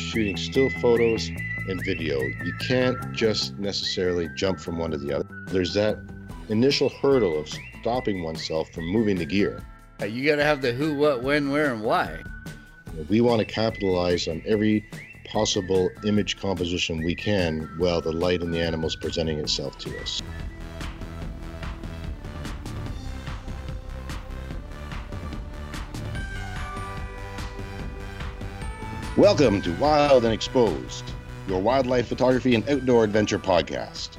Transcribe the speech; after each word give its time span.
shooting 0.00 0.36
still 0.36 0.70
photos 0.80 1.28
and 1.68 1.84
video, 1.84 2.20
you 2.20 2.52
can't 2.66 3.12
just 3.12 3.58
necessarily 3.58 4.28
jump 4.34 4.58
from 4.58 4.78
one 4.78 4.90
to 4.90 4.98
the 4.98 5.12
other. 5.12 5.28
There's 5.46 5.74
that 5.74 5.98
initial 6.48 6.88
hurdle 6.88 7.38
of 7.38 7.48
stopping 7.80 8.22
oneself 8.22 8.70
from 8.70 8.86
moving 8.86 9.16
the 9.16 9.26
gear. 9.26 9.62
Uh, 10.00 10.06
you 10.06 10.28
got 10.28 10.36
to 10.36 10.44
have 10.44 10.62
the 10.62 10.72
who, 10.72 10.94
what, 10.94 11.22
when, 11.22 11.50
where, 11.50 11.72
and 11.72 11.82
why. 11.82 12.22
We 13.08 13.20
want 13.20 13.40
to 13.40 13.44
capitalize 13.44 14.26
on 14.26 14.42
every 14.46 14.88
possible 15.24 15.90
image 16.04 16.40
composition 16.40 17.04
we 17.04 17.14
can 17.14 17.70
while 17.78 18.00
the 18.00 18.12
light 18.12 18.42
and 18.42 18.52
the 18.52 18.60
animal 18.60 18.88
is 18.88 18.96
presenting 18.96 19.38
itself 19.38 19.78
to 19.78 20.00
us. 20.00 20.20
Welcome 29.20 29.60
to 29.62 29.74
Wild 29.74 30.24
and 30.24 30.32
Exposed, 30.32 31.04
your 31.46 31.60
wildlife 31.60 32.08
photography 32.08 32.54
and 32.54 32.66
outdoor 32.70 33.04
adventure 33.04 33.38
podcast. 33.38 34.16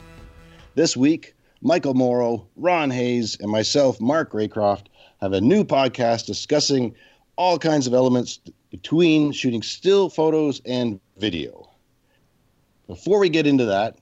This 0.76 0.96
week, 0.96 1.34
Michael 1.64 1.96
Morrow, 1.96 2.46
Ron 2.56 2.92
Hayes, 2.92 3.36
and 3.40 3.50
myself, 3.50 4.00
Mark 4.00 4.32
Raycroft, 4.32 4.90
have 5.20 5.34
a 5.34 5.42
new 5.42 5.64
podcast 5.64 6.28
discussing 6.28 6.94
all 7.36 7.58
kinds 7.58 7.88
of 7.88 7.96
elements 7.96 8.42
between 8.70 9.32
shooting 9.32 9.64
still 9.64 10.08
photos 10.08 10.62
and 10.68 11.00
video. 11.18 11.68
Before 12.86 13.18
we 13.18 13.30
get 13.30 13.48
into 13.48 13.66
that, 13.66 13.98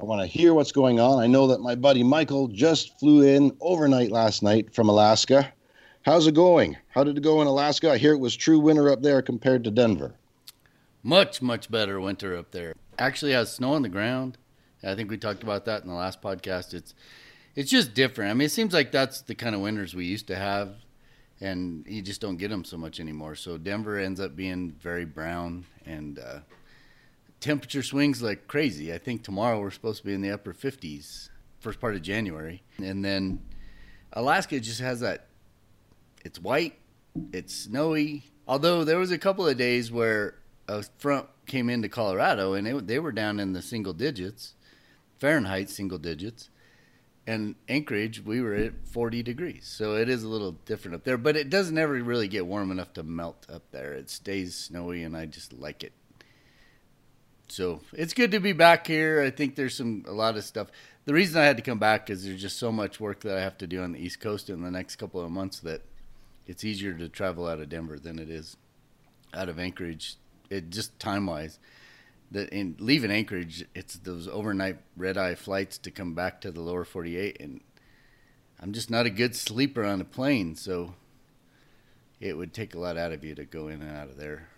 I 0.00 0.04
want 0.04 0.22
to 0.22 0.26
hear 0.26 0.54
what's 0.54 0.72
going 0.72 1.00
on. 1.00 1.18
I 1.18 1.26
know 1.26 1.48
that 1.48 1.60
my 1.60 1.74
buddy 1.74 2.02
Michael 2.02 2.48
just 2.48 2.98
flew 2.98 3.20
in 3.20 3.54
overnight 3.60 4.10
last 4.10 4.42
night 4.42 4.74
from 4.74 4.88
Alaska. 4.88 5.52
How's 6.00 6.26
it 6.26 6.34
going? 6.34 6.78
How 6.88 7.04
did 7.04 7.18
it 7.18 7.22
go 7.22 7.42
in 7.42 7.46
Alaska? 7.46 7.90
I 7.90 7.98
hear 7.98 8.14
it 8.14 8.20
was 8.20 8.34
true 8.34 8.58
winter 8.58 8.90
up 8.90 9.02
there 9.02 9.20
compared 9.20 9.64
to 9.64 9.70
Denver. 9.70 10.14
Much, 11.02 11.40
much 11.40 11.70
better 11.70 12.00
winter 12.00 12.36
up 12.36 12.50
there. 12.50 12.74
Actually 12.98 13.32
has 13.32 13.52
snow 13.52 13.72
on 13.72 13.82
the 13.82 13.88
ground. 13.88 14.36
I 14.82 14.94
think 14.94 15.10
we 15.10 15.16
talked 15.16 15.42
about 15.42 15.64
that 15.64 15.82
in 15.82 15.88
the 15.88 15.94
last 15.94 16.20
podcast. 16.20 16.74
It's 16.74 16.94
it's 17.54 17.70
just 17.70 17.94
different. 17.94 18.30
I 18.30 18.34
mean, 18.34 18.46
it 18.46 18.52
seems 18.52 18.72
like 18.72 18.92
that's 18.92 19.22
the 19.22 19.34
kind 19.34 19.54
of 19.54 19.60
winters 19.60 19.94
we 19.94 20.04
used 20.04 20.26
to 20.28 20.36
have, 20.36 20.76
and 21.40 21.84
you 21.86 22.00
just 22.00 22.20
don't 22.20 22.36
get 22.36 22.48
them 22.48 22.64
so 22.64 22.76
much 22.76 23.00
anymore. 23.00 23.34
So 23.34 23.58
Denver 23.58 23.98
ends 23.98 24.20
up 24.20 24.36
being 24.36 24.76
very 24.80 25.04
brown, 25.04 25.66
and 25.84 26.18
uh, 26.18 26.38
temperature 27.40 27.82
swings 27.82 28.22
like 28.22 28.46
crazy. 28.46 28.92
I 28.92 28.98
think 28.98 29.24
tomorrow 29.24 29.60
we're 29.60 29.70
supposed 29.70 30.00
to 30.00 30.06
be 30.06 30.14
in 30.14 30.20
the 30.20 30.30
upper 30.30 30.54
50s, 30.54 31.28
first 31.60 31.80
part 31.80 31.94
of 31.94 32.02
January, 32.02 32.62
and 32.78 33.04
then 33.04 33.40
Alaska 34.12 34.60
just 34.60 34.80
has 34.80 35.00
that. 35.00 35.26
It's 36.24 36.38
white, 36.38 36.78
it's 37.32 37.54
snowy. 37.54 38.24
Although 38.46 38.84
there 38.84 38.98
was 38.98 39.10
a 39.10 39.18
couple 39.18 39.46
of 39.46 39.56
days 39.56 39.90
where 39.90 40.39
a 40.70 40.82
front 40.98 41.26
came 41.46 41.68
into 41.68 41.88
Colorado 41.88 42.54
and 42.54 42.66
it, 42.66 42.86
they 42.86 42.98
were 42.98 43.12
down 43.12 43.40
in 43.40 43.52
the 43.52 43.62
single 43.62 43.92
digits, 43.92 44.54
Fahrenheit 45.18 45.68
single 45.68 45.98
digits. 45.98 46.48
And 47.26 47.54
Anchorage, 47.68 48.24
we 48.24 48.40
were 48.40 48.54
at 48.54 48.86
40 48.86 49.22
degrees. 49.22 49.66
So 49.66 49.94
it 49.94 50.08
is 50.08 50.22
a 50.22 50.28
little 50.28 50.52
different 50.52 50.94
up 50.94 51.04
there, 51.04 51.18
but 51.18 51.36
it 51.36 51.50
doesn't 51.50 51.76
ever 51.76 51.94
really 51.94 52.28
get 52.28 52.46
warm 52.46 52.70
enough 52.70 52.92
to 52.94 53.02
melt 53.02 53.46
up 53.52 53.62
there. 53.72 53.92
It 53.92 54.10
stays 54.10 54.56
snowy 54.56 55.02
and 55.02 55.16
I 55.16 55.26
just 55.26 55.52
like 55.52 55.84
it. 55.84 55.92
So 57.48 57.80
it's 57.92 58.14
good 58.14 58.30
to 58.30 58.40
be 58.40 58.52
back 58.52 58.86
here. 58.86 59.20
I 59.20 59.30
think 59.30 59.56
there's 59.56 59.76
some 59.76 60.04
a 60.06 60.12
lot 60.12 60.36
of 60.36 60.44
stuff. 60.44 60.68
The 61.04 61.14
reason 61.14 61.40
I 61.40 61.44
had 61.44 61.56
to 61.56 61.62
come 61.62 61.80
back 61.80 62.08
is 62.08 62.24
there's 62.24 62.40
just 62.40 62.58
so 62.58 62.70
much 62.70 63.00
work 63.00 63.20
that 63.20 63.36
I 63.36 63.40
have 63.40 63.58
to 63.58 63.66
do 63.66 63.82
on 63.82 63.92
the 63.92 63.98
East 63.98 64.20
Coast 64.20 64.48
in 64.48 64.62
the 64.62 64.70
next 64.70 64.96
couple 64.96 65.20
of 65.20 65.30
months 65.32 65.58
that 65.60 65.82
it's 66.46 66.64
easier 66.64 66.94
to 66.94 67.08
travel 67.08 67.48
out 67.48 67.58
of 67.58 67.68
Denver 67.68 67.98
than 67.98 68.20
it 68.20 68.30
is 68.30 68.56
out 69.34 69.48
of 69.48 69.58
Anchorage 69.58 70.16
it 70.50 70.70
just 70.70 70.98
time 70.98 71.26
wise 71.26 71.58
that 72.32 72.50
in 72.50 72.76
leaving 72.78 73.10
Anchorage, 73.10 73.64
it's 73.74 73.94
those 73.94 74.28
overnight 74.28 74.78
red 74.96 75.16
eye 75.16 75.34
flights 75.34 75.78
to 75.78 75.90
come 75.90 76.14
back 76.14 76.40
to 76.42 76.50
the 76.50 76.60
lower 76.60 76.84
48, 76.84 77.40
and 77.40 77.60
I'm 78.60 78.72
just 78.72 78.90
not 78.90 79.06
a 79.06 79.10
good 79.10 79.34
sleeper 79.34 79.84
on 79.84 80.00
a 80.00 80.04
plane, 80.04 80.54
so 80.54 80.94
it 82.20 82.36
would 82.36 82.52
take 82.52 82.74
a 82.74 82.78
lot 82.78 82.96
out 82.96 83.12
of 83.12 83.24
you 83.24 83.34
to 83.34 83.44
go 83.44 83.68
in 83.68 83.82
and 83.82 83.96
out 83.96 84.08
of 84.08 84.16
there. 84.16 84.48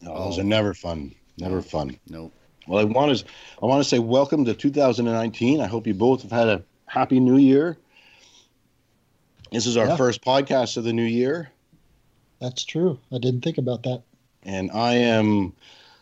No, 0.00 0.18
those 0.18 0.38
are 0.38 0.44
never 0.44 0.74
fun. 0.74 1.14
Never 1.38 1.56
no, 1.56 1.62
fun. 1.62 1.98
Nope. 2.08 2.32
Well, 2.66 2.80
I 2.80 2.84
want 2.84 3.16
to 3.16 3.24
I 3.62 3.66
want 3.66 3.82
to 3.82 3.88
say 3.88 3.98
welcome 3.98 4.44
to 4.44 4.54
2019. 4.54 5.60
I 5.60 5.66
hope 5.66 5.86
you 5.86 5.94
both 5.94 6.22
have 6.22 6.30
had 6.30 6.48
a 6.48 6.62
happy 6.86 7.20
new 7.20 7.38
year. 7.38 7.78
This 9.50 9.66
is 9.66 9.76
our 9.76 9.86
yeah. 9.86 9.96
first 9.96 10.22
podcast 10.22 10.76
of 10.76 10.84
the 10.84 10.92
new 10.92 11.04
year. 11.04 11.50
That's 12.40 12.64
true. 12.64 12.98
I 13.12 13.18
didn't 13.18 13.42
think 13.42 13.58
about 13.58 13.84
that 13.84 14.02
and 14.44 14.70
I 14.72 14.94
am 14.94 15.52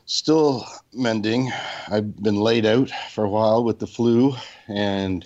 still 0.07 0.67
mending. 0.93 1.53
I've 1.89 2.17
been 2.23 2.37
laid 2.37 2.67
out 2.67 2.91
for 3.11 3.25
a 3.25 3.29
while 3.29 3.65
with 3.65 3.79
the 3.79 3.87
flu, 3.87 4.35
and 4.69 5.25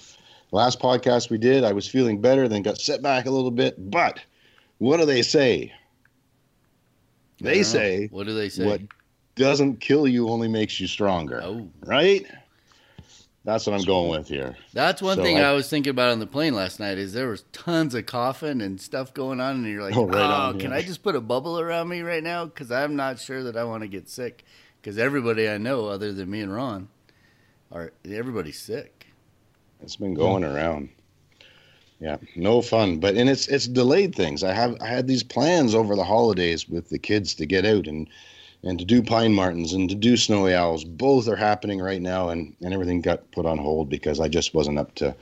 last 0.52 0.80
podcast 0.80 1.30
we 1.30 1.38
did, 1.38 1.64
I 1.64 1.72
was 1.72 1.86
feeling 1.86 2.20
better, 2.20 2.48
then 2.48 2.62
got 2.62 2.78
set 2.78 3.02
back 3.02 3.26
a 3.26 3.30
little 3.30 3.50
bit. 3.50 3.90
But 3.90 4.20
what 4.78 4.98
do 4.98 5.06
they 5.06 5.22
say? 5.22 5.72
They 7.40 7.62
say, 7.62 8.08
what 8.10 8.26
do 8.26 8.34
they 8.34 8.48
say? 8.48 8.66
What 8.66 8.80
doesn't 9.34 9.80
kill 9.80 10.06
you 10.06 10.28
only 10.28 10.48
makes 10.48 10.78
you 10.80 10.86
stronger. 10.86 11.40
Oh, 11.42 11.68
right. 11.84 12.24
That's 13.44 13.66
what 13.66 13.78
I'm 13.78 13.84
going 13.84 14.10
with 14.10 14.28
here. 14.28 14.56
That's 14.72 15.02
one 15.02 15.18
so 15.18 15.22
thing 15.22 15.38
I, 15.38 15.50
I, 15.50 15.52
was 15.52 15.68
thinking 15.68 15.90
about 15.90 16.10
on 16.10 16.18
the 16.18 16.26
plane 16.26 16.54
last 16.54 16.80
night 16.80 16.96
is 16.96 17.12
there 17.12 17.28
was 17.28 17.44
tons 17.52 17.94
of 17.94 18.06
coughing 18.06 18.62
and 18.62 18.80
stuff 18.80 19.12
going 19.12 19.38
on, 19.38 19.56
and 19.56 19.66
you're 19.66 19.82
like, 19.82 19.96
oh, 19.96 20.06
right 20.06 20.16
oh 20.16 20.48
on, 20.48 20.58
can 20.58 20.70
yeah. 20.70 20.78
I 20.78 20.82
just 20.82 21.02
put 21.02 21.14
a 21.14 21.20
bubble 21.20 21.60
around 21.60 21.88
me 21.88 22.00
right 22.00 22.22
now? 22.22 22.46
Because 22.46 22.72
I'm 22.72 22.96
not 22.96 23.20
sure 23.20 23.42
that 23.44 23.56
I 23.56 23.64
want 23.64 23.82
to 23.82 23.88
get 23.88 24.08
sick. 24.08 24.44
Because 24.80 24.98
everybody 24.98 25.48
I 25.48 25.58
know, 25.58 25.86
other 25.86 26.12
than 26.12 26.30
me 26.30 26.40
and 26.40 26.54
Ron, 26.54 26.88
are 27.70 27.92
everybody's 28.08 28.58
sick. 28.58 29.08
It's 29.82 29.96
been 29.96 30.14
going 30.14 30.42
yeah. 30.42 30.54
around. 30.54 30.88
Yeah, 32.00 32.16
no 32.36 32.62
fun. 32.62 32.98
But 32.98 33.14
and 33.14 33.28
it's 33.28 33.46
it's 33.48 33.66
delayed 33.66 34.14
things. 34.14 34.42
I 34.42 34.52
have 34.52 34.76
I 34.80 34.86
had 34.86 35.06
these 35.06 35.22
plans 35.22 35.74
over 35.74 35.96
the 35.96 36.04
holidays 36.04 36.68
with 36.68 36.88
the 36.88 36.98
kids 36.98 37.34
to 37.34 37.46
get 37.46 37.64
out 37.64 37.86
and 37.86 38.08
and 38.64 38.78
to 38.78 38.84
do 38.84 39.02
pine 39.02 39.34
martens 39.34 39.72
and 39.72 39.88
to 39.90 39.94
do 39.94 40.16
snowy 40.16 40.54
owls. 40.54 40.84
Both 40.84 41.28
are 41.28 41.36
happening 41.36 41.80
right 41.80 42.00
now, 42.00 42.30
and, 42.30 42.56
and 42.62 42.72
everything 42.72 43.00
got 43.00 43.30
put 43.30 43.46
on 43.46 43.58
hold 43.58 43.88
because 43.88 44.20
I 44.20 44.28
just 44.28 44.54
wasn't 44.54 44.78
up 44.78 44.94
to 44.96 45.14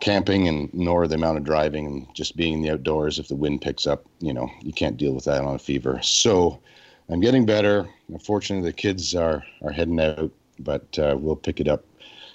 camping 0.00 0.48
and 0.48 0.72
nor 0.72 1.06
the 1.06 1.14
amount 1.14 1.38
of 1.38 1.44
driving 1.44 1.86
and 1.86 2.14
just 2.14 2.36
being 2.36 2.54
in 2.54 2.62
the 2.62 2.70
outdoors. 2.70 3.18
If 3.18 3.28
the 3.28 3.36
wind 3.36 3.62
picks 3.62 3.86
up, 3.86 4.04
you 4.20 4.32
know, 4.32 4.50
you 4.62 4.72
can't 4.72 4.96
deal 4.96 5.12
with 5.12 5.24
that 5.24 5.44
on 5.44 5.54
a 5.54 5.58
fever. 5.58 6.00
So 6.02 6.60
I'm 7.08 7.20
getting 7.20 7.46
better. 7.46 7.88
Unfortunately, 8.08 8.68
the 8.68 8.76
kids 8.76 9.14
are, 9.14 9.42
are 9.62 9.72
heading 9.72 10.00
out, 10.00 10.30
but 10.58 10.98
uh, 10.98 11.16
we'll 11.18 11.36
pick 11.36 11.60
it 11.60 11.68
up 11.68 11.84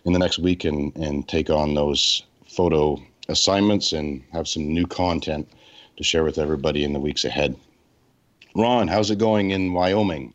in 0.05 0.13
the 0.13 0.19
next 0.19 0.39
week 0.39 0.65
and, 0.65 0.95
and 0.95 1.27
take 1.27 1.49
on 1.49 1.73
those 1.73 2.23
photo 2.47 3.01
assignments 3.29 3.93
and 3.93 4.23
have 4.31 4.47
some 4.47 4.67
new 4.71 4.85
content 4.85 5.47
to 5.97 6.03
share 6.03 6.23
with 6.23 6.37
everybody 6.37 6.83
in 6.83 6.93
the 6.93 6.99
weeks 6.99 7.25
ahead. 7.25 7.55
Ron, 8.55 8.87
how's 8.87 9.11
it 9.11 9.19
going 9.19 9.51
in 9.51 9.73
Wyoming? 9.73 10.33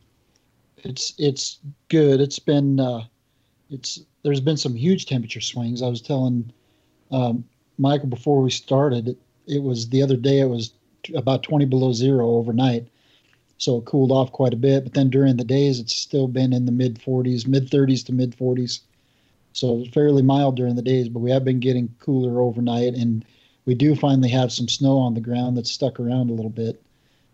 It's 0.77 1.15
it's 1.19 1.59
good. 1.89 2.21
It's 2.21 2.39
been 2.39 2.79
uh, 2.79 3.05
it's 3.71 4.01
there's 4.23 4.41
been 4.41 4.59
some 4.59 4.75
huge 4.75 5.07
temperature 5.07 5.41
swings. 5.41 5.81
I 5.81 5.89
was 5.89 6.03
telling 6.03 6.53
um, 7.11 7.45
Michael 7.79 8.09
before 8.09 8.43
we 8.43 8.51
started. 8.51 9.09
It, 9.09 9.19
it 9.47 9.63
was 9.63 9.89
the 9.89 10.03
other 10.03 10.17
day. 10.17 10.41
It 10.41 10.51
was 10.51 10.73
t- 11.03 11.15
about 11.15 11.43
20 11.43 11.65
below 11.65 11.93
zero 11.95 12.29
overnight, 12.33 12.89
so 13.57 13.79
it 13.79 13.87
cooled 13.87 14.13
off 14.13 14.33
quite 14.33 14.53
a 14.53 14.59
bit. 14.59 14.85
But 14.85 14.93
then 14.93 15.09
during 15.09 15.39
the 15.39 15.45
days, 15.45 15.81
it's 15.81 15.97
still 15.97 16.29
been 16.29 16.53
in 16.53 16.67
the 16.67 16.73
mid 16.73 17.01
40s, 17.01 17.47
mid 17.47 17.71
30s 17.71 18.05
to 18.07 18.13
mid 18.13 18.37
40s. 18.37 18.81
So 19.55 19.85
fairly 19.93 20.23
mild 20.23 20.57
during 20.57 20.77
the 20.77 20.83
days, 20.83 21.09
but 21.09 21.21
we 21.21 21.31
have 21.31 21.45
been 21.45 21.59
getting 21.59 21.95
cooler 21.99 22.41
overnight, 22.41 22.95
and 22.95 23.25
we 23.65 23.75
do 23.75 23.97
finally 23.97 24.29
have 24.29 24.53
some 24.53 24.69
snow 24.69 24.99
on 24.99 25.15
the 25.15 25.21
ground 25.21 25.57
that's 25.57 25.71
stuck 25.71 25.99
around 25.99 26.29
a 26.29 26.35
little 26.35 26.51
bit. 26.51 26.83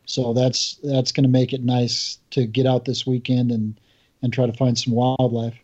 So 0.07 0.33
that's 0.33 0.79
that's 0.83 1.13
going 1.13 1.25
to 1.25 1.31
make 1.31 1.53
it 1.53 1.63
nice 1.63 2.19
to 2.31 2.47
get 2.47 2.65
out 2.65 2.85
this 2.85 3.07
weekend 3.07 3.51
and 3.51 3.79
and 4.23 4.33
try 4.33 4.47
to 4.47 4.53
find 4.53 4.79
some 4.79 4.95
wildlife. 4.95 5.57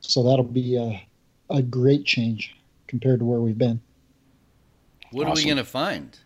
So 0.00 0.22
that'll 0.24 0.44
be 0.44 0.76
a, 0.76 1.06
a 1.54 1.62
great 1.62 2.04
change 2.04 2.56
compared 2.88 3.20
to 3.20 3.24
where 3.24 3.40
we've 3.40 3.56
been. 3.56 3.80
What 5.12 5.26
awesome. 5.26 5.32
are 5.32 5.36
we 5.36 5.44
going 5.44 5.56
to 5.58 5.64
find? 5.64 6.18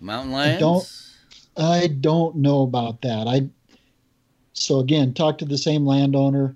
Mountain 0.00 0.32
lions? 0.32 0.56
I 0.56 0.60
don't, 0.60 1.02
I 1.56 1.86
don't 1.88 2.36
know 2.36 2.62
about 2.62 3.02
that. 3.02 3.26
I 3.26 3.48
so 4.52 4.78
again, 4.78 5.14
talk 5.14 5.38
to 5.38 5.44
the 5.44 5.58
same 5.58 5.86
landowner. 5.86 6.54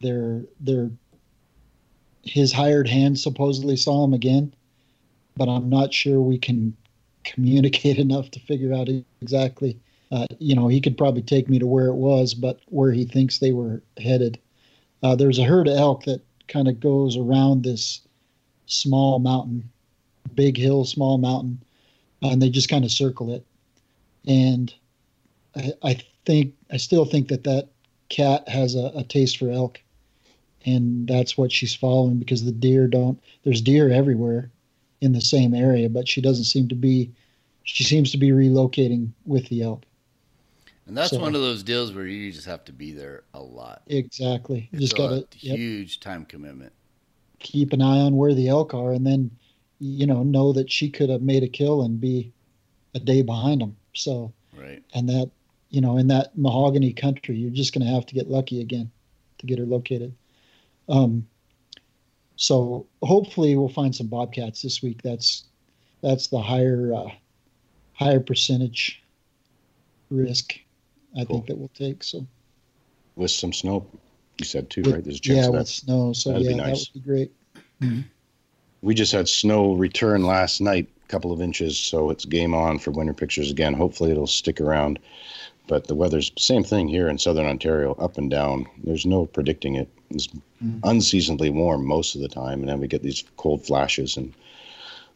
They're 0.00 0.42
they're 0.60 0.90
his 2.22 2.52
hired 2.52 2.88
hand 2.88 3.18
supposedly 3.18 3.76
saw 3.76 4.04
him 4.04 4.14
again, 4.14 4.54
but 5.36 5.48
I'm 5.48 5.68
not 5.68 5.94
sure 5.94 6.20
we 6.20 6.38
can 6.38 6.76
communicate 7.26 7.98
enough 8.06 8.30
to 8.32 8.40
figure 8.40 8.72
out 8.72 8.88
exactly. 9.20 9.78
Uh, 10.10 10.26
you 10.38 10.54
know, 10.54 10.68
he 10.68 10.80
could 10.80 10.96
probably 10.96 11.22
take 11.22 11.48
me 11.48 11.58
to 11.58 11.66
where 11.66 11.86
it 11.86 11.96
was, 11.96 12.32
but 12.32 12.60
where 12.66 12.92
he 12.92 13.04
thinks 13.04 13.38
they 13.38 13.52
were 13.52 13.82
headed. 13.98 14.38
Uh, 15.02 15.16
there's 15.16 15.38
a 15.38 15.44
herd 15.44 15.68
of 15.68 15.76
elk 15.76 16.04
that 16.04 16.22
kind 16.48 16.68
of 16.68 16.80
goes 16.80 17.16
around 17.16 17.62
this 17.62 18.00
small 18.66 19.18
mountain, 19.18 19.68
big 20.34 20.56
hill, 20.56 20.84
small 20.84 21.18
mountain, 21.18 21.60
and 22.22 22.40
they 22.40 22.50
just 22.50 22.68
kind 22.68 22.84
of 22.84 22.90
circle 22.90 23.34
it. 23.34 23.44
And 24.26 24.72
I, 25.56 25.72
I 25.82 26.02
think 26.24 26.54
I 26.70 26.76
still 26.76 27.04
think 27.04 27.28
that 27.28 27.44
that 27.44 27.68
cat 28.08 28.48
has 28.48 28.74
a, 28.74 28.92
a 28.94 29.02
taste 29.02 29.38
for 29.38 29.50
elk, 29.50 29.80
and 30.64 31.08
that's 31.08 31.36
what 31.36 31.52
she's 31.52 31.74
following 31.74 32.18
because 32.18 32.44
the 32.44 32.52
deer 32.52 32.86
don't. 32.86 33.20
There's 33.44 33.60
deer 33.60 33.90
everywhere 33.90 34.50
in 35.00 35.12
the 35.12 35.20
same 35.20 35.54
area, 35.54 35.88
but 35.88 36.08
she 36.08 36.20
doesn't 36.20 36.44
seem 36.44 36.68
to 36.68 36.74
be. 36.74 37.10
She 37.64 37.82
seems 37.84 38.10
to 38.12 38.18
be 38.18 38.30
relocating 38.30 39.10
with 39.24 39.48
the 39.48 39.62
elk. 39.62 39.84
And 40.86 40.96
that's 40.96 41.10
So- 41.10 41.20
one 41.20 41.34
of 41.34 41.40
those 41.40 41.62
deals 41.64 41.92
where 41.92 42.06
you 42.06 42.30
just 42.32 42.46
have 42.46 42.64
to 42.66 42.72
be 42.72 42.92
there 42.92 43.24
a 43.34 43.42
lot. 43.42 43.82
Exactly. 43.88 44.68
You 44.72 44.78
just 44.78 44.96
got 44.96 45.12
a 45.12 45.26
yep, 45.40 45.56
huge 45.58 45.98
time 46.00 46.24
commitment. 46.24 46.72
keep 47.40 47.72
an 47.72 47.82
eye 47.82 47.98
on 47.98 48.16
where 48.16 48.34
the 48.34 48.48
elk 48.48 48.72
are, 48.72 48.92
and 48.92 49.06
then 49.06 49.30
you 49.78 50.06
know 50.06 50.22
know 50.22 50.52
that 50.52 50.70
she 50.70 50.88
could 50.88 51.10
have 51.10 51.22
made 51.22 51.42
a 51.42 51.48
kill 51.48 51.82
and 51.82 52.00
be 52.00 52.32
a 52.94 52.98
day 53.00 53.20
behind 53.22 53.60
them. 53.60 53.76
So 53.94 54.32
Right. 54.56 54.82
and 54.94 55.08
that 55.08 55.30
you 55.70 55.80
know 55.80 55.96
in 55.98 56.06
that 56.06 56.36
mahogany 56.38 56.92
country 56.92 57.36
you're 57.36 57.50
just 57.50 57.74
going 57.74 57.84
to 57.86 57.92
have 57.92 58.06
to 58.06 58.14
get 58.14 58.30
lucky 58.30 58.60
again 58.60 58.90
to 59.38 59.46
get 59.46 59.58
her 59.58 59.66
located 59.66 60.14
um, 60.88 61.26
so 62.36 62.86
hopefully 63.02 63.56
we'll 63.56 63.68
find 63.68 63.94
some 63.94 64.06
bobcats 64.06 64.62
this 64.62 64.82
week 64.82 65.00
that's 65.02 65.44
that's 66.02 66.28
the 66.28 66.38
higher 66.40 66.92
uh, 66.94 67.08
higher 67.94 68.20
percentage 68.20 69.02
risk 70.10 70.54
i 71.18 71.24
Cool. 71.24 71.36
think 71.36 71.46
that 71.46 71.58
we'll 71.58 71.68
take 71.74 72.02
so 72.04 72.26
With 73.16 73.30
some 73.30 73.52
snow, 73.52 73.86
you 74.38 74.44
said 74.44 74.68
too, 74.70 74.82
with- 74.82 74.94
right? 74.94 75.04
There's 75.04 75.16
a 75.18 75.20
chance 75.20 75.38
yeah 75.46 75.48
with 75.48 75.60
that. 75.60 75.66
snow 75.68 76.12
so 76.12 76.30
that'd 76.32 76.44
yeah 76.46 76.52
be 76.52 76.58
that 76.58 76.72
would 76.72 76.92
be 76.94 77.00
great 77.00 77.32
We 78.82 78.94
just 78.94 79.12
had 79.12 79.28
snow 79.28 79.72
return 79.74 80.24
last 80.24 80.60
night, 80.60 80.86
a 81.04 81.08
couple 81.08 81.32
of 81.32 81.40
inches, 81.40 81.76
so 81.78 82.10
it's 82.10 82.24
game 82.24 82.54
on 82.54 82.78
for 82.78 82.90
winter 82.92 83.14
pictures 83.14 83.50
again. 83.50 83.72
Hopefully 83.74 84.10
it'll 84.12 84.26
stick 84.28 84.60
around. 84.60 84.98
But 85.66 85.88
the 85.88 85.94
weather's 85.96 86.30
same 86.38 86.62
thing 86.62 86.86
here 86.86 87.08
in 87.08 87.18
southern 87.18 87.46
Ontario, 87.46 87.94
up 87.94 88.16
and 88.18 88.30
down. 88.30 88.66
There's 88.84 89.04
no 89.06 89.26
predicting 89.26 89.74
it. 89.74 89.88
It's 90.10 90.28
Mhm. 90.62 90.80
unseasonably 90.84 91.50
warm 91.50 91.84
most 91.84 92.14
of 92.14 92.20
the 92.20 92.28
time, 92.28 92.60
and 92.60 92.68
then 92.68 92.80
we 92.80 92.86
get 92.86 93.02
these 93.02 93.24
cold 93.36 93.64
flashes. 93.66 94.16
And 94.16 94.32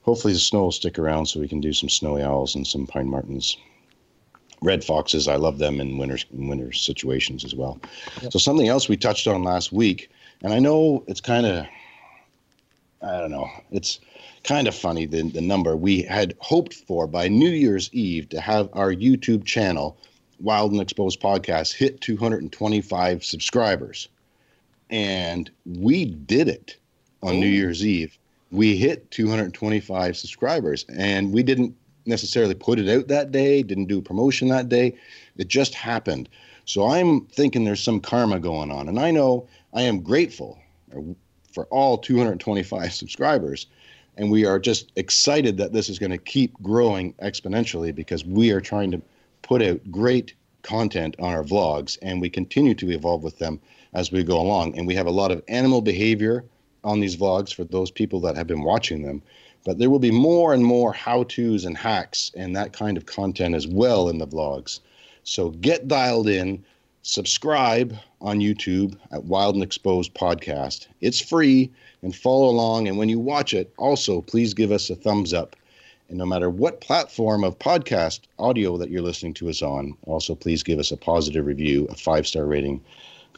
hopefully 0.03 0.33
the 0.33 0.39
snow 0.39 0.63
will 0.65 0.73
stick 0.73 0.99
around 0.99 1.27
so 1.27 1.41
we 1.41 1.49
can 1.49 1.61
do 1.61 1.73
some 1.73 1.89
snowy 1.89 2.23
owls 2.23 2.55
and 2.55 2.67
some 2.67 2.87
pine 2.87 3.09
martens. 3.09 3.57
Red 4.63 4.85
foxes, 4.85 5.27
I 5.27 5.37
love 5.37 5.59
them 5.59 5.81
in 5.81 5.97
winter 5.97 6.19
in 6.33 6.49
winter 6.49 6.73
situations 6.73 7.45
as 7.45 7.55
well. 7.55 7.81
Yep. 8.23 8.33
So 8.33 8.39
something 8.39 8.69
else 8.69 8.89
we 8.89 8.97
touched 8.97 9.27
on 9.27 9.43
last 9.43 9.73
week, 9.73 10.11
and 10.43 10.53
I 10.53 10.59
know 10.59 11.03
it's 11.07 11.21
kind 11.21 11.47
of 11.47 11.67
I 13.03 13.19
don't 13.19 13.31
know. 13.31 13.49
It's 13.71 13.99
kind 14.45 14.69
of 14.69 14.75
funny 14.75 15.07
the 15.07 15.23
the 15.23 15.41
number 15.41 15.77
we 15.77 16.03
had 16.03 16.35
hoped 16.41 16.75
for 16.75 17.07
by 17.07 17.29
New 17.29 17.49
Year's 17.49 17.89
Eve 17.95 18.29
to 18.31 18.41
have 18.41 18.69
our 18.75 18.93
YouTube 18.93 19.45
channel, 19.45 19.97
Wild 20.41 20.73
and 20.73 20.81
Exposed 20.83 21.21
Podcast, 21.21 21.73
hit 21.75 22.03
225 22.03 23.25
subscribers, 23.25 24.09
and 24.91 25.51
we 25.65 26.05
did 26.05 26.49
it 26.49 26.77
on 27.23 27.41
New 27.41 27.47
Oh. 27.47 27.51
Year's 27.51 27.87
Eve. 27.87 28.19
We 28.53 28.77
hit 28.77 29.11
225 29.13 30.17
subscribers, 30.17 30.85
and 30.89 31.33
we 31.33 31.43
didn't 31.43 31.75
necessarily 32.07 32.55
put 32.55 32.79
it 32.79 32.89
out 32.89 33.09
that 33.09 33.31
day, 33.31 33.63
didn't 33.63 33.87
do 33.87 33.99
a 33.99 34.03
promotion 34.03 34.49
that 34.49 34.69
day. 34.69 34.97
It 35.37 35.49
just 35.49 35.75
happened. 35.75 36.29
So 36.65 36.89
I'm 36.89 37.27
thinking 37.27 37.65
there's 37.65 37.83
some 37.83 38.01
karma 38.01 38.41
going 38.41 38.71
on, 38.71 38.89
and 38.89 38.99
I 38.99 39.11
know 39.11 39.47
I 39.73 39.83
am 39.83 40.01
grateful 40.01 40.59
for 41.53 41.67
all 41.67 41.99
225 41.99 42.93
subscribers. 42.93 43.67
And 44.17 44.31
we 44.31 44.45
are 44.45 44.59
just 44.59 44.93
excited 44.97 45.57
that 45.59 45.73
this 45.73 45.89
is 45.89 45.99
going 45.99 46.11
to 46.11 46.19
keep 46.19 46.53
growing 46.63 47.15
exponentially 47.15 47.95
because 47.95 48.25
we 48.25 48.51
are 48.51 48.61
trying 48.61 48.91
to 48.91 49.01
put 49.43 49.63
out 49.63 49.81
great 49.91 50.35
content 50.63 51.15
on 51.19 51.33
our 51.33 51.43
vlogs 51.43 51.97
and 52.03 52.21
we 52.21 52.29
continue 52.29 52.75
to 52.75 52.91
evolve 52.91 53.23
with 53.23 53.39
them 53.39 53.59
as 53.93 54.13
we 54.13 54.23
go 54.23 54.41
along. 54.41 54.77
And 54.79 54.87
we 54.87 54.95
have 54.95 55.07
a 55.07 55.11
lot 55.11 55.31
of 55.31 55.43
animal 55.49 55.81
behavior 55.81 56.45
on 56.85 57.01
these 57.01 57.17
vlogs 57.17 57.53
for 57.53 57.65
those 57.65 57.91
people 57.91 58.21
that 58.21 58.37
have 58.37 58.47
been 58.47 58.63
watching 58.63 59.03
them. 59.03 59.23
But 59.65 59.79
there 59.79 59.91
will 59.91 59.99
be 59.99 60.11
more 60.11 60.55
and 60.55 60.65
more 60.65 60.93
how 60.93 61.25
to's 61.25 61.65
and 61.65 61.77
hacks 61.77 62.31
and 62.35 62.57
that 62.57 62.73
kind 62.73 62.97
of 62.97 63.07
content 63.07 63.55
as 63.55 63.67
well 63.67 64.09
in 64.09 64.19
the 64.19 64.27
vlogs. 64.27 64.81
So 65.25 65.51
get 65.51 65.87
dialed 65.87 66.29
in, 66.29 66.65
subscribe 67.03 67.95
on 68.21 68.41
YouTube 68.41 68.97
at 69.13 69.25
Wild 69.25 69.55
and 69.55 69.65
Exposed 69.65 70.15
Podcast. 70.15 70.87
It's 71.01 71.21
free 71.21 71.71
and 72.03 72.17
follow 72.17 72.49
along. 72.49 72.89
And 72.89 72.97
when 72.97 73.09
you 73.09 73.19
watch 73.19 73.53
it, 73.53 73.73
also 73.77 74.23
please 74.23 74.55
give 74.55 74.73
us 74.73 74.89
a 74.89 74.95
thumbs 74.95 75.35
up. 75.35 75.57
And 76.09 76.19
no 76.19 76.27
matter 76.27 76.51
what 76.51 76.81
platform 76.81 77.45
of 77.45 77.59
podcast 77.59 78.21
audio 78.39 78.77
that 78.79 78.91
you're 78.91 79.03
listening 79.03 79.35
to 79.35 79.49
us 79.49 79.63
on, 79.63 79.97
also 80.07 80.35
please 80.35 80.63
give 80.63 80.79
us 80.79 80.91
a 80.91 80.97
positive 80.97 81.47
review, 81.47 81.87
a 81.91 81.95
five 81.95 82.27
star 82.27 82.47
rating, 82.47 82.83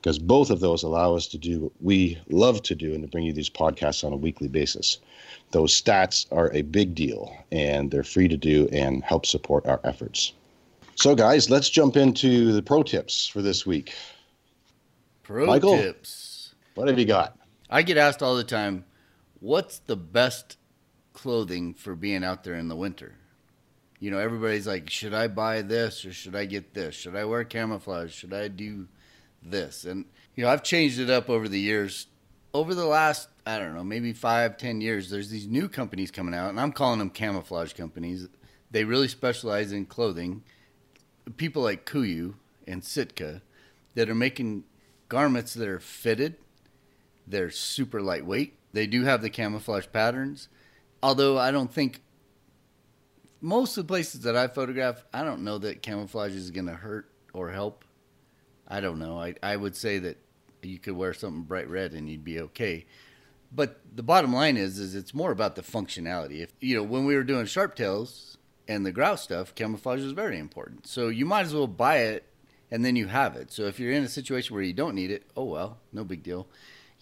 because 0.02 0.18
both 0.18 0.50
of 0.50 0.58
those 0.58 0.82
allow 0.82 1.14
us 1.14 1.28
to 1.28 1.38
do 1.38 1.60
what 1.60 1.72
we 1.80 2.20
love 2.28 2.60
to 2.64 2.74
do 2.74 2.92
and 2.92 3.02
to 3.02 3.08
bring 3.08 3.22
you 3.22 3.32
these 3.32 3.48
podcasts 3.48 4.02
on 4.02 4.12
a 4.12 4.16
weekly 4.16 4.48
basis. 4.48 4.98
Those 5.52 5.80
stats 5.80 6.26
are 6.32 6.52
a 6.52 6.62
big 6.62 6.96
deal 6.96 7.32
and 7.52 7.88
they're 7.88 8.02
free 8.02 8.26
to 8.26 8.36
do 8.36 8.68
and 8.72 9.04
help 9.04 9.26
support 9.26 9.64
our 9.64 9.80
efforts. 9.84 10.32
So, 10.96 11.14
guys, 11.14 11.50
let's 11.50 11.70
jump 11.70 11.96
into 11.96 12.52
the 12.52 12.62
pro 12.62 12.82
tips 12.82 13.28
for 13.28 13.42
this 13.42 13.64
week. 13.64 13.94
Pro 15.22 15.46
Michael? 15.46 15.76
tips. 15.76 16.54
What 16.74 16.88
have 16.88 16.98
you 16.98 17.04
got? 17.04 17.38
I 17.70 17.82
get 17.82 17.96
asked 17.96 18.24
all 18.24 18.34
the 18.34 18.42
time, 18.42 18.84
what's 19.38 19.78
the 19.78 19.96
best 19.96 20.56
clothing 21.12 21.74
for 21.74 21.94
being 21.94 22.24
out 22.24 22.42
there 22.42 22.54
in 22.54 22.66
the 22.66 22.76
winter? 22.76 23.14
You 24.00 24.10
know, 24.10 24.18
everybody's 24.18 24.66
like, 24.66 24.90
should 24.90 25.14
I 25.14 25.28
buy 25.28 25.62
this 25.62 26.04
or 26.04 26.12
should 26.12 26.34
I 26.34 26.44
get 26.44 26.74
this? 26.74 26.96
Should 26.96 27.14
I 27.14 27.24
wear 27.24 27.44
camouflage? 27.44 28.12
Should 28.12 28.34
I 28.34 28.48
do 28.48 28.88
this? 29.44 29.84
And, 29.84 30.04
you 30.34 30.44
know, 30.44 30.50
I've 30.50 30.62
changed 30.62 30.98
it 30.98 31.10
up 31.10 31.28
over 31.28 31.48
the 31.48 31.60
years. 31.60 32.06
Over 32.54 32.74
the 32.74 32.86
last, 32.86 33.28
I 33.46 33.58
don't 33.58 33.74
know, 33.74 33.84
maybe 33.84 34.12
five, 34.12 34.56
ten 34.56 34.80
years, 34.80 35.10
there's 35.10 35.30
these 35.30 35.46
new 35.46 35.68
companies 35.68 36.10
coming 36.10 36.34
out, 36.34 36.50
and 36.50 36.60
I'm 36.60 36.72
calling 36.72 36.98
them 36.98 37.10
camouflage 37.10 37.72
companies. 37.72 38.28
They 38.70 38.84
really 38.84 39.08
specialize 39.08 39.72
in 39.72 39.86
clothing. 39.86 40.42
People 41.36 41.62
like 41.62 41.86
Kuiu 41.86 42.34
and 42.66 42.84
Sitka 42.84 43.42
that 43.94 44.10
are 44.10 44.14
making 44.14 44.64
garments 45.08 45.54
that 45.54 45.68
are 45.68 45.80
fitted 45.80 46.36
they're 47.26 47.50
super 47.50 48.00
lightweight. 48.00 48.58
They 48.72 48.86
do 48.86 49.04
have 49.04 49.22
the 49.22 49.30
camouflage 49.30 49.86
patterns, 49.92 50.48
although 51.02 51.38
I 51.38 51.50
don't 51.50 51.72
think 51.72 52.02
most 53.40 53.76
of 53.76 53.86
the 53.86 53.88
places 53.88 54.20
that 54.22 54.36
I 54.36 54.48
photograph, 54.48 55.04
I 55.12 55.24
don't 55.24 55.44
know 55.44 55.58
that 55.58 55.82
camouflage 55.82 56.32
is 56.32 56.50
going 56.50 56.66
to 56.66 56.74
hurt 56.74 57.10
or 57.32 57.50
help. 57.50 57.84
I 58.72 58.80
don't 58.80 58.98
know. 58.98 59.20
I, 59.20 59.34
I 59.42 59.56
would 59.56 59.76
say 59.76 59.98
that 59.98 60.16
you 60.62 60.78
could 60.78 60.96
wear 60.96 61.12
something 61.12 61.42
bright 61.42 61.68
red 61.68 61.92
and 61.92 62.08
you'd 62.08 62.24
be 62.24 62.40
okay. 62.40 62.86
But 63.54 63.80
the 63.94 64.02
bottom 64.02 64.32
line 64.32 64.56
is, 64.56 64.78
is 64.78 64.94
it's 64.94 65.12
more 65.12 65.30
about 65.30 65.56
the 65.56 65.62
functionality. 65.62 66.40
If 66.40 66.52
you 66.60 66.76
know, 66.76 66.82
when 66.82 67.04
we 67.04 67.14
were 67.14 67.22
doing 67.22 67.46
sharp 67.46 67.76
tails 67.76 68.38
and 68.66 68.86
the 68.86 68.92
grouse 68.92 69.22
stuff, 69.22 69.54
camouflage 69.54 70.00
is 70.00 70.12
very 70.12 70.38
important. 70.38 70.86
So 70.86 71.08
you 71.08 71.26
might 71.26 71.46
as 71.46 71.54
well 71.54 71.66
buy 71.66 71.98
it 71.98 72.24
and 72.70 72.84
then 72.84 72.96
you 72.96 73.08
have 73.08 73.36
it. 73.36 73.52
So 73.52 73.64
if 73.64 73.78
you're 73.78 73.92
in 73.92 74.04
a 74.04 74.08
situation 74.08 74.54
where 74.54 74.64
you 74.64 74.72
don't 74.72 74.94
need 74.94 75.10
it, 75.10 75.30
oh 75.36 75.44
well, 75.44 75.78
no 75.92 76.02
big 76.02 76.22
deal 76.22 76.48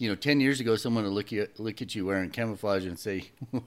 you 0.01 0.09
know, 0.09 0.15
10 0.15 0.39
years 0.39 0.59
ago, 0.59 0.75
someone 0.75 1.03
would 1.03 1.13
look, 1.13 1.31
you, 1.31 1.47
look 1.59 1.79
at 1.79 1.93
you 1.93 2.07
wearing 2.07 2.31
camouflage 2.31 2.87
and 2.87 2.97
say, 2.97 3.29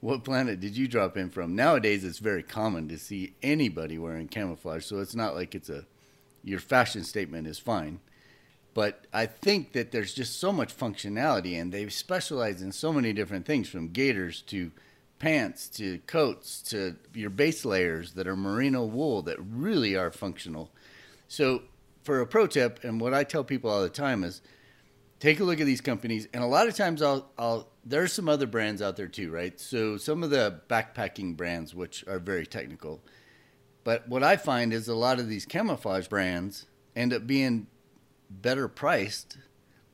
What 0.00 0.24
planet 0.24 0.58
did 0.58 0.74
you 0.74 0.88
drop 0.88 1.18
in 1.18 1.28
from? 1.28 1.54
Nowadays, 1.54 2.02
it's 2.02 2.18
very 2.18 2.42
common 2.42 2.88
to 2.88 2.96
see 2.96 3.34
anybody 3.42 3.98
wearing 3.98 4.28
camouflage. 4.28 4.86
So 4.86 5.00
it's 5.00 5.14
not 5.14 5.34
like 5.34 5.54
it's 5.54 5.68
a, 5.68 5.84
your 6.42 6.60
fashion 6.60 7.04
statement 7.04 7.46
is 7.46 7.58
fine. 7.58 8.00
But 8.72 9.06
I 9.12 9.26
think 9.26 9.72
that 9.72 9.90
there's 9.90 10.14
just 10.14 10.38
so 10.38 10.52
much 10.52 10.76
functionality 10.76 11.60
and 11.60 11.72
they 11.72 11.88
specialize 11.88 12.62
in 12.62 12.72
so 12.72 12.92
many 12.92 13.12
different 13.12 13.46
things 13.46 13.68
from 13.68 13.88
gaiters 13.88 14.42
to 14.42 14.70
pants 15.18 15.68
to 15.68 15.98
coats 16.06 16.62
to 16.62 16.96
your 17.12 17.30
base 17.30 17.64
layers 17.64 18.12
that 18.12 18.26
are 18.26 18.36
merino 18.36 18.84
wool 18.84 19.22
that 19.22 19.38
really 19.40 19.96
are 19.96 20.10
functional. 20.10 20.70
So, 21.28 21.62
for 22.02 22.20
a 22.20 22.26
pro 22.26 22.46
tip, 22.46 22.82
and 22.82 23.00
what 23.00 23.12
I 23.12 23.24
tell 23.24 23.44
people 23.44 23.70
all 23.70 23.82
the 23.82 23.90
time 23.90 24.24
is, 24.24 24.40
take 25.18 25.38
a 25.38 25.44
look 25.44 25.60
at 25.60 25.66
these 25.66 25.82
companies 25.82 26.26
and 26.32 26.42
a 26.42 26.46
lot 26.46 26.66
of 26.66 26.74
times 26.74 27.02
I'll 27.02 27.30
I'll 27.38 27.68
there's 27.84 28.12
some 28.12 28.28
other 28.28 28.46
brands 28.46 28.82
out 28.82 28.96
there 28.96 29.08
too, 29.08 29.30
right? 29.30 29.58
So 29.60 29.96
some 29.96 30.22
of 30.22 30.30
the 30.30 30.60
backpacking 30.68 31.36
brands 31.36 31.74
which 31.74 32.04
are 32.06 32.18
very 32.18 32.46
technical. 32.46 33.00
But 33.90 34.06
what 34.06 34.22
I 34.22 34.36
find 34.36 34.72
is 34.72 34.86
a 34.86 34.94
lot 34.94 35.18
of 35.18 35.28
these 35.28 35.44
camouflage 35.44 36.06
brands 36.06 36.68
end 36.94 37.12
up 37.12 37.26
being 37.26 37.66
better 38.30 38.68
priced 38.68 39.36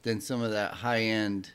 than 0.02 0.20
some 0.20 0.42
of 0.42 0.50
that 0.50 0.74
high-end 0.74 1.52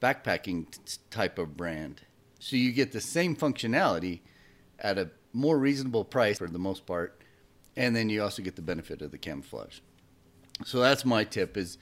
backpacking 0.00 0.70
t- 0.70 0.98
type 1.10 1.40
of 1.40 1.56
brand. 1.56 2.02
So 2.38 2.54
you 2.54 2.70
get 2.70 2.92
the 2.92 3.00
same 3.00 3.34
functionality 3.34 4.20
at 4.78 4.96
a 4.96 5.10
more 5.32 5.58
reasonable 5.58 6.04
price 6.04 6.38
for 6.38 6.46
the 6.46 6.60
most 6.60 6.86
part, 6.86 7.20
and 7.76 7.96
then 7.96 8.10
you 8.10 8.22
also 8.22 8.42
get 8.42 8.54
the 8.54 8.62
benefit 8.62 9.02
of 9.02 9.10
the 9.10 9.18
camouflage. 9.18 9.80
So 10.64 10.78
that's 10.78 11.04
my 11.04 11.24
tip 11.24 11.56
is 11.56 11.78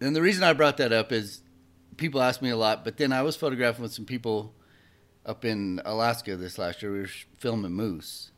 and 0.00 0.16
the 0.16 0.22
reason 0.22 0.42
I 0.42 0.54
brought 0.54 0.78
that 0.78 0.92
up 0.92 1.12
is 1.12 1.42
people 1.96 2.20
ask 2.20 2.42
me 2.42 2.50
a 2.50 2.56
lot, 2.56 2.84
but 2.84 2.96
then 2.96 3.12
I 3.12 3.22
was 3.22 3.36
photographing 3.36 3.84
with 3.84 3.92
some 3.92 4.06
people 4.06 4.56
up 5.24 5.44
in 5.44 5.80
Alaska 5.84 6.34
this 6.36 6.58
last 6.58 6.82
year. 6.82 6.90
We 6.90 7.02
were 7.02 7.10
filming 7.38 7.74
moose. 7.74 8.32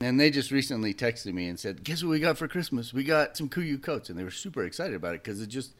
And 0.00 0.18
they 0.18 0.30
just 0.30 0.50
recently 0.50 0.92
texted 0.92 1.32
me 1.32 1.48
and 1.48 1.58
said, 1.58 1.84
"Guess 1.84 2.02
what 2.02 2.10
we 2.10 2.20
got 2.20 2.36
for 2.36 2.48
Christmas? 2.48 2.92
We 2.92 3.04
got 3.04 3.36
some 3.36 3.48
Kuiu 3.48 3.80
coats," 3.80 4.10
and 4.10 4.18
they 4.18 4.24
were 4.24 4.30
super 4.30 4.64
excited 4.64 4.94
about 4.94 5.14
it 5.14 5.22
because 5.22 5.40
it 5.40 5.46
just 5.46 5.72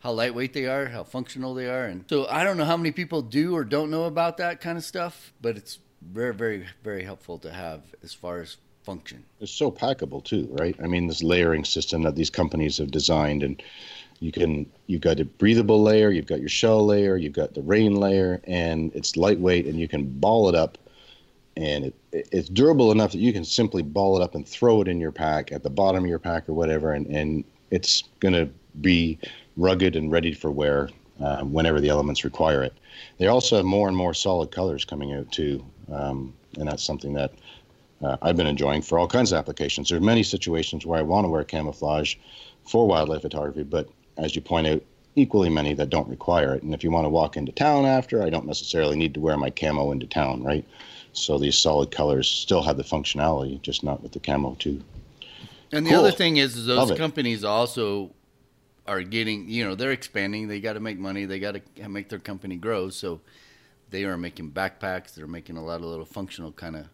how 0.00 0.12
lightweight 0.12 0.52
they 0.52 0.66
are, 0.66 0.86
how 0.86 1.04
functional 1.04 1.54
they 1.54 1.66
are, 1.66 1.86
and 1.86 2.04
so 2.08 2.26
I 2.28 2.44
don't 2.44 2.56
know 2.56 2.64
how 2.64 2.76
many 2.76 2.90
people 2.90 3.22
do 3.22 3.54
or 3.54 3.64
don't 3.64 3.90
know 3.90 4.04
about 4.04 4.36
that 4.38 4.60
kind 4.60 4.76
of 4.76 4.84
stuff, 4.84 5.32
but 5.40 5.56
it's 5.56 5.78
very, 6.02 6.34
very, 6.34 6.66
very 6.82 7.04
helpful 7.04 7.38
to 7.38 7.52
have 7.52 7.82
as 8.02 8.12
far 8.12 8.40
as 8.40 8.56
function. 8.82 9.24
It's 9.40 9.52
so 9.52 9.70
packable 9.70 10.22
too, 10.24 10.48
right? 10.58 10.76
I 10.82 10.88
mean, 10.88 11.06
this 11.06 11.22
layering 11.22 11.64
system 11.64 12.02
that 12.02 12.16
these 12.16 12.30
companies 12.30 12.78
have 12.78 12.90
designed, 12.90 13.42
and 13.42 13.62
you 14.18 14.32
can 14.32 14.66
you've 14.86 15.00
got 15.00 15.20
a 15.20 15.24
breathable 15.24 15.82
layer, 15.82 16.10
you've 16.10 16.26
got 16.26 16.40
your 16.40 16.48
shell 16.48 16.84
layer, 16.84 17.16
you've 17.16 17.32
got 17.32 17.54
the 17.54 17.62
rain 17.62 17.94
layer, 17.94 18.40
and 18.44 18.92
it's 18.94 19.16
lightweight, 19.16 19.66
and 19.66 19.78
you 19.78 19.88
can 19.88 20.18
ball 20.18 20.48
it 20.48 20.54
up, 20.54 20.78
and 21.56 21.86
it, 21.86 21.94
it's 22.12 22.48
durable 22.48 22.92
enough 22.92 23.12
that 23.12 23.18
you 23.18 23.32
can 23.32 23.44
simply 23.44 23.82
ball 23.82 24.16
it 24.16 24.22
up 24.22 24.34
and 24.34 24.46
throw 24.46 24.80
it 24.80 24.88
in 24.88 25.00
your 25.00 25.12
pack 25.12 25.52
at 25.52 25.62
the 25.62 25.70
bottom 25.70 26.04
of 26.04 26.08
your 26.08 26.18
pack 26.18 26.48
or 26.48 26.54
whatever, 26.54 26.92
and 26.92 27.06
and 27.06 27.44
it's 27.70 28.04
gonna 28.20 28.48
be 28.80 29.18
rugged 29.56 29.96
and 29.96 30.10
ready 30.10 30.32
for 30.32 30.50
wear 30.50 30.88
uh, 31.20 31.42
whenever 31.42 31.80
the 31.80 31.88
elements 31.88 32.24
require 32.24 32.62
it. 32.62 32.74
They 33.18 33.26
also 33.26 33.56
have 33.56 33.64
more 33.64 33.88
and 33.88 33.96
more 33.96 34.14
solid 34.14 34.50
colors 34.50 34.84
coming 34.84 35.12
out 35.12 35.30
too, 35.30 35.64
um, 35.92 36.32
and 36.58 36.68
that's 36.68 36.82
something 36.82 37.12
that 37.14 37.32
uh, 38.02 38.16
I've 38.22 38.36
been 38.36 38.46
enjoying 38.46 38.82
for 38.82 38.98
all 38.98 39.06
kinds 39.06 39.32
of 39.32 39.38
applications. 39.38 39.88
There 39.88 39.98
are 39.98 40.02
many 40.02 40.22
situations 40.22 40.84
where 40.84 40.98
I 40.98 41.02
want 41.02 41.24
to 41.24 41.28
wear 41.28 41.44
camouflage 41.44 42.16
for 42.64 42.86
wildlife 42.86 43.22
photography, 43.22 43.62
but 43.62 43.88
as 44.18 44.34
you 44.34 44.42
point 44.42 44.66
out, 44.66 44.82
equally 45.14 45.50
many 45.50 45.74
that 45.74 45.90
don't 45.90 46.08
require 46.08 46.54
it. 46.54 46.62
And 46.62 46.74
if 46.74 46.82
you 46.82 46.90
want 46.90 47.04
to 47.04 47.10
walk 47.10 47.36
into 47.36 47.52
town 47.52 47.84
after, 47.84 48.22
I 48.22 48.30
don't 48.30 48.46
necessarily 48.46 48.96
need 48.96 49.14
to 49.14 49.20
wear 49.20 49.36
my 49.36 49.50
camo 49.50 49.92
into 49.92 50.06
town, 50.06 50.42
right? 50.42 50.66
So 51.12 51.38
these 51.38 51.56
solid 51.56 51.90
colors 51.90 52.28
still 52.28 52.62
have 52.62 52.76
the 52.76 52.84
functionality, 52.84 53.60
just 53.62 53.84
not 53.84 54.02
with 54.02 54.12
the 54.12 54.20
camo 54.20 54.54
too. 54.54 54.82
And 55.72 55.86
the 55.86 55.90
cool. 55.90 56.00
other 56.00 56.10
thing 56.10 56.36
is, 56.36 56.56
is 56.56 56.66
those 56.66 56.96
companies 56.98 57.44
also 57.44 58.12
are 58.86 59.02
getting, 59.02 59.48
you 59.48 59.64
know, 59.64 59.74
they're 59.74 59.92
expanding. 59.92 60.48
They 60.48 60.60
got 60.60 60.74
to 60.74 60.80
make 60.80 60.98
money. 60.98 61.24
They 61.24 61.38
got 61.38 61.56
to 61.76 61.88
make 61.88 62.08
their 62.08 62.18
company 62.18 62.56
grow. 62.56 62.90
So 62.90 63.20
they 63.90 64.04
are 64.04 64.16
making 64.16 64.50
backpacks. 64.52 65.14
They're 65.14 65.26
making 65.26 65.56
a 65.56 65.64
lot 65.64 65.76
of 65.76 65.86
little 65.86 66.04
functional 66.04 66.52
kind 66.52 66.76
of 66.76 66.86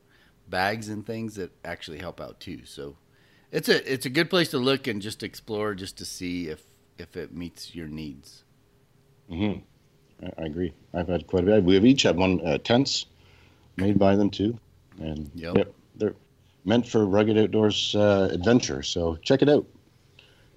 bags 0.48 0.88
and 0.88 1.04
things 1.04 1.34
that 1.36 1.50
actually 1.64 1.98
help 1.98 2.20
out 2.20 2.40
too. 2.40 2.64
So 2.64 2.96
it's 3.50 3.68
a 3.68 3.92
it's 3.92 4.06
a 4.06 4.10
good 4.10 4.30
place 4.30 4.50
to 4.50 4.58
look 4.58 4.86
and 4.86 5.00
just 5.00 5.22
explore, 5.22 5.74
just 5.74 5.96
to 5.98 6.04
see 6.04 6.48
if 6.48 6.62
if 6.98 7.16
it 7.16 7.32
meets 7.32 7.74
your 7.74 7.88
needs. 7.88 8.44
Hmm. 9.28 9.54
I, 10.22 10.42
I, 10.42 10.46
agree. 10.46 10.72
I've 10.92 11.08
had 11.08 11.26
quite 11.26 11.44
a 11.44 11.46
bit. 11.46 11.62
We've 11.62 11.84
each 11.84 12.02
had 12.02 12.16
one 12.16 12.44
uh, 12.44 12.58
tents 12.58 13.06
made 13.78 13.98
by 13.98 14.16
them 14.16 14.30
too, 14.30 14.58
and 15.00 15.30
yep. 15.34 15.56
yep 15.56 15.72
they're 15.96 16.14
meant 16.64 16.86
for 16.86 17.06
rugged 17.06 17.38
outdoors 17.38 17.94
uh, 17.94 18.28
adventure. 18.32 18.82
So 18.82 19.16
check 19.16 19.42
it 19.42 19.48
out. 19.48 19.66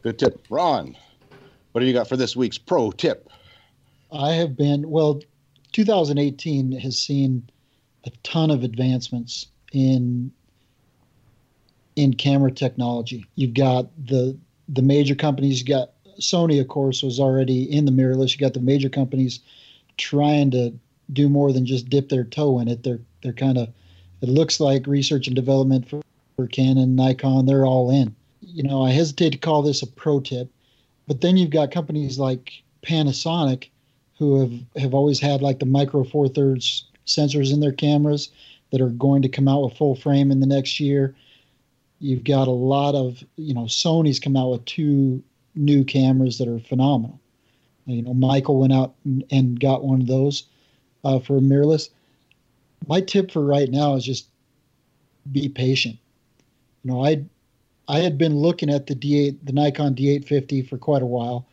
Good 0.01 0.19
tip, 0.19 0.45
Ron. 0.49 0.97
What 1.71 1.81
do 1.81 1.87
you 1.87 1.93
got 1.93 2.09
for 2.09 2.17
this 2.17 2.35
week's 2.35 2.57
pro 2.57 2.91
tip? 2.91 3.29
I 4.11 4.33
have 4.33 4.57
been, 4.57 4.89
well, 4.89 5.21
2018 5.71 6.73
has 6.73 6.99
seen 6.99 7.49
a 8.03 8.09
ton 8.23 8.51
of 8.51 8.63
advancements 8.63 9.47
in 9.71 10.31
in 11.95 12.13
camera 12.13 12.51
technology. 12.51 13.25
You've 13.35 13.53
got 13.53 13.89
the 14.05 14.37
the 14.67 14.81
major 14.81 15.15
companies. 15.15 15.59
You 15.59 15.67
got 15.67 15.91
Sony, 16.19 16.59
of 16.59 16.67
course, 16.67 17.03
was 17.03 17.19
already 17.19 17.63
in 17.63 17.85
the 17.85 17.91
mirrorless. 17.91 18.33
You 18.33 18.39
got 18.39 18.53
the 18.53 18.59
major 18.59 18.89
companies 18.89 19.39
trying 19.97 20.51
to 20.51 20.73
do 21.13 21.29
more 21.29 21.51
than 21.51 21.65
just 21.65 21.89
dip 21.89 22.09
their 22.09 22.23
toe 22.23 22.59
in 22.59 22.67
it. 22.67 22.83
They're 22.83 22.99
they're 23.21 23.33
kind 23.33 23.57
of 23.57 23.69
it 24.21 24.29
looks 24.29 24.59
like 24.59 24.85
research 24.85 25.25
and 25.27 25.35
development 25.35 25.89
for, 25.89 26.01
for 26.35 26.45
Canon, 26.45 26.95
Nikon. 26.95 27.47
They're 27.47 27.65
all 27.65 27.89
in. 27.89 28.15
You 28.41 28.61
know, 28.61 28.83
I 28.83 28.91
hesitate 28.91 29.31
to 29.31 29.37
call 29.37 29.63
this 29.63 29.81
a 29.81 29.87
pro 29.87 30.19
tip 30.19 30.51
but 31.11 31.19
then 31.19 31.35
you've 31.35 31.49
got 31.49 31.71
companies 31.71 32.19
like 32.19 32.63
Panasonic 32.83 33.67
who 34.17 34.39
have, 34.39 34.81
have 34.81 34.93
always 34.93 35.19
had 35.19 35.41
like 35.41 35.59
the 35.59 35.65
micro 35.65 36.05
four 36.05 36.29
thirds 36.29 36.85
sensors 37.05 37.51
in 37.51 37.59
their 37.59 37.73
cameras 37.73 38.29
that 38.71 38.79
are 38.79 38.89
going 38.89 39.21
to 39.23 39.27
come 39.27 39.47
out 39.47 39.61
with 39.61 39.75
full 39.75 39.95
frame 39.95 40.31
in 40.31 40.39
the 40.39 40.45
next 40.45 40.79
year. 40.79 41.13
You've 41.99 42.23
got 42.23 42.47
a 42.47 42.51
lot 42.51 42.95
of, 42.95 43.23
you 43.35 43.53
know, 43.53 43.63
Sony's 43.63 44.21
come 44.21 44.37
out 44.37 44.51
with 44.51 44.63
two 44.63 45.21
new 45.53 45.83
cameras 45.83 46.37
that 46.37 46.47
are 46.47 46.59
phenomenal. 46.59 47.19
You 47.85 48.03
know, 48.03 48.13
Michael 48.13 48.57
went 48.57 48.71
out 48.71 48.93
and, 49.03 49.59
got 49.59 49.83
one 49.83 49.99
of 49.99 50.07
those 50.07 50.45
uh, 51.03 51.19
for 51.19 51.41
mirrorless. 51.41 51.89
My 52.87 53.01
tip 53.01 53.31
for 53.31 53.43
right 53.43 53.69
now 53.69 53.95
is 53.95 54.05
just 54.05 54.27
be 55.31 55.49
patient. 55.49 55.97
You 56.83 56.91
know, 56.91 57.05
I 57.05 57.23
I 57.87 57.99
had 57.99 58.17
been 58.17 58.37
looking 58.37 58.69
at 58.69 58.87
the 58.87 58.95
D8, 58.95 59.37
the 59.43 59.53
Nikon 59.53 59.95
D850 59.95 60.69
for 60.69 60.77
quite 60.77 61.01
a 61.01 61.07
while. 61.07 61.47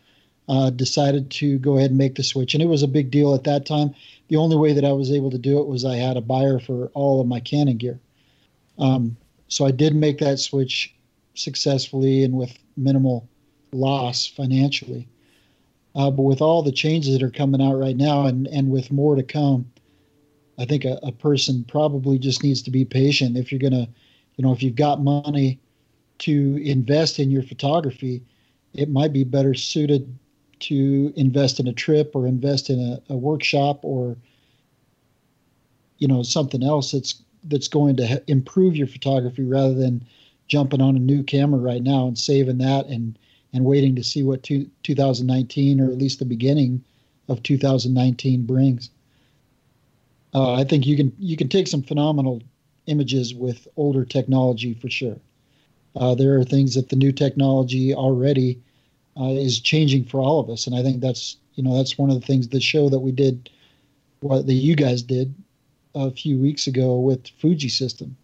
Uh, 0.48 0.70
decided 0.70 1.30
to 1.30 1.58
go 1.58 1.76
ahead 1.76 1.90
and 1.90 1.98
make 1.98 2.14
the 2.14 2.22
switch, 2.22 2.54
and 2.54 2.62
it 2.62 2.66
was 2.68 2.82
a 2.82 2.88
big 2.88 3.10
deal 3.10 3.34
at 3.34 3.44
that 3.44 3.66
time. 3.66 3.94
The 4.28 4.36
only 4.36 4.56
way 4.56 4.72
that 4.72 4.84
I 4.84 4.92
was 4.92 5.12
able 5.12 5.30
to 5.30 5.36
do 5.36 5.58
it 5.58 5.66
was 5.66 5.84
I 5.84 5.96
had 5.96 6.16
a 6.16 6.22
buyer 6.22 6.58
for 6.58 6.86
all 6.94 7.20
of 7.20 7.26
my 7.26 7.38
Canon 7.38 7.76
gear. 7.76 8.00
Um, 8.78 9.14
so 9.48 9.66
I 9.66 9.72
did 9.72 9.94
make 9.94 10.18
that 10.18 10.38
switch 10.38 10.94
successfully 11.34 12.24
and 12.24 12.32
with 12.32 12.56
minimal 12.78 13.28
loss 13.72 14.26
financially. 14.26 15.06
Uh, 15.94 16.10
but 16.10 16.22
with 16.22 16.40
all 16.40 16.62
the 16.62 16.72
changes 16.72 17.12
that 17.12 17.22
are 17.22 17.30
coming 17.30 17.60
out 17.60 17.74
right 17.74 17.96
now, 17.96 18.24
and 18.24 18.46
and 18.46 18.70
with 18.70 18.90
more 18.90 19.16
to 19.16 19.22
come, 19.22 19.70
I 20.58 20.64
think 20.64 20.84
a, 20.84 20.98
a 21.02 21.12
person 21.12 21.64
probably 21.68 22.18
just 22.18 22.42
needs 22.42 22.62
to 22.62 22.70
be 22.70 22.84
patient. 22.84 23.36
If 23.36 23.52
you're 23.52 23.60
gonna, 23.60 23.88
you 24.36 24.44
know, 24.44 24.52
if 24.52 24.62
you've 24.62 24.74
got 24.74 25.02
money 25.02 25.60
to 26.18 26.60
invest 26.64 27.18
in 27.18 27.30
your 27.30 27.42
photography, 27.42 28.22
it 28.74 28.88
might 28.88 29.12
be 29.12 29.24
better 29.24 29.54
suited 29.54 30.18
to 30.60 31.12
invest 31.16 31.60
in 31.60 31.68
a 31.68 31.72
trip 31.72 32.14
or 32.14 32.26
invest 32.26 32.70
in 32.70 32.80
a, 32.80 33.12
a 33.12 33.16
workshop 33.16 33.80
or 33.82 34.16
you 35.98 36.08
know 36.08 36.22
something 36.22 36.62
else 36.62 36.92
that's 36.92 37.22
that's 37.44 37.68
going 37.68 37.96
to 37.96 38.22
improve 38.26 38.76
your 38.76 38.86
photography 38.86 39.44
rather 39.44 39.74
than 39.74 40.04
jumping 40.48 40.80
on 40.80 40.96
a 40.96 41.00
new 41.00 41.22
camera 41.22 41.60
right 41.60 41.82
now 41.82 42.06
and 42.06 42.18
saving 42.18 42.58
that 42.58 42.86
and 42.86 43.18
and 43.52 43.64
waiting 43.64 43.94
to 43.96 44.04
see 44.04 44.22
what 44.22 44.42
two, 44.42 44.68
2019 44.82 45.80
or 45.80 45.90
at 45.90 45.98
least 45.98 46.18
the 46.18 46.24
beginning 46.24 46.82
of 47.28 47.42
2019 47.42 48.44
brings. 48.44 48.90
Uh, 50.34 50.54
I 50.54 50.64
think 50.64 50.86
you 50.86 50.96
can 50.96 51.12
you 51.18 51.36
can 51.36 51.48
take 51.48 51.68
some 51.68 51.82
phenomenal 51.82 52.42
images 52.86 53.34
with 53.34 53.66
older 53.76 54.04
technology 54.04 54.74
for 54.74 54.90
sure. 54.90 55.16
Uh, 55.96 56.14
there 56.14 56.38
are 56.38 56.44
things 56.44 56.74
that 56.74 56.90
the 56.90 56.96
new 56.96 57.12
technology 57.12 57.94
already 57.94 58.60
uh, 59.18 59.30
is 59.30 59.60
changing 59.60 60.04
for 60.04 60.20
all 60.20 60.40
of 60.40 60.50
us, 60.50 60.66
and 60.66 60.76
I 60.76 60.82
think 60.82 61.00
that's 61.00 61.36
you 61.54 61.62
know 61.62 61.76
that's 61.76 61.98
one 61.98 62.10
of 62.10 62.20
the 62.20 62.26
things 62.26 62.48
the 62.48 62.60
show 62.60 62.88
that 62.88 63.00
we 63.00 63.12
did, 63.12 63.50
what 64.20 64.46
that 64.46 64.52
you 64.54 64.76
guys 64.76 65.02
did 65.02 65.34
a 65.94 66.10
few 66.10 66.38
weeks 66.38 66.66
ago 66.66 66.98
with 66.98 67.28
Fuji 67.40 67.68
System. 67.68 68.16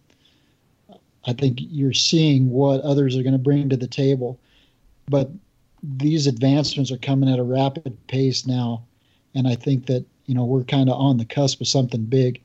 I 1.27 1.33
think 1.33 1.57
you're 1.59 1.93
seeing 1.93 2.51
what 2.51 2.81
others 2.81 3.17
are 3.17 3.23
going 3.23 3.33
to 3.33 3.39
bring 3.39 3.67
to 3.69 3.77
the 3.77 3.87
table, 3.87 4.39
but 5.07 5.31
these 5.81 6.27
advancements 6.27 6.91
are 6.91 6.97
coming 6.97 7.29
at 7.29 7.39
a 7.39 7.43
rapid 7.43 7.97
pace 8.07 8.45
now, 8.45 8.83
and 9.33 9.47
I 9.47 9.55
think 9.55 9.87
that 9.87 10.05
you 10.25 10.35
know 10.35 10.45
we're 10.45 10.63
kind 10.63 10.89
of 10.89 10.99
on 10.99 11.17
the 11.17 11.25
cusp 11.25 11.61
of 11.61 11.67
something 11.67 12.05
big. 12.05 12.41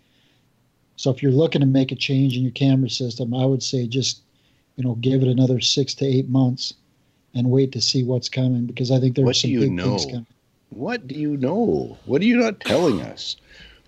So 0.96 1.10
if 1.10 1.22
you're 1.22 1.32
looking 1.32 1.62
to 1.62 1.66
make 1.66 1.92
a 1.92 1.96
change 1.96 2.36
in 2.36 2.42
your 2.42 2.52
camera 2.52 2.90
system, 2.90 3.32
I 3.32 3.46
would 3.46 3.62
say 3.62 3.86
just 3.86 4.20
you 4.80 4.88
know, 4.88 4.94
give 4.94 5.20
it 5.20 5.28
another 5.28 5.60
six 5.60 5.92
to 5.92 6.06
eight 6.06 6.30
months 6.30 6.72
and 7.34 7.50
wait 7.50 7.70
to 7.72 7.82
see 7.82 8.02
what's 8.02 8.30
coming 8.30 8.64
because 8.64 8.90
I 8.90 8.98
think 8.98 9.14
there's 9.14 9.26
what 9.26 9.36
some 9.36 9.50
big 9.52 9.72
know? 9.72 9.98
things 9.98 10.06
coming. 10.06 10.26
What 10.70 11.06
do 11.06 11.16
you 11.16 11.36
know? 11.36 11.98
What 12.06 12.22
are 12.22 12.24
you 12.24 12.38
not 12.38 12.60
telling 12.60 13.02
us? 13.02 13.36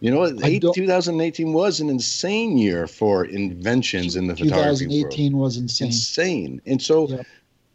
You 0.00 0.11
know, 0.11 0.28
2018 0.28 1.54
was 1.54 1.80
an 1.80 1.88
insane 1.88 2.58
year 2.58 2.87
for 2.87 3.25
inventions 3.25 4.16
in 4.16 4.26
the 4.26 4.37
photography 4.37 4.84
2018 4.84 5.38
was 5.38 5.56
insane. 5.56 5.87
Insane. 5.87 6.61
And 6.66 6.82
so 6.82 7.08
yep. 7.08 7.26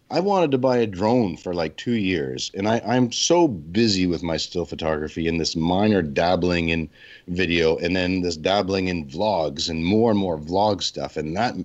I 0.09 0.21
wanted 0.21 0.51
to 0.51 0.57
buy 0.57 0.77
a 0.77 0.87
drone 0.87 1.35
for 1.35 1.53
like 1.53 1.75
two 1.75 1.95
years. 1.95 2.49
And 2.53 2.67
I, 2.67 2.81
I'm 2.85 3.11
so 3.11 3.47
busy 3.47 4.07
with 4.07 4.23
my 4.23 4.37
still 4.37 4.65
photography 4.65 5.27
and 5.27 5.39
this 5.39 5.55
minor 5.55 6.01
dabbling 6.01 6.69
in 6.69 6.89
video 7.27 7.77
and 7.77 7.95
then 7.95 8.21
this 8.21 8.37
dabbling 8.37 8.87
in 8.87 9.05
vlogs 9.05 9.69
and 9.69 9.85
more 9.85 10.11
and 10.11 10.19
more 10.19 10.37
vlog 10.37 10.81
stuff. 10.81 11.17
And 11.17 11.35
that 11.35 11.55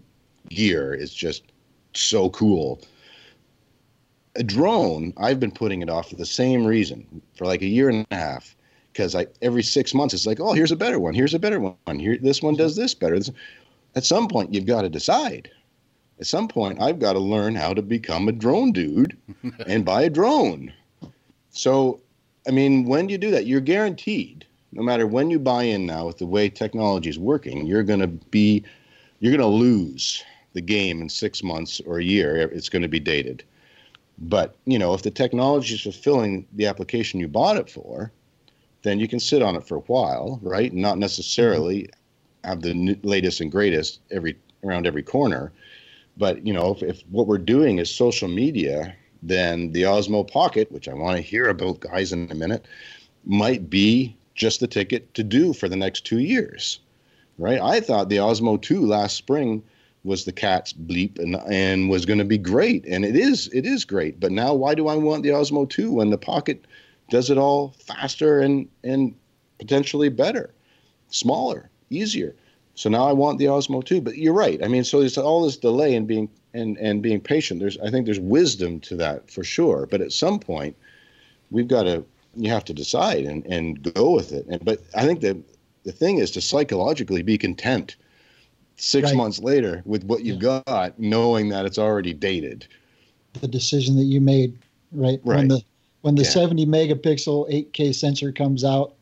gear 0.49 0.93
is 0.93 1.15
just 1.15 1.45
so 1.95 2.31
cool. 2.31 2.81
A 4.35 4.43
drone, 4.43 5.13
I've 5.19 5.39
been 5.39 5.53
putting 5.53 5.83
it 5.83 5.91
off 5.91 6.11
for 6.11 6.17
the 6.17 6.27
same 6.27 6.67
reason 6.67 7.23
for 7.37 7.47
like 7.47 7.63
a 7.63 7.67
year 7.67 7.89
and 7.89 8.07
a 8.11 8.17
half 8.17 8.57
because 8.93 9.15
I 9.15 9.27
every 9.41 9.63
six 9.63 9.95
months 9.95 10.15
it's 10.15 10.27
like, 10.27 10.41
oh, 10.41 10.53
here's 10.53 10.73
a 10.73 10.77
better 10.77 10.99
one, 10.99 11.15
here's 11.15 11.35
a 11.35 11.39
better 11.39 11.61
one, 11.61 11.99
here 11.99 12.19
this 12.21 12.43
one 12.43 12.57
does 12.57 12.75
this 12.75 12.95
better. 12.95 13.19
At 13.95 14.05
some 14.05 14.27
point, 14.27 14.55
you've 14.55 14.67
got 14.67 14.83
to 14.83 14.89
decide. 14.89 15.51
At 16.21 16.26
some 16.26 16.49
point, 16.49 16.81
I've 16.81 16.99
got 16.99 17.14
to 17.14 17.19
learn 17.19 17.54
how 17.54 17.75
to 17.75 17.83
become 17.83 18.28
a 18.28 18.33
drone 18.33 18.73
dude 18.73 19.16
and 19.66 19.85
buy 19.85 20.02
a 20.02 20.11
drone. 20.11 20.73
So, 21.50 22.00
I 22.47 22.50
mean, 22.50 22.85
when 22.85 23.09
you 23.09 23.19
do 23.19 23.31
that, 23.31 23.47
you're 23.47 23.61
guaranteed, 23.61 24.47
no 24.73 24.83
matter 24.83 25.07
when 25.07 25.31
you 25.31 25.38
buy 25.38 25.64
in 25.64 25.87
now 25.87 26.07
with 26.07 26.19
the 26.19 26.26
way 26.26 26.49
technology 26.49 27.11
is 27.11 27.19
working, 27.19 27.66
you're 27.66 27.83
going 27.83 28.00
to 28.00 28.07
be, 28.07 28.64
you're 29.21 29.37
going 29.37 29.40
to 29.40 29.47
lose 29.47 30.23
the 30.52 30.61
game 30.61 31.00
in 31.00 31.09
six 31.09 31.42
months 31.42 31.81
or 31.87 31.99
a 31.99 32.04
year, 32.04 32.37
it's 32.37 32.69
going 32.69 32.83
to 32.83 32.88
be 32.88 33.00
dated. 33.00 33.42
But 34.19 34.54
you 34.66 34.78
know, 34.78 34.95
if 34.95 35.02
the 35.02 35.11
technology 35.11 35.75
is 35.75 35.81
fulfilling 35.81 36.47
the 36.52 36.66
application 36.66 37.21
you 37.21 37.28
bought 37.28 37.57
it 37.57 37.71
for, 37.71 38.12
then 38.83 39.00
you 39.00 39.09
can 39.09 39.21
sit 39.21 39.42
on 39.42 39.57
it 39.57 39.66
for 39.66 39.76
a 39.76 39.81
while, 39.81 40.38
right? 40.42 40.73
Not 40.73 40.92
mm-hmm. 40.92 41.00
necessarily 41.00 41.88
have 42.45 42.62
the 42.62 42.99
latest 43.02 43.40
and 43.40 43.50
greatest 43.50 44.00
every 44.11 44.37
around 44.64 44.87
every 44.87 45.02
corner. 45.02 45.52
But 46.16 46.47
you 46.47 46.52
know, 46.52 46.73
if, 46.73 46.83
if 46.83 47.02
what 47.11 47.26
we're 47.26 47.38
doing 47.38 47.78
is 47.78 47.90
social 47.90 48.28
media, 48.28 48.95
then 49.23 49.73
the 49.73 49.83
Osmo 49.83 50.28
Pocket, 50.28 50.71
which 50.73 50.88
I 50.88 50.95
want 50.95 51.16
to 51.16 51.23
hear 51.23 51.49
about, 51.49 51.81
guys, 51.81 52.12
in 52.12 52.31
a 52.31 52.35
minute, 52.35 52.66
might 53.25 53.71
be 53.71 54.16
just 54.35 54.61
the 54.61 54.66
ticket 54.66 55.12
to 55.14 55.23
do 55.23 55.52
for 55.52 55.69
the 55.69 55.76
next 55.76 56.04
two 56.04 56.19
years, 56.19 56.81
right? 57.38 57.61
I 57.61 57.81
thought 57.81 58.09
the 58.09 58.16
Osmo 58.16 58.61
2 58.61 58.85
last 58.85 59.16
spring 59.16 59.62
was 60.04 60.25
the 60.25 60.33
cat's 60.33 60.73
bleep 60.73 61.19
and 61.19 61.37
and 61.49 61.88
was 61.88 62.04
going 62.04 62.19
to 62.19 62.25
be 62.25 62.38
great, 62.38 62.85
and 62.87 63.04
it 63.04 63.14
is 63.14 63.49
it 63.52 63.64
is 63.64 63.85
great. 63.85 64.19
But 64.19 64.33
now, 64.33 64.52
why 64.52 64.75
do 64.75 64.88
I 64.88 64.97
want 64.97 65.23
the 65.23 65.31
Osmo 65.31 65.69
2 65.69 65.92
when 65.92 66.11
the 66.11 66.19
Pocket 66.19 66.64
does 67.09 67.31
it 67.31 67.38
all 67.38 67.75
faster 67.78 68.40
and 68.40 68.69
and 68.83 69.14
potentially 69.59 70.09
better, 70.09 70.52
smaller, 71.09 71.71
easier? 71.90 72.35
So 72.83 72.91
now 72.91 73.05
I 73.05 73.12
want 73.12 73.39
the 73.39 73.45
Osmo 73.45 73.85
too. 73.85 74.01
But 74.01 74.19
you're 74.19 74.35
right. 74.35 74.61
I 74.65 74.67
mean, 74.67 74.83
so 74.83 74.99
there's 74.99 75.17
all 75.17 75.45
this 75.45 75.57
delay 75.57 75.95
and 75.95 76.05
being 76.05 76.29
and 76.53 76.77
and 76.79 77.01
being 77.01 77.21
patient. 77.21 77.61
There's 77.61 77.79
I 77.79 77.91
think 77.91 78.07
there's 78.07 78.19
wisdom 78.19 78.81
to 78.81 78.97
that 78.97 79.31
for 79.31 79.45
sure. 79.45 79.87
But 79.89 80.01
at 80.01 80.11
some 80.11 80.41
point, 80.41 80.77
we've 81.53 81.69
got 81.69 81.85
to 81.85 82.05
you 82.35 82.51
have 82.51 82.65
to 82.65 82.75
decide 82.75 83.25
and 83.25 83.47
and 83.47 83.95
go 83.95 84.11
with 84.11 84.33
it. 84.33 84.47
And 84.49 84.65
but 84.65 84.81
I 84.97 85.07
think 85.07 85.21
the 85.21 85.41
the 85.85 85.93
thing 85.93 86.19
is 86.19 86.33
to 86.33 86.41
psychologically 86.41 87.23
be 87.23 87.39
content 87.39 87.95
six 88.75 89.11
right. 89.11 89.17
months 89.17 89.39
later 89.39 89.83
with 89.85 90.03
what 90.03 90.25
you've 90.25 90.43
yeah. 90.43 90.61
got, 90.67 90.99
knowing 90.99 91.51
that 91.51 91.65
it's 91.65 91.79
already 91.79 92.12
dated. 92.12 92.67
The 93.41 93.47
decision 93.47 93.95
that 93.95 94.07
you 94.07 94.21
made, 94.21 94.59
right? 94.91 95.21
Right. 95.23 95.37
When 95.37 95.47
the 95.47 95.62
when 96.01 96.15
the 96.17 96.25
yeah. 96.25 96.31
70 96.31 96.67
megapixel 96.67 97.49
8K 97.49 97.95
sensor 97.95 98.33
comes 98.33 98.65
out. 98.65 98.95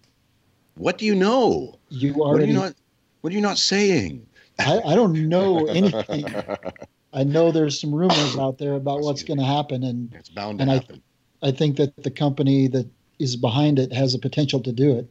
What 0.74 0.98
do 0.98 1.06
you 1.06 1.14
know? 1.14 1.78
You 1.88 2.16
already. 2.16 2.48
You 2.48 2.58
not, 2.58 2.74
what 3.20 3.32
are 3.32 3.36
you 3.36 3.42
not 3.42 3.58
saying? 3.58 4.26
I, 4.58 4.80
I 4.80 4.94
don't 4.94 5.28
know 5.28 5.66
anything. 5.66 6.26
I 7.12 7.24
know 7.24 7.50
there's 7.50 7.80
some 7.80 7.94
rumors 7.94 8.36
out 8.38 8.58
there 8.58 8.74
about 8.74 9.00
what's 9.00 9.24
going 9.24 9.38
to 9.38 9.44
happen, 9.44 9.82
and 9.82 10.14
it's 10.14 10.28
bound 10.28 10.60
to 10.60 10.66
happen. 10.66 11.02
I, 11.42 11.48
I 11.48 11.50
think 11.50 11.76
that 11.76 12.02
the 12.02 12.10
company 12.10 12.68
that 12.68 12.88
is 13.18 13.36
behind 13.36 13.78
it 13.78 13.92
has 13.92 14.12
the 14.12 14.18
potential 14.18 14.60
to 14.60 14.72
do 14.72 14.92
it. 14.96 15.10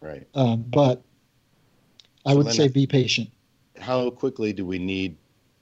Right. 0.00 0.26
Um, 0.34 0.64
but 0.68 1.02
I 2.24 2.32
so 2.32 2.38
would 2.38 2.52
say 2.52 2.68
be 2.68 2.86
patient 2.86 3.30
how 3.80 4.10
quickly 4.10 4.52
do 4.52 4.64
we 4.64 4.78
need 4.78 5.16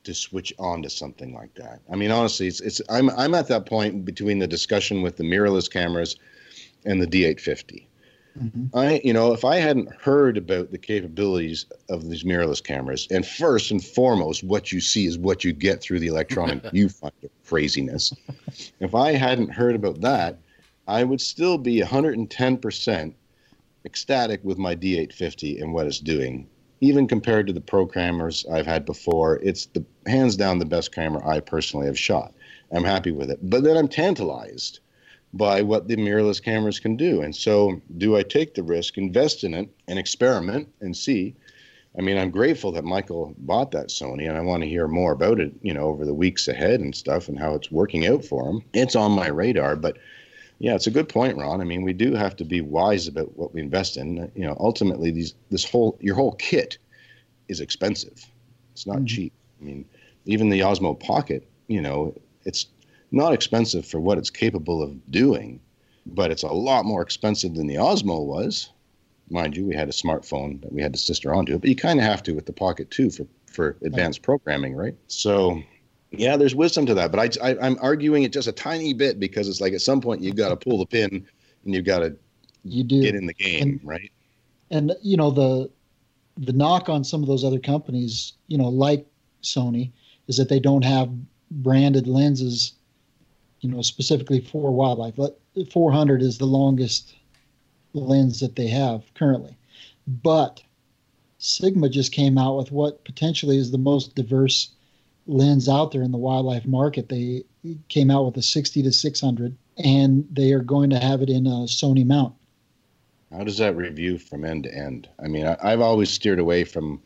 to 0.05 0.15
switch 0.15 0.53
on 0.59 0.83
to 0.83 0.91
something 0.91 1.35
like 1.35 1.55
that? 1.55 1.81
I 1.91 1.97
mean, 1.97 2.11
honestly, 2.11 2.47
it's, 2.47 2.61
it's 2.61 2.81
I'm 2.89 3.11
I'm 3.11 3.35
at 3.35 3.49
that 3.49 3.67
point 3.67 4.05
between 4.05 4.39
the 4.39 4.47
discussion 4.47 5.03
with 5.03 5.17
the 5.17 5.25
mirrorless 5.25 5.71
cameras 5.71 6.17
and 6.85 7.01
the 7.01 7.07
D850. 7.07 7.87
Mm-hmm. 8.41 8.77
I, 8.77 9.01
you 9.05 9.13
know, 9.13 9.33
if 9.33 9.45
I 9.45 9.57
hadn't 9.57 9.93
heard 9.95 10.37
about 10.37 10.73
the 10.73 10.79
capabilities 10.79 11.67
of 11.89 12.09
these 12.09 12.25
mirrorless 12.25 12.63
cameras, 12.63 13.07
and 13.11 13.25
first 13.25 13.71
and 13.71 13.83
foremost, 13.83 14.43
what 14.43 14.73
you 14.73 14.81
see 14.81 15.07
is 15.07 15.17
what 15.17 15.45
you 15.45 15.53
get 15.53 15.81
through 15.81 16.01
the 16.01 16.09
electronic 16.09 16.63
viewfinder 16.65 17.31
craziness. 17.47 18.13
if 18.81 18.95
I 18.95 19.13
hadn't 19.13 19.51
heard 19.51 19.77
about 19.77 20.01
that, 20.01 20.39
I 20.89 21.05
would 21.05 21.21
still 21.21 21.59
be 21.59 21.81
110% 21.81 23.15
ecstatic 23.85 24.41
with 24.43 24.59
my 24.59 24.75
D850 24.75 25.63
and 25.63 25.73
what 25.73 25.87
it's 25.87 26.01
doing 26.01 26.49
even 26.85 27.07
compared 27.07 27.47
to 27.47 27.53
the 27.53 27.61
pro 27.61 27.87
cameras 27.87 28.45
I've 28.53 28.67
had 28.67 28.85
before, 28.85 29.37
it's 29.43 29.67
the 29.67 29.85
hands 30.07 30.37
down 30.37 30.59
the 30.59 30.67
best 30.67 30.93
camera 30.93 31.27
I 31.27 31.41
personally 31.41 31.87
have 31.87 31.99
shot. 31.99 32.35
I'm 32.73 32.85
happy 32.85 33.11
with 33.11 33.31
it. 33.31 33.39
But 33.43 33.65
then 33.65 33.77
I'm 33.77 33.89
tantalized 33.89 34.81
by 35.35 35.63
what 35.63 35.89
the 35.89 35.97
mirrorless 35.97 36.43
cameras 36.43 36.79
can 36.79 36.97
do. 36.97 37.21
And 37.21 37.35
so, 37.35 37.81
do 37.99 38.17
I 38.17 38.23
take 38.23 38.55
the 38.55 38.63
risk, 38.63 38.97
invest 38.97 39.45
in 39.45 39.53
it, 39.53 39.69
and 39.89 39.99
experiment 39.99 40.69
and 40.81 40.97
see? 40.97 41.35
I 41.99 42.03
mean, 42.03 42.17
I'm 42.17 42.31
grateful 42.31 42.73
that 42.73 42.85
Michael 42.85 43.35
bought 43.39 43.71
that 43.73 43.89
Sony, 43.89 44.29
and 44.29 44.37
I 44.37 44.41
want 44.41 44.63
to 44.63 44.69
hear 44.69 44.89
more 44.89 45.13
about 45.13 45.41
it, 45.41 45.53
you 45.63 45.73
know, 45.73 45.85
over 45.85 46.05
the 46.05 46.15
weeks 46.15 46.49
ahead 46.49 46.81
and 46.81 46.95
stuff, 46.95 47.29
and 47.29 47.39
how 47.39 47.55
it's 47.55 47.71
working 47.71 48.07
out 48.07 48.25
for 48.25 48.49
him. 48.49 48.63
It's 48.73 48.97
on 48.97 49.13
my 49.13 49.29
radar, 49.29 49.77
but 49.77 49.99
yeah, 50.59 50.75
it's 50.75 50.87
a 50.87 50.93
good 50.93 51.09
point, 51.09 51.37
Ron. 51.37 51.61
I 51.61 51.65
mean, 51.65 51.83
we 51.83 51.93
do 51.93 52.15
have 52.15 52.37
to 52.37 52.45
be 52.45 52.61
wise 52.61 53.09
about 53.09 53.37
what 53.37 53.53
we 53.53 53.61
invest 53.61 53.97
in. 53.97 54.31
You 54.35 54.47
know, 54.47 54.57
ultimately, 54.61 55.11
these 55.11 55.35
this 55.51 55.69
whole 55.69 55.99
your 56.01 56.15
whole 56.15 56.33
kit 56.33 56.79
is 57.49 57.61
expensive. 57.61 58.25
It's 58.73 58.87
not 58.87 58.99
mm-hmm. 58.99 59.07
cheap. 59.07 59.33
I 59.61 59.65
mean, 59.65 59.85
even 60.27 60.49
the 60.49 60.61
Osmo 60.61 60.99
Pocket, 60.99 61.47
you 61.69 61.81
know, 61.81 62.15
it's 62.45 62.67
not 63.15 63.33
expensive 63.33 63.87
for 63.87 64.01
what 64.01 64.19
it's 64.19 64.31
capable 64.31 64.83
of 64.83 65.11
doing, 65.11 65.61
but 66.07 66.31
it's 66.31 66.43
a 66.43 66.49
lot 66.49 66.85
more 66.85 67.03
expensive 67.03 67.55
than 67.55 67.67
the 67.67 67.77
Osmo 67.77 68.25
was. 68.25 68.71
Mind 69.31 69.57
you, 69.57 69.65
we 69.65 69.75
had 69.75 69.89
a 69.89 69.93
smartphone 69.93 70.61
that 70.63 70.73
we 70.73 70.83
had 70.83 70.93
to 70.93 70.99
sister 70.99 71.35
onto 71.35 71.55
it, 71.55 71.61
but 71.61 71.71
you 71.71 71.77
kind 71.77 71.99
of 71.99 72.05
have 72.05 72.23
to 72.25 72.33
with 72.33 72.47
the 72.47 72.53
Pocket 72.53 72.91
too 72.91 73.11
for 73.11 73.27
for 73.47 73.77
advanced 73.83 74.23
programming, 74.23 74.75
right? 74.75 74.97
So 75.07 75.63
yeah, 76.11 76.37
there's 76.37 76.55
wisdom 76.55 76.87
to 76.87 76.95
that, 76.95 77.13
but 77.13 77.39
I, 77.41 77.51
I 77.51 77.67
am 77.67 77.79
arguing 77.81 78.25
it 78.25 78.33
just 78.33 78.49
a 78.49 78.53
tiny 78.53 78.93
bit 78.93 79.19
because 79.19 79.49
it's 79.49 79.61
like 79.61 79.73
at 79.73 79.81
some 79.81 80.01
point 80.01 80.21
you've 80.21 80.37
got 80.37 80.51
to 80.51 80.57
pull 80.57 80.79
the 80.79 80.87
pin 80.87 81.27
and 81.65 81.75
you've 81.75 81.85
got 81.85 82.01
to 82.01 82.17
you 82.65 82.83
do 82.83 83.01
get 83.01 83.15
in 83.15 83.27
the 83.27 83.35
game, 83.35 83.63
and, 83.63 83.81
right? 83.85 84.13
And 84.71 84.93
you 85.03 85.17
know 85.17 85.31
the 85.31 85.71
the 86.37 86.53
knock 86.53 86.89
on 86.89 87.05
some 87.05 87.23
of 87.23 87.29
those 87.29 87.45
other 87.45 87.61
companies, 87.61 88.33
you 88.49 88.59
know, 88.59 88.69
like 88.69 89.07
Sony, 89.43 89.93
is 90.27 90.37
that 90.37 90.49
they 90.49 90.59
don't 90.59 90.85
have 90.85 91.11
branded 91.51 92.07
lenses, 92.07 92.73
you 93.65 93.71
know, 93.71 93.81
specifically 93.81 94.41
for 94.41 94.71
wildlife. 94.71 95.19
400 95.73 96.21
is 96.21 96.37
the 96.37 96.45
longest 96.45 97.15
lens 97.95 98.41
that 98.41 98.57
they 98.57 98.67
have 98.67 99.03
currently, 99.15 99.57
but 100.07 100.63
Sigma 101.39 101.89
just 101.89 102.13
came 102.13 102.37
out 102.37 102.59
with 102.59 102.71
what 102.71 103.05
potentially 103.05 103.57
is 103.57 103.71
the 103.71 103.79
most 103.79 104.15
diverse 104.15 104.71
lens 105.27 105.69
out 105.69 105.93
there 105.93 106.03
in 106.03 106.13
the 106.13 106.19
wildlife 106.19 106.67
market. 106.67 107.09
They 107.09 107.45
came 107.89 108.11
out 108.11 108.27
with 108.27 108.37
a 108.37 108.43
60 108.43 108.83
to 108.83 108.93
600, 108.93 109.57
and 109.79 110.29
they 110.31 110.53
are 110.53 110.63
going 110.63 110.91
to 110.91 110.99
have 110.99 111.23
it 111.23 111.31
in 111.31 111.47
a 111.47 111.65
Sony 111.65 112.05
mount. 112.05 112.35
How 113.33 113.45
does 113.45 113.57
that 113.59 113.75
review 113.77 114.19
from 114.19 114.45
end 114.45 114.65
to 114.65 114.75
end? 114.75 115.09
I 115.23 115.29
mean, 115.29 115.47
I, 115.47 115.71
have 115.71 115.81
always 115.81 116.11
steered 116.11 116.39
away 116.39 116.65
from. 116.65 117.01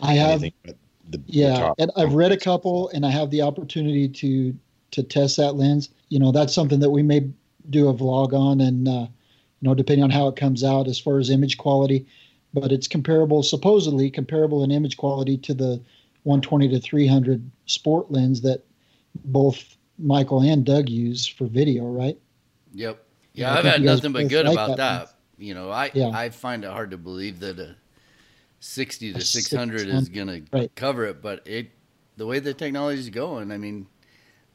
I 0.00 0.14
have. 0.14 0.40
The, 0.40 1.20
yeah, 1.26 1.72
and 1.76 1.90
I've 1.96 2.14
read 2.14 2.32
a 2.32 2.36
couple, 2.38 2.88
and 2.90 3.04
I 3.04 3.10
have 3.10 3.30
the 3.30 3.42
opportunity 3.42 4.08
to 4.08 4.56
to 4.94 5.02
test 5.02 5.36
that 5.36 5.56
lens. 5.56 5.90
You 6.14 6.20
know, 6.20 6.30
that's 6.30 6.54
something 6.54 6.78
that 6.78 6.90
we 6.90 7.02
may 7.02 7.28
do 7.70 7.88
a 7.88 7.92
vlog 7.92 8.34
on, 8.34 8.60
and 8.60 8.86
uh, 8.86 9.00
you 9.00 9.68
know, 9.68 9.74
depending 9.74 10.04
on 10.04 10.10
how 10.10 10.28
it 10.28 10.36
comes 10.36 10.62
out 10.62 10.86
as 10.86 10.96
far 10.96 11.18
as 11.18 11.28
image 11.28 11.58
quality, 11.58 12.06
but 12.52 12.70
it's 12.70 12.86
comparable, 12.86 13.42
supposedly 13.42 14.12
comparable 14.12 14.62
in 14.62 14.70
image 14.70 14.96
quality 14.96 15.36
to 15.38 15.52
the 15.52 15.82
120 16.22 16.68
to 16.68 16.78
300 16.78 17.50
sport 17.66 18.12
lens 18.12 18.42
that 18.42 18.62
both 19.24 19.76
Michael 19.98 20.40
and 20.40 20.64
Doug 20.64 20.88
use 20.88 21.26
for 21.26 21.46
video, 21.46 21.86
right? 21.86 22.16
Yep. 22.74 23.04
Yeah, 23.32 23.52
I've 23.52 23.64
had 23.64 23.82
nothing 23.82 24.12
but 24.12 24.28
good 24.28 24.46
like 24.46 24.54
about 24.54 24.76
that. 24.76 25.06
that. 25.06 25.14
You 25.36 25.54
know, 25.54 25.68
I 25.68 25.90
yeah. 25.94 26.10
I 26.14 26.28
find 26.28 26.62
it 26.62 26.70
hard 26.70 26.92
to 26.92 26.96
believe 26.96 27.40
that 27.40 27.58
a 27.58 27.74
60 28.60 29.14
to 29.14 29.20
600 29.20 29.88
is 29.88 30.08
going 30.08 30.46
to 30.46 30.68
cover 30.76 31.06
it, 31.06 31.20
but 31.20 31.44
it 31.44 31.72
the 32.16 32.24
way 32.24 32.38
the 32.38 32.54
technology 32.54 33.00
is 33.00 33.10
going, 33.10 33.50
I 33.50 33.58
mean, 33.58 33.88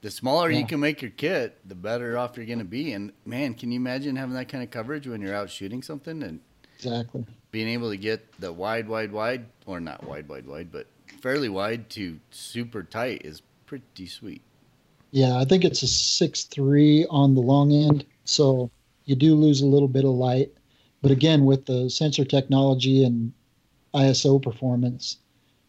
the 0.02 0.12
smaller 0.12 0.50
yeah. 0.50 0.60
you 0.60 0.66
can 0.66 0.80
make 0.80 1.02
your 1.02 1.12
kit, 1.12 1.58
the 1.68 1.76
better 1.76 2.18
off 2.18 2.38
you're 2.38 2.46
going 2.46 2.60
to 2.60 2.66
be. 2.66 2.94
And 2.94 3.12
man, 3.26 3.54
can 3.54 3.72
you 3.72 3.80
imagine 3.80 4.16
having 4.16 4.36
that 4.36 4.50
kind 4.50 4.64
of 4.64 4.72
coverage 4.72 5.08
when 5.08 5.22
you're 5.22 5.36
out 5.36 5.50
shooting 5.50 5.82
something 5.82 6.24
and 6.24 6.40
exactly 6.76 7.26
being 7.52 7.68
able 7.68 7.90
to 7.90 7.98
get 7.98 8.32
the 8.40 8.52
wide, 8.54 8.88
wide, 8.88 9.12
wide, 9.12 9.46
or 9.66 9.80
not 9.80 10.04
wide, 10.06 10.28
wide, 10.28 10.46
wide, 10.46 10.72
but 10.72 10.88
fairly 11.22 11.50
wide 11.50 11.90
to 11.90 12.20
super 12.32 12.84
tight 12.84 13.24
is 13.26 13.42
pretty 13.66 14.06
sweet. 14.06 14.42
Yeah, 15.12 15.38
I 15.38 15.46
think 15.46 15.66
it's 15.66 15.82
a 15.82 15.88
six 15.88 16.44
three 16.44 17.06
on 17.10 17.34
the 17.34 17.42
long 17.42 17.72
end, 17.72 18.06
so 18.26 18.70
you 19.06 19.16
do 19.16 19.34
lose 19.34 19.62
a 19.62 19.66
little 19.66 19.88
bit 19.88 20.06
of 20.06 20.12
light. 20.12 20.52
But 21.02 21.12
again, 21.12 21.46
with 21.46 21.66
the 21.66 21.90
sensor 21.90 22.26
technology 22.26 23.04
and 23.04 23.34
ISO 23.96 24.42
performance, 24.42 25.18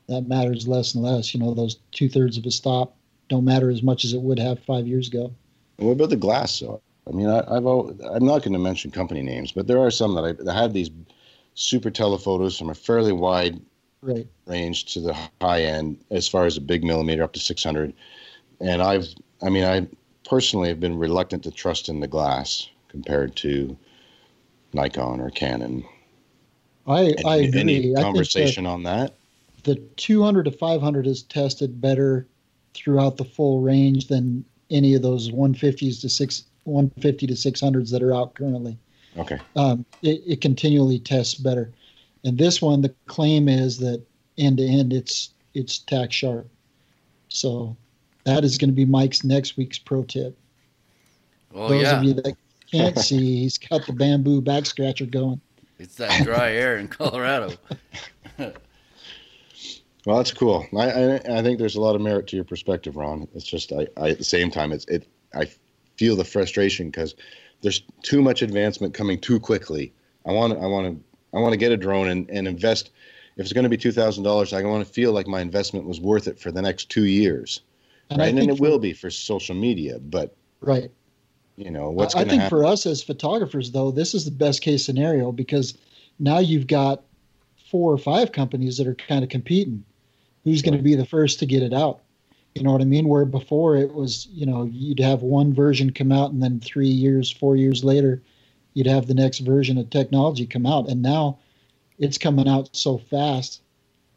that 0.08 0.28
matters 0.28 0.68
less 0.68 0.94
and 0.94 1.02
less. 1.02 1.32
You 1.32 1.40
know, 1.40 1.54
those 1.54 1.78
two 1.92 2.08
thirds 2.08 2.36
of 2.36 2.44
a 2.44 2.50
stop 2.50 2.96
don't 3.30 3.44
matter 3.44 3.70
as 3.70 3.82
much 3.82 4.04
as 4.04 4.12
it 4.12 4.20
would 4.20 4.38
have 4.38 4.58
five 4.60 4.86
years 4.86 5.08
ago. 5.08 5.32
What 5.76 5.92
about 5.92 6.10
the 6.10 6.16
glass? 6.16 6.60
though? 6.60 6.82
I 7.08 7.12
mean, 7.12 7.28
I, 7.28 7.36
have 7.36 7.66
I'm 7.66 8.26
not 8.26 8.42
going 8.42 8.52
to 8.52 8.58
mention 8.58 8.90
company 8.90 9.22
names, 9.22 9.52
but 9.52 9.66
there 9.66 9.78
are 9.78 9.90
some 9.90 10.14
that 10.16 10.24
I 10.24 10.32
that 10.32 10.54
have 10.54 10.74
these 10.74 10.90
super 11.54 11.90
telephotos 11.90 12.58
from 12.58 12.68
a 12.68 12.74
fairly 12.74 13.12
wide 13.12 13.60
right. 14.02 14.26
range 14.46 14.92
to 14.94 15.00
the 15.00 15.16
high 15.40 15.62
end 15.62 15.98
as 16.10 16.28
far 16.28 16.46
as 16.46 16.56
a 16.56 16.60
big 16.60 16.84
millimeter 16.84 17.22
up 17.22 17.32
to 17.32 17.40
600 17.40 17.92
and 18.60 18.82
i've 18.82 19.06
i 19.42 19.48
mean 19.48 19.64
i 19.64 19.86
personally 20.28 20.68
have 20.68 20.80
been 20.80 20.96
reluctant 20.96 21.42
to 21.42 21.50
trust 21.50 21.88
in 21.88 22.00
the 22.00 22.06
glass 22.06 22.68
compared 22.88 23.34
to 23.36 23.76
nikon 24.72 25.20
or 25.20 25.30
canon 25.30 25.84
i 26.86 27.14
i 27.26 27.36
agree 27.36 27.60
any 27.60 27.94
conversation 27.94 28.66
on 28.66 28.82
that 28.82 29.14
the 29.64 29.74
200 29.96 30.44
to 30.44 30.50
500 30.50 31.06
is 31.06 31.22
tested 31.24 31.80
better 31.80 32.26
throughout 32.74 33.16
the 33.16 33.24
full 33.24 33.60
range 33.60 34.08
than 34.08 34.44
any 34.70 34.94
of 34.94 35.02
those 35.02 35.30
150s 35.30 36.00
to 36.00 36.08
six 36.08 36.44
150 36.64 37.26
to 37.26 37.32
600s 37.34 37.90
that 37.90 38.02
are 38.02 38.12
out 38.14 38.34
currently. 38.34 38.78
Okay. 39.16 39.38
Um, 39.56 39.84
it, 40.02 40.22
it 40.26 40.40
continually 40.40 40.98
tests 40.98 41.34
better, 41.34 41.72
and 42.24 42.38
this 42.38 42.62
one 42.62 42.82
the 42.82 42.94
claim 43.06 43.48
is 43.48 43.78
that 43.78 44.02
end 44.38 44.58
to 44.58 44.64
end 44.64 44.92
it's 44.92 45.30
it's 45.54 45.78
tack 45.78 46.12
sharp. 46.12 46.48
So 47.28 47.76
that 48.24 48.44
is 48.44 48.58
going 48.58 48.70
to 48.70 48.74
be 48.74 48.84
Mike's 48.84 49.24
next 49.24 49.56
week's 49.56 49.78
pro 49.78 50.04
tip. 50.04 50.36
Well, 51.52 51.68
Those 51.68 51.82
yeah, 51.82 51.98
of 51.98 52.04
you 52.04 52.14
that 52.14 52.36
can't 52.70 52.98
see, 52.98 53.42
he's 53.42 53.58
got 53.58 53.86
the 53.86 53.92
bamboo 53.92 54.40
back 54.40 54.66
scratcher 54.66 55.06
going. 55.06 55.40
it's 55.78 55.96
that 55.96 56.24
dry 56.24 56.52
air 56.52 56.78
in 56.78 56.86
Colorado. 56.88 57.54
Well, 60.06 60.16
that's 60.16 60.32
cool. 60.32 60.66
I, 60.76 60.90
I 60.90 61.14
I 61.38 61.42
think 61.42 61.58
there's 61.58 61.76
a 61.76 61.80
lot 61.80 61.94
of 61.94 62.00
merit 62.00 62.26
to 62.28 62.36
your 62.36 62.44
perspective, 62.44 62.96
Ron. 62.96 63.28
It's 63.34 63.44
just 63.44 63.72
I, 63.72 63.86
I 63.96 64.10
at 64.10 64.18
the 64.18 64.24
same 64.24 64.50
time 64.50 64.72
it's 64.72 64.84
it 64.86 65.06
I 65.34 65.46
feel 65.96 66.16
the 66.16 66.24
frustration 66.24 66.86
because 66.90 67.14
there's 67.60 67.82
too 68.02 68.22
much 68.22 68.40
advancement 68.42 68.94
coming 68.94 69.20
too 69.20 69.38
quickly. 69.38 69.92
I 70.26 70.32
want 70.32 70.54
I 70.58 70.66
want 70.66 70.86
to 70.96 71.04
I 71.36 71.40
want 71.40 71.52
to 71.52 71.58
get 71.58 71.72
a 71.72 71.76
drone 71.76 72.08
and, 72.08 72.28
and 72.30 72.48
invest. 72.48 72.90
If 73.36 73.44
it's 73.44 73.52
going 73.52 73.64
to 73.64 73.70
be 73.70 73.76
two 73.76 73.92
thousand 73.92 74.24
dollars, 74.24 74.52
I 74.52 74.62
want 74.62 74.86
to 74.86 74.92
feel 74.92 75.12
like 75.12 75.26
my 75.26 75.40
investment 75.40 75.86
was 75.86 76.00
worth 76.00 76.26
it 76.28 76.38
for 76.40 76.50
the 76.50 76.62
next 76.62 76.88
two 76.90 77.04
years, 77.04 77.60
And 78.10 78.18
right? 78.18 78.26
I 78.26 78.28
And 78.28 78.50
it 78.50 78.56
for- 78.56 78.62
will 78.62 78.78
be 78.78 78.92
for 78.92 79.10
social 79.10 79.54
media. 79.54 79.98
But 79.98 80.34
right. 80.60 80.90
you 81.56 81.70
know 81.70 81.90
what's 81.90 82.14
I 82.14 82.24
to 82.24 82.30
think 82.30 82.42
happen? 82.42 82.58
for 82.58 82.64
us 82.64 82.86
as 82.86 83.02
photographers, 83.02 83.70
though, 83.70 83.90
this 83.90 84.14
is 84.14 84.24
the 84.24 84.30
best 84.30 84.62
case 84.62 84.84
scenario 84.84 85.30
because 85.30 85.76
now 86.18 86.38
you've 86.38 86.66
got 86.66 87.02
four 87.70 87.92
or 87.92 87.98
five 87.98 88.32
companies 88.32 88.76
that 88.78 88.86
are 88.86 88.94
kind 88.96 89.22
of 89.22 89.30
competing. 89.30 89.84
Who's 90.44 90.62
going 90.62 90.76
to 90.76 90.82
be 90.82 90.94
the 90.94 91.06
first 91.06 91.38
to 91.40 91.46
get 91.46 91.62
it 91.62 91.72
out? 91.72 92.00
You 92.54 92.62
know 92.62 92.72
what 92.72 92.80
I 92.80 92.84
mean? 92.84 93.08
Where 93.08 93.24
before 93.24 93.76
it 93.76 93.94
was, 93.94 94.26
you 94.32 94.46
know, 94.46 94.68
you'd 94.72 95.00
have 95.00 95.22
one 95.22 95.54
version 95.54 95.92
come 95.92 96.10
out 96.10 96.32
and 96.32 96.42
then 96.42 96.60
three 96.60 96.88
years, 96.88 97.30
four 97.30 97.56
years 97.56 97.84
later, 97.84 98.22
you'd 98.74 98.86
have 98.86 99.06
the 99.06 99.14
next 99.14 99.40
version 99.40 99.78
of 99.78 99.90
technology 99.90 100.46
come 100.46 100.66
out. 100.66 100.88
And 100.88 101.02
now 101.02 101.38
it's 101.98 102.18
coming 102.18 102.48
out 102.48 102.74
so 102.74 102.98
fast. 102.98 103.60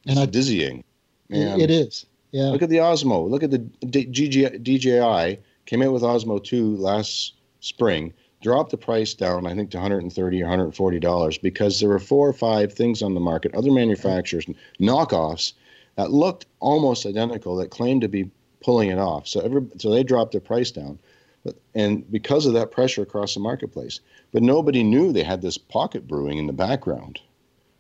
And 0.05 0.17
it's 0.17 0.21
I, 0.21 0.25
dizzying. 0.25 0.83
Man. 1.29 1.59
it 1.59 1.69
is. 1.69 2.05
Yeah. 2.31 2.45
Look 2.45 2.63
at 2.63 2.69
the 2.69 2.77
Osmo. 2.77 3.29
Look 3.29 3.43
at 3.43 3.51
the 3.51 3.59
DJI 3.59 5.39
came 5.65 5.81
out 5.81 5.93
with 5.93 6.01
Osmo 6.01 6.43
2 6.43 6.75
last 6.77 7.33
spring, 7.59 8.13
dropped 8.41 8.71
the 8.71 8.77
price 8.77 9.13
down, 9.13 9.45
I 9.45 9.53
think, 9.53 9.69
to 9.71 9.77
130 9.77 10.41
or 10.41 10.45
140 10.45 10.99
dollars 10.99 11.37
because 11.37 11.79
there 11.79 11.89
were 11.89 11.99
four 11.99 12.27
or 12.27 12.33
five 12.33 12.73
things 12.73 13.01
on 13.01 13.13
the 13.13 13.19
market, 13.19 13.53
other 13.53 13.71
manufacturers, 13.71 14.45
knockoffs 14.79 15.53
that 15.95 16.11
looked 16.11 16.45
almost 16.59 17.05
identical 17.05 17.55
that 17.57 17.71
claimed 17.71 18.01
to 18.01 18.07
be 18.07 18.29
pulling 18.63 18.89
it 18.89 18.97
off. 18.97 19.27
So 19.27 19.41
every 19.41 19.65
so 19.77 19.89
they 19.89 20.03
dropped 20.03 20.31
their 20.31 20.41
price 20.41 20.71
down, 20.71 20.97
but 21.43 21.55
and 21.75 22.09
because 22.11 22.45
of 22.45 22.53
that 22.53 22.71
pressure 22.71 23.01
across 23.01 23.33
the 23.33 23.39
marketplace, 23.39 23.99
but 24.31 24.43
nobody 24.43 24.83
knew 24.83 25.11
they 25.11 25.23
had 25.23 25.41
this 25.41 25.57
pocket 25.57 26.07
brewing 26.07 26.37
in 26.37 26.47
the 26.47 26.53
background 26.53 27.19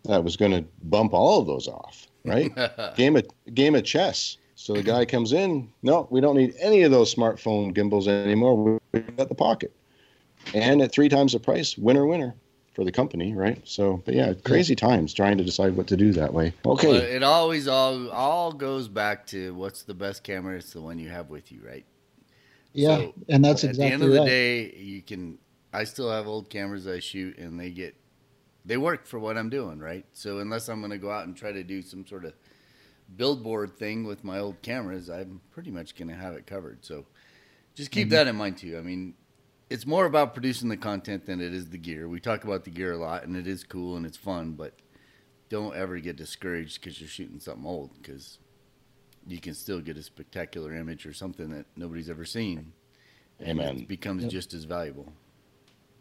that 0.03 0.23
was 0.23 0.35
going 0.35 0.51
to 0.51 0.65
bump 0.83 1.13
all 1.13 1.39
of 1.39 1.47
those 1.47 1.67
off, 1.67 2.07
right? 2.25 2.51
game 2.95 3.15
of 3.15 3.25
game 3.53 3.75
of 3.75 3.83
chess. 3.83 4.37
So 4.55 4.73
the 4.73 4.83
guy 4.83 5.03
comes 5.03 5.33
in, 5.33 5.69
no, 5.81 6.07
we 6.09 6.21
don't 6.21 6.37
need 6.37 6.55
any 6.59 6.83
of 6.83 6.91
those 6.91 7.13
smartphone 7.13 7.73
gimbals 7.73 8.07
anymore. 8.07 8.79
We've 8.91 9.17
got 9.17 9.27
the 9.27 9.35
pocket, 9.35 9.75
and 10.53 10.81
at 10.81 10.91
three 10.91 11.09
times 11.09 11.33
the 11.33 11.39
price, 11.39 11.77
winner 11.77 12.05
winner 12.05 12.35
for 12.73 12.83
the 12.83 12.91
company, 12.91 13.33
right? 13.33 13.61
So, 13.65 14.01
but 14.05 14.15
yeah, 14.15 14.33
crazy 14.43 14.75
times 14.75 15.13
trying 15.13 15.37
to 15.37 15.43
decide 15.43 15.75
what 15.75 15.87
to 15.87 15.97
do 15.97 16.11
that 16.13 16.33
way. 16.33 16.53
But 16.63 16.73
Okay, 16.73 16.97
it 17.15 17.23
always 17.23 17.67
all 17.67 18.09
all 18.09 18.51
goes 18.53 18.87
back 18.87 19.25
to 19.27 19.53
what's 19.55 19.83
the 19.83 19.93
best 19.93 20.23
camera? 20.23 20.57
It's 20.57 20.73
the 20.73 20.81
one 20.81 20.99
you 20.99 21.09
have 21.09 21.29
with 21.29 21.51
you, 21.51 21.61
right? 21.65 21.85
Yeah. 22.73 22.97
So, 22.97 23.13
and 23.29 23.43
that's 23.43 23.63
exactly. 23.63 23.85
At 23.85 23.87
the 23.87 23.93
end 23.93 24.03
of 24.03 24.09
the 24.11 24.19
day, 24.29 24.73
you 24.77 25.01
can. 25.01 25.37
I 25.73 25.83
still 25.85 26.11
have 26.11 26.27
old 26.27 26.49
cameras 26.49 26.87
I 26.87 26.99
shoot, 26.99 27.37
and 27.37 27.59
they 27.59 27.69
get 27.71 27.95
they 28.65 28.77
work 28.77 29.05
for 29.05 29.19
what 29.19 29.37
I'm 29.37 29.49
doing, 29.49 29.79
right? 29.79 30.05
So 30.13 30.39
unless 30.39 30.69
I'm 30.69 30.79
going 30.81 30.91
to 30.91 30.97
go 30.97 31.11
out 31.11 31.27
and 31.27 31.35
try 31.35 31.51
to 31.51 31.63
do 31.63 31.81
some 31.81 32.05
sort 32.07 32.25
of 32.25 32.33
billboard 33.17 33.77
thing 33.77 34.05
with 34.05 34.23
my 34.23 34.39
old 34.39 34.61
cameras, 34.61 35.09
I'm 35.09 35.41
pretty 35.51 35.71
much 35.71 35.95
going 35.95 36.09
to 36.09 36.15
have 36.15 36.33
it 36.35 36.47
covered. 36.47 36.85
So 36.85 37.05
just 37.75 37.91
keep 37.91 38.09
Mm-hmm. 38.09 38.11
that 38.11 38.27
in 38.27 38.35
mind 38.35 38.57
too. 38.57 38.77
I 38.77 38.81
mean, 38.81 39.15
it's 39.69 39.85
more 39.85 40.05
about 40.05 40.33
producing 40.33 40.69
the 40.69 40.77
content 40.77 41.25
than 41.25 41.41
it 41.41 41.53
is 41.53 41.69
the 41.69 41.77
gear. 41.77 42.07
We 42.07 42.19
talk 42.19 42.43
about 42.43 42.63
the 42.63 42.69
gear 42.69 42.93
a 42.93 42.97
lot, 42.97 43.23
and 43.23 43.35
it 43.35 43.47
is 43.47 43.63
cool 43.63 43.95
and 43.97 44.05
it's 44.05 44.17
fun, 44.17 44.51
but 44.53 44.73
don't 45.49 45.75
ever 45.75 45.99
get 45.99 46.15
discouraged 46.15 46.79
because 46.81 46.99
you're 46.99 47.09
shooting 47.09 47.39
something 47.39 47.65
old 47.65 47.91
because 48.01 48.39
you 49.27 49.39
can 49.39 49.53
still 49.53 49.79
get 49.79 49.97
a 49.97 50.03
spectacular 50.03 50.73
image 50.75 51.05
or 51.05 51.13
something 51.13 51.49
that 51.51 51.65
nobody's 51.75 52.09
ever 52.09 52.25
seen. 52.25 52.73
And 53.39 53.59
Amen. 53.59 53.77
It 53.79 53.87
becomes 53.87 54.23
Yep. 54.23 54.31
just 54.31 54.53
as 54.53 54.63
valuable. 54.65 55.11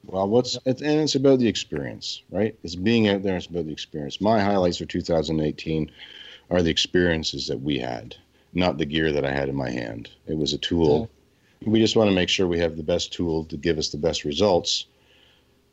well, 0.04 0.28
what's 0.28 0.58
it's, 0.66 0.82
and 0.82 1.00
it's 1.00 1.14
about 1.14 1.38
the 1.38 1.46
experience, 1.48 2.22
right? 2.30 2.56
It's 2.64 2.74
being 2.74 3.08
out 3.08 3.22
there. 3.22 3.36
It's 3.36 3.46
about 3.46 3.66
the 3.66 3.72
experience. 3.72 4.20
My 4.20 4.40
highlights 4.40 4.78
for 4.78 4.84
2018 4.86 5.90
are 6.50 6.60
the 6.62 6.70
experiences 6.70 7.46
that 7.46 7.60
we 7.60 7.78
had, 7.78 8.16
not 8.52 8.78
the 8.78 8.84
gear 8.84 9.12
that 9.12 9.24
I 9.24 9.30
had 9.30 9.48
in 9.48 9.54
my 9.54 9.70
hand. 9.70 10.10
It 10.26 10.36
was 10.36 10.52
a 10.52 10.58
tool. 10.58 11.08
We 11.66 11.80
just 11.80 11.96
want 11.96 12.08
to 12.10 12.14
make 12.14 12.28
sure 12.28 12.46
we 12.46 12.58
have 12.58 12.76
the 12.76 12.82
best 12.82 13.12
tool 13.12 13.44
to 13.44 13.56
give 13.56 13.78
us 13.78 13.90
the 13.90 13.98
best 13.98 14.24
results 14.24 14.86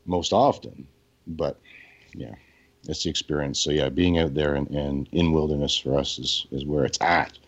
most 0.06 0.32
often. 0.32 0.86
But 1.26 1.58
yeah, 2.14 2.34
it's 2.88 3.04
the 3.04 3.10
experience. 3.10 3.60
So 3.60 3.70
yeah, 3.70 3.88
being 3.88 4.18
out 4.18 4.34
there 4.34 4.54
and, 4.54 4.68
and 4.70 5.08
in 5.12 5.32
wilderness 5.32 5.76
for 5.76 5.98
us 5.98 6.18
is, 6.18 6.46
is 6.50 6.64
where 6.64 6.84
it's 6.84 7.00
at. 7.00 7.38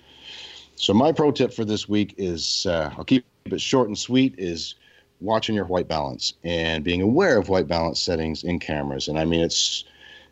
So 0.77 0.93
my 0.93 1.13
pro 1.13 1.31
tip 1.31 1.53
for 1.53 1.65
this 1.65 1.89
week 1.89 2.15
is 2.19 2.67
uh, 2.67 2.93
I'll 2.97 3.05
keep 3.05 3.25
it 3.45 3.61
short 3.61 3.89
and 3.89 3.99
sweet 3.99 4.35
is 4.39 4.75
watching 5.21 5.55
your 5.55 5.67
white 5.67 5.89
balance 5.89 6.35
and 6.43 6.83
being 6.83 7.03
aware 7.03 7.39
of 7.39 7.49
white 7.49 7.69
balance 7.69 8.01
settings 8.01 8.43
in 8.45 8.59
cameras. 8.59 9.09
And 9.09 9.19
I 9.19 9.25
mean, 9.25 9.41
it's 9.41 9.85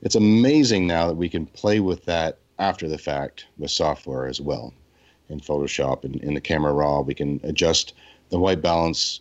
it's 0.03 0.15
amazing 0.15 0.87
now 0.87 1.07
that 1.07 1.17
we 1.17 1.29
can 1.29 1.47
play 1.47 1.81
with 1.81 2.05
that 2.07 2.39
after 2.59 2.89
the 2.89 2.99
fact 2.99 3.47
with 3.59 3.71
software 3.71 4.27
as 4.27 4.41
well 4.41 4.73
in 5.31 5.41
Photoshop 5.41 6.05
and 6.05 6.17
in 6.17 6.35
the 6.35 6.41
camera 6.41 6.73
raw. 6.73 7.01
We 7.01 7.15
can 7.15 7.41
adjust 7.43 7.95
the 8.29 8.39
white 8.39 8.61
balance 8.61 9.21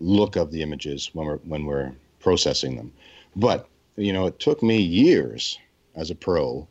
look 0.00 0.36
of 0.36 0.50
the 0.50 0.62
images 0.62 1.10
when 1.14 1.26
we're 1.26 1.38
when 1.38 1.64
we're 1.64 1.92
processing 2.20 2.76
them. 2.76 2.92
But 3.34 3.68
you 3.96 4.12
know, 4.12 4.26
it 4.26 4.38
took 4.38 4.62
me 4.62 4.78
years 4.78 5.58
as 5.94 6.10
a 6.10 6.14
pro. 6.14 6.66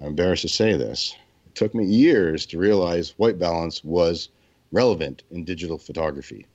I'm 0.00 0.08
embarrassed 0.08 0.42
to 0.42 0.48
say 0.48 0.74
this. 0.74 1.16
It 1.46 1.54
took 1.54 1.74
me 1.74 1.84
years 1.84 2.46
to 2.46 2.58
realize 2.58 3.14
white 3.18 3.38
balance 3.38 3.82
was 3.82 4.28
relevant 4.72 5.22
in 5.30 5.44
digital 5.44 5.78
photography. 5.78 6.46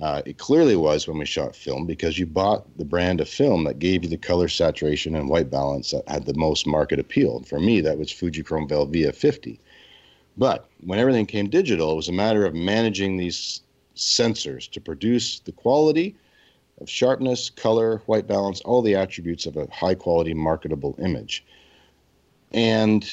Uh, 0.00 0.22
it 0.26 0.38
clearly 0.38 0.74
was 0.74 1.06
when 1.06 1.18
we 1.18 1.24
shot 1.24 1.54
film 1.54 1.86
because 1.86 2.18
you 2.18 2.26
bought 2.26 2.66
the 2.76 2.84
brand 2.84 3.20
of 3.20 3.28
film 3.28 3.62
that 3.64 3.78
gave 3.78 4.02
you 4.02 4.08
the 4.08 4.16
color 4.16 4.48
saturation 4.48 5.14
and 5.14 5.28
white 5.28 5.50
balance 5.50 5.92
that 5.92 6.08
had 6.08 6.24
the 6.24 6.34
most 6.34 6.66
market 6.66 6.98
appeal. 6.98 7.36
And 7.36 7.46
for 7.46 7.60
me, 7.60 7.80
that 7.82 7.98
was 7.98 8.10
Fujichrome 8.10 8.68
Velvia 8.68 9.14
50. 9.14 9.60
But 10.36 10.68
when 10.80 10.98
everything 10.98 11.26
came 11.26 11.48
digital, 11.48 11.92
it 11.92 11.96
was 11.96 12.08
a 12.08 12.12
matter 12.12 12.46
of 12.46 12.54
managing 12.54 13.16
these 13.16 13.60
sensors 13.94 14.70
to 14.70 14.80
produce 14.80 15.40
the 15.40 15.52
quality 15.52 16.16
of 16.80 16.88
sharpness, 16.88 17.50
color, 17.50 17.98
white 18.06 18.26
balance, 18.26 18.60
all 18.62 18.82
the 18.82 18.94
attributes 18.94 19.46
of 19.46 19.56
a 19.56 19.68
high 19.70 19.94
quality 19.94 20.34
marketable 20.34 20.96
image. 20.98 21.44
And 22.52 23.08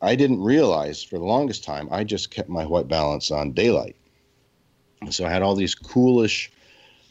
I 0.00 0.16
didn't 0.16 0.42
realize 0.42 1.02
for 1.02 1.18
the 1.18 1.24
longest 1.24 1.64
time, 1.64 1.88
I 1.90 2.04
just 2.04 2.30
kept 2.30 2.48
my 2.48 2.64
white 2.64 2.88
balance 2.88 3.30
on 3.30 3.52
daylight. 3.52 3.96
So 5.10 5.24
I 5.26 5.30
had 5.30 5.42
all 5.42 5.54
these 5.54 5.74
coolish 5.74 6.50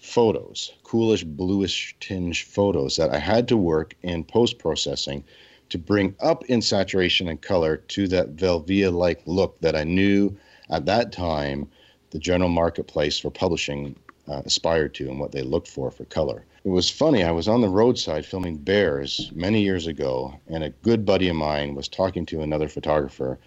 photos, 0.01 0.71
coolish 0.83 1.23
bluish 1.23 1.95
tinge 1.99 2.43
photos 2.43 2.95
that 2.95 3.11
I 3.11 3.19
had 3.19 3.47
to 3.49 3.57
work 3.57 3.95
in 4.03 4.23
post 4.23 4.57
processing 4.57 5.23
to 5.69 5.77
bring 5.77 6.15
up 6.19 6.45
in 6.45 6.61
saturation 6.61 7.27
and 7.27 7.41
color 7.41 7.77
to 7.77 8.07
that 8.07 8.35
Velvia 8.35 8.91
like 8.91 9.21
look 9.25 9.59
that 9.61 9.75
I 9.75 9.83
knew 9.83 10.35
at 10.69 10.85
that 10.85 11.11
time 11.11 11.69
the 12.11 12.19
general 12.19 12.49
marketplace 12.49 13.19
for 13.19 13.29
publishing 13.29 13.95
uh, 14.27 14.41
aspired 14.45 14.93
to 14.95 15.09
and 15.09 15.19
what 15.19 15.31
they 15.31 15.41
looked 15.41 15.67
for 15.67 15.91
for 15.91 16.05
color. 16.05 16.45
It 16.63 16.69
was 16.69 16.89
funny, 16.89 17.23
I 17.23 17.31
was 17.31 17.47
on 17.47 17.61
the 17.61 17.69
roadside 17.69 18.25
filming 18.25 18.57
bears 18.57 19.31
many 19.33 19.61
years 19.61 19.87
ago, 19.87 20.37
and 20.47 20.63
a 20.63 20.69
good 20.69 21.05
buddy 21.05 21.29
of 21.29 21.35
mine 21.35 21.75
was 21.75 21.87
talking 21.87 22.25
to 22.27 22.41
another 22.41 22.67
photographer 22.67 23.39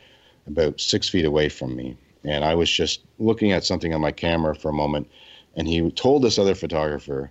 about 0.46 0.80
six 0.80 1.08
feet 1.08 1.26
away 1.26 1.48
from 1.48 1.76
me. 1.76 1.96
And 2.24 2.44
I 2.44 2.54
was 2.54 2.70
just 2.70 3.02
looking 3.18 3.52
at 3.52 3.64
something 3.64 3.94
on 3.94 4.00
my 4.00 4.12
camera 4.12 4.54
for 4.54 4.70
a 4.70 4.74
moment, 4.74 5.10
and 5.54 5.68
he 5.68 5.90
told 5.90 6.22
this 6.22 6.38
other 6.38 6.54
photographer, 6.54 7.30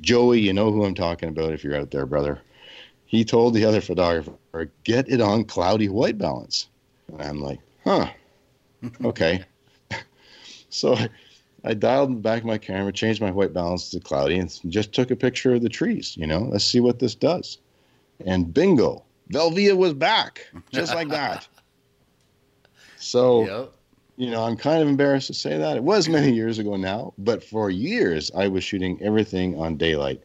Joey, 0.00 0.40
you 0.40 0.52
know 0.52 0.70
who 0.72 0.84
I'm 0.84 0.94
talking 0.94 1.28
about 1.28 1.52
if 1.52 1.64
you're 1.64 1.76
out 1.76 1.90
there, 1.90 2.06
brother. 2.06 2.40
He 3.06 3.24
told 3.24 3.54
the 3.54 3.64
other 3.64 3.80
photographer, 3.80 4.70
get 4.84 5.08
it 5.08 5.20
on 5.20 5.44
cloudy 5.44 5.88
white 5.88 6.18
balance. 6.18 6.68
And 7.08 7.22
I'm 7.22 7.40
like, 7.40 7.60
huh, 7.84 8.08
okay. 9.04 9.44
so 10.70 10.96
I, 11.64 11.74
dialed 11.74 12.22
back 12.22 12.44
my 12.44 12.58
camera, 12.58 12.92
changed 12.92 13.20
my 13.20 13.30
white 13.30 13.52
balance 13.52 13.90
to 13.90 14.00
cloudy, 14.00 14.38
and 14.38 14.52
just 14.70 14.92
took 14.92 15.10
a 15.10 15.16
picture 15.16 15.54
of 15.54 15.62
the 15.62 15.68
trees. 15.68 16.16
You 16.16 16.26
know, 16.26 16.40
let's 16.40 16.64
see 16.64 16.80
what 16.80 16.98
this 16.98 17.14
does. 17.14 17.58
And 18.24 18.52
bingo, 18.52 19.04
Velvia 19.32 19.76
was 19.76 19.94
back, 19.94 20.48
just 20.72 20.94
like 20.94 21.08
that. 21.08 21.46
So 22.98 23.46
Yep. 23.46 23.72
you 24.16 24.30
know, 24.30 24.42
I'm 24.42 24.56
kind 24.56 24.82
of 24.82 24.88
embarrassed 24.88 25.26
to 25.28 25.34
say 25.34 25.58
that. 25.58 25.76
It 25.76 25.84
was 25.84 26.08
many 26.08 26.32
years 26.32 26.58
ago 26.58 26.76
now, 26.76 27.12
but 27.18 27.44
for 27.44 27.70
years 27.70 28.30
I 28.34 28.48
was 28.48 28.64
shooting 28.64 28.98
everything 29.02 29.56
on 29.58 29.76
daylight. 29.76 30.22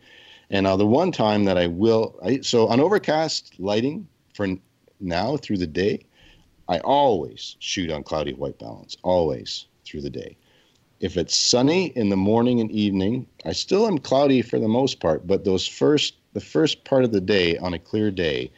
And 0.53 0.65
now 0.65 0.75
the 0.75 0.85
one 0.85 1.13
time 1.13 1.45
that 1.45 1.57
I 1.57 1.67
will, 1.67 2.19
I, 2.21 2.41
so 2.41 2.67
on 2.67 2.81
overcast 2.81 3.57
lighting 3.57 4.05
for 4.33 4.49
now 4.99 5.37
through 5.37 5.59
the 5.59 5.65
day, 5.65 6.05
I 6.67 6.79
always 6.79 7.55
shoot 7.59 7.89
on 7.89 8.03
cloudy 8.03 8.33
white 8.33 8.59
balance, 8.59 8.97
always 9.01 9.67
through 9.85 10.01
the 10.01 10.09
day. 10.09 10.35
If 10.99 11.15
it's 11.15 11.37
sunny 11.37 11.85
in 11.95 12.09
the 12.09 12.17
morning 12.17 12.59
and 12.59 12.69
evening, 12.69 13.27
I 13.45 13.53
still 13.53 13.87
am 13.87 13.97
cloudy 13.97 14.41
for 14.41 14.59
the 14.59 14.67
most 14.67 14.99
part, 14.99 15.25
but 15.25 15.45
those 15.45 15.65
first, 15.65 16.15
the 16.33 16.41
first 16.41 16.83
part 16.83 17.05
of 17.05 17.13
the 17.13 17.21
day 17.21 17.57
on 17.57 17.73
a 17.73 17.79
clear 17.79 18.11
day, 18.11 18.51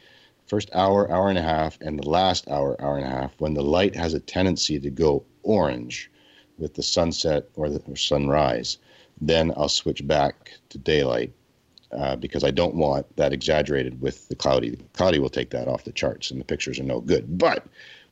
first 0.48 0.72
hour, 0.74 1.12
hour 1.12 1.30
and 1.30 1.38
a 1.38 1.44
half, 1.44 1.80
and 1.80 2.00
the 2.00 2.10
last 2.10 2.50
hour, 2.50 2.76
hour 2.82 2.98
and 2.98 3.06
a 3.06 3.10
half, 3.10 3.40
when 3.40 3.54
the 3.54 3.64
light 3.64 3.96
has 3.96 4.16
a 4.16 4.20
tendency 4.20 4.80
to 4.80 4.90
go 4.90 5.24
orange 5.44 6.10
with 6.58 6.74
the 6.74 6.84
sunset 6.84 7.50
or 7.54 7.70
the 7.70 7.84
or 7.88 7.96
sunrise, 7.96 8.80
then 9.22 9.54
I'll 9.56 9.70
switch 9.70 10.06
back 10.08 10.54
to 10.70 10.80
daylight 10.80 11.32
uh, 11.94 12.16
because 12.16 12.44
I 12.44 12.52
don't 12.52 12.76
want 12.76 13.06
that 13.18 13.34
exaggerated 13.34 14.02
with 14.02 14.28
the 14.30 14.36
cloudy. 14.36 14.78
Cloudy 14.94 15.20
will 15.20 15.30
take 15.30 15.50
that 15.52 15.68
off 15.68 15.84
the 15.84 15.92
charts, 15.92 16.32
and 16.32 16.40
the 16.40 16.46
pictures 16.46 16.80
are 16.80 16.84
no 16.84 17.02
good. 17.02 17.38
But 17.38 17.66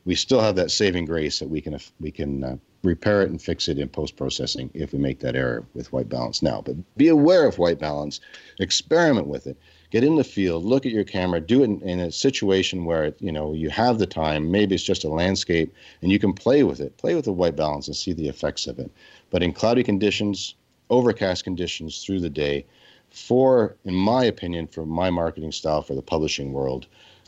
we 0.06 0.16
still 0.16 0.42
have 0.42 0.56
that 0.56 0.72
saving 0.72 1.06
grace 1.06 1.40
that 1.40 1.50
we 1.50 1.62
can 1.62 1.80
we 2.00 2.12
can 2.12 2.44
uh, 2.44 2.58
repair 2.84 3.22
it 3.22 3.30
and 3.30 3.42
fix 3.42 3.68
it 3.68 3.78
in 3.78 3.90
post 3.90 4.16
processing 4.16 4.70
if 4.74 4.94
we 4.94 5.00
make 5.00 5.20
that 5.20 5.36
error 5.36 5.66
with 5.74 5.92
white 5.94 6.10
balance 6.10 6.42
now. 6.42 6.62
But 6.62 6.76
be 6.98 7.08
aware 7.08 7.46
of 7.46 7.58
white 7.58 7.80
balance, 7.80 8.20
experiment 8.60 9.28
with 9.28 9.48
it 9.48 9.58
get 9.92 10.04
in 10.06 10.16
the 10.16 10.24
field, 10.24 10.64
look 10.64 10.86
at 10.86 10.92
your 10.92 11.04
camera, 11.04 11.40
do 11.40 11.62
it 11.62 11.66
in, 11.66 11.82
in, 11.82 12.00
a 12.00 12.12
situation 12.12 12.86
where 12.86 13.14
you 13.20 13.32
know 13.32 13.54
you 13.54 13.70
have 13.70 14.00
the 14.00 14.08
time. 14.08 14.50
Maybe 14.50 14.74
it's 14.74 14.84
just 14.84 15.04
a 15.04 15.10
landscape, 15.10 15.74
and 16.02 16.12
you 16.12 16.18
can 16.18 16.34
play 16.34 16.64
with 16.64 16.80
it, 16.80 16.98
play 16.98 17.14
with 17.14 17.26
the 17.26 17.34
white 17.34 17.56
balance, 17.56 17.88
and 17.88 17.96
see 17.96 18.14
the 18.14 18.30
effects 18.30 18.66
of 18.66 18.80
it. 18.80 18.90
But 19.30 19.44
in 19.44 19.54
cloudy 19.54 19.84
conditions, 19.84 20.56
overcast 20.90 21.44
conditions 21.44 22.04
through 22.04 22.22
the 22.22 22.30
day, 22.30 22.66
for 23.12 23.76
in 23.84 23.94
my 23.94 24.24
opinion, 24.24 24.68
for 24.68 24.86
my 24.86 25.10
marketing 25.10 25.52
style 25.52 25.82
for 25.82 25.96
the 25.96 26.02
publishing 26.02 26.54
world, 26.54 26.88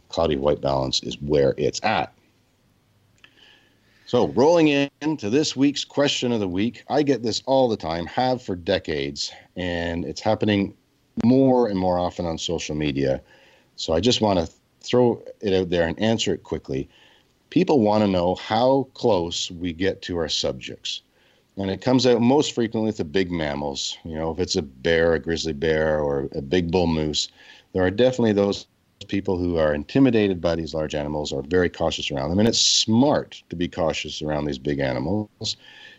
cloudy 0.09 0.37
white 0.37 0.61
balance 0.61 1.01
is 1.03 1.21
where 1.21 1.53
it's 1.57 1.83
at. 1.83 2.13
So, 4.05 4.27
rolling 4.29 4.89
into 5.01 5.29
this 5.29 5.55
week's 5.55 5.83
question 5.83 6.31
of 6.31 6.39
the 6.39 6.47
week, 6.47 6.83
I 6.89 7.03
get 7.03 7.23
this 7.23 7.41
all 7.45 7.67
the 7.67 7.77
time, 7.77 8.05
have 8.05 8.41
for 8.41 8.55
decades, 8.55 9.31
and 9.55 10.05
it's 10.05 10.21
happening 10.21 10.75
more 11.23 11.67
and 11.67 11.77
more 11.77 11.99
often 11.99 12.25
on 12.25 12.37
social 12.37 12.75
media. 12.75 13.21
So 13.75 13.93
I 13.93 13.99
just 13.99 14.21
want 14.21 14.39
to 14.39 14.51
throw 14.81 15.23
it 15.41 15.53
out 15.53 15.69
there 15.69 15.87
and 15.87 15.99
answer 15.99 16.33
it 16.33 16.43
quickly. 16.43 16.89
People 17.49 17.81
want 17.81 18.03
to 18.03 18.07
know 18.07 18.35
how 18.35 18.87
close 18.93 19.51
we 19.51 19.73
get 19.73 20.01
to 20.03 20.17
our 20.17 20.29
subjects. 20.29 21.01
And 21.57 21.69
it 21.69 21.81
comes 21.81 22.07
out 22.07 22.21
most 22.21 22.55
frequently 22.55 22.87
with 22.87 22.97
the 22.97 23.05
big 23.05 23.31
mammals. 23.31 23.97
You 24.03 24.15
know, 24.15 24.31
if 24.31 24.39
it's 24.39 24.55
a 24.55 24.61
bear, 24.61 25.13
a 25.13 25.19
grizzly 25.19 25.53
bear, 25.53 25.99
or 25.99 26.27
a 26.33 26.41
big 26.41 26.71
bull 26.71 26.87
moose, 26.87 27.27
there 27.73 27.83
are 27.83 27.91
definitely 27.91 28.33
those 28.33 28.65
people 29.07 29.37
who 29.37 29.57
are 29.57 29.73
intimidated 29.73 30.41
by 30.41 30.55
these 30.55 30.73
large 30.73 30.95
animals 30.95 31.33
are 31.33 31.41
very 31.43 31.69
cautious 31.69 32.09
around 32.09 32.29
them. 32.29 32.39
And 32.39 32.47
it's 32.47 32.59
smart 32.59 33.43
to 33.49 33.55
be 33.55 33.67
cautious 33.67 34.21
around 34.21 34.45
these 34.45 34.57
big 34.57 34.79
animals 34.79 35.57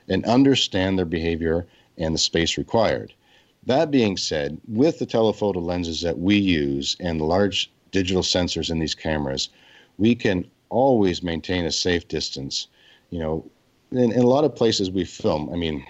and 0.08 0.24
understand 0.24 0.98
their 0.98 1.04
behavior 1.04 1.66
and 1.98 2.14
the 2.14 2.18
space 2.18 2.58
required. 2.58 3.12
That 3.66 3.90
being 3.90 4.16
said, 4.16 4.58
with 4.68 4.98
the 4.98 5.06
telephoto 5.06 5.60
lenses 5.60 6.00
that 6.02 6.18
we 6.18 6.36
use 6.36 6.96
and 7.00 7.20
the 7.20 7.24
large 7.24 7.70
digital 7.92 8.22
sensors 8.22 8.70
in 8.70 8.78
these 8.78 8.94
cameras, 8.94 9.48
we 9.98 10.14
can 10.14 10.46
always 10.68 11.22
maintain 11.22 11.64
a 11.64 11.72
safe 11.72 12.08
distance. 12.08 12.66
You 13.10 13.20
know, 13.20 13.50
in, 13.98 14.12
in 14.12 14.22
a 14.22 14.26
lot 14.26 14.44
of 14.44 14.54
places 14.54 14.90
we 14.90 15.04
film, 15.04 15.50
I 15.52 15.56
mean, 15.56 15.84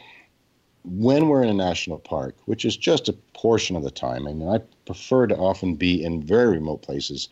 when 0.84 1.28
we're 1.28 1.42
in 1.42 1.48
a 1.48 1.54
national 1.54 1.98
park, 1.98 2.36
which 2.46 2.64
is 2.64 2.76
just 2.76 3.08
a 3.08 3.14
portion 3.32 3.76
of 3.76 3.82
the 3.82 3.90
time, 3.90 4.26
I 4.26 4.32
mean, 4.32 4.48
I 4.48 4.58
prefer 4.86 5.26
to 5.26 5.36
often 5.36 5.74
be 5.74 6.04
in 6.04 6.22
very 6.22 6.58
remote 6.58 6.82
places 6.82 7.28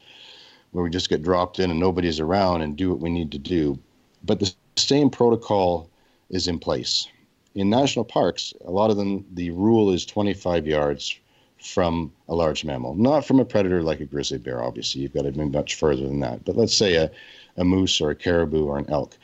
where 0.70 0.82
we 0.82 0.90
just 0.90 1.10
get 1.10 1.22
dropped 1.22 1.58
in 1.58 1.70
and 1.70 1.78
nobody's 1.78 2.18
around 2.18 2.62
and 2.62 2.76
do 2.76 2.90
what 2.90 3.00
we 3.00 3.10
need 3.10 3.30
to 3.32 3.38
do. 3.38 3.78
But 4.24 4.40
the 4.40 4.52
same 4.76 5.10
protocol 5.10 5.90
is 6.30 6.48
in 6.48 6.58
place 6.58 7.08
in 7.54 7.68
national 7.68 8.04
parks, 8.04 8.54
a 8.64 8.70
lot 8.70 8.90
of 8.90 8.96
them, 8.96 9.24
the 9.34 9.50
rule 9.50 9.90
is 9.90 10.06
25 10.06 10.66
yards 10.66 11.18
from 11.60 12.12
a 12.28 12.34
large 12.34 12.64
mammal, 12.64 12.94
not 12.94 13.24
from 13.24 13.38
a 13.38 13.44
predator 13.44 13.82
like 13.82 14.00
a 14.00 14.04
grizzly 14.04 14.38
bear, 14.38 14.62
obviously. 14.62 15.02
You've 15.02 15.14
got 15.14 15.22
to 15.22 15.32
be 15.32 15.44
much 15.44 15.76
further 15.76 16.02
than 16.02 16.20
that. 16.20 16.44
But 16.44 16.56
let's 16.56 16.76
say 16.76 16.94
a, 16.94 17.10
a 17.56 17.64
moose 17.64 18.00
or 18.00 18.10
a 18.10 18.16
caribou 18.16 18.64
or 18.64 18.78
an 18.78 18.90
elk. 18.90 19.16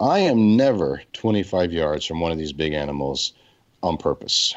I 0.00 0.18
am 0.18 0.56
never 0.56 1.02
25 1.14 1.72
yards 1.72 2.04
from 2.04 2.20
one 2.20 2.32
of 2.32 2.38
these 2.38 2.52
big 2.52 2.74
animals 2.74 3.32
on 3.82 3.96
purpose. 3.96 4.54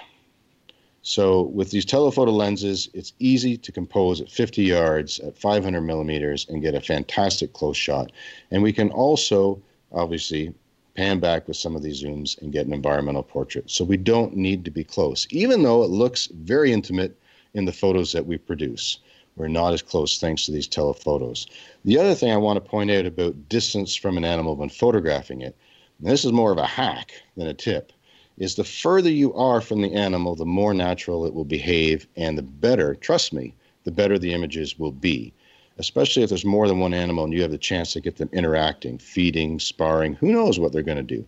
So 1.02 1.44
with 1.44 1.72
these 1.72 1.86
telephoto 1.86 2.32
lenses, 2.32 2.90
it's 2.94 3.14
easy 3.20 3.56
to 3.58 3.72
compose 3.72 4.20
at 4.20 4.30
50 4.30 4.64
yards 4.64 5.20
at 5.20 5.38
500 5.38 5.82
millimeters 5.82 6.46
and 6.50 6.62
get 6.62 6.76
a 6.76 6.82
fantastic 6.82 7.54
close 7.54 7.78
shot. 7.78 8.12
And 8.52 8.62
we 8.62 8.74
can 8.74 8.92
also 8.92 9.62
obviously 9.94 10.54
pan 10.96 11.20
back 11.20 11.48
with 11.48 11.56
some 11.56 11.76
of 11.76 11.84
these 11.84 12.04
zooms 12.04 12.40
and 12.42 12.52
get 12.52 12.68
an 12.68 12.74
environmental 12.74 13.24
portrait. 13.24 13.72
So 13.72 13.86
we 13.86 13.96
don't 13.96 14.36
need 14.36 14.66
to 14.66 14.72
be 14.72 14.84
close, 14.84 15.26
even 15.30 15.64
though 15.64 15.84
it 15.84 15.90
looks 15.90 16.28
very 16.34 16.74
intimate 16.74 17.18
in 17.54 17.64
the 17.64 17.72
photos 17.72 18.12
that 18.12 18.26
we 18.26 18.38
produce. 18.38 19.00
We're 19.40 19.48
not 19.48 19.74
as 19.74 19.82
close 19.82 20.20
thanks 20.20 20.46
to 20.46 20.52
these 20.52 20.68
telephotos. 20.68 21.48
The 21.86 21.98
other 21.98 22.14
thing 22.14 22.32
I 22.32 22.38
want 22.38 22.58
to 22.58 22.70
point 22.70 22.92
out 22.92 23.06
about 23.06 23.50
distance 23.50 23.96
from 23.96 24.18
an 24.18 24.26
animal 24.26 24.56
when 24.56 24.70
photographing 24.70 25.42
it, 25.42 25.56
this 26.00 26.26
is 26.26 26.32
more 26.32 26.52
of 26.52 26.58
a 26.58 26.66
hack 26.66 27.14
than 27.38 27.48
a 27.48 27.54
tip, 27.54 27.92
is 28.38 28.56
the 28.56 28.64
further 28.64 29.10
you 29.10 29.34
are 29.34 29.62
from 29.62 29.82
the 29.82 29.94
animal, 29.94 30.36
the 30.36 30.46
more 30.46 30.74
natural 30.74 31.26
it 31.26 31.34
will 31.34 31.46
behave 31.46 32.06
and 32.16 32.38
the 32.38 32.44
better, 32.44 32.94
trust 32.96 33.34
me, 33.34 33.56
the 33.86 33.92
better 33.92 34.20
the 34.20 34.34
images 34.34 34.78
will 34.78 34.92
be 34.92 35.34
especially 35.80 36.22
if 36.22 36.30
there's 36.30 36.46
more 36.46 36.68
than 36.68 36.80
one 36.80 36.94
animal 36.94 37.24
and 37.24 37.34
you 37.34 37.42
have 37.42 37.52
the 37.52 37.58
chance 37.58 37.94
to 37.94 38.02
get 38.02 38.18
them 38.18 38.30
interacting, 38.34 38.98
feeding, 38.98 39.60
sparring, 39.60 40.14
who 40.16 40.32
knows 40.32 40.60
what 40.60 40.74
they're 40.74 40.84
going 40.84 40.98
to 40.98 41.04
do. 41.04 41.26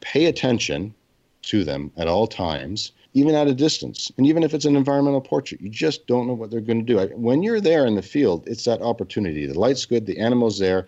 Pay 0.00 0.26
attention 0.26 0.94
to 1.42 1.64
them 1.64 1.90
at 1.96 2.06
all 2.06 2.26
times, 2.26 2.92
even 3.14 3.34
at 3.34 3.48
a 3.48 3.54
distance. 3.54 4.12
And 4.16 4.26
even 4.26 4.42
if 4.42 4.54
it's 4.54 4.64
an 4.64 4.76
environmental 4.76 5.20
portrait, 5.20 5.60
you 5.60 5.68
just 5.68 6.06
don't 6.06 6.26
know 6.26 6.34
what 6.34 6.50
they're 6.50 6.60
going 6.60 6.84
to 6.84 7.08
do. 7.08 7.14
When 7.16 7.42
you're 7.42 7.60
there 7.60 7.86
in 7.86 7.94
the 7.94 8.02
field, 8.02 8.46
it's 8.46 8.64
that 8.64 8.82
opportunity. 8.82 9.46
The 9.46 9.58
light's 9.58 9.84
good, 9.84 10.06
the 10.06 10.18
animal's 10.18 10.58
there, 10.58 10.86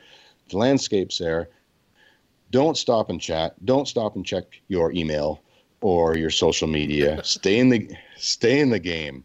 the 0.50 0.58
landscape's 0.58 1.18
there. 1.18 1.48
Don't 2.50 2.76
stop 2.76 3.10
and 3.10 3.20
chat. 3.20 3.54
Don't 3.64 3.86
stop 3.86 4.16
and 4.16 4.26
check 4.26 4.60
your 4.68 4.92
email 4.92 5.40
or 5.80 6.16
your 6.16 6.30
social 6.30 6.68
media. 6.68 7.20
stay 7.24 7.58
in 7.58 7.68
the 7.68 7.88
stay 8.16 8.60
in 8.60 8.70
the 8.70 8.78
game 8.78 9.24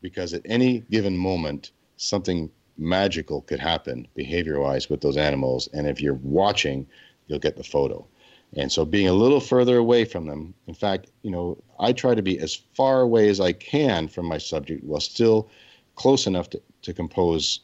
because 0.00 0.32
at 0.32 0.42
any 0.44 0.80
given 0.90 1.16
moment 1.16 1.72
something 1.96 2.50
magical 2.76 3.40
could 3.42 3.58
happen 3.58 4.06
behavior 4.14 4.60
wise 4.60 4.88
with 4.88 5.00
those 5.00 5.16
animals. 5.16 5.68
And 5.72 5.86
if 5.86 6.00
you're 6.00 6.14
watching, 6.14 6.86
you'll 7.26 7.40
get 7.40 7.56
the 7.56 7.64
photo. 7.64 8.06
And 8.56 8.72
so 8.72 8.84
being 8.84 9.08
a 9.08 9.12
little 9.12 9.40
further 9.40 9.76
away 9.76 10.04
from 10.04 10.26
them, 10.26 10.54
in 10.66 10.74
fact, 10.74 11.10
you 11.22 11.30
know, 11.30 11.58
I 11.78 11.92
try 11.92 12.14
to 12.14 12.22
be 12.22 12.38
as 12.38 12.54
far 12.54 13.02
away 13.02 13.28
as 13.28 13.40
I 13.40 13.52
can 13.52 14.08
from 14.08 14.26
my 14.26 14.38
subject 14.38 14.84
while 14.84 15.00
still 15.00 15.50
close 15.96 16.26
enough 16.26 16.48
to, 16.50 16.62
to 16.82 16.92
compose 16.92 17.60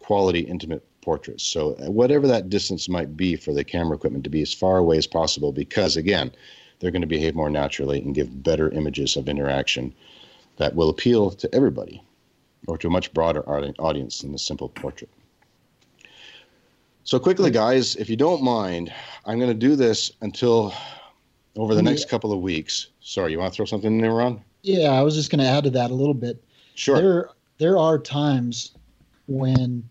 quality, 0.00 0.40
intimate 0.40 0.84
portraits. 1.00 1.44
So 1.44 1.74
uh, 1.74 1.90
whatever 1.90 2.26
that 2.26 2.50
distance 2.50 2.88
might 2.88 3.16
be 3.16 3.36
for 3.36 3.54
the 3.54 3.64
camera 3.64 3.96
equipment 3.96 4.24
to 4.24 4.30
be 4.30 4.42
as 4.42 4.52
far 4.52 4.76
away 4.76 4.98
as 4.98 5.06
possible, 5.06 5.52
because 5.52 5.96
again, 5.96 6.32
they're 6.78 6.90
going 6.90 7.02
to 7.02 7.08
behave 7.08 7.34
more 7.34 7.50
naturally 7.50 8.00
and 8.00 8.14
give 8.14 8.42
better 8.42 8.70
images 8.70 9.16
of 9.16 9.28
interaction 9.28 9.94
that 10.56 10.74
will 10.74 10.90
appeal 10.90 11.30
to 11.30 11.54
everybody 11.54 12.02
or 12.66 12.76
to 12.76 12.88
a 12.88 12.90
much 12.90 13.12
broader 13.14 13.42
audience 13.48 14.20
than 14.20 14.32
the 14.32 14.38
simple 14.38 14.68
portrait. 14.68 15.10
So 17.04 17.18
quickly, 17.18 17.50
guys, 17.50 17.96
if 17.96 18.08
you 18.08 18.16
don't 18.16 18.42
mind, 18.42 18.92
I'm 19.24 19.38
going 19.38 19.50
to 19.50 19.54
do 19.54 19.74
this 19.74 20.12
until 20.20 20.74
over 21.56 21.74
the 21.74 21.82
next 21.82 22.08
couple 22.08 22.32
of 22.32 22.40
weeks. 22.40 22.88
Sorry, 23.00 23.32
you 23.32 23.38
want 23.38 23.52
to 23.52 23.56
throw 23.56 23.64
something 23.64 23.94
in 23.94 24.00
there, 24.00 24.12
Ron? 24.12 24.40
Yeah, 24.62 24.90
I 24.90 25.02
was 25.02 25.14
just 25.14 25.30
going 25.30 25.40
to 25.40 25.46
add 25.46 25.64
to 25.64 25.70
that 25.70 25.90
a 25.90 25.94
little 25.94 26.14
bit. 26.14 26.42
Sure. 26.74 26.96
There, 26.96 27.30
there 27.58 27.78
are 27.78 27.98
times 27.98 28.72
when 29.26 29.88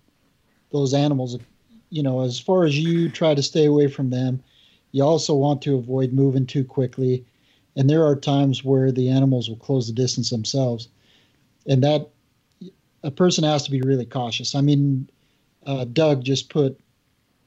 those 0.72 0.94
animals, 0.94 1.38
you 1.90 2.04
know, 2.04 2.22
as 2.22 2.40
far 2.40 2.66
as 2.66 2.78
you 2.78 3.10
try 3.10 3.34
to 3.34 3.44
stay 3.44 3.66
away 3.66 3.88
from 3.88 4.12
them, 4.12 4.42
you 4.92 5.04
also 5.04 5.36
want 5.36 5.62
to 5.64 5.76
avoid 5.76 6.14
moving 6.14 6.46
too 6.46 6.64
quickly. 6.64 7.26
And 7.76 7.90
there 7.90 8.06
are 8.06 8.16
times 8.16 8.64
where 8.64 8.92
the 8.92 9.10
animals 9.10 9.50
will 9.50 9.58
close 9.58 9.88
the 9.88 9.94
distance 9.94 10.30
themselves. 10.30 10.88
And 11.68 11.84
that 11.84 12.10
a 13.04 13.12
person 13.12 13.44
has 13.44 13.64
to 13.64 13.72
be 13.72 13.82
really 13.82 14.06
cautious. 14.06 14.56
I 14.56 14.62
mean, 14.62 15.10
uh, 15.66 15.86
Doug 15.86 16.24
just 16.24 16.50
put 16.50 16.80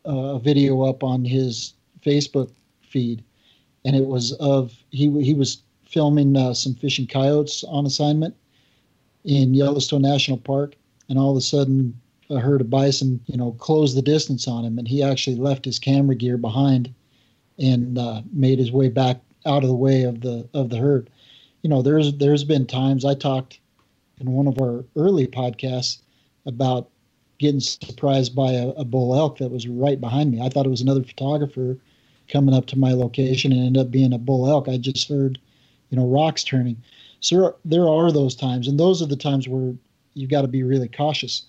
a 0.05 0.39
video 0.39 0.83
up 0.83 1.03
on 1.03 1.25
his 1.25 1.75
Facebook 2.05 2.51
feed, 2.83 3.23
and 3.85 3.97
it 3.97 4.07
was 4.07 4.33
of 4.35 4.73
he 4.91 5.11
he 5.23 5.35
was 5.35 5.63
filming 5.85 6.37
uh, 6.37 6.55
some 6.55 6.75
fishing 6.75 7.07
coyotes 7.07 7.65
on 7.65 7.87
assignment 7.87 8.35
in 9.25 9.55
Yellowstone 9.55 10.03
National 10.03 10.39
Park, 10.39 10.75
and 11.09 11.19
all 11.19 11.31
of 11.31 11.37
a 11.37 11.41
sudden 11.41 11.99
a 12.31 12.41
herd 12.41 12.61
of 12.61 12.71
bison, 12.71 13.21
you 13.27 13.37
know, 13.37 13.53
closed 13.53 13.97
the 13.97 14.03
distance 14.03 14.49
on 14.49 14.65
him, 14.65 14.79
and 14.79 14.89
he 14.89 15.03
actually 15.03 15.37
left 15.37 15.65
his 15.65 15.79
camera 15.79 16.15
gear 16.15 16.37
behind 16.39 16.93
and 17.59 17.99
uh, 17.99 18.23
made 18.33 18.59
his 18.59 18.73
way 18.73 18.89
back 18.89 19.21
out 19.47 19.63
of 19.63 19.69
the 19.69 19.75
way 19.75 20.03
of 20.03 20.21
the 20.21 20.49
of 20.55 20.71
the 20.71 20.79
herd. 20.79 21.11
You 21.63 21.71
know, 21.71 21.83
there's 21.83 22.17
there's 22.17 22.45
been 22.45 22.67
times 22.67 23.05
I 23.05 23.15
talked 23.15 23.61
in 24.21 24.33
one 24.33 24.47
of 24.47 24.61
our 24.61 24.85
early 24.97 25.27
podcasts 25.27 25.99
about 26.47 26.91
getting 27.43 27.61
surprised 27.61 28.35
by 28.35 28.53
a, 28.53 28.69
a 28.69 28.85
bull 28.85 29.15
elk 29.15 29.39
that 29.39 29.51
was 29.51 29.67
right 29.67 30.01
behind 30.01 30.31
me. 30.31 30.41
I 30.41 30.49
thought 30.49 30.65
it 30.65 30.71
was 30.71 30.81
another 30.81 31.03
photographer 31.03 31.77
coming 32.29 32.55
up 32.55 32.67
to 32.67 32.79
my 32.79 32.93
location 32.93 33.53
and 33.53 33.67
ended 33.67 33.83
up 33.83 33.91
being 33.91 34.13
a 34.13 34.19
bull 34.19 34.49
elk. 34.49 34.69
I 34.69 34.79
just 34.79 35.09
heard, 35.09 35.39
you 35.91 35.99
know, 35.99 36.07
rocks 36.07 36.45
turning. 36.45 36.81
So 37.21 37.57
there 37.65 37.89
are 37.89 38.13
those 38.13 38.37
times, 38.37 38.69
and 38.69 38.79
those 38.79 39.03
are 39.03 39.07
the 39.07 39.17
times 39.17 39.49
where 39.49 39.75
you've 40.15 40.31
got 40.31 40.43
to 40.43 40.49
be 40.49 40.63
really 40.63 40.89
cautious. 40.89 41.43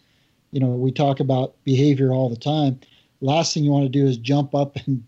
You 0.51 0.59
know, 0.59 0.67
we 0.67 0.91
talk 0.91 1.19
about 1.19 1.53
behavior 1.63 2.11
all 2.11 2.29
the 2.29 2.35
time. 2.35 2.79
Last 3.21 3.53
thing 3.53 3.63
you 3.63 3.71
want 3.71 3.85
to 3.85 3.99
do 3.99 4.05
is 4.05 4.17
jump 4.17 4.55
up 4.55 4.75
and 4.87 5.03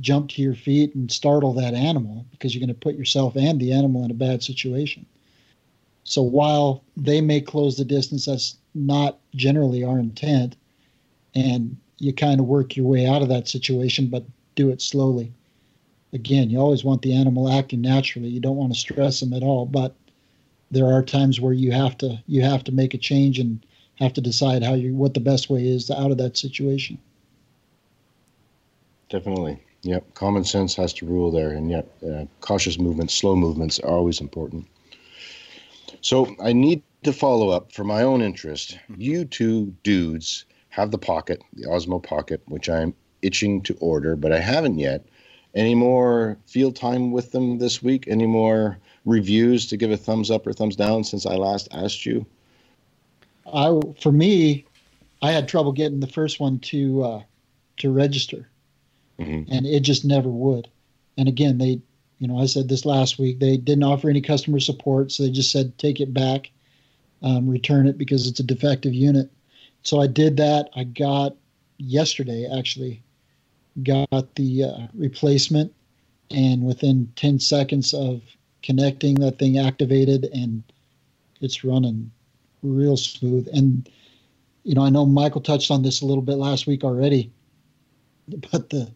jump 0.00 0.30
to 0.30 0.42
your 0.42 0.54
feet 0.54 0.94
and 0.94 1.10
startle 1.10 1.52
that 1.54 1.72
animal 1.72 2.26
because 2.32 2.52
you're 2.52 2.66
going 2.66 2.74
to 2.74 2.80
put 2.80 2.96
yourself 2.96 3.36
and 3.36 3.60
the 3.60 3.72
animal 3.72 4.04
in 4.04 4.10
a 4.10 4.14
bad 4.14 4.42
situation. 4.42 5.06
So 6.02 6.22
while 6.22 6.84
they 6.96 7.20
may 7.20 7.40
close 7.40 7.76
the 7.76 7.84
distance, 7.84 8.26
that's 8.26 8.56
not 8.76 9.18
generally 9.34 9.82
our 9.84 9.98
intent. 9.98 10.56
And 11.34 11.76
you 11.98 12.12
kind 12.12 12.40
of 12.40 12.46
work 12.46 12.76
your 12.76 12.86
way 12.86 13.06
out 13.06 13.22
of 13.22 13.28
that 13.28 13.48
situation, 13.48 14.08
but 14.08 14.24
do 14.54 14.70
it 14.70 14.82
slowly. 14.82 15.32
Again, 16.12 16.50
you 16.50 16.58
always 16.58 16.84
want 16.84 17.02
the 17.02 17.14
animal 17.14 17.50
acting 17.50 17.80
naturally. 17.80 18.28
You 18.28 18.40
don't 18.40 18.56
want 18.56 18.72
to 18.72 18.78
stress 18.78 19.20
them 19.20 19.32
at 19.32 19.42
all, 19.42 19.66
but 19.66 19.94
there 20.70 20.86
are 20.86 21.02
times 21.02 21.40
where 21.40 21.52
you 21.52 21.72
have 21.72 21.96
to 21.98 22.22
you 22.26 22.42
have 22.42 22.64
to 22.64 22.72
make 22.72 22.94
a 22.94 22.98
change 22.98 23.38
and 23.38 23.64
have 23.96 24.12
to 24.14 24.20
decide 24.20 24.62
how 24.62 24.74
you 24.74 24.94
what 24.94 25.14
the 25.14 25.20
best 25.20 25.50
way 25.50 25.66
is 25.66 25.90
out 25.90 26.10
of 26.10 26.18
that 26.18 26.36
situation. 26.36 26.98
Definitely. 29.08 29.62
Yep. 29.82 30.14
Common 30.14 30.44
sense 30.44 30.74
has 30.76 30.92
to 30.94 31.06
rule 31.06 31.30
there, 31.30 31.50
and 31.50 31.70
yet 31.70 31.86
uh, 32.02 32.24
cautious 32.40 32.78
movements, 32.78 33.14
slow 33.14 33.36
movements 33.36 33.78
are 33.80 33.90
always 33.90 34.20
important. 34.20 34.66
So 36.00 36.34
I 36.42 36.52
need 36.52 36.82
to 37.06 37.12
follow 37.12 37.48
up 37.50 37.72
for 37.72 37.84
my 37.84 38.02
own 38.02 38.20
interest. 38.20 38.78
You 38.96 39.24
two 39.24 39.74
dudes 39.82 40.44
have 40.70 40.90
the 40.90 40.98
pocket, 40.98 41.42
the 41.54 41.66
Osmo 41.66 42.02
Pocket, 42.02 42.42
which 42.46 42.68
I'm 42.68 42.94
itching 43.22 43.62
to 43.62 43.76
order, 43.80 44.16
but 44.16 44.32
I 44.32 44.40
haven't 44.40 44.78
yet. 44.78 45.06
Any 45.54 45.74
more 45.74 46.36
field 46.46 46.76
time 46.76 47.12
with 47.12 47.32
them 47.32 47.58
this 47.58 47.82
week? 47.82 48.06
Any 48.08 48.26
more 48.26 48.78
reviews 49.04 49.66
to 49.68 49.76
give 49.76 49.90
a 49.90 49.96
thumbs 49.96 50.30
up 50.30 50.46
or 50.46 50.52
thumbs 50.52 50.76
down 50.76 51.04
since 51.04 51.24
I 51.24 51.36
last 51.36 51.68
asked 51.72 52.04
you? 52.04 52.26
I 53.52 53.80
for 54.00 54.12
me, 54.12 54.66
I 55.22 55.30
had 55.30 55.48
trouble 55.48 55.72
getting 55.72 56.00
the 56.00 56.08
first 56.08 56.40
one 56.40 56.58
to 56.58 57.02
uh, 57.04 57.22
to 57.78 57.90
register, 57.92 58.48
mm-hmm. 59.18 59.50
and 59.50 59.64
it 59.64 59.80
just 59.80 60.04
never 60.04 60.28
would. 60.28 60.68
And 61.16 61.28
again, 61.28 61.58
they, 61.58 61.80
you 62.18 62.28
know, 62.28 62.38
I 62.38 62.46
said 62.46 62.68
this 62.68 62.84
last 62.84 63.18
week. 63.18 63.38
They 63.38 63.56
didn't 63.56 63.84
offer 63.84 64.10
any 64.10 64.20
customer 64.20 64.58
support, 64.58 65.12
so 65.12 65.22
they 65.22 65.30
just 65.30 65.52
said 65.52 65.78
take 65.78 66.00
it 66.00 66.12
back, 66.12 66.50
um, 67.22 67.48
return 67.48 67.86
it 67.86 67.98
because 67.98 68.26
it's 68.26 68.40
a 68.40 68.44
defective 68.44 68.94
unit. 68.94 69.30
So 69.82 70.00
I 70.00 70.06
did 70.06 70.36
that. 70.38 70.70
I 70.74 70.84
got 70.84 71.36
yesterday 71.78 72.48
actually 72.58 73.02
got 73.82 74.34
the 74.36 74.64
uh, 74.64 74.86
replacement, 74.94 75.72
and 76.30 76.64
within 76.64 77.12
10 77.16 77.38
seconds 77.38 77.92
of 77.94 78.22
connecting, 78.62 79.14
that 79.16 79.38
thing 79.38 79.58
activated 79.58 80.24
and 80.32 80.62
it's 81.40 81.62
running 81.62 82.10
real 82.62 82.96
smooth. 82.96 83.48
And, 83.52 83.88
you 84.64 84.74
know, 84.74 84.82
I 84.82 84.90
know 84.90 85.06
Michael 85.06 85.40
touched 85.40 85.70
on 85.70 85.82
this 85.82 86.00
a 86.00 86.06
little 86.06 86.22
bit 86.22 86.36
last 86.36 86.66
week 86.66 86.82
already, 86.82 87.30
but 88.50 88.70
the, 88.70 88.90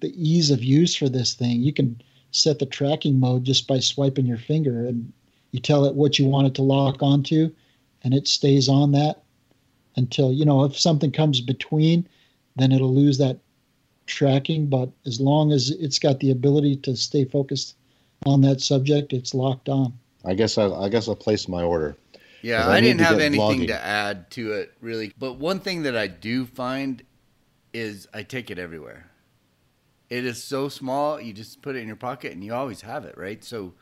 the 0.00 0.12
ease 0.16 0.50
of 0.50 0.64
use 0.64 0.94
for 0.94 1.08
this 1.08 1.34
thing, 1.34 1.60
you 1.60 1.72
can 1.72 2.00
set 2.30 2.58
the 2.58 2.66
tracking 2.66 3.20
mode 3.20 3.44
just 3.44 3.68
by 3.68 3.78
swiping 3.78 4.24
your 4.24 4.38
finger 4.38 4.86
and 4.86 5.12
you 5.52 5.60
tell 5.60 5.84
it 5.84 5.94
what 5.94 6.18
you 6.18 6.26
want 6.26 6.46
it 6.46 6.54
to 6.54 6.62
lock 6.62 7.02
onto 7.02 7.50
and 8.02 8.12
it 8.12 8.26
stays 8.26 8.68
on 8.68 8.92
that 8.92 9.22
until 9.96 10.32
you 10.32 10.44
know 10.44 10.64
if 10.64 10.78
something 10.78 11.12
comes 11.12 11.40
between 11.40 12.06
then 12.56 12.72
it'll 12.72 12.94
lose 12.94 13.18
that 13.18 13.38
tracking, 14.06 14.66
but 14.66 14.90
as 15.06 15.20
long 15.20 15.52
as 15.52 15.70
it's 15.70 15.98
got 15.98 16.20
the 16.20 16.30
ability 16.30 16.76
to 16.76 16.96
stay 16.96 17.24
focused 17.24 17.76
on 18.26 18.40
that 18.42 18.60
subject, 18.60 19.12
it's 19.12 19.34
locked 19.34 19.68
on. 19.68 19.92
I 20.24 20.34
guess 20.34 20.58
I, 20.58 20.66
I 20.66 20.88
guess 20.88 21.08
I'll 21.08 21.16
place 21.16 21.48
my 21.48 21.62
order. 21.62 21.96
Yeah, 22.42 22.66
I, 22.66 22.76
I 22.76 22.80
didn't 22.80 23.00
have 23.00 23.20
anything 23.20 23.68
to 23.68 23.84
add 23.84 24.30
to 24.32 24.52
it 24.52 24.72
really, 24.80 25.12
but 25.18 25.34
one 25.34 25.60
thing 25.60 25.82
that 25.82 25.96
I 25.96 26.08
do 26.08 26.44
find 26.44 27.02
is 27.72 28.08
I 28.12 28.22
take 28.22 28.50
it 28.50 28.58
everywhere. 28.58 29.10
It 30.10 30.24
is 30.26 30.42
so 30.42 30.68
small, 30.68 31.20
you 31.20 31.32
just 31.32 31.62
put 31.62 31.76
it 31.76 31.80
in 31.80 31.86
your 31.86 31.96
pocket 31.96 32.32
and 32.32 32.44
you 32.44 32.52
always 32.52 32.82
have 32.82 33.04
it, 33.04 33.16
right? 33.16 33.42
So 33.42 33.74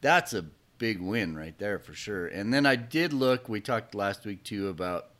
that's 0.00 0.34
a 0.34 0.44
big 0.80 1.00
win 1.00 1.36
right 1.36 1.56
there 1.58 1.78
for 1.78 1.92
sure. 1.92 2.26
And 2.26 2.52
then 2.52 2.64
I 2.66 2.74
did 2.74 3.12
look, 3.12 3.48
we 3.48 3.60
talked 3.60 3.94
last 3.94 4.24
week 4.24 4.42
too 4.42 4.68
about 4.68 5.10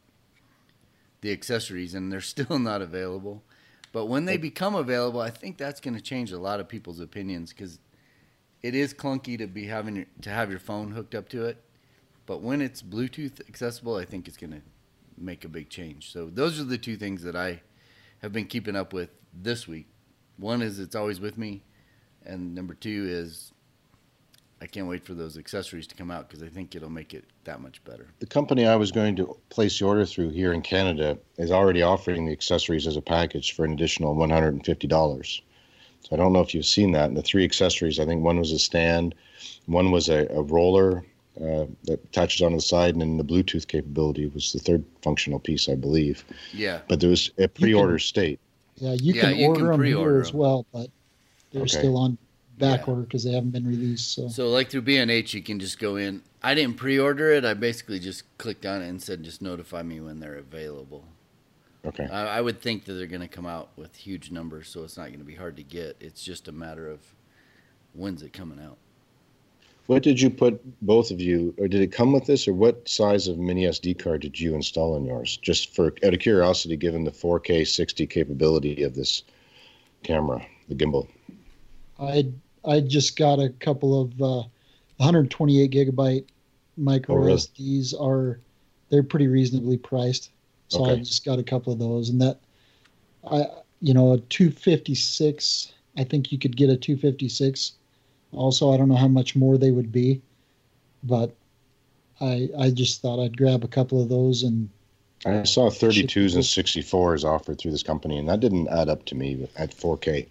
the 1.21 1.31
accessories 1.31 1.95
and 1.95 2.11
they're 2.11 2.21
still 2.37 2.59
not 2.59 2.83
available. 2.83 3.45
But 3.93 4.07
when 4.07 4.25
they 4.25 4.37
become 4.37 4.75
available, 4.75 5.21
I 5.21 5.31
think 5.31 5.59
that's 5.59 5.81
going 5.81 5.95
to 5.95 6.01
change 6.01 6.33
a 6.33 6.39
lot 6.39 6.61
of 6.61 6.69
people's 6.69 6.99
opinions 6.99 7.53
because 7.53 7.79
it 8.63 8.75
is 8.75 8.95
clunky 8.95 9.37
to 9.39 9.47
be 9.47 9.67
having 9.67 9.97
your, 9.97 10.07
to 10.23 10.31
have 10.31 10.51
your 10.51 10.61
phone 10.61 10.93
hooked 10.93 11.15
up 11.15 11.29
to 11.31 11.45
it. 11.45 11.63
But 12.25 12.41
when 12.41 12.63
it's 12.63 12.83
Bluetooth 12.83 13.41
accessible, 13.49 13.97
I 13.97 14.05
think 14.05 14.29
it's 14.29 14.37
going 14.37 14.53
to 14.53 14.63
make 15.19 15.45
a 15.45 15.49
big 15.49 15.69
change. 15.69 16.11
So 16.13 16.31
those 16.33 16.59
are 16.59 16.65
the 16.65 16.79
two 16.79 16.97
things 16.97 17.23
that 17.25 17.37
I 17.37 17.61
have 18.23 18.33
been 18.33 18.47
keeping 18.47 18.77
up 18.77 18.93
with 18.93 19.11
this 19.35 19.69
week. 19.69 19.89
One 20.39 20.63
is 20.63 20.79
it's 20.79 20.95
always 20.95 21.21
with 21.21 21.37
me, 21.37 21.65
and 22.25 22.55
number 22.55 22.75
two 22.75 23.07
is 23.09 23.53
I 24.63 24.67
can't 24.67 24.87
wait 24.87 25.05
for 25.05 25.15
those 25.15 25.39
accessories 25.39 25.87
to 25.87 25.95
come 25.95 26.11
out 26.11 26.29
because 26.29 26.43
I 26.43 26.49
think 26.49 26.75
it'll 26.75 26.91
make 26.91 27.15
it 27.15 27.25
that 27.45 27.61
much 27.61 27.83
better. 27.85 28.09
The 28.19 28.27
company 28.27 28.67
I 28.67 28.77
was 28.77 28.93
going 28.93 29.17
to 29.17 29.37
place 29.49 29.79
the 29.79 29.87
order 29.87 30.05
through 30.05 30.31
here 30.31 30.53
in 30.53 30.61
Canada 30.61 31.17
is 31.39 31.51
already 31.51 31.81
offering 31.81 32.27
the 32.27 32.33
accessories 32.33 32.87
as 32.87 32.97
a 32.97 33.03
package 33.03 33.55
for 33.55 33.65
an 33.65 33.73
additional 33.73 34.15
$150. 34.15 35.41
So 36.03 36.09
I 36.13 36.17
don't 36.17 36.33
know 36.33 36.41
if 36.41 36.55
you've 36.55 36.67
seen 36.67 36.93
that. 36.93 37.09
And 37.09 37.17
the 37.17 37.23
three 37.23 37.45
accessories, 37.45 37.99
I 37.99 38.05
think 38.05 38.23
one 38.23 38.39
was 38.39 38.53
a 38.53 38.59
stand, 38.59 39.15
one 39.65 39.91
was 39.93 40.11
a, 40.11 40.27
a 40.29 40.43
roller 40.43 41.05
uh, 41.41 41.65
that 41.85 42.01
attaches 42.05 42.43
onto 42.43 42.57
the 42.57 42.63
side, 42.63 42.93
and 42.93 43.01
then 43.01 43.17
the 43.17 43.25
Bluetooth 43.25 43.67
capability 43.67 44.27
was 44.27 44.53
the 44.53 44.59
third 44.59 44.85
functional 45.01 45.39
piece, 45.39 45.71
I 45.71 45.75
believe. 45.75 46.23
Yeah. 46.53 46.81
But 46.87 47.01
there 47.01 47.09
was 47.09 47.31
a 47.39 47.49
pre-order 47.49 47.95
can, 47.95 48.01
state. 48.01 48.41
Yeah, 48.77 48.93
you 48.93 49.15
yeah, 49.15 49.23
can 49.23 49.37
you 49.37 49.47
order 49.47 49.61
can 49.61 49.71
them 49.71 49.83
here 49.85 50.21
as 50.21 50.35
well, 50.35 50.67
but 50.73 50.89
they're 51.51 51.63
okay. 51.63 51.79
still 51.79 51.97
on 51.97 52.19
back 52.61 52.81
yeah. 52.81 52.87
order 52.87 53.03
because 53.03 53.25
they 53.25 53.33
haven't 53.33 53.51
been 53.51 53.67
released. 53.67 54.13
So. 54.13 54.29
so, 54.29 54.49
like 54.49 54.71
through 54.71 54.83
B&H, 54.83 55.35
you 55.35 55.43
can 55.43 55.59
just 55.59 55.79
go 55.79 55.97
in. 55.97 56.23
I 56.43 56.55
didn't 56.55 56.77
pre-order 56.77 57.33
it. 57.33 57.45
I 57.45 57.55
basically 57.55 57.99
just 57.99 58.23
clicked 58.39 58.65
on 58.65 58.83
it 58.83 58.89
and 58.89 59.03
said, 59.03 59.25
just 59.25 59.43
notify 59.43 59.83
me 59.83 60.01
when 60.01 60.21
they're 60.21 60.37
available. 60.37 61.05
Okay. 61.85 62.07
I, 62.07 62.39
I 62.39 62.41
would 62.41 62.61
think 62.61 62.85
that 62.85 62.93
they're 62.93 63.07
going 63.07 63.21
to 63.23 63.29
come 63.29 63.47
out 63.47 63.71
with 63.77 63.97
huge 63.97 64.31
numbers, 64.31 64.69
so 64.69 64.85
it's 64.85 64.97
not 64.97 65.07
going 65.07 65.19
to 65.19 65.25
be 65.25 65.35
hard 65.35 65.57
to 65.57 65.63
get. 65.63 65.97
It's 65.99 66.23
just 66.23 66.47
a 66.49 66.53
matter 66.53 66.89
of 66.89 67.01
when's 67.95 68.23
it 68.23 68.33
coming 68.33 68.61
out. 68.61 68.77
What 69.87 70.05
did 70.05 70.21
you 70.21 70.31
put 70.31 70.61
both 70.83 71.11
of 71.11 71.21
you, 71.21 71.53
or 71.59 71.67
did 71.67 71.81
it 71.81 71.91
come 71.91 72.13
with 72.13 72.25
this, 72.25 72.47
or 72.47 72.53
what 72.53 72.89
size 72.89 73.27
of 73.27 73.39
mini 73.39 73.65
SD 73.65 73.99
card 73.99 74.21
did 74.21 74.39
you 74.39 74.55
install 74.55 74.97
in 74.97 75.05
yours? 75.05 75.37
Just 75.39 75.75
for 75.75 75.93
out 76.05 76.15
of 76.15 76.21
curiosity, 76.21 76.77
given 76.77 77.03
the 77.03 77.11
4K 77.11 77.67
60 77.67 78.07
capability 78.07 78.85
of 78.85 78.95
this 78.95 79.25
camera, 80.05 80.47
the 80.69 80.77
gimbal. 80.77 81.09
I 81.99 82.27
I 82.65 82.81
just 82.81 83.17
got 83.17 83.39
a 83.39 83.49
couple 83.49 84.01
of 84.01 84.13
uh, 84.21 84.49
128 84.97 85.71
gigabyte 85.71 86.27
micro 86.77 87.17
oh, 87.17 87.19
really? 87.19 87.37
SDs 87.37 87.95
are 88.01 88.41
they're 88.91 89.03
pretty 89.03 89.29
reasonably 89.29 89.77
priced. 89.77 90.31
So 90.69 90.83
okay. 90.83 90.93
I 90.93 90.97
just 90.97 91.25
got 91.25 91.39
a 91.39 91.43
couple 91.43 91.73
of 91.73 91.79
those, 91.79 92.11
and 92.11 92.21
that 92.21 92.41
I 93.31 93.47
you 93.81 93.95
know 93.95 94.13
a 94.13 94.19
256. 94.19 95.73
I 95.97 96.05
think 96.05 96.31
you 96.31 96.39
could 96.39 96.57
get 96.57 96.71
a 96.71 96.77
256. 96.77 97.73
Also, 98.33 98.73
I 98.73 98.77
don't 98.77 98.89
know 98.89 98.97
how 98.97 99.09
much 99.09 99.35
more 99.35 99.59
they 99.59 99.73
would 99.73 99.91
be, 99.91 100.21
but 101.03 101.35
I 102.21 102.49
I 102.59 102.71
just 102.71 103.01
thought 103.01 103.23
I'd 103.23 103.37
grab 103.37 103.65
a 103.65 103.69
couple 103.69 104.03
of 104.03 104.09
those 104.09 104.43
and. 104.43 104.69
I 105.27 105.43
saw 105.43 105.69
32s 105.69 106.35
and 106.35 106.43
64s 106.43 107.25
offered 107.25 107.59
through 107.59 107.73
this 107.73 107.83
company, 107.83 108.17
and 108.17 108.27
that 108.31 108.41
didn't 108.41 108.69
add 108.69 108.89
up 108.89 109.05
to 109.05 109.15
me 109.15 109.47
at 109.55 109.71
4K. 109.71 110.27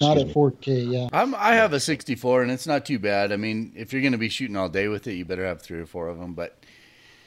Not 0.00 0.16
at 0.16 0.28
4K, 0.28 0.90
yeah. 0.90 1.08
I'm, 1.12 1.34
I 1.34 1.54
have 1.54 1.72
a 1.74 1.80
64, 1.80 2.42
and 2.42 2.50
it's 2.50 2.66
not 2.66 2.86
too 2.86 2.98
bad. 2.98 3.32
I 3.32 3.36
mean, 3.36 3.72
if 3.76 3.92
you're 3.92 4.00
going 4.00 4.12
to 4.12 4.18
be 4.18 4.30
shooting 4.30 4.56
all 4.56 4.70
day 4.70 4.88
with 4.88 5.06
it, 5.06 5.12
you 5.12 5.26
better 5.26 5.44
have 5.44 5.60
three 5.60 5.78
or 5.78 5.86
four 5.86 6.08
of 6.08 6.18
them. 6.18 6.32
But 6.32 6.58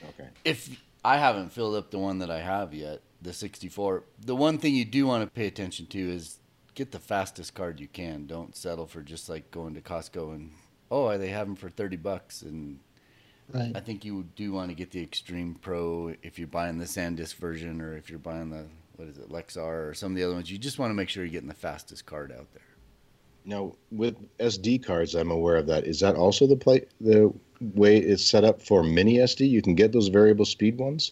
okay. 0.09 0.30
if 0.43 0.82
I 1.05 1.17
haven't 1.17 1.51
filled 1.51 1.76
up 1.76 1.91
the 1.91 1.99
one 1.99 2.19
that 2.19 2.32
I 2.32 2.39
have 2.39 2.74
yet, 2.74 3.01
the 3.21 3.32
64, 3.32 4.03
the 4.26 4.36
one 4.36 4.57
thing 4.57 4.76
you 4.76 4.86
do 4.86 5.05
want 5.05 5.24
to 5.24 5.30
pay 5.30 5.45
attention 5.45 5.86
to 5.88 5.99
is 5.99 6.39
get 6.74 6.91
the 6.91 6.99
fastest 6.99 7.53
card 7.53 7.80
you 7.80 7.88
can. 7.88 8.26
Don't 8.26 8.55
settle 8.55 8.88
for 8.88 9.01
just 9.01 9.30
like 9.30 9.51
going 9.51 9.76
to 9.76 9.82
Costco 9.82 10.34
and 10.34 10.51
oh, 10.89 11.17
they 11.17 11.30
have 11.30 11.47
them 11.47 11.55
for 11.55 11.69
30 11.69 11.97
bucks. 11.97 12.41
And 12.41 12.80
right. 13.51 13.71
I 13.76 13.80
think 13.80 14.05
you 14.05 14.26
do 14.36 14.51
want 14.51 14.69
to 14.69 14.76
get 14.76 14.91
the 14.91 15.01
Extreme 15.01 15.55
Pro 15.55 16.13
if 16.21 16.38
you're 16.38 16.47
buying 16.47 16.78
the 16.78 16.86
SanDisk 16.86 17.36
version 17.36 17.82
or 17.82 17.97
if 17.97 18.09
you're 18.09 18.19
buying 18.19 18.49
the 18.49 18.65
what 18.96 19.08
is 19.08 19.18
it, 19.18 19.30
Lexar 19.30 19.89
or 19.89 19.94
some 19.94 20.12
of 20.12 20.16
the 20.18 20.24
other 20.24 20.34
ones. 20.36 20.52
You 20.52 20.58
just 20.58 20.80
want 20.80 20.91
to 20.91 20.96
make 20.96 21.10
sure 21.10 21.24
you're 21.24 21.32
getting 21.32 21.48
the 21.50 21.54
fastest 21.56 22.06
card 22.06 22.32
out 22.32 22.52
there. 22.54 22.62
Now, 23.46 23.74
with 23.91 24.16
SD 24.38 24.86
cards, 24.86 25.16
I'm 25.16 25.32
aware 25.32 25.58
of 25.58 25.68
that. 25.68 25.86
Is 25.86 26.00
that 26.00 26.16
also 26.16 26.48
the 26.48 26.56
play 26.56 26.86
the 27.02 27.34
way 27.76 27.98
it's 27.98 28.26
set 28.26 28.44
up 28.44 28.62
for 28.62 28.84
mini 28.84 29.16
SD? 29.18 29.50
You 29.50 29.62
can 29.62 29.76
get 29.76 29.91
those 29.91 30.08
variable 30.08 30.46
speed 30.46 30.78
ones. 30.78 31.12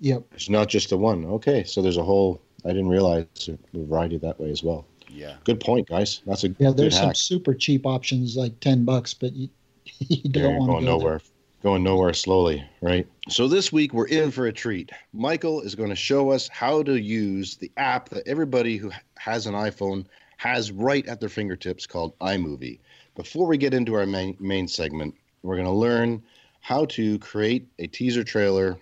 Yep. 0.00 0.24
It's 0.32 0.48
not 0.48 0.68
just 0.68 0.90
the 0.90 0.96
one. 0.96 1.24
Okay, 1.26 1.64
so 1.64 1.82
there's 1.82 1.96
a 1.98 2.02
whole. 2.02 2.40
I 2.64 2.68
didn't 2.68 2.88
realize 2.88 3.26
a 3.48 3.58
variety 3.78 4.18
that 4.18 4.40
way 4.40 4.50
as 4.50 4.62
well. 4.62 4.86
Yeah. 5.08 5.36
Good 5.44 5.60
point, 5.60 5.88
guys. 5.88 6.22
That's 6.26 6.44
a 6.44 6.48
Yeah, 6.48 6.54
good 6.68 6.76
there's 6.78 6.96
some 6.96 7.08
hack. 7.08 7.16
super 7.16 7.54
cheap 7.54 7.86
options 7.86 8.36
like 8.36 8.58
ten 8.60 8.84
bucks, 8.84 9.14
but 9.14 9.32
you, 9.34 9.48
you 9.98 10.30
don't 10.30 10.42
you're 10.42 10.58
want 10.58 10.68
to 10.70 10.72
going 10.72 10.84
go 10.84 10.98
nowhere. 10.98 11.20
Going 11.66 11.82
nowhere 11.82 12.14
slowly, 12.14 12.64
right? 12.80 13.08
So 13.28 13.48
this 13.48 13.72
week 13.72 13.92
we're 13.92 14.06
in 14.06 14.30
for 14.30 14.46
a 14.46 14.52
treat. 14.52 14.92
Michael 15.12 15.62
is 15.62 15.74
going 15.74 15.88
to 15.88 15.96
show 15.96 16.30
us 16.30 16.46
how 16.46 16.80
to 16.84 16.94
use 16.94 17.56
the 17.56 17.72
app 17.76 18.08
that 18.10 18.24
everybody 18.24 18.76
who 18.76 18.92
has 19.16 19.48
an 19.48 19.54
iPhone 19.54 20.06
has 20.36 20.70
right 20.70 21.04
at 21.08 21.18
their 21.18 21.28
fingertips 21.28 21.84
called 21.84 22.16
iMovie. 22.20 22.78
Before 23.16 23.48
we 23.48 23.58
get 23.58 23.74
into 23.74 23.94
our 23.94 24.06
main, 24.06 24.36
main 24.38 24.68
segment, 24.68 25.16
we're 25.42 25.56
going 25.56 25.66
to 25.66 25.72
learn 25.72 26.22
how 26.60 26.84
to 26.84 27.18
create 27.18 27.66
a 27.80 27.88
teaser 27.88 28.22
trailer, 28.22 28.78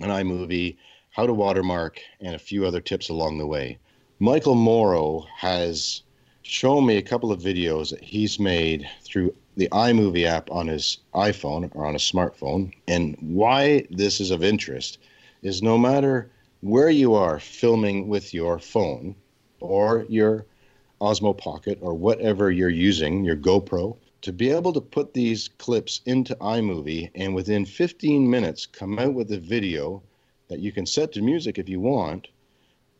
an 0.00 0.08
iMovie, 0.08 0.78
how 1.10 1.26
to 1.26 1.34
watermark, 1.34 2.00
and 2.22 2.34
a 2.34 2.38
few 2.38 2.64
other 2.64 2.80
tips 2.80 3.10
along 3.10 3.36
the 3.36 3.46
way. 3.46 3.76
Michael 4.20 4.54
Morrow 4.54 5.26
has 5.36 6.02
shown 6.40 6.86
me 6.86 6.96
a 6.96 7.02
couple 7.02 7.30
of 7.30 7.42
videos 7.42 7.90
that 7.90 8.02
he's 8.02 8.40
made 8.40 8.88
through 9.02 9.34
the 9.58 9.68
iMovie 9.72 10.24
app 10.24 10.48
on 10.52 10.68
his 10.68 10.98
iPhone 11.14 11.68
or 11.74 11.84
on 11.84 11.96
a 11.96 11.98
smartphone. 11.98 12.72
And 12.86 13.16
why 13.20 13.88
this 13.90 14.20
is 14.20 14.30
of 14.30 14.44
interest 14.44 14.98
is 15.42 15.62
no 15.62 15.76
matter 15.76 16.30
where 16.60 16.90
you 16.90 17.14
are 17.14 17.40
filming 17.40 18.06
with 18.06 18.32
your 18.32 18.60
phone 18.60 19.16
or 19.58 20.06
your 20.08 20.46
Osmo 21.00 21.36
Pocket 21.36 21.78
or 21.80 21.92
whatever 21.92 22.52
you're 22.52 22.68
using, 22.68 23.24
your 23.24 23.34
GoPro, 23.34 23.96
to 24.22 24.32
be 24.32 24.50
able 24.50 24.72
to 24.72 24.80
put 24.80 25.12
these 25.12 25.48
clips 25.58 26.02
into 26.06 26.36
iMovie 26.36 27.10
and 27.16 27.34
within 27.34 27.64
15 27.64 28.30
minutes 28.30 28.64
come 28.64 28.96
out 29.00 29.14
with 29.14 29.32
a 29.32 29.40
video 29.40 30.00
that 30.46 30.60
you 30.60 30.70
can 30.70 30.86
set 30.86 31.10
to 31.12 31.20
music 31.20 31.58
if 31.58 31.68
you 31.68 31.80
want 31.80 32.28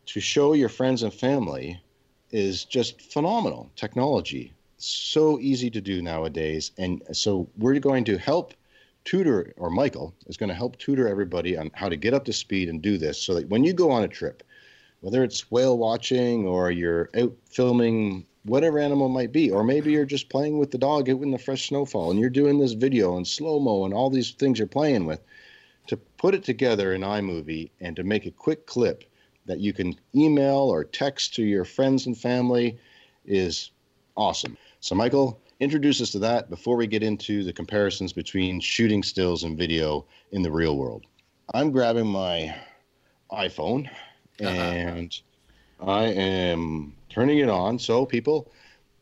to 0.06 0.20
show 0.20 0.54
your 0.54 0.68
friends 0.68 1.04
and 1.04 1.14
family 1.14 1.80
is 2.32 2.64
just 2.64 3.00
phenomenal 3.00 3.70
technology. 3.76 4.52
So 4.78 5.38
easy 5.40 5.70
to 5.70 5.80
do 5.80 6.00
nowadays. 6.00 6.70
And 6.78 7.02
so 7.12 7.48
we're 7.56 7.78
going 7.80 8.04
to 8.04 8.16
help 8.16 8.54
tutor, 9.04 9.52
or 9.56 9.70
Michael 9.70 10.14
is 10.26 10.36
going 10.36 10.48
to 10.48 10.54
help 10.54 10.78
tutor 10.78 11.08
everybody 11.08 11.56
on 11.56 11.70
how 11.74 11.88
to 11.88 11.96
get 11.96 12.14
up 12.14 12.24
to 12.26 12.32
speed 12.32 12.68
and 12.68 12.80
do 12.80 12.96
this 12.96 13.20
so 13.20 13.34
that 13.34 13.48
when 13.48 13.64
you 13.64 13.72
go 13.72 13.90
on 13.90 14.04
a 14.04 14.08
trip, 14.08 14.42
whether 15.00 15.24
it's 15.24 15.50
whale 15.50 15.78
watching 15.78 16.46
or 16.46 16.70
you're 16.70 17.08
out 17.18 17.32
filming 17.50 18.24
whatever 18.44 18.78
animal 18.78 19.08
might 19.08 19.32
be, 19.32 19.50
or 19.50 19.64
maybe 19.64 19.92
you're 19.92 20.04
just 20.04 20.28
playing 20.28 20.58
with 20.58 20.70
the 20.70 20.78
dog 20.78 21.10
out 21.10 21.22
in 21.22 21.30
the 21.30 21.38
fresh 21.38 21.68
snowfall 21.68 22.10
and 22.10 22.20
you're 22.20 22.30
doing 22.30 22.58
this 22.58 22.72
video 22.72 23.16
and 23.16 23.26
slow 23.26 23.58
mo 23.58 23.84
and 23.84 23.92
all 23.92 24.10
these 24.10 24.30
things 24.32 24.58
you're 24.58 24.68
playing 24.68 25.06
with, 25.06 25.20
to 25.86 25.96
put 25.96 26.34
it 26.34 26.44
together 26.44 26.94
in 26.94 27.02
iMovie 27.02 27.70
and 27.80 27.96
to 27.96 28.04
make 28.04 28.26
a 28.26 28.30
quick 28.30 28.66
clip 28.66 29.04
that 29.46 29.58
you 29.58 29.72
can 29.72 29.94
email 30.14 30.70
or 30.70 30.84
text 30.84 31.34
to 31.34 31.42
your 31.42 31.64
friends 31.64 32.06
and 32.06 32.16
family 32.16 32.78
is 33.24 33.70
awesome. 34.16 34.56
So, 34.80 34.94
Michael, 34.94 35.40
introduce 35.60 36.00
us 36.00 36.10
to 36.10 36.18
that 36.20 36.50
before 36.50 36.76
we 36.76 36.86
get 36.86 37.02
into 37.02 37.42
the 37.42 37.52
comparisons 37.52 38.12
between 38.12 38.60
shooting 38.60 39.02
stills 39.02 39.42
and 39.42 39.58
video 39.58 40.06
in 40.32 40.42
the 40.42 40.52
real 40.52 40.76
world. 40.76 41.04
I'm 41.52 41.72
grabbing 41.72 42.06
my 42.06 42.54
iPhone 43.32 43.88
uh-huh. 44.40 44.48
and 44.48 45.20
I 45.80 46.04
am 46.04 46.94
turning 47.08 47.38
it 47.38 47.48
on. 47.48 47.78
So, 47.78 48.06
people, 48.06 48.52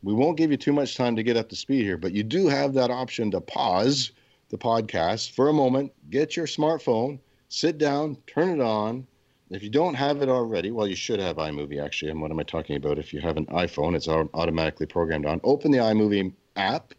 we 0.02 0.14
won't 0.14 0.38
give 0.38 0.50
you 0.50 0.56
too 0.56 0.72
much 0.72 0.96
time 0.96 1.16
to 1.16 1.22
get 1.22 1.36
up 1.36 1.48
to 1.50 1.56
speed 1.56 1.82
here, 1.82 1.98
but 1.98 2.12
you 2.12 2.22
do 2.22 2.48
have 2.48 2.72
that 2.74 2.90
option 2.90 3.30
to 3.32 3.40
pause 3.40 4.12
the 4.48 4.58
podcast 4.58 5.32
for 5.32 5.48
a 5.48 5.52
moment, 5.52 5.92
get 6.10 6.36
your 6.36 6.46
smartphone, 6.46 7.18
sit 7.48 7.78
down, 7.78 8.16
turn 8.26 8.60
it 8.60 8.62
on. 8.62 9.06
If 9.50 9.62
you 9.62 9.70
don't 9.70 9.94
have 9.94 10.22
it 10.22 10.28
already, 10.28 10.72
well, 10.72 10.88
you 10.88 10.96
should 10.96 11.20
have 11.20 11.36
iMovie 11.36 11.82
actually. 11.82 12.10
And 12.10 12.20
what 12.20 12.30
am 12.30 12.40
I 12.40 12.42
talking 12.42 12.76
about? 12.76 12.98
If 12.98 13.12
you 13.12 13.20
have 13.20 13.36
an 13.36 13.46
iPhone, 13.46 13.94
it's 13.94 14.08
au- 14.08 14.30
automatically 14.34 14.86
programmed 14.86 15.26
on. 15.26 15.40
Open 15.44 15.70
the 15.70 15.78
iMovie 15.78 16.32
app. 16.56 16.92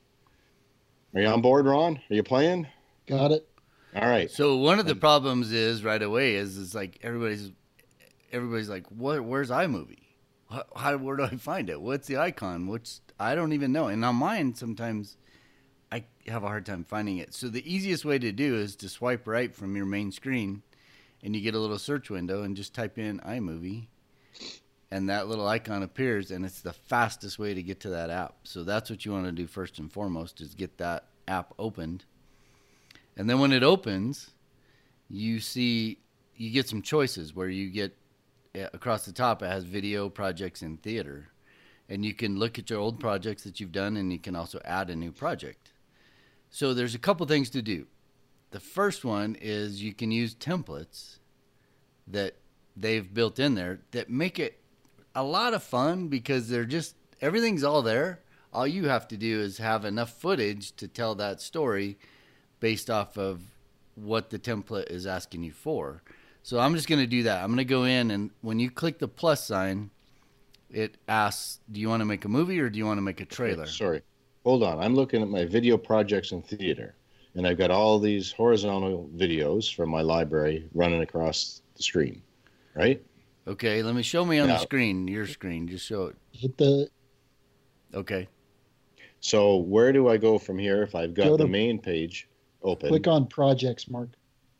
Are 1.13 1.21
you 1.21 1.27
on 1.27 1.41
board, 1.41 1.65
Ron? 1.65 1.99
Are 2.09 2.15
you 2.15 2.23
playing? 2.23 2.67
Got 3.05 3.31
it. 3.31 3.47
All 3.95 4.07
right. 4.07 4.29
So 4.29 4.57
one 4.57 4.79
of 4.79 4.85
the 4.85 4.91
um, 4.93 4.99
problems 4.99 5.51
is 5.51 5.83
right 5.83 6.01
away 6.01 6.35
is 6.35 6.57
is 6.57 6.75
like 6.75 6.99
everybody's 7.03 7.51
everybody's 8.31 8.69
like, 8.69 8.85
what? 8.91 9.23
Where's 9.23 9.49
iMovie? 9.49 10.03
How, 10.49 10.63
how 10.75 10.97
where 10.97 11.17
do 11.17 11.23
I 11.23 11.35
find 11.35 11.69
it? 11.69 11.81
What's 11.81 12.07
the 12.07 12.17
icon? 12.17 12.67
Which 12.67 12.99
I 13.19 13.35
don't 13.35 13.53
even 13.53 13.71
know. 13.71 13.87
And 13.87 14.03
on 14.05 14.15
mine, 14.15 14.55
sometimes 14.55 15.17
I 15.91 16.05
have 16.27 16.43
a 16.43 16.47
hard 16.47 16.65
time 16.65 16.83
finding 16.83 17.17
it. 17.17 17.33
So 17.33 17.47
the 17.49 17.73
easiest 17.73 18.05
way 18.05 18.19
to 18.19 18.31
do 18.31 18.55
is 18.55 18.75
to 18.77 18.89
swipe 18.89 19.27
right 19.27 19.53
from 19.53 19.75
your 19.75 19.85
main 19.85 20.11
screen, 20.11 20.63
and 21.23 21.35
you 21.35 21.41
get 21.41 21.55
a 21.55 21.59
little 21.59 21.79
search 21.79 22.09
window, 22.09 22.43
and 22.43 22.55
just 22.55 22.73
type 22.73 22.97
in 22.97 23.19
iMovie, 23.19 23.87
and 24.91 25.09
that 25.09 25.27
little 25.27 25.47
icon 25.47 25.83
appears, 25.83 26.31
and 26.31 26.45
it's 26.45 26.61
the 26.61 26.73
fastest 26.73 27.37
way 27.37 27.53
to 27.53 27.61
get 27.61 27.81
to 27.81 27.89
that 27.89 28.09
app. 28.09 28.35
So 28.43 28.63
that's 28.63 28.89
what 28.89 29.05
you 29.05 29.11
want 29.11 29.25
to 29.25 29.31
do 29.31 29.47
first 29.47 29.79
and 29.79 29.91
foremost 29.91 30.39
is 30.41 30.55
get 30.55 30.77
that 30.77 31.05
app 31.27 31.53
opened. 31.59 32.05
And 33.17 33.29
then 33.29 33.39
when 33.39 33.51
it 33.51 33.63
opens, 33.63 34.31
you 35.09 35.39
see 35.39 35.99
you 36.35 36.51
get 36.51 36.69
some 36.69 36.81
choices 36.81 37.35
where 37.35 37.49
you 37.49 37.69
get 37.69 37.97
uh, 38.55 38.67
across 38.73 39.05
the 39.05 39.11
top 39.11 39.41
it 39.41 39.47
has 39.47 39.63
video 39.63 40.07
projects 40.07 40.61
and 40.61 40.81
theater. 40.81 41.29
And 41.89 42.05
you 42.05 42.13
can 42.13 42.37
look 42.37 42.59
at 42.59 42.69
your 42.69 42.79
old 42.79 42.99
projects 42.99 43.43
that 43.43 43.59
you've 43.59 43.71
done 43.71 43.97
and 43.97 44.11
you 44.11 44.19
can 44.19 44.35
also 44.35 44.59
add 44.63 44.89
a 44.89 44.95
new 44.95 45.11
project. 45.11 45.71
So 46.49 46.73
there's 46.73 46.95
a 46.95 46.99
couple 46.99 47.25
things 47.25 47.49
to 47.51 47.61
do. 47.61 47.87
The 48.51 48.59
first 48.59 49.03
one 49.03 49.35
is 49.39 49.81
you 49.83 49.93
can 49.93 50.11
use 50.11 50.33
templates 50.33 51.19
that 52.07 52.35
they've 52.75 53.13
built 53.13 53.39
in 53.39 53.55
there 53.55 53.79
that 53.91 54.09
make 54.09 54.39
it 54.39 54.59
a 55.15 55.23
lot 55.23 55.53
of 55.53 55.63
fun 55.63 56.07
because 56.07 56.47
they're 56.47 56.65
just 56.65 56.95
everything's 57.21 57.63
all 57.63 57.81
there. 57.81 58.21
All 58.53 58.67
you 58.67 58.87
have 58.87 59.07
to 59.09 59.17
do 59.17 59.41
is 59.41 59.57
have 59.57 59.83
enough 59.83 60.13
footage 60.13 60.75
to 60.77 60.87
tell 60.87 61.15
that 61.15 61.41
story 61.41 61.97
based 62.59 62.89
off 62.89 63.17
of 63.17 63.41
what 63.95 64.29
the 64.29 64.39
template 64.39 64.89
is 64.89 65.05
asking 65.05 65.43
you 65.43 65.51
for. 65.51 66.01
So 66.43 66.59
I'm 66.59 66.75
just 66.75 66.87
going 66.87 67.01
to 67.01 67.07
do 67.07 67.23
that. 67.23 67.43
I'm 67.43 67.49
going 67.49 67.57
to 67.57 67.65
go 67.65 67.83
in 67.83 68.11
and 68.11 68.31
when 68.41 68.59
you 68.59 68.71
click 68.71 68.99
the 68.99 69.07
plus 69.07 69.45
sign, 69.45 69.89
it 70.69 70.97
asks, 71.07 71.59
do 71.71 71.79
you 71.79 71.89
want 71.89 72.01
to 72.01 72.05
make 72.05 72.23
a 72.25 72.29
movie 72.29 72.59
or 72.59 72.69
do 72.69 72.77
you 72.77 72.85
want 72.85 72.97
to 72.97 73.01
make 73.01 73.19
a 73.19 73.25
trailer? 73.25 73.65
Sorry. 73.65 74.01
Hold 74.43 74.63
on. 74.63 74.79
I'm 74.79 74.95
looking 74.95 75.21
at 75.21 75.27
my 75.27 75.45
video 75.45 75.77
projects 75.77 76.31
in 76.31 76.41
theater, 76.41 76.95
and 77.37 77.45
I've 77.45 77.57
got 77.57 77.69
all 77.69 77.99
these 77.99 78.31
horizontal 78.31 79.09
videos 79.15 79.73
from 79.73 79.89
my 79.89 80.01
library 80.01 80.67
running 80.73 81.01
across 81.01 81.61
the 81.75 81.83
screen, 81.83 82.21
right? 82.73 83.01
Okay, 83.47 83.83
let 83.83 83.95
me 83.95 84.01
show 84.01 84.25
me 84.25 84.39
on 84.39 84.49
the 84.49 84.57
screen, 84.57 85.07
your 85.07 85.27
screen. 85.27 85.67
Just 85.67 85.85
show 85.85 86.07
it. 86.07 86.15
Hit 86.31 86.57
the 86.57 86.89
Okay. 87.93 88.27
So 89.21 89.57
where 89.57 89.93
do 89.93 90.09
I 90.09 90.17
go 90.17 90.37
from 90.37 90.57
here 90.57 90.83
if 90.83 90.95
I've 90.95 91.13
got 91.13 91.25
Go 91.25 91.37
the 91.37 91.47
main 91.47 91.79
page 91.79 92.27
open? 92.63 92.89
click 92.89 93.07
on 93.07 93.27
projects, 93.27 93.89
Mark, 93.89 94.09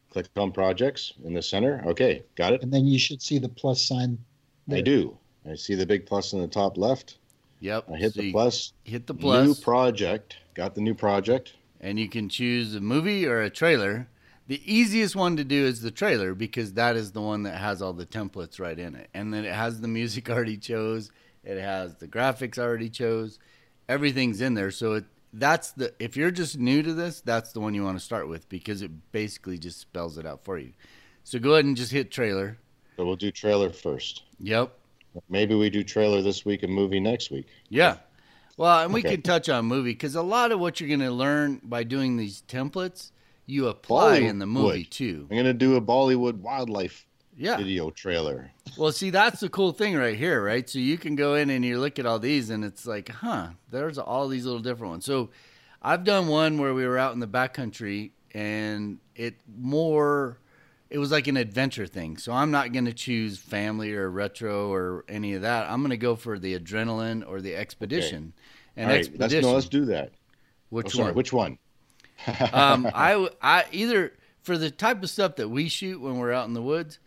Click 0.10 0.28
on 0.38 0.52
projects 0.52 1.14
in 1.26 1.34
the 1.34 1.42
center. 1.42 1.84
Okay, 1.86 2.24
got 2.36 2.54
it. 2.54 2.62
and 2.64 2.72
then 2.72 2.86
you 2.86 2.98
should 2.98 3.22
see 3.22 3.40
the 3.40 3.50
plus 3.50 3.82
sign. 3.82 4.18
I 4.72 4.82
do. 4.82 5.18
I 5.50 5.56
see 5.56 5.76
the 5.76 5.86
big 5.86 6.06
plus 6.06 6.34
in 6.34 6.40
the 6.40 6.48
top 6.48 6.78
left. 6.78 7.18
Yep. 7.60 7.86
I 7.92 7.98
hit 7.98 8.14
so 8.14 8.22
the 8.22 8.32
plus. 8.32 8.74
Hit 8.84 9.08
the 9.08 9.14
plus. 9.14 9.48
New 9.48 9.56
project. 9.56 10.38
Got 10.54 10.76
the 10.76 10.82
new 10.82 10.94
project. 10.94 11.54
And 11.80 12.00
you 12.00 12.10
can 12.10 12.30
choose 12.30 12.76
a 12.76 12.82
movie 12.82 13.26
or 13.26 13.42
a 13.42 13.50
trailer. 13.50 14.08
The 14.48 14.62
easiest 14.66 15.16
one 15.16 15.36
to 15.38 15.44
do 15.44 15.66
is 15.66 15.82
the 15.82 15.92
trailer 15.92 16.34
because 16.34 16.74
that 16.74 16.96
is 16.96 17.12
the 17.12 17.22
one 17.22 17.44
that 17.44 17.58
has 17.58 17.82
all 17.82 17.94
the 17.94 18.06
templates 18.06 18.60
right 18.60 18.78
in 18.78 18.96
it, 18.96 19.10
and 19.14 19.34
then 19.34 19.46
it 19.46 19.54
has 19.54 19.82
the 19.82 19.88
music 19.88 20.30
already 20.30 20.58
chose. 20.58 21.12
It 21.44 21.60
has 21.60 21.96
the 21.96 22.08
graphics 22.08 22.58
already 22.58 22.90
chose. 22.90 23.40
Everything's 23.90 24.42
in 24.42 24.54
there, 24.54 24.72
so 24.72 24.94
it 24.94 25.06
that's 25.34 25.72
the 25.72 25.94
if 26.00 26.18
you're 26.18 26.32
just 26.32 26.58
new 26.58 26.82
to 26.82 26.94
this, 26.94 27.22
that's 27.22 27.52
the 27.52 27.60
one 27.60 27.74
you 27.74 27.84
want 27.84 27.98
to 27.98 28.04
start 28.04 28.28
with 28.28 28.48
because 28.50 28.82
it 28.82 28.92
basically 29.12 29.58
just 29.58 29.80
spells 29.80 30.18
it 30.18 30.26
out 30.26 30.44
for 30.44 30.58
you. 30.58 30.72
So 31.24 31.40
go 31.40 31.54
ahead 31.54 31.66
and 31.66 31.76
just 31.76 31.92
hit 31.92 32.12
trailer. 32.12 32.58
So 32.96 33.06
we'll 33.06 33.16
do 33.16 33.32
trailer 33.32 33.70
first. 33.70 34.24
Yep. 34.40 34.74
Maybe 35.30 35.56
we 35.56 35.70
do 35.70 35.84
trailer 35.84 36.22
this 36.22 36.46
week 36.46 36.64
and 36.64 36.74
movie 36.74 37.00
next 37.00 37.32
week. 37.32 37.48
Yeah. 37.70 37.98
Well, 38.58 38.84
and 38.84 38.92
we 38.94 39.02
Okay. 39.02 39.12
can 39.14 39.22
touch 39.22 39.48
on 39.50 39.66
movie 39.66 39.92
because 39.92 40.16
a 40.16 40.24
lot 40.24 40.52
of 40.52 40.60
what 40.60 40.80
you're 40.82 40.88
going 40.90 41.00
to 41.02 41.12
learn 41.12 41.62
by 41.64 41.84
doing 41.84 42.18
these 42.18 42.42
templates, 42.48 43.12
you 43.46 43.68
apply 43.68 44.18
in 44.18 44.40
the 44.40 44.48
movie 44.48 44.84
too. 44.84 45.28
I'm 45.32 45.38
gonna 45.38 45.54
do 45.54 45.76
a 45.78 45.82
Bollywood 45.82 46.40
wildlife 46.40 47.06
Yeah. 47.38 47.56
video 47.56 47.92
trailer. 47.92 48.52
Well, 48.78 48.92
see, 48.92 49.10
that's 49.10 49.40
the 49.40 49.48
cool 49.48 49.72
thing 49.72 49.96
right 49.96 50.18
here, 50.18 50.44
right? 50.44 50.70
So 50.70 50.80
you 50.80 50.98
can 50.98 51.16
go 51.16 51.36
in 51.36 51.50
and 51.50 51.64
you 51.64 51.80
look 51.80 51.98
at 51.98 52.06
all 52.06 52.20
these, 52.20 52.50
and 52.50 52.66
it's 52.66 52.86
like, 52.86 53.08
huh, 53.10 53.52
there's 53.72 53.98
all 53.98 54.28
these 54.28 54.46
little 54.46 54.60
different 54.60 54.90
ones. 54.92 55.06
So 55.06 55.30
I've 55.82 56.04
done 56.04 56.28
one 56.28 56.58
where 56.58 56.74
we 56.74 56.86
were 56.86 56.98
out 56.98 57.14
in 57.14 57.20
the 57.20 57.28
backcountry, 57.28 58.12
and 58.34 58.98
it 59.16 59.36
more 59.58 60.40
it 60.90 60.98
was 60.98 61.12
like 61.12 61.28
an 61.28 61.38
adventure 61.38 61.88
thing. 61.88 62.18
So 62.18 62.32
I'm 62.32 62.52
not 62.52 62.72
going 62.72 62.86
to 62.86 62.94
choose 62.94 63.38
family 63.38 63.94
or 63.94 64.10
retro 64.10 64.72
or 64.72 65.06
any 65.08 65.34
of 65.34 65.42
that. 65.42 65.70
I'm 65.70 65.82
going 65.82 65.92
to 65.92 65.98
go 65.98 66.16
for 66.16 66.40
the 66.40 66.58
adrenaline 66.58 67.28
or 67.28 67.42
the 67.42 67.56
expedition. 67.56 68.34
Okay. 68.36 68.44
And 68.78 68.86
All 68.86 68.92
right, 68.92 69.00
expedition. 69.00 69.38
Let's, 69.38 69.48
no, 69.48 69.54
let's 69.54 69.70
do 69.70 69.86
that. 69.86 70.12
Which 70.70 70.88
oh, 70.88 70.90
sorry, 70.90 71.06
one? 71.06 71.16
Which 71.16 71.34
one? 71.34 71.58
um, 72.54 72.90
I, 72.94 73.30
I 73.42 73.66
either 73.72 74.14
for 74.42 74.58
the 74.58 74.72
type 74.72 75.04
of 75.04 75.10
stuff 75.10 75.36
that 75.36 75.50
we 75.50 75.68
shoot 75.68 76.00
when 76.02 76.18
we're 76.18 76.32
out 76.32 76.48
in 76.48 76.54
the 76.54 76.62
woods, 76.62 77.00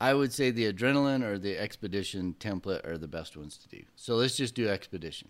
I 0.00 0.14
would 0.14 0.32
say 0.32 0.50
the 0.50 0.72
adrenaline 0.72 1.24
or 1.24 1.38
the 1.38 1.58
expedition 1.58 2.36
template 2.38 2.86
are 2.86 2.98
the 2.98 3.08
best 3.08 3.36
ones 3.36 3.56
to 3.58 3.68
do. 3.68 3.82
So 3.96 4.16
let's 4.16 4.36
just 4.36 4.54
do 4.54 4.68
expedition. 4.68 5.28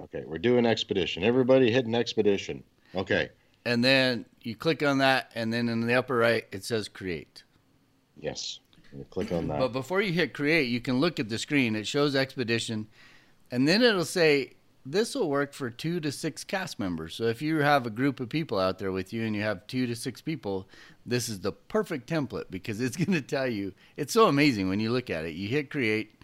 Okay, 0.00 0.22
we're 0.26 0.38
doing 0.38 0.66
expedition. 0.66 1.24
Everybody 1.24 1.70
hit 1.70 1.86
an 1.86 1.94
expedition. 1.94 2.62
Okay. 2.94 3.30
And 3.64 3.84
then 3.84 4.24
you 4.42 4.54
click 4.54 4.82
on 4.82 4.98
that, 4.98 5.30
and 5.34 5.52
then 5.52 5.68
in 5.68 5.86
the 5.86 5.94
upper 5.94 6.16
right 6.16 6.46
it 6.52 6.64
says 6.64 6.88
create. 6.88 7.42
Yes. 8.20 8.60
you 8.96 9.04
click 9.10 9.32
on 9.32 9.48
that. 9.48 9.58
But 9.58 9.72
before 9.72 10.00
you 10.00 10.12
hit 10.12 10.32
create, 10.32 10.68
you 10.68 10.80
can 10.80 11.00
look 11.00 11.20
at 11.20 11.28
the 11.28 11.38
screen. 11.38 11.76
It 11.76 11.86
shows 11.86 12.16
expedition, 12.16 12.88
and 13.50 13.68
then 13.68 13.82
it'll 13.82 14.04
say 14.04 14.54
this 14.90 15.14
will 15.14 15.28
work 15.28 15.52
for 15.52 15.70
two 15.70 16.00
to 16.00 16.10
six 16.10 16.44
cast 16.44 16.78
members. 16.78 17.14
So 17.14 17.24
if 17.24 17.42
you 17.42 17.58
have 17.58 17.86
a 17.86 17.90
group 17.90 18.20
of 18.20 18.28
people 18.28 18.58
out 18.58 18.78
there 18.78 18.92
with 18.92 19.12
you 19.12 19.24
and 19.24 19.34
you 19.36 19.42
have 19.42 19.66
two 19.66 19.86
to 19.86 19.94
six 19.94 20.20
people, 20.20 20.68
this 21.04 21.28
is 21.28 21.40
the 21.40 21.52
perfect 21.52 22.08
template 22.08 22.50
because 22.50 22.80
it's 22.80 22.96
going 23.04 23.12
to 23.12 23.22
tell 23.22 23.46
you. 23.46 23.74
It's 23.96 24.12
so 24.12 24.26
amazing 24.26 24.68
when 24.68 24.80
you 24.80 24.90
look 24.90 25.10
at 25.10 25.24
it. 25.24 25.34
You 25.34 25.48
hit 25.48 25.70
create, 25.70 26.14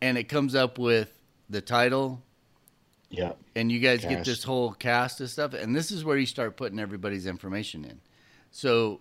and 0.00 0.16
it 0.16 0.24
comes 0.24 0.54
up 0.54 0.78
with 0.78 1.12
the 1.48 1.60
title. 1.60 2.22
Yeah. 3.10 3.32
And 3.56 3.70
you 3.70 3.80
guys 3.80 4.00
cast. 4.00 4.08
get 4.08 4.24
this 4.24 4.44
whole 4.44 4.72
cast 4.72 5.20
of 5.20 5.30
stuff, 5.30 5.52
and 5.52 5.74
this 5.74 5.90
is 5.90 6.04
where 6.04 6.16
you 6.16 6.26
start 6.26 6.56
putting 6.56 6.78
everybody's 6.78 7.26
information 7.26 7.84
in. 7.84 8.00
So 8.52 9.00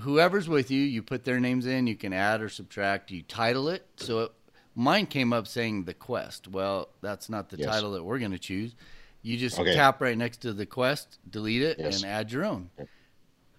whoever's 0.00 0.48
with 0.48 0.70
you, 0.70 0.82
you 0.82 1.02
put 1.02 1.24
their 1.24 1.40
names 1.40 1.66
in. 1.66 1.86
You 1.86 1.96
can 1.96 2.12
add 2.12 2.42
or 2.42 2.48
subtract. 2.48 3.10
You 3.10 3.22
title 3.22 3.68
it. 3.68 3.86
So 3.96 4.20
it, 4.20 4.32
mine 4.74 5.06
came 5.06 5.32
up 5.32 5.46
saying 5.46 5.84
the 5.84 5.94
quest. 5.94 6.48
Well, 6.48 6.88
that's 7.00 7.28
not 7.28 7.48
the 7.48 7.58
yes. 7.58 7.68
title 7.68 7.92
that 7.92 8.04
we're 8.04 8.18
going 8.18 8.32
to 8.32 8.38
choose. 8.38 8.74
You 9.22 9.36
just 9.36 9.58
okay. 9.58 9.74
tap 9.74 10.00
right 10.00 10.18
next 10.18 10.38
to 10.38 10.52
the 10.52 10.66
quest, 10.66 11.18
delete 11.28 11.62
it, 11.62 11.78
yes. 11.78 12.02
and 12.02 12.10
add 12.10 12.32
your 12.32 12.44
own. 12.44 12.70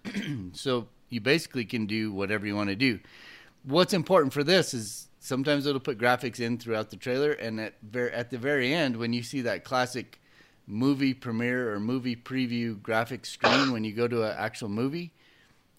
so 0.52 0.88
you 1.08 1.20
basically 1.20 1.64
can 1.64 1.86
do 1.86 2.12
whatever 2.12 2.46
you 2.46 2.54
want 2.54 2.68
to 2.68 2.76
do. 2.76 3.00
What's 3.64 3.94
important 3.94 4.34
for 4.34 4.44
this 4.44 4.74
is 4.74 5.08
sometimes 5.24 5.64
it'll 5.64 5.80
put 5.80 5.98
graphics 5.98 6.38
in 6.38 6.58
throughout 6.58 6.90
the 6.90 6.96
trailer, 6.96 7.32
and 7.32 7.58
at 7.58 7.74
ver- 7.82 8.10
at 8.10 8.30
the 8.30 8.36
very 8.36 8.74
end, 8.74 8.96
when 8.96 9.14
you 9.14 9.22
see 9.22 9.40
that 9.40 9.64
classic 9.64 10.20
movie 10.66 11.14
premiere 11.14 11.72
or 11.72 11.80
movie 11.80 12.14
preview 12.14 12.80
graphic 12.80 13.24
screen 13.24 13.72
when 13.72 13.84
you 13.84 13.92
go 13.92 14.06
to 14.06 14.22
an 14.22 14.36
actual 14.38 14.68
movie, 14.68 15.12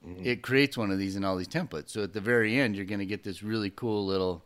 mm-hmm. 0.06 0.26
it 0.26 0.42
creates 0.42 0.76
one 0.76 0.90
of 0.90 0.98
these 0.98 1.16
in 1.16 1.24
all 1.24 1.38
these 1.38 1.48
templates. 1.48 1.92
So 1.92 2.02
at 2.02 2.14
the 2.14 2.22
very 2.22 2.60
end, 2.60 2.76
you're 2.76 2.86
going 2.86 3.00
to 3.00 3.06
get 3.06 3.24
this 3.24 3.44
really 3.44 3.70
cool 3.70 4.06
little 4.06 4.44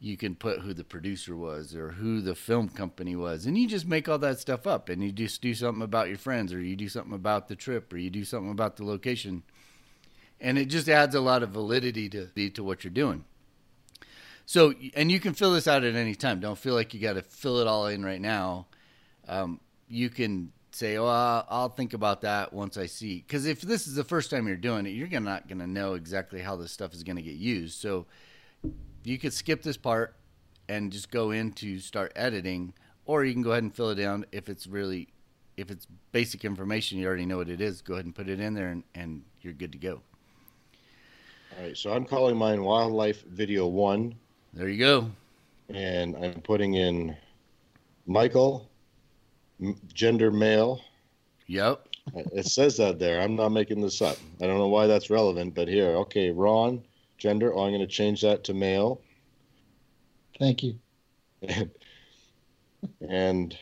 you 0.00 0.16
can 0.16 0.36
put 0.36 0.60
who 0.60 0.72
the 0.72 0.84
producer 0.84 1.36
was 1.36 1.74
or 1.74 1.90
who 1.90 2.20
the 2.20 2.36
film 2.36 2.68
company 2.68 3.16
was 3.16 3.46
and 3.46 3.58
you 3.58 3.66
just 3.66 3.84
make 3.84 4.08
all 4.08 4.18
that 4.18 4.38
stuff 4.38 4.64
up 4.64 4.88
and 4.88 5.02
you 5.02 5.10
just 5.10 5.42
do 5.42 5.52
something 5.52 5.82
about 5.82 6.06
your 6.06 6.16
friends 6.16 6.52
or 6.52 6.60
you 6.60 6.76
do 6.76 6.88
something 6.88 7.14
about 7.14 7.48
the 7.48 7.56
trip 7.56 7.92
or 7.92 7.96
you 7.96 8.08
do 8.08 8.24
something 8.24 8.52
about 8.52 8.76
the 8.76 8.84
location 8.84 9.42
and 10.40 10.56
it 10.56 10.66
just 10.66 10.88
adds 10.88 11.16
a 11.16 11.20
lot 11.20 11.42
of 11.42 11.50
validity 11.50 12.08
to 12.08 12.28
to 12.50 12.62
what 12.62 12.84
you're 12.84 12.92
doing 12.92 13.24
so 14.48 14.72
and 14.94 15.12
you 15.12 15.20
can 15.20 15.34
fill 15.34 15.52
this 15.52 15.68
out 15.68 15.84
at 15.84 15.94
any 15.94 16.14
time 16.14 16.40
don't 16.40 16.58
feel 16.58 16.74
like 16.74 16.94
you 16.94 17.00
got 17.00 17.14
to 17.14 17.22
fill 17.22 17.58
it 17.58 17.66
all 17.66 17.86
in 17.86 18.04
right 18.04 18.20
now 18.20 18.66
um, 19.28 19.60
you 19.88 20.08
can 20.08 20.50
say 20.70 20.96
oh 20.96 21.06
I'll, 21.06 21.68
think 21.68 21.92
about 21.92 22.20
that 22.22 22.52
once 22.52 22.76
i 22.76 22.86
see 22.86 23.24
because 23.26 23.46
if 23.46 23.60
this 23.60 23.86
is 23.86 23.94
the 23.94 24.04
first 24.04 24.30
time 24.30 24.46
you're 24.46 24.56
doing 24.56 24.86
it 24.86 24.90
you're 24.90 25.08
not 25.20 25.48
going 25.48 25.58
to 25.58 25.66
know 25.66 25.94
exactly 25.94 26.40
how 26.40 26.56
this 26.56 26.72
stuff 26.72 26.94
is 26.94 27.02
going 27.02 27.16
to 27.16 27.22
get 27.22 27.36
used 27.36 27.80
so 27.80 28.06
you 29.04 29.18
could 29.18 29.32
skip 29.32 29.62
this 29.62 29.76
part 29.76 30.14
and 30.68 30.92
just 30.92 31.10
go 31.10 31.30
in 31.30 31.52
to 31.52 31.78
start 31.78 32.12
editing, 32.14 32.74
or 33.06 33.24
you 33.24 33.32
can 33.32 33.42
go 33.42 33.52
ahead 33.52 33.62
and 33.62 33.74
fill 33.74 33.90
it 33.90 33.94
down 33.96 34.26
if 34.32 34.48
it's 34.48 34.66
really 34.66 35.08
if 35.56 35.72
it's 35.72 35.88
basic 36.12 36.44
information 36.44 36.98
you 36.98 37.06
already 37.06 37.26
know 37.26 37.38
what 37.38 37.48
it 37.48 37.60
is. 37.60 37.82
Go 37.82 37.94
ahead 37.94 38.04
and 38.04 38.14
put 38.14 38.28
it 38.28 38.38
in 38.38 38.54
there, 38.54 38.68
and, 38.68 38.84
and 38.94 39.22
you're 39.40 39.52
good 39.52 39.72
to 39.72 39.78
go. 39.78 40.00
All 41.56 41.64
right, 41.64 41.76
so 41.76 41.92
I'm 41.92 42.04
calling 42.04 42.36
mine 42.36 42.62
wildlife 42.62 43.24
video 43.24 43.66
one. 43.66 44.14
There 44.54 44.68
you 44.68 44.78
go. 44.78 45.10
And 45.68 46.16
I'm 46.16 46.40
putting 46.40 46.74
in 46.74 47.16
Michael, 48.06 48.68
gender 49.92 50.30
male. 50.30 50.80
Yep. 51.46 51.88
It 52.14 52.46
says 52.46 52.76
that 52.78 52.98
there. 52.98 53.20
I'm 53.20 53.36
not 53.36 53.50
making 53.50 53.80
this 53.80 54.00
up. 54.00 54.16
I 54.40 54.46
don't 54.46 54.58
know 54.58 54.68
why 54.68 54.86
that's 54.86 55.10
relevant, 55.10 55.54
but 55.54 55.68
here, 55.68 55.88
okay, 55.88 56.30
Ron, 56.30 56.82
gender. 57.18 57.54
Oh, 57.54 57.64
I'm 57.64 57.72
going 57.72 57.80
to 57.80 57.86
change 57.86 58.22
that 58.22 58.44
to 58.44 58.54
male. 58.54 59.02
Thank 60.38 60.62
you. 60.62 60.78
And, 61.42 61.70
and 63.08 63.58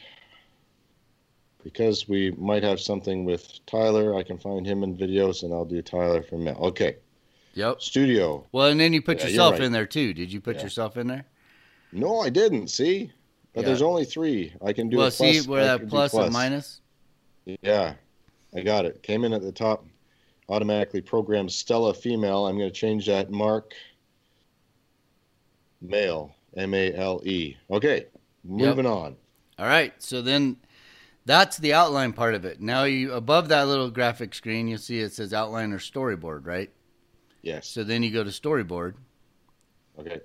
because 1.64 2.08
we 2.08 2.30
might 2.32 2.62
have 2.62 2.80
something 2.80 3.24
with 3.24 3.58
Tyler, 3.66 4.14
I 4.14 4.22
can 4.22 4.38
find 4.38 4.64
him 4.64 4.84
in 4.84 4.96
videos 4.96 5.42
and 5.42 5.52
I'll 5.52 5.64
do 5.64 5.82
Tyler 5.82 6.22
for 6.22 6.38
male. 6.38 6.58
Okay. 6.60 6.96
Yep. 7.56 7.80
Studio. 7.80 8.46
Well, 8.52 8.68
and 8.68 8.78
then 8.78 8.92
you 8.92 9.02
put 9.02 9.18
yeah, 9.18 9.26
yourself 9.26 9.52
right. 9.54 9.62
in 9.62 9.72
there 9.72 9.86
too. 9.86 10.14
Did 10.14 10.32
you 10.32 10.40
put 10.40 10.56
yeah. 10.56 10.62
yourself 10.62 10.96
in 10.96 11.06
there? 11.06 11.24
No, 11.92 12.20
I 12.20 12.30
didn't. 12.30 12.68
See? 12.68 13.10
But 13.54 13.62
yeah. 13.62 13.66
there's 13.66 13.82
only 13.82 14.04
three. 14.04 14.52
I 14.64 14.72
can 14.72 14.88
do 14.88 14.98
well, 14.98 15.10
see 15.10 15.40
where 15.40 15.64
that 15.64 15.88
plus, 15.88 16.12
plus 16.12 16.26
and 16.26 16.32
minus? 16.32 16.80
Yeah. 17.62 17.94
I 18.54 18.60
got 18.60 18.84
it. 18.84 19.02
Came 19.02 19.24
in 19.24 19.32
at 19.32 19.42
the 19.42 19.52
top 19.52 19.84
automatically 20.48 21.00
programmed 21.00 21.50
Stella 21.50 21.92
female. 21.92 22.46
I'm 22.46 22.56
going 22.56 22.70
to 22.70 22.74
change 22.74 23.06
that 23.06 23.30
Mark 23.30 23.74
male, 25.80 26.34
M 26.56 26.74
A 26.74 26.94
L 26.94 27.20
E. 27.24 27.56
Okay, 27.70 28.06
moving 28.44 28.84
yep. 28.84 28.94
on. 28.94 29.16
All 29.58 29.66
right, 29.66 29.92
so 29.98 30.22
then 30.22 30.56
that's 31.24 31.56
the 31.56 31.72
outline 31.72 32.12
part 32.12 32.34
of 32.34 32.44
it. 32.44 32.60
Now 32.60 32.84
you 32.84 33.12
above 33.12 33.48
that 33.48 33.66
little 33.66 33.90
graphic 33.90 34.34
screen, 34.34 34.68
you'll 34.68 34.78
see 34.78 35.00
it 35.00 35.12
says 35.12 35.32
outline 35.32 35.72
or 35.72 35.78
storyboard, 35.78 36.46
right? 36.46 36.70
Yes. 37.46 37.68
So 37.68 37.84
then 37.84 38.02
you 38.02 38.10
go 38.10 38.24
to 38.24 38.30
storyboard. 38.30 38.94
Okay. 40.00 40.20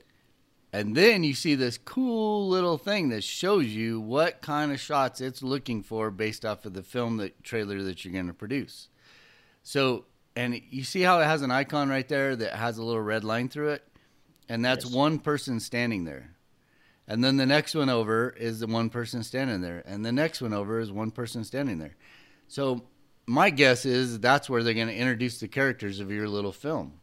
And 0.74 0.96
then 0.96 1.24
you 1.24 1.36
see 1.36 1.54
this 1.54 1.78
cool 1.78 2.48
little 2.50 2.80
thing 2.80 3.10
that 3.10 3.24
shows 3.24 3.68
you 3.68 4.02
what 4.02 4.42
kind 4.42 4.72
of 4.72 4.80
shots 4.80 5.22
it's 5.22 5.44
looking 5.44 5.84
for 5.84 6.10
based 6.10 6.46
off 6.46 6.66
of 6.66 6.74
the 6.74 6.82
film 6.82 7.18
that 7.18 7.44
trailer 7.44 7.84
that 7.84 8.04
you're 8.04 8.14
going 8.14 8.28
to 8.28 8.34
produce. 8.34 8.88
So 9.62 10.06
and 10.36 10.60
you 10.72 10.84
see 10.84 11.02
how 11.02 11.20
it 11.20 11.26
has 11.26 11.44
an 11.44 11.52
icon 11.52 11.90
right 11.90 12.08
there 12.08 12.36
that 12.36 12.56
has 12.56 12.80
a 12.80 12.84
little 12.84 13.02
red 13.02 13.24
line 13.24 13.50
through 13.50 13.70
it 13.70 13.84
and 14.50 14.64
that's 14.64 14.86
yes. 14.86 14.94
one 14.94 15.20
person 15.20 15.60
standing 15.60 16.06
there 16.06 16.32
and 17.08 17.24
then 17.24 17.36
the 17.38 17.46
next 17.46 17.76
one 17.76 17.90
over 17.90 18.30
is 18.30 18.62
the 18.62 18.68
one 18.68 18.90
person 18.90 19.24
standing 19.24 19.62
there 19.62 19.84
and 19.86 20.06
the 20.06 20.12
next 20.12 20.42
one 20.42 20.54
over 20.54 20.80
is 20.80 20.90
one 20.90 21.12
person 21.12 21.44
standing 21.44 21.80
there 21.80 21.96
so 22.48 22.82
my 23.26 23.50
guess 23.50 23.86
is 23.86 24.20
that's 24.20 24.50
where 24.50 24.64
they're 24.64 24.74
going 24.74 24.88
to 24.88 24.96
introduce 24.96 25.40
the 25.42 25.50
characters 25.50 26.00
of 26.00 26.10
your 26.10 26.30
little 26.30 26.54
film 26.54 27.01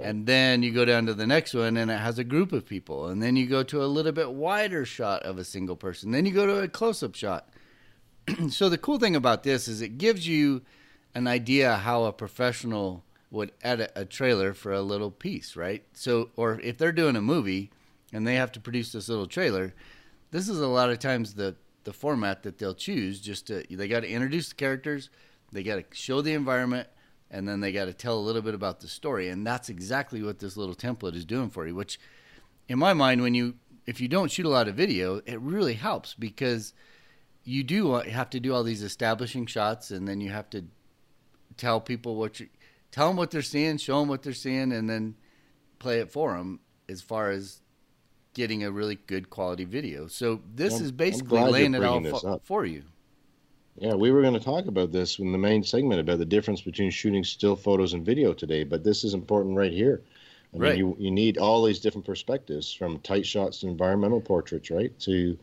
and 0.00 0.26
then 0.26 0.62
you 0.62 0.72
go 0.72 0.84
down 0.84 1.06
to 1.06 1.14
the 1.14 1.26
next 1.26 1.54
one 1.54 1.76
and 1.76 1.90
it 1.90 1.98
has 1.98 2.18
a 2.18 2.24
group 2.24 2.52
of 2.52 2.66
people 2.66 3.06
and 3.06 3.22
then 3.22 3.36
you 3.36 3.46
go 3.46 3.62
to 3.62 3.82
a 3.82 3.86
little 3.86 4.12
bit 4.12 4.30
wider 4.30 4.84
shot 4.84 5.22
of 5.22 5.38
a 5.38 5.44
single 5.44 5.76
person 5.76 6.10
then 6.10 6.26
you 6.26 6.32
go 6.32 6.46
to 6.46 6.60
a 6.60 6.68
close-up 6.68 7.14
shot 7.14 7.48
so 8.50 8.68
the 8.68 8.78
cool 8.78 8.98
thing 8.98 9.16
about 9.16 9.42
this 9.42 9.68
is 9.68 9.80
it 9.80 9.98
gives 9.98 10.26
you 10.26 10.62
an 11.14 11.26
idea 11.26 11.76
how 11.76 12.04
a 12.04 12.12
professional 12.12 13.02
would 13.30 13.52
edit 13.62 13.90
a 13.94 14.04
trailer 14.04 14.52
for 14.52 14.72
a 14.72 14.82
little 14.82 15.10
piece, 15.10 15.56
right? 15.56 15.82
So, 15.92 16.30
or 16.36 16.60
if 16.60 16.78
they're 16.78 16.92
doing 16.92 17.16
a 17.16 17.22
movie 17.22 17.70
and 18.12 18.26
they 18.26 18.34
have 18.34 18.52
to 18.52 18.60
produce 18.60 18.92
this 18.92 19.08
little 19.08 19.26
trailer, 19.26 19.74
this 20.30 20.48
is 20.48 20.60
a 20.60 20.66
lot 20.66 20.90
of 20.90 20.98
times 20.98 21.34
the 21.34 21.56
the 21.84 21.92
format 21.92 22.42
that 22.42 22.58
they'll 22.58 22.74
choose. 22.74 23.20
Just 23.20 23.46
to 23.46 23.64
they 23.70 23.88
got 23.88 24.00
to 24.00 24.08
introduce 24.08 24.48
the 24.50 24.56
characters, 24.56 25.08
they 25.52 25.62
got 25.62 25.76
to 25.76 25.84
show 25.92 26.20
the 26.20 26.34
environment, 26.34 26.88
and 27.30 27.48
then 27.48 27.60
they 27.60 27.72
got 27.72 27.86
to 27.86 27.92
tell 27.92 28.18
a 28.18 28.20
little 28.20 28.42
bit 28.42 28.54
about 28.54 28.80
the 28.80 28.88
story. 28.88 29.28
And 29.28 29.46
that's 29.46 29.68
exactly 29.68 30.22
what 30.22 30.38
this 30.38 30.56
little 30.56 30.74
template 30.74 31.14
is 31.14 31.24
doing 31.24 31.50
for 31.50 31.66
you. 31.66 31.74
Which, 31.74 31.98
in 32.68 32.78
my 32.78 32.92
mind, 32.92 33.22
when 33.22 33.34
you 33.34 33.54
if 33.86 34.00
you 34.00 34.08
don't 34.08 34.30
shoot 34.30 34.46
a 34.46 34.50
lot 34.50 34.68
of 34.68 34.74
video, 34.74 35.20
it 35.26 35.40
really 35.40 35.74
helps 35.74 36.14
because 36.14 36.72
you 37.44 37.62
do 37.62 37.94
have 37.94 38.30
to 38.30 38.40
do 38.40 38.52
all 38.52 38.64
these 38.64 38.82
establishing 38.82 39.46
shots, 39.46 39.90
and 39.90 40.06
then 40.06 40.20
you 40.20 40.30
have 40.30 40.50
to 40.50 40.64
tell 41.56 41.80
people 41.80 42.16
what 42.16 42.40
you 42.40 42.48
tell 42.90 43.08
them 43.08 43.16
what 43.16 43.30
they're 43.30 43.42
seeing, 43.42 43.76
show 43.78 44.00
them 44.00 44.08
what 44.08 44.22
they're 44.22 44.32
seeing, 44.32 44.72
and 44.72 44.90
then 44.90 45.14
play 45.78 46.00
it 46.00 46.10
for 46.10 46.36
them 46.36 46.60
as 46.88 47.00
far 47.02 47.30
as 47.30 47.60
getting 48.34 48.64
a 48.64 48.70
really 48.70 48.96
good 49.06 49.30
quality 49.30 49.64
video. 49.64 50.06
So 50.06 50.42
this 50.54 50.74
well, 50.74 50.82
is 50.82 50.92
basically 50.92 51.40
laying 51.40 51.74
it 51.74 51.82
all 51.82 52.02
fo- 52.02 52.40
for 52.44 52.66
you. 52.66 52.84
Yeah, 53.78 53.94
we 53.94 54.10
were 54.10 54.22
going 54.22 54.34
to 54.34 54.40
talk 54.40 54.66
about 54.66 54.90
this 54.90 55.18
in 55.18 55.32
the 55.32 55.38
main 55.38 55.62
segment 55.62 56.00
about 56.00 56.18
the 56.18 56.24
difference 56.24 56.62
between 56.62 56.90
shooting 56.90 57.24
still 57.24 57.56
photos 57.56 57.92
and 57.92 58.04
video 58.04 58.32
today, 58.32 58.64
but 58.64 58.82
this 58.82 59.04
is 59.04 59.12
important 59.12 59.56
right 59.56 59.72
here. 59.72 60.02
I 60.54 60.58
right. 60.58 60.68
mean, 60.70 60.78
you, 60.78 60.96
you 60.98 61.10
need 61.10 61.36
all 61.36 61.62
these 61.64 61.80
different 61.80 62.06
perspectives 62.06 62.72
from 62.72 62.98
tight 63.00 63.26
shots 63.26 63.60
to 63.60 63.68
environmental 63.68 64.20
portraits, 64.20 64.70
right? 64.70 64.98
To 65.00 65.38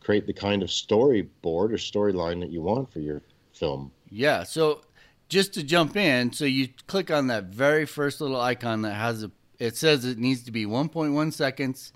create 0.00 0.26
the 0.26 0.32
kind 0.32 0.62
of 0.62 0.68
storyboard 0.68 1.26
or 1.42 1.78
storyline 1.78 2.40
that 2.40 2.50
you 2.50 2.60
want 2.62 2.92
for 2.92 3.00
your 3.00 3.22
film. 3.52 3.90
Yeah. 4.10 4.44
So 4.44 4.82
just 5.28 5.54
to 5.54 5.62
jump 5.62 5.96
in, 5.96 6.32
so 6.32 6.44
you 6.44 6.68
click 6.86 7.10
on 7.10 7.28
that 7.28 7.44
very 7.44 7.86
first 7.86 8.20
little 8.20 8.40
icon 8.40 8.82
that 8.82 8.94
has 8.94 9.24
a. 9.24 9.30
It 9.58 9.76
says 9.76 10.04
it 10.04 10.18
needs 10.18 10.42
to 10.44 10.50
be 10.50 10.66
1.1 10.66 11.32
seconds, 11.32 11.92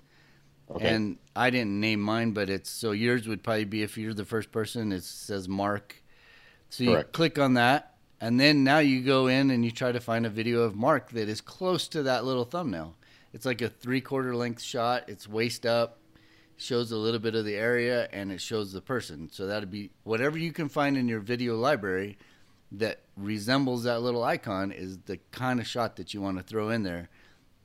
Okay. 0.71 0.87
and 0.87 1.17
I 1.37 1.51
didn't 1.51 1.79
name 1.79 2.01
mine, 2.01 2.31
but 2.31 2.49
it's 2.49 2.69
so 2.69 2.91
yours 2.91 3.27
would 3.27 3.43
probably 3.43 3.65
be 3.65 3.83
if 3.83 3.97
you're 3.97 4.13
the 4.13 4.25
first 4.25 4.51
person. 4.51 4.91
It 4.91 5.03
says 5.03 5.47
Mark, 5.47 6.01
so 6.69 6.83
you 6.83 6.91
Correct. 6.93 7.13
click 7.13 7.39
on 7.39 7.53
that, 7.53 7.95
and 8.19 8.39
then 8.39 8.63
now 8.63 8.79
you 8.79 9.01
go 9.01 9.27
in 9.27 9.51
and 9.51 9.63
you 9.63 9.71
try 9.71 9.91
to 9.91 9.99
find 9.99 10.25
a 10.25 10.29
video 10.29 10.61
of 10.61 10.75
Mark 10.75 11.11
that 11.11 11.29
is 11.29 11.39
close 11.39 11.87
to 11.89 12.03
that 12.03 12.25
little 12.25 12.45
thumbnail. 12.45 12.95
It's 13.33 13.45
like 13.45 13.61
a 13.61 13.69
three 13.69 14.01
quarter 14.01 14.35
length 14.35 14.61
shot. 14.61 15.03
It's 15.07 15.27
waist 15.27 15.65
up, 15.65 15.99
shows 16.57 16.91
a 16.91 16.97
little 16.97 17.19
bit 17.19 17.35
of 17.35 17.45
the 17.45 17.55
area, 17.55 18.09
and 18.11 18.31
it 18.31 18.41
shows 18.41 18.73
the 18.73 18.81
person. 18.81 19.29
So 19.31 19.45
that'd 19.45 19.69
be 19.69 19.91
whatever 20.03 20.37
you 20.39 20.51
can 20.51 20.69
find 20.69 20.97
in 20.97 21.07
your 21.07 21.19
video 21.19 21.55
library 21.55 22.17
that 22.71 23.01
resembles 23.15 23.83
that 23.83 24.01
little 24.01 24.23
icon 24.23 24.71
is 24.71 24.97
the 25.05 25.17
kind 25.31 25.59
of 25.59 25.67
shot 25.67 25.95
that 25.97 26.13
you 26.13 26.21
want 26.21 26.37
to 26.37 26.43
throw 26.43 26.69
in 26.69 26.83
there 26.83 27.09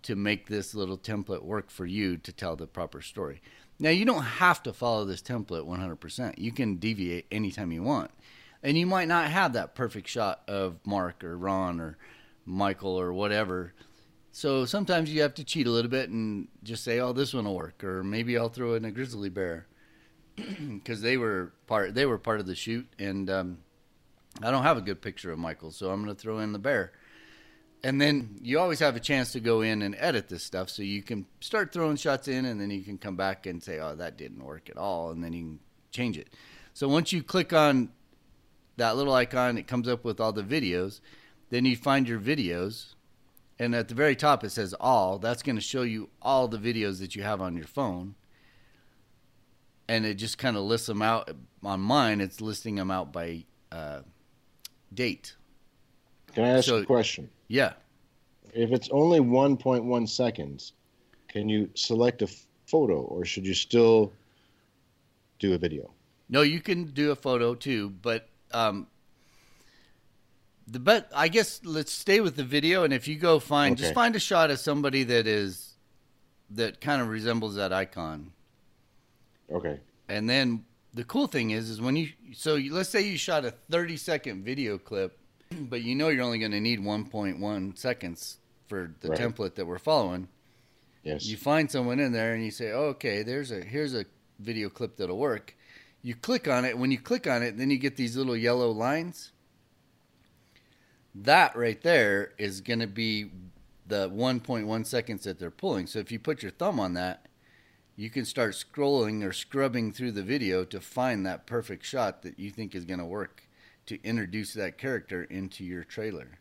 to 0.03 0.17
make 0.17 0.49
this 0.49 0.75
little 0.75 0.99
template 0.99 1.43
work 1.43 1.71
for 1.71 1.87
you 1.87 2.17
to 2.17 2.33
tell 2.33 2.57
the 2.57 2.67
proper 2.67 3.01
story. 3.01 3.41
Now, 3.83 3.91
you 3.91 4.05
don't 4.05 4.23
have 4.23 4.63
to 4.63 4.73
follow 4.73 5.05
this 5.05 5.21
template 5.21 5.67
100%. 5.67 6.39
You 6.39 6.53
can 6.53 6.77
deviate 6.77 7.27
anytime 7.33 7.73
you 7.73 7.83
want. 7.83 8.13
And 8.63 8.79
you 8.79 8.87
might 8.87 9.09
not 9.09 9.29
have 9.29 9.55
that 9.55 9.75
perfect 9.75 10.07
shot 10.07 10.43
of 10.47 10.79
Mark 10.87 11.25
or 11.25 11.37
Ron 11.37 11.81
or 11.81 11.99
Michael 12.47 12.95
or 12.95 13.13
whatever. 13.13 13.73
So 14.31 14.67
sometimes 14.67 15.13
you 15.13 15.21
have 15.23 15.35
to 15.35 15.43
cheat 15.43 15.67
a 15.67 15.71
little 15.73 15.91
bit 15.91 16.11
and 16.11 16.47
just 16.63 16.85
say, 16.85 17.01
"Oh, 17.01 17.13
this 17.13 17.35
one 17.35 17.45
will 17.45 17.57
work," 17.57 17.83
or 17.83 18.05
maybe 18.05 18.39
I'll 18.39 18.49
throw 18.49 18.75
in 18.75 18.85
a 18.85 18.93
grizzly 18.93 19.29
bear 19.29 19.67
because 20.37 21.03
they 21.03 21.17
were 21.17 21.53
part 21.67 21.97
they 21.97 22.07
were 22.07 22.19
part 22.19 22.39
of 22.39 22.47
the 22.47 22.55
shoot, 22.55 22.87
and 23.01 23.29
um, 23.29 23.59
I 24.41 24.53
don't 24.53 24.63
have 24.63 24.79
a 24.79 24.81
good 24.81 25.03
picture 25.03 25.33
of 25.33 25.41
Michael, 25.41 25.73
so 25.73 25.91
I'm 25.91 26.05
going 26.05 26.15
to 26.15 26.23
throw 26.23 26.39
in 26.39 26.53
the 26.53 26.61
bear. 26.61 26.93
And 27.85 28.01
then 28.01 28.39
you 28.43 28.61
always 28.61 28.79
have 28.79 28.95
a 28.95 29.01
chance 29.01 29.33
to 29.33 29.41
go 29.41 29.61
in 29.61 29.83
and 29.83 29.97
edit 29.99 30.29
this 30.29 30.45
stuff, 30.45 30.71
so 30.71 30.83
you 30.83 31.03
can 31.03 31.27
start 31.41 31.73
throwing 31.73 31.97
shots 31.97 32.29
in, 32.29 32.45
and 32.45 32.61
then 32.61 32.71
you 32.71 32.83
can 32.83 32.97
come 32.97 33.17
back 33.17 33.45
and 33.47 33.61
say, 33.63 33.81
"Oh, 33.81 33.97
that 33.97 34.17
didn't 34.17 34.45
work 34.45 34.71
at 34.71 34.77
all," 34.77 35.11
and 35.11 35.23
then 35.23 35.33
you 35.33 35.43
can 35.43 35.59
change 35.91 36.17
it. 36.17 36.29
So 36.75 36.89
once 36.89 37.13
you 37.13 37.23
click 37.25 37.53
on 37.53 37.91
that 38.77 38.97
little 38.97 39.13
icon, 39.13 39.59
it 39.59 39.67
comes 39.67 39.89
up 39.89 40.05
with 40.05 40.21
all 40.21 40.33
the 40.33 40.45
videos. 40.45 41.01
Then 41.51 41.65
you 41.65 41.77
find 41.77 42.09
your 42.09 42.21
videos, 42.21 42.95
and 43.59 43.75
at 43.75 43.89
the 43.89 43.95
very 43.95 44.15
top 44.15 44.45
it 44.45 44.51
says 44.51 44.75
all. 44.79 45.19
That's 45.19 45.43
going 45.43 45.57
to 45.57 45.63
show 45.63 45.83
you 45.83 46.09
all 46.23 46.47
the 46.47 46.59
videos 46.59 47.01
that 47.01 47.17
you 47.17 47.25
have 47.25 47.41
on 47.41 47.57
your 47.57 47.67
phone, 47.67 48.15
and 49.89 50.07
it 50.07 50.15
just 50.15 50.39
kind 50.39 50.57
of 50.57 50.63
lists 50.63 50.87
them 50.87 51.03
out. 51.03 51.31
On 51.65 51.81
mine, 51.81 52.21
it's 52.21 52.41
listing 52.41 52.77
them 52.77 52.93
out 52.93 53.13
by 53.13 53.45
uh, 53.73 54.03
date. 54.95 55.35
Can 56.33 56.45
I 56.45 56.49
ask 56.51 56.69
so- 56.69 56.77
a 56.77 56.85
question? 56.87 57.29
Yeah. 57.53 57.75
If 58.55 58.73
it's 58.73 58.89
only 58.91 59.21
1.1 59.21 60.09
seconds, 60.09 60.73
can 61.29 61.51
you 61.51 61.69
select 61.75 62.23
a 62.23 62.25
f- 62.25 62.47
photo 62.67 63.03
or 63.03 63.27
should 63.27 63.47
you 63.47 63.53
still 63.53 64.11
do 65.39 65.53
a 65.53 65.59
video? 65.59 65.91
No, 66.31 66.41
you 66.41 66.61
can 66.63 66.85
do 66.85 67.11
a 67.11 67.15
photo 67.15 67.55
too, 67.55 67.91
but 67.91 68.27
um, 68.53 68.87
the 70.67 70.79
but 70.79 71.11
I 71.15 71.29
guess 71.29 71.61
let's 71.63 71.93
stay 71.93 72.21
with 72.23 72.37
the 72.37 72.45
video, 72.45 72.85
and 72.85 72.93
if 72.95 73.07
you 73.07 73.17
go 73.17 73.39
find, 73.39 73.77
just 73.77 73.93
find 73.93 74.17
a 74.17 74.21
shot 74.21 74.51
of 74.51 74.59
somebody 74.59 75.05
that 75.05 75.27
is 75.27 75.75
that 76.53 76.81
kind 76.81 77.03
of 77.03 77.09
resembles 77.09 77.57
that 77.57 77.71
icon, 77.71 78.33
Okay. 79.51 79.79
and 80.09 80.29
then 80.29 80.65
the 80.95 81.05
cool 81.05 81.27
thing 81.27 81.51
is, 81.51 81.69
is 81.69 81.83
when 81.83 81.97
you 81.97 82.09
so 82.33 82.55
you, 82.55 82.73
let's 82.73 82.89
say 82.89 83.03
you 83.03 83.19
shot 83.19 83.45
a 83.45 83.51
thirty 83.71 83.99
second 83.99 84.43
video 84.43 84.79
clip, 84.79 85.19
but 85.71 85.83
you 85.83 85.95
know 85.95 86.09
you're 86.09 86.25
only 86.25 86.39
going 86.39 86.53
to 86.53 86.61
need 86.61 86.85
one 86.85 87.05
point 87.07 87.39
one 87.39 87.75
seconds 87.77 88.39
for 88.69 88.95
the 89.01 89.09
Right. 89.09 89.19
template 89.19 89.55
that 89.57 89.67
we're 89.67 89.79
following. 89.79 90.29
Yes. 91.05 91.27
You 91.27 91.37
find 91.37 91.71
someone 91.71 91.99
in 91.99 92.13
there 92.13 92.35
and 92.35 92.45
you 92.45 92.51
say, 92.51 92.71
oh, 92.73 92.85
"Okay, 92.95 93.23
there's 93.23 93.51
a 93.51 93.61
here's 93.63 93.95
a 93.95 94.05
video 94.39 94.69
clip 94.69 94.97
that'll 94.97 95.19
work." 95.19 95.57
You 96.03 96.15
click 96.15 96.49
on 96.49 96.65
it. 96.65 96.77
When 96.79 96.91
you 96.91 96.99
click 96.99 97.27
on 97.27 97.43
it, 97.43 97.59
then 97.59 97.71
you 97.71 97.79
get 97.79 97.97
these 97.97 98.17
little 98.17 98.37
yellow 98.37 98.71
lines. 98.71 99.33
That 101.15 101.55
right 101.57 101.81
there 101.83 102.33
is 102.39 102.61
going 102.61 102.81
to 102.81 102.87
be 102.87 103.31
the 103.87 104.09
1.1 104.09 104.87
seconds 104.87 105.25
that 105.25 105.39
they're 105.39 105.51
pulling. 105.51 105.87
So 105.87 105.99
if 105.99 106.11
you 106.11 106.19
put 106.19 106.43
your 106.43 106.51
thumb 106.53 106.81
on 106.81 106.95
that, 106.95 107.27
you 107.95 108.09
can 108.09 108.25
start 108.25 108.55
scrolling 108.55 109.23
or 109.23 109.33
scrubbing 109.33 109.93
through 109.93 110.13
the 110.13 110.23
video 110.23 110.65
to 110.65 110.81
find 110.81 111.27
that 111.27 111.47
perfect 111.47 111.85
shot 111.85 112.23
that 112.23 112.39
you 112.39 112.51
think 112.51 112.75
is 112.75 112.85
going 112.85 113.01
to 113.01 113.05
work 113.05 113.43
to 113.87 114.03
introduce 114.03 114.55
that 114.55 114.79
character 114.79 115.25
into 115.25 115.65
your 115.65 115.85
trailer. 115.85 116.39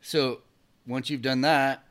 So 0.00 0.40
once 0.86 1.10
you've 1.10 1.22
done 1.22 1.40
that, 1.42 1.84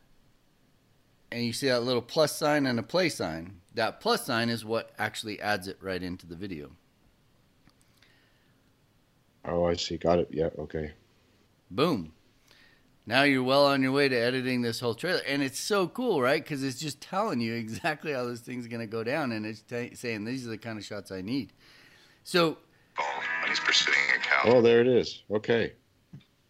and 1.32 1.44
you 1.44 1.54
see 1.54 1.68
that 1.68 1.84
little 1.84 2.02
plus 2.02 2.36
sign 2.36 2.66
and 2.66 2.80
a 2.80 2.84
play 2.84 3.10
sign. 3.10 3.62
That 3.76 4.00
plus 4.00 4.26
sign 4.26 4.50
is 4.50 4.66
what 4.66 4.92
actually 4.98 5.40
adds 5.40 5.68
it 5.68 5.78
right 5.82 6.02
into 6.02 6.26
the 6.26 6.36
video. 6.36 6.72
oh, 9.46 9.66
I 9.66 9.76
see. 9.76 9.98
Got 9.98 10.20
it. 10.20 10.30
Yeah. 10.32 10.50
Okay. 10.58 10.92
Boom. 11.70 12.14
Now 13.06 13.24
you're 13.24 13.44
well 13.44 13.66
on 13.66 13.82
your 13.82 13.92
way 13.92 14.08
to 14.08 14.16
editing 14.16 14.62
this 14.62 14.80
whole 14.80 14.94
trailer. 14.94 15.22
And 15.28 15.42
it's 15.42 15.60
so 15.60 15.88
cool, 15.88 16.22
right? 16.22 16.44
Because 16.44 16.64
it's 16.64 16.80
just 16.80 17.02
telling 17.02 17.42
you 17.42 17.54
exactly 17.56 18.14
how 18.14 18.26
this 18.26 18.42
thing's 18.42 18.68
going 18.68 18.82
to 18.82 18.88
go 18.88 19.04
down. 19.04 19.32
And 19.32 19.46
it's 19.46 19.62
t- 19.62 19.96
saying 19.96 20.26
these 20.26 20.46
are 20.46 20.50
the 20.50 20.58
kind 20.58 20.78
of 20.78 20.86
shots 20.86 21.12
I 21.12 21.22
need. 21.22 21.54
So, 22.24 22.58
phone 22.96 23.06
when 23.42 23.50
he's 23.50 23.60
pursuing 23.60 23.98
a 23.98 23.99
cow. 23.99 23.99
Oh, 24.46 24.62
there 24.62 24.82
it 24.82 24.88
is. 24.88 25.24
Okay. 25.32 25.74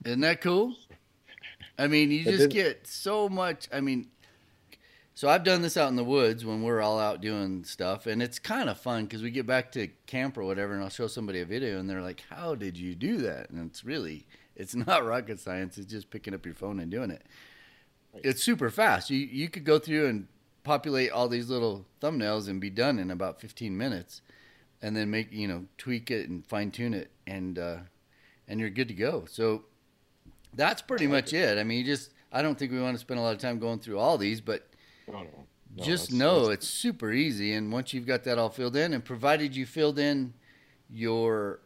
isn't 0.05 0.21
that 0.21 0.41
cool? 0.41 0.75
I 1.77 1.87
mean, 1.87 2.11
you 2.11 2.23
just 2.23 2.49
get 2.49 2.85
so 2.87 3.29
much. 3.29 3.67
I 3.71 3.79
mean, 3.79 4.07
so 5.15 5.29
I've 5.29 5.43
done 5.43 5.61
this 5.61 5.77
out 5.77 5.89
in 5.89 5.95
the 5.95 6.03
woods 6.03 6.45
when 6.45 6.61
we're 6.61 6.81
all 6.81 6.99
out 6.99 7.21
doing 7.21 7.63
stuff, 7.63 8.05
and 8.05 8.21
it's 8.21 8.39
kind 8.39 8.69
of 8.69 8.79
fun 8.79 9.05
because 9.05 9.21
we 9.21 9.31
get 9.31 9.47
back 9.47 9.71
to 9.73 9.87
camp 10.05 10.37
or 10.37 10.43
whatever, 10.43 10.73
and 10.73 10.83
I'll 10.83 10.89
show 10.89 11.07
somebody 11.07 11.41
a 11.41 11.45
video, 11.45 11.79
and 11.79 11.89
they're 11.89 12.01
like, 12.01 12.23
"How 12.29 12.55
did 12.55 12.77
you 12.77 12.95
do 12.95 13.17
that?" 13.17 13.49
And 13.49 13.69
it's 13.69 13.83
really, 13.83 14.25
it's 14.55 14.75
not 14.87 15.05
rocket 15.05 15.39
science. 15.39 15.77
It's 15.77 15.91
just 15.91 16.09
picking 16.09 16.33
up 16.33 16.45
your 16.45 16.55
phone 16.55 16.79
and 16.79 16.91
doing 16.91 17.11
it. 17.11 17.23
It's 18.23 18.43
super 18.43 18.69
fast. 18.69 19.09
You 19.09 19.19
you 19.19 19.49
could 19.49 19.63
go 19.63 19.79
through 19.79 20.07
and 20.07 20.27
populate 20.63 21.11
all 21.11 21.27
these 21.27 21.49
little 21.49 21.85
thumbnails 22.01 22.47
and 22.47 22.59
be 22.59 22.69
done 22.69 22.99
in 22.99 23.09
about 23.09 23.39
15 23.39 23.77
minutes, 23.77 24.21
and 24.81 24.95
then 24.95 25.09
make 25.09 25.31
you 25.31 25.47
know 25.47 25.65
tweak 25.77 26.11
it 26.11 26.29
and 26.29 26.45
fine 26.45 26.71
tune 26.71 26.93
it, 26.93 27.09
and 27.27 27.57
uh, 27.59 27.77
and 28.47 28.59
you're 28.59 28.69
good 28.69 28.87
to 28.87 28.93
go. 28.93 29.25
So 29.29 29.63
that's 30.53 30.81
pretty 30.81 31.07
much 31.07 31.33
it. 31.33 31.57
I 31.57 31.63
mean, 31.63 31.79
you 31.79 31.83
just 31.85 32.11
I 32.31 32.41
don't 32.41 32.57
think 32.57 32.71
we 32.71 32.81
want 32.81 32.95
to 32.95 32.99
spend 32.99 33.19
a 33.19 33.23
lot 33.23 33.33
of 33.35 33.39
time 33.39 33.59
going 33.59 33.79
through 33.79 33.99
all 33.99 34.17
these, 34.17 34.41
but 34.41 34.67
No, 35.07 35.19
no. 35.23 35.29
no 35.75 35.83
just 35.83 36.05
that's- 36.09 36.11
know 36.19 36.39
that's- 36.41 36.57
it's 36.59 36.67
super 36.67 37.11
easy. 37.11 37.53
And 37.53 37.71
once 37.71 37.93
you've 37.93 38.05
got 38.07 38.23
that 38.25 38.37
all 38.37 38.49
filled 38.49 38.75
in, 38.75 38.93
and 38.93 39.03
provided 39.03 39.55
you 39.55 39.65
filled 39.65 39.99
in 39.99 40.33
your 40.89 41.59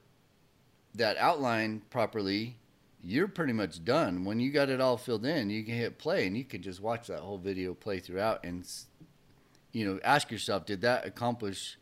that 0.95 1.17
outline 1.17 1.81
properly, 1.89 2.57
you're 3.01 3.27
pretty 3.27 3.53
much 3.53 3.83
done. 3.83 4.25
When 4.25 4.39
you 4.39 4.51
got 4.51 4.69
it 4.69 4.79
all 4.79 4.95
filled 4.97 5.25
in, 5.25 5.49
you 5.49 5.63
can 5.63 5.73
hit 5.75 5.97
play, 5.97 6.27
and 6.27 6.37
you 6.37 6.43
can 6.45 6.61
just 6.61 6.79
watch 6.81 7.07
that 7.07 7.19
whole 7.19 7.37
video 7.37 7.73
play 7.73 7.99
throughout, 7.99 8.45
and 8.45 8.65
you 9.71 9.85
know, 9.85 9.99
ask 10.03 10.29
yourself, 10.31 10.65
did 10.67 10.81
that 10.81 11.03
accomplish? 11.05 11.77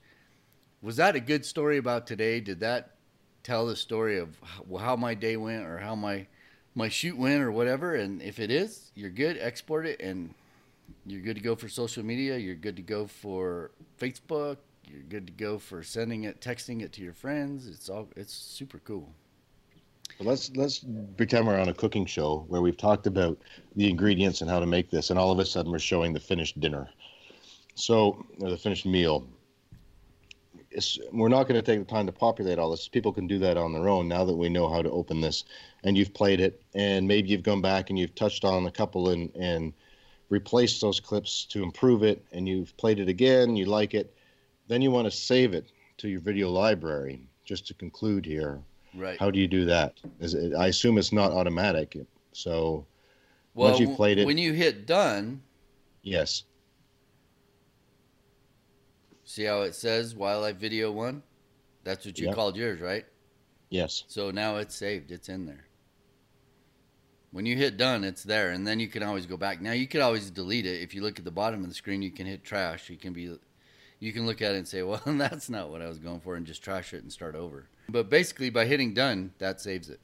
Was 0.81 0.95
that 0.95 1.15
a 1.15 1.19
good 1.19 1.45
story 1.45 1.77
about 1.77 2.07
today? 2.07 2.39
Did 2.39 2.59
that 2.61 2.95
tell 3.43 3.65
the 3.65 3.75
story 3.75 4.17
of 4.17 4.35
how, 4.79 4.95
my 4.95 5.13
day 5.13 5.37
went, 5.37 5.65
or 5.65 5.77
how 5.77 5.95
my 5.95 6.27
my 6.73 6.89
shoot 6.89 7.17
went, 7.17 7.41
or 7.41 7.51
whatever? 7.51 7.95
And 7.95 8.21
if 8.21 8.39
it 8.39 8.49
is, 8.49 8.91
you're 8.95 9.09
good. 9.09 9.37
Export 9.39 9.85
it 9.85 9.99
and 10.01 10.33
you're 11.05 11.21
good 11.21 11.35
to 11.35 11.41
go 11.41 11.55
for 11.55 11.69
social 11.69 12.03
media. 12.03 12.37
You're 12.37 12.55
good 12.55 12.75
to 12.75 12.81
go 12.81 13.07
for 13.07 13.71
Facebook. 13.99 14.57
You're 14.87 15.03
good 15.03 15.27
to 15.27 15.33
go 15.33 15.57
for 15.57 15.83
sending 15.83 16.23
it, 16.23 16.41
texting 16.41 16.81
it 16.81 16.91
to 16.93 17.01
your 17.01 17.13
friends. 17.13 17.67
It's 17.67 17.89
all 17.89 18.07
it's 18.15 18.33
super 18.33 18.79
cool. 18.79 19.13
Well, 20.19 20.29
let's 20.29 20.51
let's 20.55 20.83
pretend 21.15 21.47
we're 21.47 21.59
on 21.59 21.69
a 21.69 21.73
cooking 21.73 22.05
show 22.05 22.45
where 22.47 22.61
we've 22.61 22.77
talked 22.77 23.07
about 23.07 23.37
the 23.75 23.89
ingredients 23.89 24.41
and 24.41 24.49
how 24.49 24.59
to 24.59 24.65
make 24.65 24.89
this, 24.89 25.09
and 25.09 25.19
all 25.19 25.31
of 25.31 25.39
a 25.39 25.45
sudden 25.45 25.71
we're 25.71 25.79
showing 25.79 26.13
the 26.13 26.19
finished 26.19 26.59
dinner. 26.59 26.89
So, 27.75 28.25
or 28.39 28.49
the 28.49 28.57
finished 28.57 28.85
meal. 28.85 29.27
We're 31.11 31.27
not 31.29 31.47
going 31.47 31.59
to 31.59 31.61
take 31.61 31.79
the 31.79 31.85
time 31.91 32.05
to 32.05 32.11
populate 32.11 32.57
all 32.59 32.71
this. 32.71 32.87
People 32.87 33.11
can 33.11 33.27
do 33.27 33.39
that 33.39 33.57
on 33.57 33.73
their 33.73 33.89
own 33.89 34.07
now 34.07 34.23
that 34.23 34.35
we 34.35 34.49
know 34.49 34.69
how 34.69 34.81
to 34.81 34.89
open 34.91 35.21
this. 35.21 35.43
And 35.83 35.97
you've 35.97 36.13
played 36.13 36.39
it, 36.39 36.61
and 36.73 37.07
maybe 37.07 37.29
you've 37.29 37.43
gone 37.43 37.61
back 37.61 37.89
and 37.89 37.99
you've 37.99 38.15
touched 38.15 38.45
on 38.45 38.65
a 38.67 38.71
couple 38.71 39.09
and 39.09 39.33
and 39.35 39.73
replaced 40.29 40.79
those 40.79 41.01
clips 41.01 41.45
to 41.45 41.61
improve 41.61 42.03
it, 42.03 42.23
and 42.31 42.47
you've 42.47 42.75
played 42.77 42.99
it 42.99 43.09
again. 43.09 43.57
You 43.57 43.65
like 43.65 43.93
it, 43.93 44.15
then 44.67 44.81
you 44.81 44.89
want 44.89 45.05
to 45.05 45.11
save 45.11 45.53
it 45.53 45.71
to 45.97 46.07
your 46.07 46.21
video 46.21 46.49
library. 46.49 47.27
Just 47.43 47.67
to 47.67 47.73
conclude 47.73 48.25
here, 48.25 48.61
Right. 48.93 49.19
how 49.19 49.29
do 49.29 49.39
you 49.39 49.47
do 49.47 49.65
that? 49.65 49.99
Is 50.21 50.33
it, 50.33 50.53
I 50.53 50.67
assume 50.67 50.97
it's 50.97 51.11
not 51.11 51.31
automatic. 51.33 51.97
So 52.31 52.85
well, 53.53 53.71
once 53.71 53.79
you've 53.81 53.97
played 53.97 54.19
it- 54.19 54.25
when 54.25 54.37
you 54.37 54.53
hit 54.53 54.85
done, 54.85 55.41
yes, 56.01 56.43
see 59.31 59.45
how 59.45 59.61
it 59.61 59.73
says 59.73 60.13
wildlife 60.13 60.57
video 60.57 60.91
one. 60.91 61.23
That's 61.83 62.05
what 62.05 62.19
you 62.19 62.25
Yep. 62.27 62.35
called 62.35 62.57
yours, 62.57 62.79
right? 62.81 63.05
yes. 63.69 64.03
So 64.07 64.31
now 64.31 64.57
it's 64.57 64.75
saved. 64.75 65.11
It's 65.11 65.29
in 65.29 65.45
there. 65.45 65.65
When 67.31 67.45
you 67.45 67.55
hit 67.55 67.77
done, 67.77 68.03
it's 68.03 68.23
there, 68.23 68.51
and 68.51 68.67
then 68.67 68.81
you 68.81 68.89
can 68.89 69.01
always 69.03 69.25
go 69.25 69.37
back. 69.37 69.61
Now 69.61 69.71
you 69.71 69.87
could 69.87 70.01
always 70.01 70.29
delete 70.29 70.65
it. 70.65 70.81
If 70.81 70.93
you 70.93 71.01
look 71.01 71.17
at 71.17 71.23
the 71.23 71.31
bottom 71.31 71.63
of 71.63 71.69
the 71.69 71.73
screen, 71.73 72.01
you 72.01 72.11
can 72.11 72.25
hit 72.25 72.43
trash. 72.43 72.89
You 72.89 72.97
can 72.97 73.13
be, 73.13 73.37
you 74.01 74.11
can 74.11 74.25
look 74.25 74.41
at 74.41 74.53
it 74.53 74.57
and 74.57 74.67
say, 74.67 74.83
"Well, 74.83 75.01
that's 75.05 75.49
not 75.49 75.69
what 75.69 75.81
I 75.81 75.87
was 75.87 75.97
going 75.97 76.19
for," 76.19 76.35
and 76.35 76.45
just 76.45 76.61
trash 76.61 76.93
it 76.93 77.03
and 77.03 77.11
start 77.11 77.35
over. 77.35 77.69
But 77.87 78.09
basically, 78.09 78.49
by 78.49 78.65
hitting 78.65 78.93
done, 78.93 79.31
that 79.37 79.61
saves 79.61 79.89
it. 79.89 80.01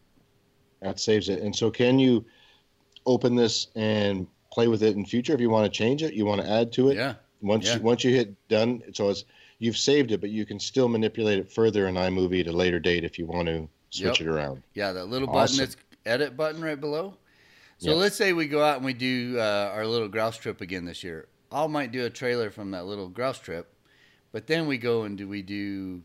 That 0.82 1.02
saves 1.02 1.28
it. 1.28 1.42
And 1.42 1.54
so, 1.54 1.70
can 1.70 2.00
you 2.00 2.24
open 3.06 3.36
this 3.36 3.68
and 3.76 4.26
play 4.54 4.70
with 4.70 4.82
it 4.82 4.96
in 4.96 5.06
future 5.06 5.34
if 5.34 5.42
you 5.42 5.50
want 5.50 5.66
to 5.72 5.78
change 5.78 6.04
it? 6.04 6.14
You 6.14 6.26
want 6.26 6.40
to 6.42 6.50
add 6.50 6.72
to 6.74 6.92
it? 6.92 6.96
Yeah. 6.96 7.16
Once 7.42 7.66
Yeah. 7.68 7.76
you, 7.78 7.82
once 7.82 8.04
you 8.04 8.12
hit 8.16 8.48
done, 8.48 8.82
so 8.94 9.10
it's 9.10 9.26
you've 9.60 9.78
saved 9.78 10.12
it, 10.12 10.22
but 10.22 10.30
you 10.30 10.46
can 10.46 10.60
still 10.60 10.88
manipulate 10.88 11.40
it 11.40 11.52
further 11.52 11.88
in 11.88 11.96
iMovie 11.96 12.42
at 12.42 12.48
a 12.48 12.52
later 12.52 12.80
date 12.80 13.04
if 13.04 13.18
you 13.18 13.26
want 13.26 13.48
to 13.48 13.68
switch 13.90 14.20
Yep. 14.20 14.22
it 14.22 14.28
around. 14.28 14.64
Yeah, 14.76 14.92
that 14.92 15.06
little 15.06 15.28
button 15.28 15.42
Awesome. 15.42 15.58
that's 15.58 15.78
edit 16.06 16.38
button 16.38 16.62
right 16.62 16.80
below. 16.80 17.16
So 17.80 17.92
Yeah. 17.92 17.96
let's 17.98 18.16
say 18.16 18.34
we 18.34 18.48
go 18.48 18.64
out 18.64 18.78
and 18.78 18.86
we 18.86 18.94
do 18.94 19.36
uh, 19.40 19.72
our 19.74 19.86
little 19.86 20.08
grouse 20.08 20.38
trip 20.38 20.62
again 20.62 20.86
this 20.86 21.04
year. 21.04 21.28
I 21.52 21.66
might 21.68 21.92
do 21.92 22.06
a 22.06 22.10
trailer 22.10 22.50
from 22.50 22.72
that 22.72 22.86
little 22.86 23.08
grouse 23.10 23.40
trip, 23.40 23.74
but 24.32 24.48
then 24.48 24.68
we 24.68 24.78
go 24.78 25.04
and 25.04 25.18
do 25.18 25.28
we 25.28 25.42
do 25.42 26.02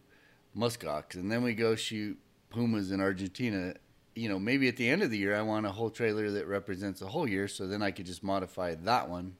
muskox, 0.56 1.14
and 1.14 1.30
then 1.30 1.42
we 1.42 1.54
go 1.54 1.74
shoot 1.74 2.18
pumas 2.50 2.90
in 2.92 3.00
Argentina. 3.00 3.74
You 4.14 4.28
know, 4.28 4.38
maybe 4.38 4.68
at 4.68 4.76
the 4.76 4.88
end 4.88 5.02
of 5.02 5.10
the 5.10 5.16
year, 5.18 5.34
I 5.34 5.40
want 5.42 5.64
a 5.66 5.70
whole 5.72 5.88
trailer 5.90 6.30
that 6.32 6.46
represents 6.46 7.00
the 7.00 7.06
whole 7.08 7.26
year, 7.26 7.48
so 7.48 7.66
then 7.66 7.82
I 7.82 7.90
could 7.90 8.04
just 8.06 8.22
modify 8.22 8.74
that 8.74 9.08
one 9.08 9.36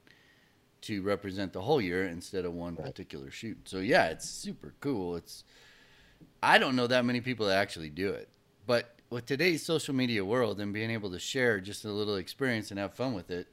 to 0.83 1.03
represent 1.03 1.53
the 1.53 1.61
whole 1.63 1.81
year 1.81 2.07
instead 2.07 2.45
of 2.45 2.53
one 2.53 2.75
Right. 2.77 2.87
particular 2.87 3.31
shoot. 3.31 3.59
So 3.69 3.79
yeah, 3.79 4.07
it's 4.07 4.29
super 4.29 4.75
cool. 4.81 5.17
It's 5.17 5.45
I 6.43 6.59
don't 6.59 6.77
know 6.77 6.87
that 6.87 7.05
many 7.05 7.21
people 7.21 7.47
that 7.47 7.59
actually 7.59 7.91
do 7.91 8.11
it. 8.11 8.29
But 8.67 8.97
with 9.11 9.27
today's 9.27 9.65
social 9.65 9.95
media 9.95 10.25
world 10.25 10.61
and 10.61 10.73
being 10.73 10.91
able 10.91 11.11
to 11.11 11.19
share 11.19 11.61
just 11.61 11.85
a 11.85 11.91
little 11.91 12.17
experience 12.17 12.71
and 12.71 12.79
have 12.81 12.95
fun 12.95 13.15
with 13.15 13.31
it, 13.31 13.47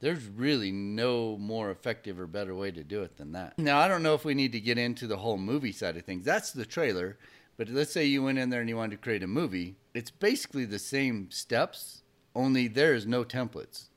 there's 0.00 0.24
really 0.26 0.70
no 0.72 1.36
more 1.38 1.70
effective 1.70 2.18
or 2.20 2.26
better 2.26 2.54
way 2.54 2.70
to 2.70 2.84
do 2.84 3.02
it 3.02 3.16
than 3.16 3.32
that. 3.32 3.58
Now, 3.58 3.78
I 3.78 3.88
don't 3.88 4.02
know 4.02 4.14
if 4.14 4.24
we 4.24 4.34
need 4.34 4.52
to 4.52 4.60
get 4.60 4.78
into 4.78 5.06
the 5.06 5.16
whole 5.16 5.38
movie 5.38 5.72
side 5.72 5.96
of 5.96 6.04
things. 6.04 6.24
That's 6.24 6.52
the 6.52 6.66
trailer. 6.66 7.16
But 7.56 7.70
let's 7.70 7.92
say 7.92 8.04
you 8.04 8.22
went 8.22 8.38
in 8.38 8.50
there 8.50 8.60
and 8.60 8.68
you 8.68 8.76
wanted 8.76 8.96
to 8.96 9.02
create 9.02 9.22
a 9.22 9.26
movie. 9.26 9.76
It's 9.94 10.10
basically 10.10 10.66
the 10.66 10.78
same 10.78 11.30
steps, 11.30 12.02
only 12.34 12.68
there 12.68 12.94
is 12.94 13.06
no 13.06 13.24
templates. 13.24 13.88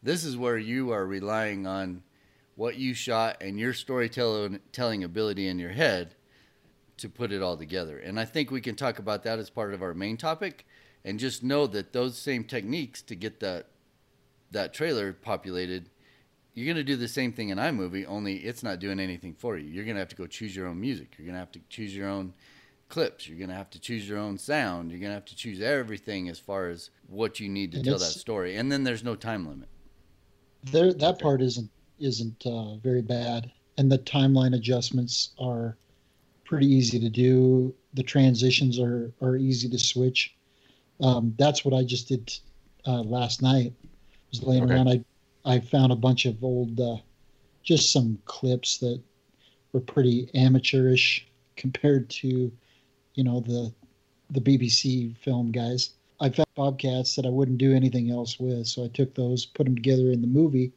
This 0.00 0.24
is 0.24 0.36
where 0.36 0.58
you 0.58 0.92
are 0.92 1.04
relying 1.04 1.66
on 1.66 2.02
what 2.58 2.76
you 2.76 2.92
shot 2.92 3.36
and 3.40 3.56
your 3.56 3.72
storytelling 3.72 4.58
telling 4.72 5.04
ability 5.04 5.46
in 5.46 5.60
your 5.60 5.70
head 5.70 6.16
to 6.96 7.08
put 7.08 7.30
it 7.30 7.40
all 7.40 7.56
together. 7.56 8.00
And 8.00 8.18
I 8.18 8.24
think 8.24 8.50
we 8.50 8.60
can 8.60 8.74
talk 8.74 8.98
about 8.98 9.22
that 9.22 9.38
as 9.38 9.48
part 9.48 9.72
of 9.72 9.80
our 9.80 9.94
main 9.94 10.16
topic 10.16 10.66
and 11.04 11.20
just 11.20 11.44
know 11.44 11.68
that 11.68 11.92
those 11.92 12.18
same 12.18 12.42
techniques 12.42 13.00
to 13.02 13.14
get 13.14 13.38
that 13.38 13.68
that 14.50 14.74
trailer 14.74 15.12
populated, 15.12 15.88
you're 16.52 16.66
going 16.66 16.76
to 16.76 16.82
do 16.82 16.96
the 16.96 17.06
same 17.06 17.32
thing 17.32 17.50
in 17.50 17.58
iMovie, 17.58 18.04
only 18.08 18.38
it's 18.38 18.64
not 18.64 18.80
doing 18.80 18.98
anything 18.98 19.34
for 19.34 19.56
you. 19.56 19.68
You're 19.68 19.84
going 19.84 19.94
to 19.94 20.00
have 20.00 20.08
to 20.08 20.16
go 20.16 20.26
choose 20.26 20.56
your 20.56 20.66
own 20.66 20.80
music. 20.80 21.14
You're 21.16 21.26
going 21.26 21.34
to 21.34 21.40
have 21.40 21.52
to 21.52 21.60
choose 21.68 21.94
your 21.94 22.08
own 22.08 22.34
clips. 22.88 23.28
You're 23.28 23.38
going 23.38 23.50
to 23.50 23.54
have 23.54 23.70
to 23.70 23.78
choose 23.78 24.08
your 24.08 24.18
own 24.18 24.36
sound. 24.36 24.90
You're 24.90 24.98
going 24.98 25.10
to 25.10 25.14
have 25.14 25.26
to 25.26 25.36
choose 25.36 25.60
everything 25.60 26.28
as 26.28 26.40
far 26.40 26.70
as 26.70 26.90
what 27.06 27.38
you 27.38 27.48
need 27.48 27.70
to 27.70 27.78
And 27.78 27.86
tell 27.86 27.98
that 27.98 28.04
story. 28.06 28.56
And 28.56 28.72
then 28.72 28.82
there's 28.82 29.04
no 29.04 29.14
time 29.14 29.46
limit. 29.46 29.68
There, 30.64 30.92
that 30.92 31.20
part 31.20 31.40
isn't 31.40 31.70
isn't 32.00 32.46
uh, 32.46 32.76
very 32.76 33.02
bad, 33.02 33.50
and 33.76 33.90
the 33.90 33.98
timeline 33.98 34.54
adjustments 34.54 35.30
are 35.38 35.76
pretty 36.44 36.66
easy 36.66 36.98
to 36.98 37.08
do. 37.08 37.74
The 37.94 38.02
transitions 38.02 38.78
are 38.78 39.12
are 39.20 39.36
easy 39.36 39.68
to 39.68 39.78
switch. 39.78 40.34
Um, 41.00 41.34
that's 41.38 41.64
what 41.64 41.74
I 41.74 41.84
just 41.84 42.08
did 42.08 42.32
uh, 42.86 43.02
last 43.02 43.42
night. 43.42 43.72
Was 44.30 44.42
laying 44.42 44.64
Okay. 44.64 44.74
around. 44.74 44.88
I 44.88 45.04
I 45.44 45.60
found 45.60 45.92
a 45.92 45.96
bunch 45.96 46.26
of 46.26 46.42
old, 46.44 46.78
uh, 46.80 46.96
just 47.62 47.92
some 47.92 48.18
clips 48.26 48.78
that 48.78 49.00
were 49.72 49.80
pretty 49.80 50.28
amateurish 50.34 51.26
compared 51.56 52.10
to, 52.10 52.50
you 53.14 53.24
know, 53.24 53.40
the 53.40 53.72
the 54.30 54.40
BBC 54.40 55.16
film 55.16 55.50
guys. 55.52 55.90
I 56.20 56.28
found 56.30 56.48
bobcats 56.56 57.14
that 57.16 57.24
I 57.24 57.30
wouldn't 57.30 57.58
do 57.58 57.74
anything 57.74 58.10
else 58.10 58.38
with, 58.40 58.66
so 58.66 58.84
I 58.84 58.88
took 58.88 59.14
those, 59.14 59.46
put 59.46 59.64
them 59.64 59.76
together 59.76 60.10
in 60.10 60.20
the 60.20 60.26
movie, 60.26 60.72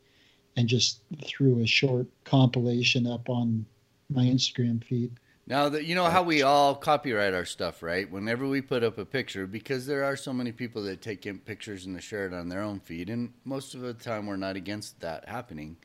and 0.56 0.68
just 0.68 1.02
threw 1.26 1.62
a 1.62 1.68
short 1.68 2.08
compilation 2.24 3.08
up 3.08 3.30
on 3.30 3.66
my 4.10 4.24
Instagram 4.24 4.84
feed. 4.84 5.12
Now 5.48 5.70
that 5.70 5.86
you 5.86 5.96
know 5.96 6.06
how 6.06 6.24
we 6.24 6.44
all 6.44 6.76
copyright 6.76 7.34
our 7.34 7.46
stuff, 7.46 7.82
right? 7.82 8.10
Whenever 8.10 8.48
we 8.48 8.62
put 8.62 8.84
up 8.84 8.98
a 8.98 9.06
picture, 9.06 9.48
because 9.48 9.86
there 9.86 10.04
are 10.04 10.16
so 10.16 10.32
many 10.32 10.52
people 10.52 10.84
that 10.84 11.02
take 11.02 11.26
in 11.26 11.40
pictures 11.40 11.86
and 11.86 11.96
they 11.96 12.02
share 12.02 12.28
it 12.28 12.34
on 12.34 12.48
their 12.48 12.62
own 12.62 12.80
feed, 12.80 13.10
and 13.10 13.34
most 13.44 13.74
of 13.74 13.82
the 13.82 13.94
time 13.94 14.28
we're 14.28 14.38
not 14.38 14.56
against 14.56 15.00
that 15.02 15.28
happening. 15.28 15.78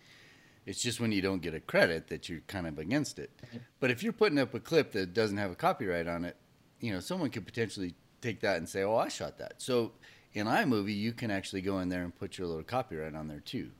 It's 0.66 0.82
just 0.82 1.00
when 1.00 1.12
you 1.12 1.22
don't 1.22 1.42
get 1.42 1.54
a 1.54 1.60
credit 1.60 2.08
that 2.08 2.28
you're 2.28 2.40
kind 2.48 2.66
of 2.66 2.78
against 2.78 3.18
it. 3.20 3.30
But 3.78 3.92
if 3.92 4.02
you're 4.02 4.12
putting 4.12 4.38
up 4.38 4.52
a 4.52 4.60
clip 4.60 4.92
that 4.92 5.14
doesn't 5.14 5.36
have 5.36 5.52
a 5.52 5.56
copyright 5.56 6.08
on 6.08 6.24
it, 6.24 6.36
you 6.80 6.92
know, 6.92 7.00
someone 7.00 7.30
could 7.30 7.46
potentially 7.46 7.94
take 8.20 8.40
that 8.40 8.56
and 8.56 8.68
say, 8.68 8.82
"Oh, 8.82 8.96
I 8.96 9.08
shot 9.08 9.38
that." 9.38 9.62
So 9.62 9.92
in 10.34 10.46
iMovie, 10.46 10.96
you 10.96 11.12
can 11.12 11.30
actually 11.30 11.62
go 11.62 11.78
in 11.78 11.88
there 11.88 12.02
and 12.02 12.14
put 12.14 12.36
your 12.36 12.46
little 12.46 12.64
copyright 12.64 13.14
on 13.14 13.28
there 13.28 13.40
too. 13.40 13.70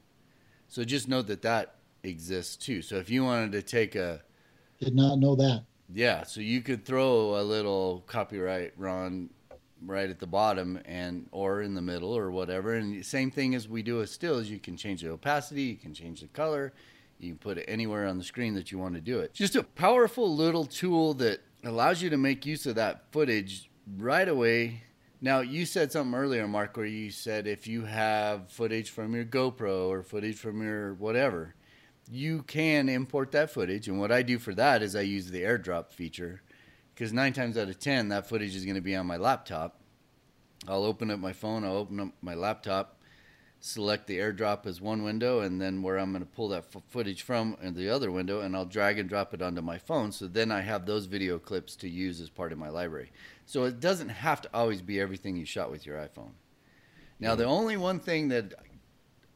So 0.69 0.85
just 0.85 1.09
know 1.09 1.23
that 1.23 1.43
that 1.43 1.77
exists 2.03 2.57
too. 2.57 2.83
So 2.83 2.97
if 2.97 3.11
you 3.11 3.25
wanted 3.25 3.53
to 3.53 3.63
take 3.63 3.95
a 3.95 4.23
Did 4.81 4.95
not 4.95 5.19
know 5.19 5.35
that. 5.37 5.65
yeah, 5.93 6.25
so 6.25 6.41
you 6.41 6.61
could 6.61 6.85
throw 6.85 7.41
a 7.41 7.43
little 7.43 8.05
copyright 8.07 8.73
Ron 8.77 9.31
right 9.85 10.09
at 10.09 10.19
the 10.19 10.27
bottom 10.27 10.81
and 10.85 11.27
or 11.33 11.63
in 11.63 11.75
the 11.75 11.83
middle 11.83 12.17
or 12.17 12.31
whatever. 12.31 12.75
And 12.75 13.05
same 13.05 13.31
thing 13.31 13.55
as 13.55 13.69
we 13.69 13.83
do 13.83 13.99
with 13.99 14.11
stills, 14.11 14.49
you 14.49 14.59
can 14.59 14.77
change 14.77 15.03
the 15.03 15.11
opacity, 15.11 15.63
you 15.63 15.77
can 15.77 15.95
change 15.95 16.21
the 16.23 16.29
color, 16.29 16.73
you 17.19 17.31
can 17.31 17.39
put 17.39 17.59
it 17.59 17.65
anywhere 17.69 18.07
on 18.07 18.19
the 18.19 18.25
screen 18.25 18.55
that 18.55 18.73
you 18.73 18.79
want 18.79 18.95
to 18.95 19.01
do 19.01 19.21
it. 19.21 19.33
Just 19.35 19.55
a 19.57 19.63
powerful 19.63 20.35
little 20.35 20.65
tool 20.65 21.15
that 21.15 21.41
allows 21.65 22.03
you 22.03 22.11
to 22.11 22.17
make 22.17 22.47
use 22.47 22.67
of 22.67 22.75
that 22.77 23.05
footage 23.13 23.71
right 23.99 24.29
away. 24.29 24.83
Now, 25.21 25.41
you 25.41 25.65
said 25.65 25.93
something 25.93 26.15
earlier, 26.15 26.47
Mark, 26.47 26.77
where 26.77 26.85
you 26.85 27.11
said 27.11 27.47
if 27.47 27.67
you 27.67 27.87
have 27.87 28.51
footage 28.51 28.91
from 28.91 29.15
your 29.15 29.25
GoPro 29.25 29.89
or 29.89 30.03
footage 30.03 30.37
from 30.37 30.63
your 30.63 30.93
whatever, 30.95 31.55
you 32.11 32.43
can 32.43 32.89
import 32.89 33.33
that 33.33 33.51
footage. 33.51 33.89
And 33.89 33.99
what 33.99 34.13
I 34.13 34.23
do 34.23 34.39
for 34.39 34.55
that 34.55 34.83
is 34.83 34.95
I 34.95 35.01
use 35.01 35.31
the 35.31 35.43
airdrop 35.43 35.91
feature 35.91 36.43
because 36.95 37.13
nine 37.13 37.33
times 37.33 37.57
out 37.57 37.69
of 37.69 37.79
ten, 37.79 38.09
that 38.09 38.29
footage 38.29 38.55
is 38.55 38.65
going 38.65 38.75
to 38.75 38.83
be 38.83 38.95
on 38.95 39.07
my 39.07 39.17
laptop. 39.17 39.81
I'll 40.69 40.85
open 40.85 41.11
up 41.11 41.19
my 41.19 41.33
phone, 41.33 41.65
I'll 41.65 41.77
open 41.77 42.01
up 42.01 42.09
my 42.21 42.35
laptop, 42.35 42.96
select 43.61 44.07
the 44.07 44.19
airdrop 44.19 44.67
as 44.67 44.81
one 44.81 45.03
window, 45.03 45.41
and 45.41 45.61
then 45.61 45.83
where 45.83 45.99
I'm 45.99 46.13
going 46.13 46.25
to 46.25 46.31
pull 46.31 46.49
that 46.49 46.67
footage 46.89 47.23
from 47.23 47.57
in 47.63 47.75
the 47.75 47.89
other 47.89 48.11
window, 48.11 48.41
and 48.41 48.55
I'll 48.55 48.65
drag 48.65 48.99
and 48.99 49.09
drop 49.09 49.35
it 49.35 49.43
onto 49.43 49.63
my 49.63 49.79
phone. 49.79 50.13
So 50.13 50.27
then 50.27 50.53
I 50.53 50.61
have 50.61 50.87
those 50.87 51.07
video 51.07 51.39
clips 51.39 51.77
to 51.77 51.89
use 51.89 52.21
as 52.21 52.31
part 52.31 52.53
of 52.53 52.59
my 52.59 52.69
library. 52.69 53.13
So 53.45 53.65
it 53.65 53.81
doesn't 53.81 54.11
have 54.11 54.41
to 54.43 54.51
always 54.55 54.83
be 54.83 55.01
everything 55.01 55.37
you 55.37 55.45
shot 55.45 55.71
with 55.71 55.87
your 55.87 55.97
iPhone. 55.99 56.33
Now, 57.19 57.35
the 57.35 57.45
only 57.45 57.77
one 57.77 57.99
thing 57.99 58.29
that 58.29 58.53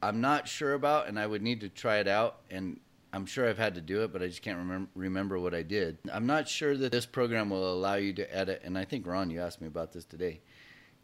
I'm 0.02 0.20
not 0.20 0.48
sure 0.48 0.74
about, 0.74 1.08
and 1.08 1.18
I 1.18 1.26
would 1.26 1.42
need 1.42 1.60
to 1.62 1.68
try 1.68 1.96
it 1.96 2.08
out, 2.08 2.40
and 2.50 2.78
I'm 3.12 3.26
sure 3.26 3.48
I've 3.48 3.58
had 3.58 3.74
to 3.74 3.80
do 3.80 4.02
it, 4.02 4.12
but 4.12 4.22
I 4.22 4.26
just 4.26 4.42
can't 4.42 4.58
remember 4.58 4.88
remember 4.94 5.38
what 5.38 5.54
I 5.54 5.62
did. 5.62 5.98
I'm 6.12 6.26
not 6.26 6.48
sure 6.48 6.76
that 6.76 6.92
this 6.92 7.06
program 7.06 7.50
will 7.50 7.72
allow 7.72 7.94
you 7.94 8.12
to 8.14 8.36
edit, 8.36 8.62
and 8.64 8.78
I 8.78 8.84
think 8.84 9.06
Ron, 9.06 9.30
you 9.30 9.40
asked 9.40 9.60
me 9.60 9.66
about 9.66 9.92
this 9.92 10.04
today. 10.04 10.40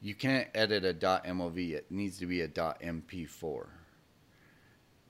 You 0.06 0.14
can't 0.14 0.46
edit 0.54 0.84
a 0.84 0.94
.mov; 0.94 1.58
it 1.58 1.90
needs 1.90 2.16
to 2.20 2.26
be 2.26 2.40
a 2.40 2.46
.mp4 2.46 3.66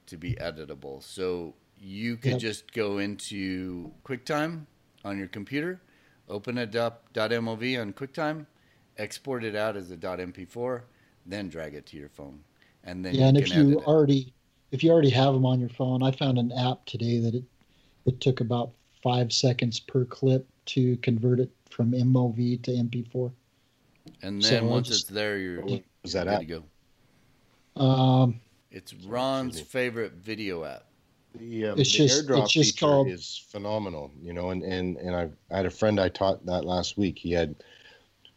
to 0.06 0.16
be 0.16 0.32
editable. 0.36 1.02
So 1.02 1.52
you 1.78 2.16
could 2.16 2.30
Yep. 2.32 2.40
just 2.40 2.72
go 2.72 2.96
into 2.96 3.92
QuickTime 4.06 4.64
on 5.04 5.18
your 5.18 5.28
computer, 5.28 5.82
open 6.30 6.56
a 6.56 6.66
.mov 6.66 7.82
on 7.82 7.92
QuickTime, 7.92 8.46
export 8.96 9.44
it 9.44 9.54
out 9.54 9.76
as 9.76 9.90
a 9.90 9.98
.mp4, 9.98 10.84
then 11.26 11.50
drag 11.50 11.74
it 11.74 11.84
to 11.88 11.98
your 11.98 12.08
phone, 12.08 12.42
and 12.82 13.04
then 13.04 13.16
yeah, 13.16 13.26
and 13.28 13.36
you 13.36 13.42
if 13.42 13.50
can 13.50 13.58
edit 13.58 13.68
you 13.68 13.80
already 13.80 14.32
if 14.72 14.82
you 14.82 14.90
already 14.90 15.10
have 15.10 15.34
them 15.34 15.44
on 15.44 15.60
your 15.60 15.68
phone, 15.68 16.02
I 16.02 16.10
found 16.10 16.38
an 16.38 16.52
app 16.52 16.86
today 16.86 17.18
that 17.18 17.34
it 17.34 17.44
it 18.06 18.22
took 18.22 18.40
about 18.40 18.72
five 19.02 19.30
seconds 19.30 19.78
per 19.78 20.06
clip 20.06 20.48
to 20.66 20.96
convert 20.98 21.38
it 21.40 21.50
from 21.68 21.92
MOV 21.92 22.62
to 22.62 22.70
MP4. 22.70 23.30
And 24.22 24.42
then 24.42 24.64
I'll 24.64 24.70
once 24.70 24.88
just- 24.88 25.02
it's 25.02 25.10
there, 25.10 25.38
you're 25.38 25.62
What 25.62 25.82
was 26.02 26.12
that 26.12 26.24
good 26.24 26.32
app? 26.32 26.40
to 26.40 26.46
go. 27.76 27.80
Um, 27.82 28.40
It's 28.70 28.92
Ron's 28.94 29.60
favorite 29.60 30.12
video 30.14 30.64
app. 30.64 30.84
The, 31.38 31.66
um, 31.66 31.78
It's 31.80 31.92
the 31.92 31.98
just- 32.06 32.26
airdrop 32.26 32.44
it's 32.44 32.52
just 32.52 32.72
feature 32.74 32.86
called- 32.86 33.08
is 33.08 33.44
phenomenal, 33.50 34.10
you 34.22 34.32
know. 34.32 34.50
And 34.50 34.62
and 34.62 34.96
and 34.98 35.14
I, 35.14 35.28
I 35.50 35.56
had 35.58 35.66
a 35.66 35.70
friend 35.70 35.98
I 36.00 36.08
taught 36.08 36.44
that 36.46 36.64
last 36.64 36.96
week. 36.98 37.18
He 37.18 37.32
had 37.32 37.54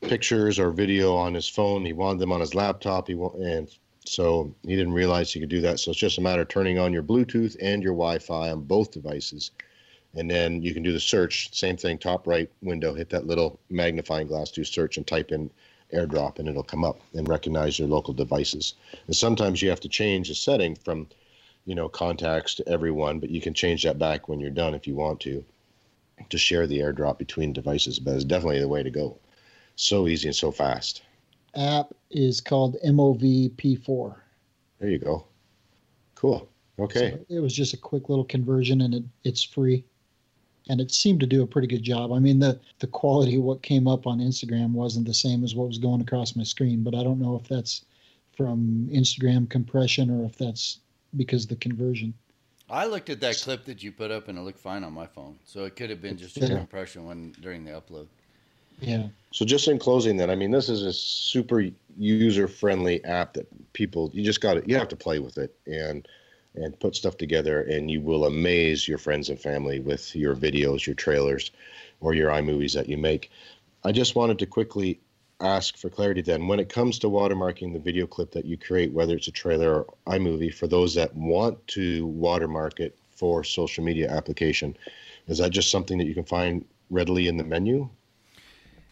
pictures 0.02 0.60
or 0.60 0.72
video 0.72 1.16
on 1.16 1.34
his 1.34 1.48
phone. 1.48 1.86
He 1.86 1.94
wanted 1.94 2.20
them 2.20 2.32
on 2.32 2.40
his 2.40 2.56
laptop. 2.56 3.08
He 3.08 3.16
wa- 3.16 3.34
and 3.34 3.70
so 4.06 4.54
he 4.64 4.76
didn't 4.76 4.94
realize 4.94 5.32
he 5.32 5.40
could 5.40 5.50
do 5.50 5.62
that. 5.62 5.80
So 5.80 5.92
it's 5.92 6.00
just 6.00 6.18
a 6.18 6.22
matter 6.22 6.42
of 6.42 6.48
turning 6.48 6.78
on 6.80 6.94
your 6.94 7.04
Bluetooth 7.04 7.56
and 7.62 7.84
your 7.84 7.94
Wi-Fi 7.94 8.50
on 8.52 8.62
both 8.62 8.92
devices, 8.92 9.52
and 10.16 10.30
then 10.30 10.62
you 10.62 10.74
can 10.74 10.84
do 10.84 10.92
the 10.92 11.00
search. 11.00 11.54
Same 11.56 11.78
thing, 11.78 11.98
top 11.98 12.28
right 12.28 12.50
window. 12.62 12.94
Hit 12.94 13.10
that 13.10 13.28
little 13.28 13.60
magnifying 13.70 14.28
glass, 14.28 14.52
do 14.52 14.64
search, 14.64 14.98
and 14.98 15.06
type 15.06 15.32
in 15.32 15.50
airdrop 15.94 16.40
and 16.40 16.48
it'll 16.48 16.64
come 16.64 16.84
up 16.84 17.02
and 17.14 17.28
recognize 17.28 17.80
your 17.80 17.88
local 17.88 18.14
devices. 18.14 18.76
And 19.08 19.16
sometimes 19.16 19.62
you 19.62 19.70
have 19.70 19.80
to 19.82 19.90
change 19.90 20.30
the 20.30 20.36
setting 20.36 20.76
from, 20.76 21.08
you 21.66 21.76
know, 21.76 21.90
contacts 21.90 22.56
to 22.56 22.70
everyone, 22.70 23.20
but 23.20 23.30
you 23.30 23.42
can 23.42 23.54
change 23.54 23.84
that 23.84 24.00
back 24.00 24.28
when 24.28 24.40
you're 24.40 24.50
done 24.50 24.74
if 24.74 24.88
you 24.88 24.96
want 24.96 25.20
to, 25.22 25.44
to 26.30 26.38
share 26.38 26.68
the 26.68 26.80
airdrop 26.80 27.18
between 27.18 27.54
devices. 27.54 28.00
But 28.00 28.16
it's 28.16 28.24
definitely 28.24 28.60
the 28.60 28.68
way 28.68 28.84
to 28.84 28.92
go. 28.92 29.18
So 29.76 30.08
easy 30.08 30.28
and 30.28 30.36
so 30.36 30.52
fast. 30.52 31.02
App 31.56 31.94
is 32.12 32.42
called 32.42 32.78
MOVP4. 32.86 34.16
There 34.80 34.90
you 34.90 35.00
go. 35.00 35.26
Cool. 36.16 36.48
Okay. 36.78 37.12
So 37.12 37.36
it 37.36 37.40
was 37.40 37.54
just 37.54 37.74
a 37.74 37.78
quick 37.78 38.10
little 38.10 38.26
conversion 38.26 38.82
and 38.82 38.94
it, 38.94 39.04
it's 39.24 39.44
free. 39.44 39.84
And 40.70 40.80
it 40.80 40.92
seemed 40.92 41.20
to 41.22 41.26
do 41.26 41.42
a 41.42 41.48
pretty 41.48 41.68
good 41.68 41.84
job. 41.84 42.14
I 42.14 42.20
mean, 42.20 42.40
the, 42.40 42.60
the 42.78 42.88
quality 42.88 43.36
of 43.36 43.42
what 43.42 43.64
came 43.64 43.88
up 43.88 44.06
on 44.06 44.20
Instagram 44.20 44.72
wasn't 44.72 45.08
the 45.08 45.14
same 45.14 45.44
as 45.44 45.56
what 45.56 45.68
was 45.68 45.80
going 45.80 46.00
across 46.00 46.36
my 46.36 46.44
screen, 46.44 46.84
but 46.84 46.94
I 46.94 47.04
don't 47.04 47.20
know 47.20 47.36
if 47.36 47.48
that's 47.48 47.84
from 48.38 48.88
Instagram 48.94 49.50
compression 49.50 50.10
or 50.10 50.26
if 50.26 50.38
that's 50.38 50.78
because 51.18 51.44
of 51.44 51.50
the 51.50 51.56
conversion. 51.56 52.14
I 52.70 52.86
looked 52.86 53.10
at 53.10 53.20
that 53.22 53.38
clip 53.38 53.66
that 53.66 53.82
you 53.82 53.92
put 53.92 54.12
up 54.12 54.28
and 54.28 54.38
it 54.38 54.42
looked 54.42 54.60
fine 54.60 54.84
on 54.84 54.94
my 54.94 55.08
phone. 55.08 55.40
So 55.44 55.66
it 55.66 55.76
could 55.76 55.90
have 55.90 56.02
been 56.02 56.18
just 56.18 56.38
a 56.38 56.48
compression 56.48 57.06
when 57.06 57.32
during 57.42 57.66
the 57.66 57.72
upload. 57.72 58.06
Yeah. 58.80 59.08
So 59.32 59.46
just 59.46 59.68
in 59.68 59.80
closing, 59.80 60.18
then 60.18 60.30
I 60.30 60.36
mean, 60.36 60.52
this 60.52 60.70
is 60.70 60.84
a 60.84 60.94
super 60.94 61.66
user-friendly 61.98 63.04
app 63.06 63.34
that 63.34 63.48
people 63.74 64.10
you 64.14 64.24
just 64.24 64.40
got 64.40 64.54
to 64.54 64.64
you 64.66 64.78
have 64.78 64.88
to 64.90 64.96
play 64.96 65.20
with 65.20 65.38
it 65.38 65.54
and 65.66 66.08
and 66.56 66.80
put 66.80 66.96
stuff 66.96 67.18
together, 67.18 67.62
and 67.62 67.90
you 67.90 68.02
will 68.02 68.26
amaze 68.26 68.88
your 68.88 68.98
friends 68.98 69.30
and 69.30 69.40
family 69.40 69.80
with 69.80 70.16
your 70.16 70.36
videos, 70.36 70.86
your 70.86 70.96
trailers, 70.96 71.52
or 72.02 72.14
your 72.14 72.32
iMovies 72.32 72.74
that 72.74 72.90
you 72.90 72.98
make. 72.98 73.32
I 73.84 73.92
just 73.92 74.16
wanted 74.16 74.40
to 74.40 74.46
quickly 74.46 75.00
ask 75.42 75.78
for 75.78 75.90
clarity 75.90 76.22
then 76.22 76.48
when 76.48 76.60
it 76.60 76.68
comes 76.68 77.00
to 77.00 77.08
watermarking 77.08 77.72
the 77.72 77.80
video 77.80 78.06
clip 78.06 78.32
that 78.32 78.46
you 78.46 78.58
create, 78.58 78.92
whether 78.92 79.16
it's 79.16 79.28
a 79.28 79.32
trailer 79.32 79.84
or 79.84 79.94
iMovie, 80.08 80.54
for 80.54 80.68
those 80.68 80.94
that 80.96 81.16
want 81.16 81.66
to 81.68 82.06
watermark 82.08 82.80
it 82.80 82.98
for 83.12 83.44
social 83.44 83.84
media 83.84 84.10
application, 84.10 84.76
is 85.28 85.38
that 85.38 85.52
just 85.52 85.72
something 85.72 85.98
that 85.98 86.08
you 86.08 86.14
can 86.14 86.26
find 86.26 86.66
readily 86.90 87.28
in 87.28 87.38
the 87.38 87.44
menu 87.44 87.90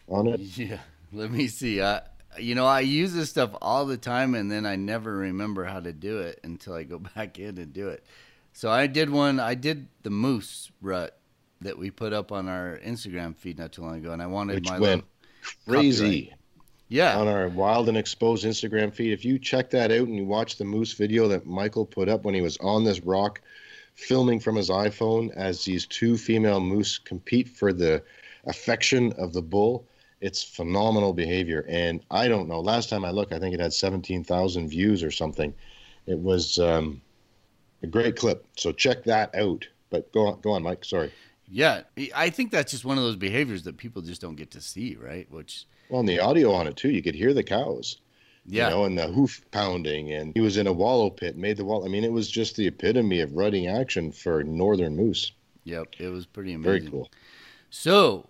on 0.08 0.26
it? 0.28 0.40
Yeah. 0.40 0.78
Let 1.12 1.30
me 1.30 1.48
see. 1.48 1.82
I 1.82 2.02
you 2.38 2.54
know, 2.54 2.66
I 2.66 2.80
use 2.80 3.12
this 3.14 3.30
stuff 3.30 3.50
all 3.62 3.86
the 3.86 3.96
time 3.96 4.34
and 4.34 4.50
then 4.50 4.66
I 4.66 4.76
never 4.76 5.16
remember 5.16 5.64
how 5.64 5.80
to 5.80 5.92
do 5.92 6.18
it 6.20 6.40
until 6.44 6.74
I 6.74 6.82
go 6.84 6.98
back 7.16 7.38
in 7.38 7.58
and 7.58 7.72
do 7.72 7.88
it. 7.88 8.04
So 8.52 8.70
I 8.70 8.86
did 8.86 9.10
one 9.10 9.38
I 9.40 9.54
did 9.54 9.86
the 10.02 10.10
moose 10.10 10.70
rut 10.82 11.18
that 11.60 11.78
we 11.78 11.90
put 11.90 12.12
up 12.12 12.32
on 12.32 12.48
our 12.48 12.78
Instagram 12.84 13.36
feed 13.36 13.58
not 13.58 13.72
too 13.72 13.82
long 13.82 13.96
ago 13.96 14.12
and 14.12 14.22
I 14.22 14.26
wanted 14.26 14.56
Which 14.56 14.68
my 14.68 14.78
went 14.78 15.04
crazy. 15.66 16.22
copyright. 16.22 16.34
Yeah. 16.90 17.18
on 17.18 17.28
our 17.28 17.48
wild 17.48 17.88
and 17.88 17.98
exposed 17.98 18.44
Instagram 18.44 18.92
feed. 18.94 19.12
If 19.12 19.24
you 19.24 19.38
check 19.38 19.70
that 19.70 19.90
out 19.90 20.08
and 20.08 20.16
you 20.16 20.24
watch 20.24 20.56
the 20.56 20.64
moose 20.64 20.94
video 20.94 21.28
that 21.28 21.46
Michael 21.46 21.84
put 21.84 22.08
up 22.08 22.24
when 22.24 22.34
he 22.34 22.40
was 22.40 22.56
on 22.58 22.82
this 22.84 23.00
rock 23.00 23.40
filming 23.94 24.40
from 24.40 24.56
his 24.56 24.70
iPhone 24.70 25.30
as 25.34 25.64
these 25.64 25.84
two 25.86 26.16
female 26.16 26.60
moose 26.60 26.98
compete 26.98 27.48
for 27.48 27.72
the 27.72 28.02
affection 28.46 29.12
of 29.18 29.32
the 29.32 29.42
bull, 29.42 29.84
it's 30.20 30.42
phenomenal 30.42 31.12
behavior. 31.12 31.64
And 31.68 32.00
I 32.10 32.28
don't 32.28 32.48
know, 32.48 32.60
last 32.60 32.88
time 32.88 33.04
I 33.04 33.10
looked, 33.10 33.32
I 33.32 33.38
think 33.38 33.54
it 33.54 33.60
had 33.60 33.72
17,000 33.72 34.68
views 34.68 35.02
or 35.02 35.10
something. 35.10 35.54
It 36.06 36.18
was 36.18 36.58
um, 36.58 37.00
a 37.82 37.86
great 37.86 38.16
clip. 38.16 38.44
So 38.56 38.72
check 38.72 39.04
that 39.04 39.34
out. 39.34 39.66
But 39.90 40.12
go 40.12 40.26
on, 40.26 40.40
go 40.40 40.52
on, 40.52 40.62
Mike. 40.62 40.84
Sorry. 40.84 41.12
Yeah, 41.50 41.82
I 42.14 42.28
think 42.28 42.50
that's 42.50 42.72
just 42.72 42.84
one 42.84 42.98
of 42.98 43.04
those 43.04 43.16
behaviors 43.16 43.62
that 43.62 43.78
people 43.78 44.02
just 44.02 44.20
don't 44.20 44.34
get 44.36 44.50
to 44.50 44.60
see, 44.60 44.96
right? 45.00 45.26
Which, 45.30 45.64
Well, 45.88 46.00
and 46.00 46.08
the 46.08 46.20
audio 46.20 46.52
on 46.52 46.66
it 46.66 46.76
too, 46.76 46.90
you 46.90 47.02
could 47.02 47.14
hear 47.14 47.32
the 47.32 47.42
cows. 47.42 48.00
yeah, 48.44 48.68
you 48.68 48.74
know, 48.74 48.84
and 48.84 48.98
the 48.98 49.06
hoof 49.06 49.40
pounding, 49.50 50.12
and 50.12 50.32
he 50.34 50.40
was 50.40 50.58
in 50.58 50.66
a 50.66 50.72
wallow 50.72 51.08
pit, 51.08 51.38
made 51.38 51.56
the 51.56 51.64
wall. 51.64 51.86
I 51.86 51.88
mean, 51.88 52.04
it 52.04 52.12
was 52.12 52.30
just 52.30 52.56
the 52.56 52.66
epitome 52.66 53.20
of 53.20 53.32
rutting 53.32 53.66
action 53.66 54.12
for 54.12 54.44
northern 54.44 54.94
moose. 54.94 55.32
yep, 55.64 55.86
it 55.98 56.08
was 56.08 56.26
pretty 56.26 56.52
amazing. 56.52 56.80
Very 56.82 56.90
cool. 56.90 57.10
So, 57.70 58.26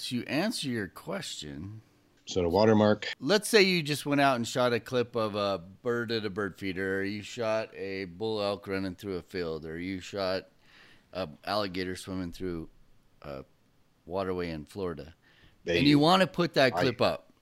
to 0.00 0.24
answer 0.26 0.68
your 0.68 0.88
question, 0.88 1.82
So 2.26 2.42
the 2.42 2.48
watermark, 2.48 3.08
let's 3.20 3.48
say 3.48 3.62
you 3.62 3.82
just 3.82 4.06
went 4.06 4.20
out 4.20 4.36
and 4.36 4.46
shot 4.46 4.72
a 4.72 4.80
clip 4.80 5.16
of 5.16 5.34
a 5.34 5.60
bird 5.82 6.12
at 6.12 6.24
a 6.24 6.30
bird 6.30 6.58
feeder, 6.58 7.00
or 7.00 7.02
you 7.04 7.22
shot 7.22 7.74
a 7.74 8.04
bull 8.04 8.40
elk 8.42 8.66
running 8.66 8.94
through 8.94 9.16
a 9.16 9.22
field, 9.22 9.64
or 9.66 9.78
you 9.78 10.00
shot 10.00 10.44
a 11.12 11.28
alligator 11.44 11.96
swimming 11.96 12.32
through 12.32 12.68
a 13.22 13.44
waterway 14.06 14.50
in 14.50 14.64
Florida, 14.64 15.14
they, 15.64 15.78
and 15.78 15.86
you 15.86 15.98
want 15.98 16.20
to 16.20 16.26
put 16.26 16.54
that 16.54 16.74
I- 16.74 16.80
clip 16.82 17.00
up, 17.00 17.32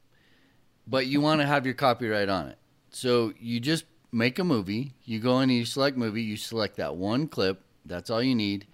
but 0.86 1.06
you 1.06 1.20
want 1.20 1.40
to 1.40 1.46
have 1.46 1.64
your 1.66 1.74
copyright 1.74 2.28
on 2.28 2.48
it. 2.48 2.58
So 2.90 3.32
you 3.38 3.60
just 3.60 3.84
make 4.10 4.38
a 4.38 4.44
movie. 4.44 4.94
You 5.04 5.20
go 5.20 5.40
in 5.40 5.50
and 5.50 5.58
you 5.58 5.66
select 5.66 5.96
movie. 5.98 6.22
You 6.22 6.38
select 6.38 6.76
that 6.76 6.96
one 6.96 7.28
clip. 7.28 7.62
That's 7.84 8.08
all 8.08 8.22
you 8.22 8.34
need. 8.34 8.66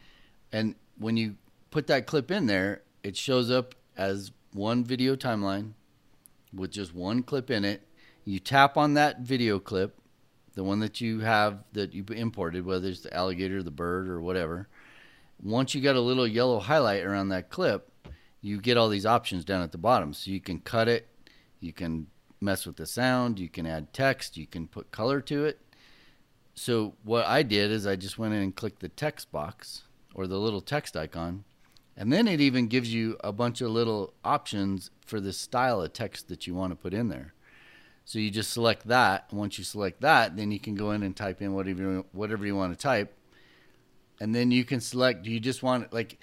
And 0.53 0.77
when 0.99 1.17
you 1.17 1.35
put 1.73 1.89
that 1.89 2.07
clip 2.07 2.31
in 2.31 2.47
there, 2.47 2.83
it 3.05 3.17
shows 3.17 3.51
up 3.51 3.75
as 3.97 4.33
one 4.53 4.83
video 4.83 5.15
timeline 5.15 5.73
with 6.53 6.73
just 6.73 6.95
one 6.95 7.23
clip 7.23 7.51
in 7.51 7.65
it. 7.65 7.87
You 8.25 8.41
tap 8.41 8.77
on 8.77 8.95
that 8.95 9.21
video 9.21 9.61
clip, 9.61 10.01
the 10.55 10.65
one 10.65 10.81
that 10.81 11.01
you 11.01 11.21
have 11.21 11.63
that 11.75 11.93
you 11.93 12.05
imported, 12.11 12.65
whether 12.65 12.89
it's 12.89 13.03
the 13.03 13.15
alligator, 13.15 13.63
the 13.63 13.71
bird, 13.71 14.09
or 14.09 14.21
whatever. 14.21 14.69
Once 15.43 15.75
you 15.75 15.83
got 15.83 15.97
a 15.97 16.01
little 16.01 16.27
yellow 16.27 16.59
highlight 16.59 17.05
around 17.05 17.29
that 17.29 17.51
clip, 17.51 17.91
you 18.41 18.61
get 18.61 18.79
all 18.79 18.89
these 18.89 19.07
options 19.07 19.45
down 19.45 19.63
at 19.63 19.73
the 19.73 19.79
bottom. 19.79 20.15
So 20.15 20.31
you 20.31 20.41
can 20.41 20.61
cut 20.61 20.89
it, 20.89 21.09
you 21.61 21.73
can 21.73 22.07
mess 22.41 22.67
with 22.67 22.77
the 22.77 22.87
sound, 22.87 23.39
you 23.39 23.51
can 23.51 23.67
add 23.67 23.93
text, 23.93 24.39
you 24.39 24.47
can 24.47 24.67
put 24.67 24.91
color 24.91 25.21
to 25.23 25.45
it. 25.45 25.61
So 26.55 26.95
what 27.03 27.27
I 27.27 27.43
did 27.43 27.71
is 27.71 27.87
I 27.87 27.97
just 27.97 28.19
went 28.19 28.33
in 28.33 28.41
and 28.41 28.57
clicked 28.57 28.81
the 28.81 28.89
text 28.89 29.31
box 29.31 29.83
or 30.15 30.27
the 30.27 30.39
little 30.39 30.61
text 30.61 30.97
icon, 30.97 31.45
and 31.97 32.13
then 32.13 32.27
it 32.27 32.41
even 32.41 32.67
gives 32.67 32.93
you 32.93 33.17
a 33.23 33.33
bunch 33.33 33.61
of 33.61 33.71
little 33.71 34.15
options 34.25 34.91
for 35.07 35.21
the 35.21 35.33
style 35.33 35.81
of 35.81 35.93
text 35.93 36.29
that 36.29 36.47
you 36.47 36.55
want 36.55 36.73
to 36.73 36.77
put 36.77 36.93
in 36.95 37.09
there. 37.09 37.35
So 38.05 38.19
you 38.19 38.31
just 38.31 38.53
select 38.53 38.89
that. 38.89 39.33
Once 39.33 39.59
you 39.59 39.65
select 39.65 40.01
that, 40.03 40.37
then 40.37 40.51
you 40.51 40.61
can 40.61 40.75
go 40.75 40.91
in 40.91 41.03
and 41.03 41.17
type 41.17 41.41
in 41.41 41.55
whatever 41.55 41.83
you, 41.83 42.07
whatever 42.13 42.45
you 42.45 42.57
want 42.57 42.73
to 42.73 42.79
type, 42.79 43.17
and 44.21 44.35
then 44.35 44.51
you 44.51 44.65
can 44.65 44.81
select. 44.81 45.23
Do 45.23 45.31
you 45.31 45.41
just 45.41 45.63
want 45.63 45.93
like 45.93 46.19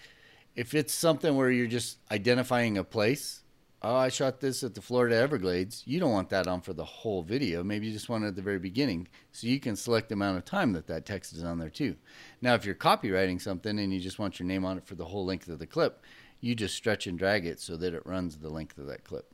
if 0.56 0.74
it's 0.74 0.94
something 0.94 1.36
where 1.36 1.50
you're 1.50 1.68
just 1.68 1.98
identifying 2.12 2.78
a 2.78 2.84
place? 2.84 3.41
Oh, 3.84 3.96
I 3.96 4.10
shot 4.10 4.42
this 4.42 4.64
at 4.64 4.76
the 4.76 4.82
Florida 4.82 5.16
Everglades. 5.16 5.82
You 5.88 6.00
don't 6.00 6.12
want 6.12 6.30
that 6.30 6.48
on 6.48 6.62
for 6.62 6.72
the 6.72 6.86
whole 6.86 7.24
video. 7.24 7.64
Maybe 7.64 7.88
you 7.88 7.94
just 7.94 8.10
want 8.10 8.24
it 8.24 8.28
at 8.28 8.36
the 8.36 8.42
very 8.44 8.60
beginning, 8.60 9.08
so 9.32 9.48
you 9.48 9.60
can 9.60 9.76
select 9.76 10.10
the 10.10 10.14
amount 10.14 10.38
of 10.38 10.46
time 10.46 10.74
that 10.74 10.86
that 10.86 11.08
text 11.08 11.34
is 11.34 11.44
on 11.44 11.58
there 11.58 11.70
too. 11.70 11.96
Now, 12.44 12.54
if 12.54 12.64
you're 12.64 12.76
copyrighting 12.76 13.42
something 13.42 13.80
and 13.80 13.92
you 13.92 14.00
just 14.00 14.20
want 14.20 14.40
your 14.40 14.46
name 14.46 14.66
on 14.66 14.78
it 14.78 14.86
for 14.86 14.94
the 14.94 15.06
whole 15.06 15.26
length 15.26 15.48
of 15.48 15.58
the 15.58 15.66
clip, 15.66 16.04
you 16.42 16.54
just 16.54 16.76
stretch 16.76 17.08
and 17.08 17.18
drag 17.18 17.48
it 17.48 17.60
so 17.60 17.76
that 17.78 17.96
it 17.96 18.06
runs 18.06 18.38
the 18.38 18.50
length 18.50 18.78
of 18.78 18.86
that 18.86 19.04
clip. 19.04 19.34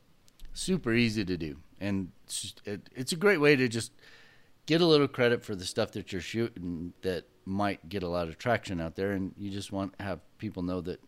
Super 0.54 0.94
easy 0.94 1.26
to 1.26 1.36
do, 1.36 1.58
and 1.82 2.12
it's, 2.24 2.56
it, 2.64 2.90
it's 2.96 3.12
a 3.12 3.18
great 3.18 3.42
way 3.42 3.58
to 3.58 3.68
just 3.68 3.92
get 4.66 4.80
a 4.80 4.86
little 4.86 5.10
credit 5.10 5.44
for 5.44 5.56
the 5.56 5.66
stuff 5.66 5.92
that 5.92 6.14
you're 6.14 6.22
shooting 6.22 6.94
that 7.02 7.26
might 7.46 7.90
get 7.90 8.02
a 8.02 8.08
lot 8.08 8.30
of 8.30 8.38
traction 8.38 8.80
out 8.80 8.96
there, 8.96 9.12
and 9.12 9.34
you 9.38 9.52
just 9.52 9.74
want 9.74 9.98
to 9.98 10.06
have 10.06 10.22
people 10.38 10.64
know 10.64 10.80
that 10.80 11.02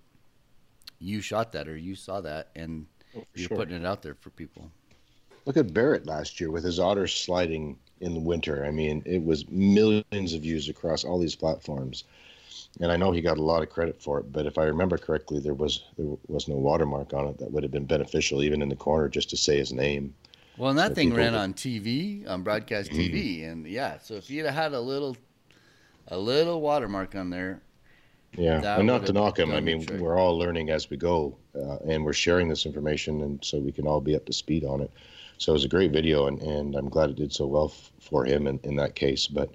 you 1.00 1.22
shot 1.22 1.54
that 1.54 1.70
or 1.70 1.78
you 1.78 1.96
saw 1.96 2.20
that, 2.20 2.50
and 2.54 2.86
Oh, 3.18 3.24
you're 3.34 3.48
sure. 3.48 3.58
putting 3.58 3.76
it 3.76 3.86
out 3.86 4.02
there 4.02 4.16
for 4.16 4.30
people. 4.32 4.70
Look 5.46 5.58
at 5.58 5.74
Barrett 5.74 6.06
last 6.06 6.40
year 6.40 6.52
with 6.52 6.64
his 6.64 6.80
otter 6.80 7.08
sliding 7.08 7.78
in 8.02 8.14
the 8.14 8.20
winter. 8.20 8.66
I 8.66 8.72
mean, 8.72 9.02
it 9.06 9.24
was 9.24 9.48
millions 9.50 10.34
of 10.34 10.42
views 10.42 10.70
across 10.70 11.04
all 11.04 11.18
these 11.18 11.36
platforms, 11.36 12.04
and 12.80 12.92
I 12.92 12.98
know 12.98 13.12
he 13.12 13.22
got 13.22 13.38
a 13.38 13.44
lot 13.44 13.64
of 13.64 13.70
credit 13.70 14.02
for 14.02 14.20
it. 14.20 14.32
But 14.32 14.46
if 14.46 14.58
I 14.58 14.64
remember 14.66 14.98
correctly, 14.98 15.40
there 15.40 15.54
was 15.56 15.84
there 15.98 16.06
was 16.28 16.48
no 16.48 16.56
watermark 16.56 17.14
on 17.14 17.28
it 17.28 17.38
that 17.40 17.52
would 17.52 17.64
have 17.64 17.72
been 17.72 17.86
beneficial, 17.86 18.44
even 18.44 18.62
in 18.62 18.70
the 18.70 18.76
corner, 18.76 19.10
just 19.10 19.30
to 19.32 19.38
say 19.38 19.58
his 19.58 19.74
name. 19.74 20.14
Well, 20.58 20.70
and 20.70 20.78
that 20.78 20.90
So 20.90 20.96
thing 20.96 21.14
ran 21.14 21.32
would- 21.32 21.40
on 21.40 21.54
TV, 21.54 22.28
on 22.28 22.44
broadcast. 22.44 22.92
TV, 22.92 23.46
and 23.46 23.66
yeah. 23.66 23.98
So 24.00 24.16
if 24.16 24.30
you'd 24.30 24.46
have 24.46 24.54
had 24.56 24.74
a 24.74 24.82
little, 24.82 25.16
a 26.10 26.18
little 26.18 26.62
watermark 26.62 27.16
on 27.16 27.30
there, 27.30 27.62
Yeah, 28.38 28.62
That 28.62 28.78
and 28.78 28.88
not 28.88 29.06
to 29.08 29.14
knock 29.14 29.38
him. 29.40 29.54
I 29.54 29.60
mean, 29.60 29.86
trick. 29.86 30.00
we're 30.00 30.18
all 30.18 30.38
learning 30.38 30.70
as 30.70 30.90
we 30.90 30.98
go, 30.98 31.38
uh, 31.56 31.78
and 31.88 32.06
we're 32.06 32.14
sharing 32.14 32.48
this 32.48 32.66
information, 32.66 33.22
and 33.22 33.44
so 33.44 33.60
we 33.60 33.72
can 33.72 33.88
all 33.88 34.02
be 34.02 34.16
up 34.16 34.26
to 34.26 34.34
speed 34.34 34.64
on 34.66 34.82
it. 34.82 34.92
So 35.38 35.52
it 35.52 35.54
was 35.54 35.66
a 35.66 35.70
great 35.70 35.92
video, 35.92 36.28
and, 36.28 36.42
and 36.42 36.76
I'm 36.76 36.90
glad 36.90 37.10
it 37.10 37.16
did 37.16 37.34
so 37.34 37.48
well 37.48 37.66
f- 37.74 37.92
for 38.00 38.26
him 38.26 38.48
in, 38.48 38.60
in 38.64 38.76
that 38.78 38.96
case. 38.96 39.28
But 39.28 39.50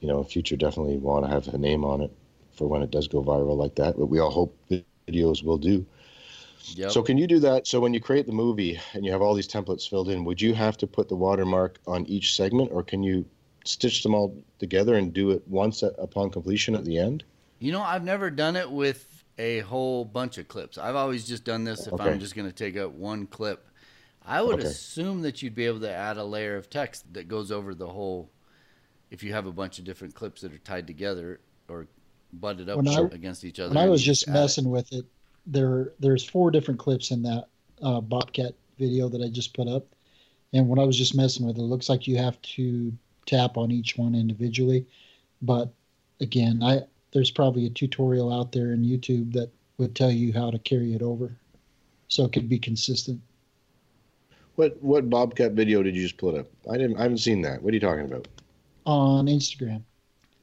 you 0.00 0.08
know, 0.08 0.18
in 0.18 0.24
future, 0.24 0.56
definitely 0.56 0.98
want 0.98 1.24
to 1.26 1.30
have 1.30 1.48
a 1.48 1.58
name 1.58 1.84
on 1.84 2.00
it 2.02 2.12
for 2.52 2.68
when 2.68 2.82
it 2.82 2.90
does 2.90 3.08
go 3.08 3.22
viral 3.22 3.56
like 3.56 3.74
that. 3.76 3.98
But 3.98 4.06
we 4.06 4.20
all 4.20 4.30
hope 4.30 4.56
videos 4.70 5.42
will 5.44 5.58
do. 5.58 5.86
yep. 6.74 6.88
So 6.88 7.02
can 7.02 7.18
you 7.18 7.26
do 7.28 7.38
that? 7.40 7.66
So 7.66 7.80
when 7.80 7.94
you 7.94 8.00
create 8.00 8.26
the 8.26 8.32
movie 8.32 8.80
and 8.94 9.04
you 9.04 9.12
have 9.12 9.22
all 9.22 9.34
these 9.34 9.46
templates 9.48 9.88
filled 9.88 10.08
in, 10.08 10.24
would 10.24 10.40
you 10.40 10.54
have 10.54 10.76
to 10.78 10.86
put 10.86 11.08
the 11.08 11.16
watermark 11.16 11.78
on 11.86 12.06
each 12.06 12.34
segment, 12.34 12.70
or 12.72 12.82
can 12.82 13.02
you 13.02 13.26
stitch 13.64 14.02
them 14.02 14.14
all 14.14 14.42
together 14.58 14.94
and 14.96 15.12
do 15.12 15.30
it 15.30 15.46
once 15.48 15.82
at, 15.82 15.94
upon 15.98 16.30
completion 16.30 16.74
at 16.74 16.84
the 16.84 16.98
end? 16.98 17.24
You 17.58 17.72
know, 17.72 17.82
I've 17.82 18.04
never 18.04 18.30
done 18.30 18.56
it 18.56 18.70
with 18.70 19.24
a 19.38 19.60
whole 19.60 20.04
bunch 20.04 20.38
of 20.38 20.48
clips. 20.48 20.78
I've 20.78 20.96
always 20.96 21.26
just 21.26 21.44
done 21.44 21.64
this 21.64 21.86
if 21.86 21.94
Okay. 21.94 22.00
I'm 22.00 22.18
just 22.18 22.34
going 22.34 22.48
to 22.48 22.54
take 22.54 22.76
out 22.76 22.92
one 22.92 23.26
clip. 23.26 23.66
I 24.22 24.42
would 24.42 24.58
Okay. 24.58 24.60
assume 24.60 25.22
that 25.22 25.42
you'd 25.42 25.54
be 25.54 25.66
able 25.66 25.80
to 25.80 25.90
add 25.90 26.16
a 26.16 26.24
layer 26.24 26.56
of 26.56 26.68
text 26.68 27.12
that 27.14 27.28
goes 27.28 27.50
over 27.52 27.74
the 27.74 27.88
whole. 27.88 28.30
If 29.10 29.22
you 29.22 29.32
have 29.34 29.46
a 29.46 29.52
bunch 29.52 29.78
of 29.78 29.84
different 29.84 30.14
clips 30.14 30.42
that 30.42 30.52
are 30.52 30.58
tied 30.58 30.86
together 30.86 31.40
or 31.68 31.88
butted 32.32 32.68
up 32.68 32.86
I- 32.86 33.10
against 33.12 33.44
each 33.44 33.60
other, 33.60 33.70
When 33.74 33.78
I 33.78 33.88
was 33.88 34.02
just 34.02 34.28
add 34.28 34.44
it. 34.44 34.44
messing 34.44 34.70
with 34.70 34.92
it, 34.92 35.06
there 35.46 35.92
there's 36.00 36.24
four 36.24 36.50
different 36.50 36.80
clips 36.80 37.10
in 37.10 37.22
that 37.22 37.48
uh, 37.82 38.00
Bobcat 38.00 38.54
video 38.78 39.08
that 39.08 39.22
I 39.22 39.28
just 39.28 39.54
put 39.54 39.68
up, 39.68 39.86
and 40.52 40.68
when 40.68 40.78
I 40.78 40.84
was 40.84 40.98
just 40.98 41.14
messing 41.16 41.46
with 41.46 41.58
it, 41.58 41.62
it 41.62 41.64
looks 41.64 41.88
like 41.88 42.06
you 42.08 42.16
have 42.18 42.40
to 42.42 42.92
tap 43.26 43.56
on 43.56 43.70
each 43.72 43.96
one 43.98 44.14
individually. 44.14 44.86
But 45.42 45.72
again, 46.20 46.62
I 46.62 46.82
there's 47.16 47.30
probably 47.30 47.64
a 47.64 47.70
tutorial 47.70 48.30
out 48.30 48.52
there 48.52 48.72
in 48.72 48.82
YouTube 48.82 49.32
that 49.32 49.50
would 49.78 49.96
tell 49.96 50.10
you 50.10 50.34
how 50.34 50.50
to 50.50 50.58
carry 50.58 50.92
it 50.92 51.00
over, 51.00 51.34
so 52.08 52.26
it 52.26 52.32
could 52.34 52.46
be 52.46 52.58
consistent. 52.58 53.22
What 54.56 54.76
what 54.82 55.08
Bobcat 55.08 55.52
video 55.52 55.82
did 55.82 55.96
you 55.96 56.02
just 56.02 56.18
put 56.18 56.34
up? 56.34 56.46
I 56.70 56.76
didn't. 56.76 56.98
I 56.98 57.04
haven't 57.04 57.18
seen 57.18 57.40
that. 57.40 57.62
What 57.62 57.70
are 57.70 57.74
you 57.74 57.80
talking 57.80 58.04
about? 58.04 58.28
on 58.84 59.26
Instagram. 59.26 59.82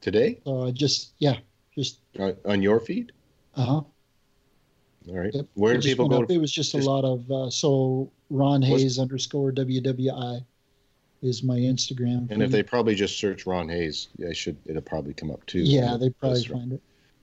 Today 0.00 0.40
I 0.46 0.72
just 0.72 1.12
yeah, 1.18 1.36
just 1.76 2.00
on, 2.18 2.36
on 2.44 2.60
your 2.60 2.80
feed? 2.80 3.12
uh 3.54 3.64
huh. 3.64 3.72
All 3.72 3.88
right. 5.06 5.32
Yep. 5.32 5.46
Where 5.54 5.74
do 5.74 5.78
just 5.78 5.92
people 5.92 6.08
go? 6.08 6.24
up. 6.24 6.30
It 6.30 6.38
was 6.38 6.50
just, 6.50 6.72
just- 6.72 6.88
a 6.88 6.90
lot 6.90 7.04
of 7.04 7.30
uh, 7.30 7.50
so 7.50 8.10
Ron 8.30 8.62
Hayes 8.62 8.98
underscore 8.98 9.52
WWI 9.52 10.44
is 11.24 11.42
my 11.42 11.56
Instagram. 11.56 12.30
And 12.30 12.42
if 12.42 12.50
they 12.50 12.62
probably 12.62 12.94
just 12.94 13.18
search 13.18 13.46
Ron 13.46 13.68
Hayes, 13.68 14.08
I 14.28 14.32
should. 14.32 14.56
It'll 14.66 14.82
probably 14.82 15.14
come 15.14 15.30
up 15.30 15.44
too. 15.46 15.60
yeah, 15.60 15.96
they 15.98 16.10
probably 16.10 16.44
find 16.44 16.72
it. 16.72 16.82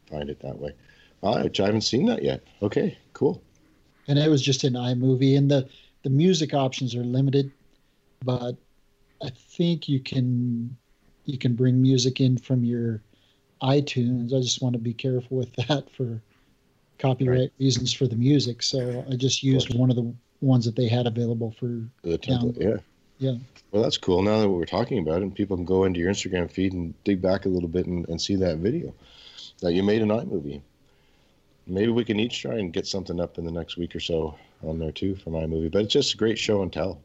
find 0.10 0.30
it 0.30 0.39
that 0.41 0.58
way. 0.58 0.74
All 1.22 1.36
right, 1.38 1.60
I 1.60 1.66
haven't 1.66 1.82
seen 1.82 2.06
that 2.08 2.24
yet. 2.24 2.43
Okay, 2.62 2.97
cool. 3.14 3.41
And 4.08 4.18
it 4.18 4.30
was 4.30 4.41
just 4.41 4.64
an 4.64 4.74
iMovie, 4.74 5.38
and 5.38 5.49
the 5.49 5.70
the 6.04 6.10
music 6.10 6.54
options 6.54 6.95
are 6.95 7.04
limited, 7.04 7.52
but 8.26 8.54
I 9.24 9.30
think 9.30 9.88
you 9.88 9.99
can 9.99 10.76
you 11.26 11.38
can 11.38 11.54
bring 11.56 11.82
music 11.82 12.20
in 12.20 12.38
from 12.38 12.64
your 12.64 13.02
iTunes. 13.62 14.34
I 14.34 14.41
just 14.41 14.62
want 14.62 14.74
to 14.74 14.80
be 14.80 14.93
careful 14.93 15.38
with 15.38 15.54
that 15.68 15.89
for 15.91 16.22
copyright 16.97 17.39
Right. 17.39 17.52
reasons 17.60 17.93
for 17.93 18.08
the 18.08 18.16
music. 18.16 18.64
So 18.64 19.06
I 19.12 19.16
just 19.16 19.43
used 19.43 19.74
one 19.76 19.89
of 19.89 19.95
the 19.95 20.14
ones 20.41 20.66
that 20.66 20.76
they 20.76 20.88
had 20.88 21.06
available 21.08 21.52
for 21.52 21.84
The 22.04 22.18
template, 22.18 22.60
yeah. 22.60 22.78
Yeah. 23.22 23.36
Well, 23.69 23.84
that's 23.84 23.99
cool. 23.99 24.24
Now 24.24 24.39
that 24.41 24.49
we're 24.49 24.65
talking 24.65 24.97
about 24.97 25.17
it, 25.17 25.22
and 25.22 25.36
people 25.36 25.55
can 25.55 25.63
go 25.63 25.84
into 25.84 25.99
your 25.99 26.11
Instagram 26.11 26.51
feed 26.51 26.74
and 26.74 26.95
dig 27.03 27.22
back 27.22 27.45
a 27.45 27.49
little 27.49 27.69
bit 27.69 27.86
and, 27.86 28.07
and 28.09 28.19
see 28.19 28.36
that 28.38 28.57
video 28.57 28.93
that 29.61 29.74
you 29.74 29.84
made 29.84 30.01
an 30.01 30.09
iMovie. 30.09 30.59
Maybe 31.67 31.91
we 31.91 32.03
can 32.03 32.19
each 32.19 32.41
try 32.41 32.55
and 32.55 32.74
get 32.74 32.88
something 32.88 33.19
up 33.19 33.38
in 33.38 33.45
the 33.45 33.51
next 33.51 33.78
week 33.78 33.95
or 33.95 33.99
so 33.99 34.36
on 34.63 34.80
there 34.80 34.91
too 34.91 35.15
from 35.15 35.34
iMovie. 35.34 35.72
But 35.72 35.84
it's 35.84 35.93
just 35.93 36.15
a 36.15 36.17
great 36.17 36.39
show 36.39 36.63
and 36.63 36.74
tell. 36.74 36.99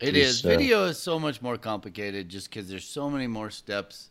At 0.00 0.08
It 0.08 0.14
least, 0.14 0.28
is. 0.28 0.46
uh, 0.46 0.48
Video 0.50 0.84
is 0.84 0.98
so 0.98 1.18
much 1.18 1.42
more 1.42 1.58
complicated 1.58 2.28
just 2.28 2.48
because 2.48 2.68
there's 2.68 2.84
so 2.86 3.10
many 3.10 3.26
more 3.26 3.50
steps. 3.50 4.10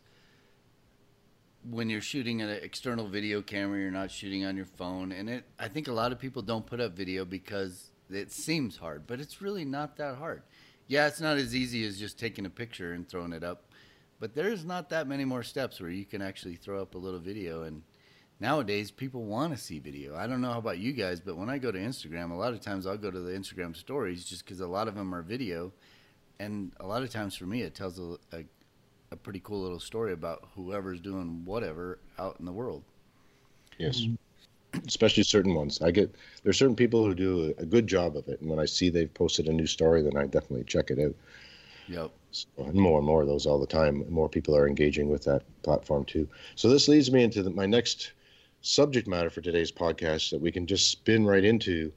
When 1.70 1.88
you're 1.88 2.02
shooting 2.02 2.42
an 2.42 2.50
external 2.50 3.08
video 3.08 3.40
camera, 3.40 3.80
you're 3.80 3.90
not 3.90 4.10
shooting 4.10 4.44
on 4.44 4.56
your 4.56 4.66
phone, 4.66 5.10
and 5.10 5.30
it. 5.30 5.44
I 5.58 5.68
think 5.68 5.88
a 5.88 5.92
lot 5.92 6.12
of 6.12 6.18
people 6.18 6.42
don't 6.42 6.66
put 6.66 6.80
up 6.80 6.92
video 6.94 7.24
because 7.24 7.92
it 8.10 8.30
seems 8.30 8.76
hard, 8.76 9.06
but 9.06 9.20
it's 9.20 9.40
really 9.40 9.64
not 9.64 9.96
that 9.96 10.16
hard. 10.16 10.42
Yeah, 10.88 11.06
it's 11.06 11.20
not 11.20 11.36
as 11.36 11.54
easy 11.54 11.84
as 11.86 11.98
just 11.98 12.18
taking 12.18 12.46
a 12.46 12.50
picture 12.50 12.92
and 12.92 13.08
throwing 13.08 13.32
it 13.32 13.42
up, 13.42 13.64
but 14.20 14.34
there's 14.34 14.64
not 14.64 14.88
that 14.90 15.08
many 15.08 15.24
more 15.24 15.42
steps 15.42 15.80
where 15.80 15.90
you 15.90 16.04
can 16.04 16.22
actually 16.22 16.56
throw 16.56 16.80
up 16.80 16.94
a 16.94 16.98
little 16.98 17.18
video. 17.18 17.64
And 17.64 17.82
nowadays, 18.38 18.90
people 18.90 19.24
want 19.24 19.52
to 19.52 19.60
see 19.60 19.78
video. 19.78 20.14
I 20.14 20.26
don't 20.26 20.40
know 20.40 20.52
how 20.52 20.58
about 20.58 20.78
you 20.78 20.92
guys, 20.92 21.20
but 21.20 21.36
when 21.36 21.50
I 21.50 21.58
go 21.58 21.72
to 21.72 21.78
Instagram, 21.78 22.30
a 22.30 22.34
lot 22.34 22.52
of 22.52 22.60
times 22.60 22.86
I'll 22.86 22.96
go 22.96 23.10
to 23.10 23.20
the 23.20 23.32
Instagram 23.32 23.76
stories 23.76 24.24
just 24.24 24.44
because 24.44 24.60
a 24.60 24.66
lot 24.66 24.86
of 24.86 24.94
them 24.94 25.14
are 25.14 25.22
video 25.22 25.72
and 26.38 26.72
a 26.80 26.86
lot 26.86 27.02
of 27.02 27.10
times 27.10 27.34
for 27.34 27.46
me 27.46 27.62
it 27.62 27.74
tells 27.74 27.98
a, 27.98 28.16
a, 28.32 28.44
a 29.10 29.16
pretty 29.16 29.40
cool 29.42 29.62
little 29.62 29.80
story 29.80 30.12
about 30.12 30.48
whoever's 30.54 31.00
doing 31.00 31.42
whatever 31.44 31.98
out 32.18 32.36
in 32.38 32.44
the 32.44 32.52
world 32.52 32.82
Yes. 33.78 34.00
Mm-hmm. 34.00 34.14
Especially 34.86 35.22
certain 35.22 35.54
ones. 35.54 35.80
I 35.80 35.90
get 35.90 36.14
there's 36.42 36.58
certain 36.58 36.76
people 36.76 37.04
who 37.04 37.14
do 37.14 37.54
a, 37.58 37.62
a 37.62 37.66
good 37.66 37.86
job 37.86 38.16
of 38.16 38.28
it, 38.28 38.40
and 38.40 38.50
when 38.50 38.58
I 38.58 38.66
see 38.66 38.90
they've 38.90 39.12
posted 39.12 39.48
a 39.48 39.52
new 39.52 39.66
story, 39.66 40.02
then 40.02 40.16
I 40.16 40.26
definitely 40.26 40.64
check 40.64 40.90
it 40.90 40.98
out. 40.98 41.14
yep 41.88 42.10
So, 42.32 42.46
and 42.58 42.74
more 42.74 42.98
and 42.98 43.06
more 43.06 43.22
of 43.22 43.28
those 43.28 43.46
all 43.46 43.58
the 43.58 43.66
time. 43.66 44.04
More 44.10 44.28
people 44.28 44.56
are 44.56 44.68
engaging 44.68 45.08
with 45.08 45.24
that 45.24 45.42
platform 45.62 46.04
too. 46.04 46.28
So 46.54 46.68
this 46.68 46.88
leads 46.88 47.10
me 47.10 47.22
into 47.22 47.42
the, 47.42 47.50
my 47.50 47.66
next 47.66 48.12
subject 48.60 49.06
matter 49.08 49.30
for 49.30 49.40
today's 49.40 49.72
podcast 49.72 50.30
that 50.30 50.40
we 50.40 50.52
can 50.52 50.66
just 50.66 50.90
spin 50.90 51.24
right 51.26 51.44
into. 51.44 51.92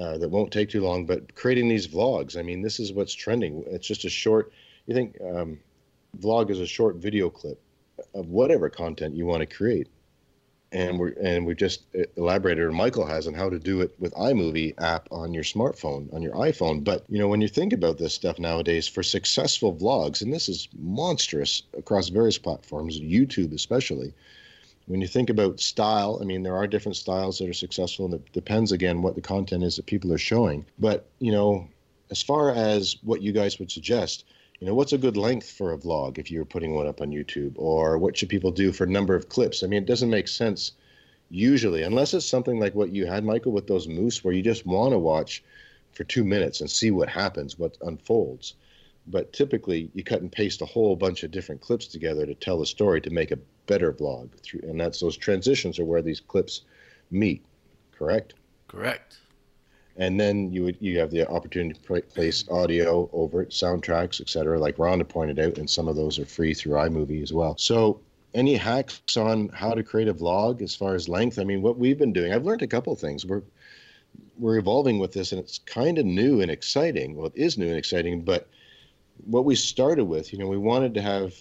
Uh, 0.00 0.16
that 0.16 0.30
won't 0.30 0.50
take 0.50 0.70
too 0.70 0.80
long, 0.80 1.04
but 1.04 1.34
creating 1.34 1.68
these 1.68 1.86
vlogs. 1.86 2.38
I 2.38 2.42
mean, 2.42 2.62
this 2.62 2.80
is 2.80 2.94
what's 2.94 3.12
trending. 3.12 3.64
It's 3.66 3.86
just 3.86 4.06
a 4.06 4.08
short. 4.08 4.50
You 4.86 4.94
think 4.94 5.18
um, 5.20 5.58
vlog 6.18 6.48
is 6.50 6.58
a 6.58 6.66
short 6.66 6.96
video 6.96 7.28
clip 7.28 7.60
of 8.14 8.28
whatever 8.28 8.70
content 8.70 9.14
you 9.14 9.26
want 9.26 9.40
to 9.40 9.46
create, 9.46 9.88
and 10.72 10.98
we're 10.98 11.14
and 11.22 11.46
we've 11.46 11.56
just 11.56 11.82
uh, 11.98 12.02
elaborated, 12.16 12.64
or 12.64 12.72
Michael 12.72 13.06
has, 13.06 13.26
on 13.26 13.34
how 13.34 13.48
to 13.48 13.58
do 13.58 13.80
it 13.80 13.94
with 13.98 14.12
iMovie 14.14 14.74
app 14.78 15.08
on 15.10 15.32
your 15.32 15.44
smartphone, 15.44 16.12
on 16.12 16.22
your 16.22 16.34
iPhone. 16.34 16.84
But 16.84 17.04
you 17.08 17.18
know, 17.18 17.28
when 17.28 17.40
you 17.40 17.48
think 17.48 17.72
about 17.72 17.98
this 17.98 18.14
stuff 18.14 18.38
nowadays, 18.38 18.86
for 18.86 19.02
successful 19.02 19.74
vlogs, 19.74 20.20
and 20.22 20.32
this 20.32 20.48
is 20.48 20.68
monstrous 20.78 21.62
across 21.76 22.08
various 22.08 22.38
platforms, 22.38 23.00
YouTube 23.00 23.54
especially. 23.54 24.12
When 24.86 25.02
you 25.02 25.06
think 25.06 25.28
about 25.28 25.60
style, 25.60 26.18
I 26.22 26.24
mean, 26.24 26.42
there 26.42 26.56
are 26.56 26.66
different 26.66 26.96
styles 26.96 27.38
that 27.38 27.48
are 27.48 27.52
successful, 27.54 28.06
and 28.06 28.14
it 28.14 28.32
depends 28.32 28.72
again 28.72 29.02
what 29.02 29.16
the 29.16 29.20
content 29.20 29.62
is 29.62 29.76
that 29.76 29.84
people 29.84 30.12
are 30.14 30.18
showing. 30.18 30.64
But 30.78 31.06
you 31.18 31.32
know, 31.32 31.68
as 32.10 32.22
far 32.22 32.50
as 32.52 32.96
what 33.02 33.22
you 33.22 33.32
guys 33.32 33.58
would 33.58 33.70
suggest, 33.70 34.24
you 34.60 34.66
know, 34.66 34.74
what's 34.74 34.92
a 34.92 34.98
good 34.98 35.16
length 35.16 35.50
for 35.50 35.72
a 35.72 35.78
vlog 35.78 36.18
if 36.18 36.30
you're 36.30 36.44
putting 36.44 36.74
one 36.74 36.88
up 36.88 37.00
on 37.00 37.10
YouTube, 37.10 37.52
or 37.56 37.96
what 37.98 38.16
should 38.16 38.28
people 38.28 38.50
do 38.50 38.72
for 38.72 38.86
number 38.86 39.14
of 39.14 39.28
clips? 39.28 39.62
I 39.62 39.68
mean, 39.68 39.82
it 39.82 39.86
doesn't 39.86 40.10
make 40.10 40.26
sense 40.26 40.72
usually, 41.30 41.82
unless 41.82 42.12
it's 42.14 42.26
something 42.26 42.58
like 42.58 42.74
what 42.74 42.92
you 42.92 43.06
had, 43.06 43.24
Michael, 43.24 43.52
with 43.52 43.68
those 43.68 43.86
moose, 43.86 44.24
where 44.24 44.34
you 44.34 44.42
just 44.42 44.66
want 44.66 44.92
to 44.92 44.98
watch 44.98 45.44
for 45.92 46.04
two 46.04 46.24
minutes 46.24 46.60
and 46.60 46.70
see 46.70 46.90
what 46.90 47.08
happens, 47.08 47.58
what 47.58 47.76
unfolds. 47.82 48.54
But 49.06 49.32
typically, 49.32 49.90
you 49.94 50.02
cut 50.02 50.22
and 50.22 50.30
paste 50.30 50.60
a 50.60 50.66
whole 50.66 50.96
bunch 50.96 51.22
of 51.22 51.30
different 51.30 51.60
clips 51.60 51.86
together 51.86 52.26
to 52.26 52.34
tell 52.34 52.60
a 52.60 52.66
story 52.66 53.00
to 53.02 53.10
make 53.10 53.30
a 53.30 53.38
better 53.66 53.92
vlog. 53.92 54.30
And 54.64 54.80
that's 54.80 55.00
those 55.00 55.16
transitions 55.16 55.78
are 55.78 55.84
where 55.84 56.02
these 56.02 56.20
clips 56.20 56.62
meet. 57.10 57.44
Correct. 57.92 58.34
correct 58.68 59.18
And 59.98 60.18
then 60.18 60.52
you 60.52 60.62
would 60.62 60.76
you 60.80 60.98
have 61.00 61.10
the 61.10 61.28
opportunity 61.28 61.78
to 61.78 62.00
place 62.02 62.44
audio 62.48 63.10
over 63.12 63.42
it, 63.42 63.50
soundtracks, 63.50 64.20
etc. 64.20 64.58
Like 64.58 64.78
Ron 64.78 64.98
had 64.98 65.08
pointed 65.08 65.40
out, 65.40 65.58
and 65.58 65.68
some 65.68 65.88
of 65.88 65.96
those 65.96 66.18
are 66.20 66.24
free 66.24 66.54
through 66.54 66.74
iMovie 66.74 67.22
as 67.22 67.32
well. 67.32 67.58
So, 67.58 68.00
any 68.32 68.54
hacks 68.54 69.16
on 69.16 69.48
how 69.48 69.74
to 69.74 69.82
create 69.82 70.06
a 70.06 70.14
vlog 70.14 70.62
as 70.62 70.74
far 70.74 70.94
as 70.94 71.08
length? 71.08 71.40
I 71.40 71.44
mean, 71.44 71.62
what 71.62 71.78
we've 71.78 71.98
been 71.98 72.12
doing, 72.12 72.32
I've 72.32 72.44
learned 72.44 72.62
a 72.62 72.68
couple 72.68 72.94
things. 72.94 73.26
We're 73.26 73.42
we're 74.38 74.58
evolving 74.58 75.00
with 75.00 75.12
this, 75.12 75.32
and 75.32 75.40
it's 75.40 75.58
kind 75.58 75.98
of 75.98 76.06
new 76.06 76.40
and 76.40 76.50
exciting. 76.50 77.16
Well, 77.16 77.26
it 77.26 77.32
is 77.34 77.58
new 77.58 77.66
and 77.66 77.76
exciting, 77.76 78.22
but 78.22 78.48
what 79.24 79.44
we 79.44 79.56
started 79.56 80.04
with, 80.04 80.32
you 80.32 80.38
know, 80.38 80.46
we 80.46 80.58
wanted 80.58 80.94
to 80.94 81.02
have. 81.02 81.34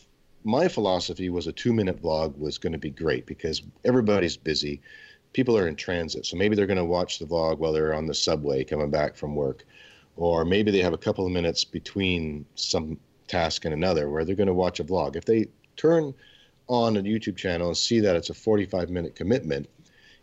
My 0.43 0.70
philosophy 0.70 1.30
was 1.30 1.45
a 1.45 1.51
two-minute 1.51 2.01
vlog 2.01 2.38
was 2.38 2.58
going 2.58 2.72
to 2.72 2.80
be 2.80 2.89
great 2.89 3.26
because 3.26 3.62
everybody's 3.84 4.38
busy 4.38 4.82
people 5.34 5.58
are 5.58 5.68
in 5.68 5.76
transit, 5.76 6.26
so 6.26 6.38
maybe 6.38 6.56
they're 6.56 6.66
going 6.66 6.78
to 6.78 6.86
watch 6.86 7.20
the 7.20 7.26
vlog 7.26 7.60
while 7.60 7.74
they're 7.74 7.94
on 7.94 8.08
the 8.08 8.14
subway 8.14 8.64
coming 8.64 8.90
back 8.90 9.16
from 9.16 9.36
work, 9.36 9.66
or 10.16 10.46
maybe 10.46 10.72
they 10.72 10.82
have 10.82 10.94
a 10.94 10.98
couple 10.98 11.26
of 11.26 11.32
minutes 11.32 11.64
between 11.64 12.46
some 12.56 12.98
task 13.28 13.66
and 13.66 13.74
another 13.74 14.10
where 14.10 14.26
they're 14.26 14.36
going 14.36 14.48
to 14.48 14.54
watch 14.54 14.80
a 14.80 14.84
vlog. 14.84 15.16
If 15.16 15.26
they 15.26 15.48
turn 15.76 16.14
on 16.68 16.98
a 16.98 17.02
YouTube 17.02 17.38
channel 17.38 17.68
and 17.68 17.78
see 17.78 18.00
that 18.00 18.16
it's 18.16 18.30
a 18.30 18.34
45 18.34 18.90
minute 18.90 19.16
commitment, 19.16 19.68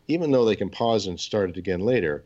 even 0.09 0.31
though 0.31 0.45
they 0.45 0.57
can 0.57 0.69
pause 0.69 1.07
and 1.07 1.19
start 1.19 1.51
it 1.51 1.57
again 1.57 1.81
later, 1.81 2.25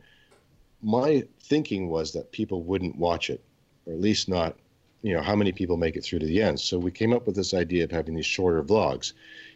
my 0.81 1.23
thinking 1.43 1.89
was 1.89 2.13
that 2.13 2.31
people 2.31 2.63
wouldn't 2.63 2.97
watch 2.97 3.29
it, 3.29 3.43
or 3.85 3.93
at 3.93 4.01
least 4.01 4.29
not, 4.29 4.57
you 5.01 5.13
know, 5.13 5.21
how 5.21 5.35
many 5.35 5.51
people 5.51 5.77
make 5.77 5.95
it 5.95 6.03
through 6.03 6.19
to 6.19 6.25
the 6.25 6.41
end. 6.41 6.59
So 6.59 6.77
we 6.77 6.91
came 6.91 7.13
up 7.13 7.25
with 7.25 7.35
this 7.35 7.53
idea 7.53 7.83
of 7.83 7.91
having 7.91 8.15
these 8.15 8.25
shorter 8.25 8.63
vlogs. 8.63 9.13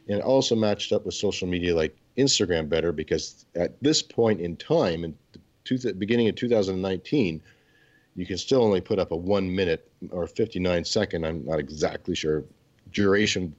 And 0.08 0.20
it 0.20 0.24
also 0.24 0.56
matched 0.56 0.92
up 0.92 1.06
with 1.06 1.14
social 1.14 1.48
media 1.48 1.76
like 1.76 1.96
Instagram 2.18 2.70
better 2.70 2.92
because 2.92 3.46
at 3.56 3.82
this 3.82 4.02
point 4.02 4.42
in 4.42 4.56
time, 4.56 5.04
in 5.04 5.16
the 5.66 5.94
beginning 5.94 6.30
of 6.30 6.36
2019, 6.36 7.42
you 8.16 8.26
can 8.26 8.38
still 8.38 8.64
only 8.64 8.82
put 8.82 9.00
up 9.00 9.12
a 9.12 9.16
one 9.16 9.54
minute 9.54 9.92
or 10.12 10.28
59 10.28 10.86
second, 10.86 11.26
I'm 11.26 11.46
not 11.46 11.60
exactly 11.60 12.16
sure, 12.16 12.44
duration 12.92 13.56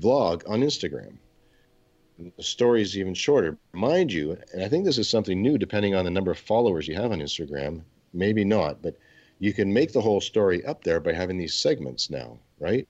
vlog 0.00 0.48
on 0.48 0.60
Instagram. 0.60 1.16
The 2.36 2.42
story 2.42 2.82
is 2.82 2.96
even 2.96 3.14
shorter. 3.14 3.56
Mind 3.72 4.12
you, 4.12 4.36
and 4.52 4.64
I 4.64 4.68
think 4.68 4.84
this 4.84 4.98
is 4.98 5.08
something 5.08 5.40
new 5.40 5.56
depending 5.56 5.94
on 5.94 6.04
the 6.04 6.10
number 6.10 6.30
of 6.30 6.38
followers 6.38 6.88
you 6.88 6.96
have 6.96 7.12
on 7.12 7.20
Instagram, 7.20 7.82
maybe 8.12 8.44
not, 8.44 8.82
but 8.82 8.96
you 9.38 9.52
can 9.52 9.72
make 9.72 9.92
the 9.92 10.00
whole 10.00 10.20
story 10.20 10.64
up 10.64 10.82
there 10.82 10.98
by 10.98 11.12
having 11.12 11.38
these 11.38 11.54
segments 11.54 12.10
now, 12.10 12.38
right? 12.58 12.88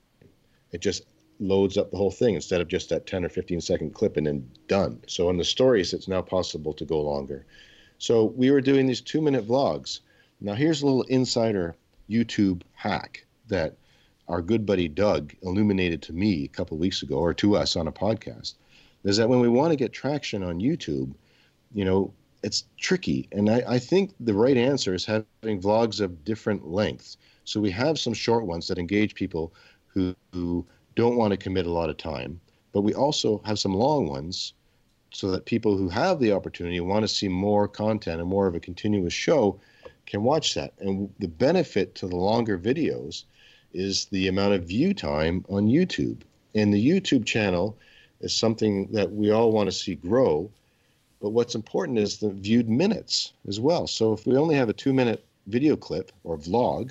It 0.73 0.81
just 0.81 1.05
loads 1.41 1.77
up 1.77 1.91
the 1.91 1.97
whole 1.97 2.11
thing 2.11 2.35
instead 2.35 2.61
of 2.61 2.69
just 2.69 2.89
that 2.89 3.07
10 3.07 3.25
or 3.25 3.29
15 3.29 3.61
second 3.61 3.95
clip 3.95 4.17
and 4.17 4.27
then 4.27 4.51
done. 4.67 5.01
So 5.07 5.31
in 5.31 5.37
the 5.37 5.45
stories, 5.45 5.93
it's 5.93 6.09
now 6.09 6.23
possible 6.23 6.73
to 6.75 6.85
go 6.85 7.01
longer. 7.01 7.47
So 7.99 8.25
we 8.25 8.51
were 8.51 8.61
doing 8.61 8.87
these 8.87 9.01
two 9.01 9.21
minute 9.21 9.47
vlogs. 9.47 10.01
Now, 10.41 10.55
here's 10.55 10.83
a 10.83 10.87
little 10.87 11.03
insider 11.03 11.77
YouTube 12.09 12.63
hack 12.73 13.25
that 13.49 13.77
our 14.29 14.43
good 14.43 14.67
buddy 14.67 14.89
Doug 14.89 15.35
illuminated 15.43 16.03
to 16.03 16.13
me 16.13 16.45
a 16.45 16.49
couple 16.49 16.77
weeks 16.77 17.03
ago, 17.03 17.17
or 17.17 17.35
to 17.35 17.57
us 17.57 17.77
on 17.77 17.89
a 17.89 17.93
podcast, 17.93 18.55
is 19.05 19.17
that 19.17 19.29
when 19.29 19.41
we 19.41 19.49
want 19.49 19.71
to 19.71 19.77
get 19.77 19.93
traction 19.93 20.43
on 20.43 20.61
YouTube, 20.61 21.15
you 21.73 21.85
know, 21.85 22.13
it's 22.43 22.65
tricky. 22.77 23.29
And 23.33 23.51
I, 23.51 23.63
I 23.67 23.79
think 23.79 24.13
the 24.21 24.35
right 24.35 24.57
answer 24.57 24.95
is 24.95 25.05
having 25.05 25.61
vlogs 25.61 26.01
of 26.01 26.25
different 26.25 26.69
lengths. 26.69 27.17
So 27.45 27.61
we 27.61 27.71
have 27.71 27.99
some 27.99 28.13
short 28.13 28.45
ones 28.45 28.69
that 28.69 28.79
engage 28.79 29.15
people 29.15 29.53
who, 29.87 30.15
who 30.33 30.67
don't 30.99 31.17
want 31.17 31.31
to 31.31 31.37
commit 31.37 31.65
a 31.65 31.71
lot 31.71 31.89
of 31.89 31.97
time, 31.97 32.41
but 32.73 32.83
we 32.83 32.93
also 32.93 33.41
have 33.45 33.57
some 33.57 33.73
long 33.73 34.09
ones 34.09 34.55
so 35.13 35.31
that 35.31 35.45
people 35.45 35.77
who 35.77 35.89
have 35.89 36.19
the 36.19 36.33
opportunity 36.33 36.81
want 36.81 37.05
to 37.05 37.09
see 37.09 37.29
more 37.29 37.69
content 37.69 38.21
and 38.21 38.29
more 38.29 38.49
of 38.49 38.57
a 38.57 38.61
continuous 38.61 39.13
show 39.13 39.61
can 40.07 40.25
watch 40.25 40.55
that. 40.55 40.73
And 40.81 41.09
the 41.21 41.29
benefit 41.29 41.95
to 41.97 42.09
the 42.09 42.17
longer 42.17 42.59
videos 42.59 43.23
is 43.73 44.07
the 44.07 44.27
amount 44.27 44.55
of 44.55 44.65
view 44.65 44.93
time 44.93 45.45
on 45.49 45.69
YouTube. 45.69 46.23
And 46.57 46.75
the 46.75 46.85
YouTube 46.85 47.25
channel 47.25 47.79
is 48.21 48.35
something 48.35 48.89
that 48.91 49.13
we 49.13 49.31
all 49.31 49.53
want 49.53 49.69
to 49.69 49.77
see 49.77 49.95
grow. 49.95 50.51
But 51.23 51.31
what's 51.31 51.55
important 51.55 52.01
is 52.01 52.19
the 52.19 52.31
viewed 52.31 52.69
minutes 52.69 53.35
as 53.47 53.61
well. 53.61 53.87
So 53.87 54.13
if 54.15 54.27
we 54.27 54.37
only 54.37 54.57
have 54.57 54.69
a 54.69 54.73
two 54.73 54.93
minute 54.93 55.25
video 55.47 55.77
clip 55.77 56.11
or 56.25 56.37
vlog 56.37 56.91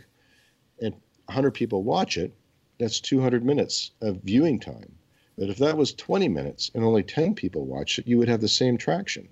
and 0.82 0.94
100 1.26 1.52
people 1.52 1.84
watch 1.84 2.18
it, 2.18 2.32
that's 2.80 3.00
200 3.00 3.44
minutes 3.44 3.92
of 4.02 4.22
viewing 4.24 4.60
time. 4.60 4.92
But 5.38 5.50
if 5.50 5.58
that 5.58 5.78
was 5.78 5.94
20 5.94 6.28
minutes 6.30 6.72
and 6.74 6.84
only 6.84 7.04
10 7.04 7.36
people 7.36 7.66
watch 7.66 8.00
it, 8.00 8.08
you 8.08 8.18
would 8.18 8.28
have 8.28 8.42
the 8.42 8.48
same 8.48 8.78
traction. 8.78 9.28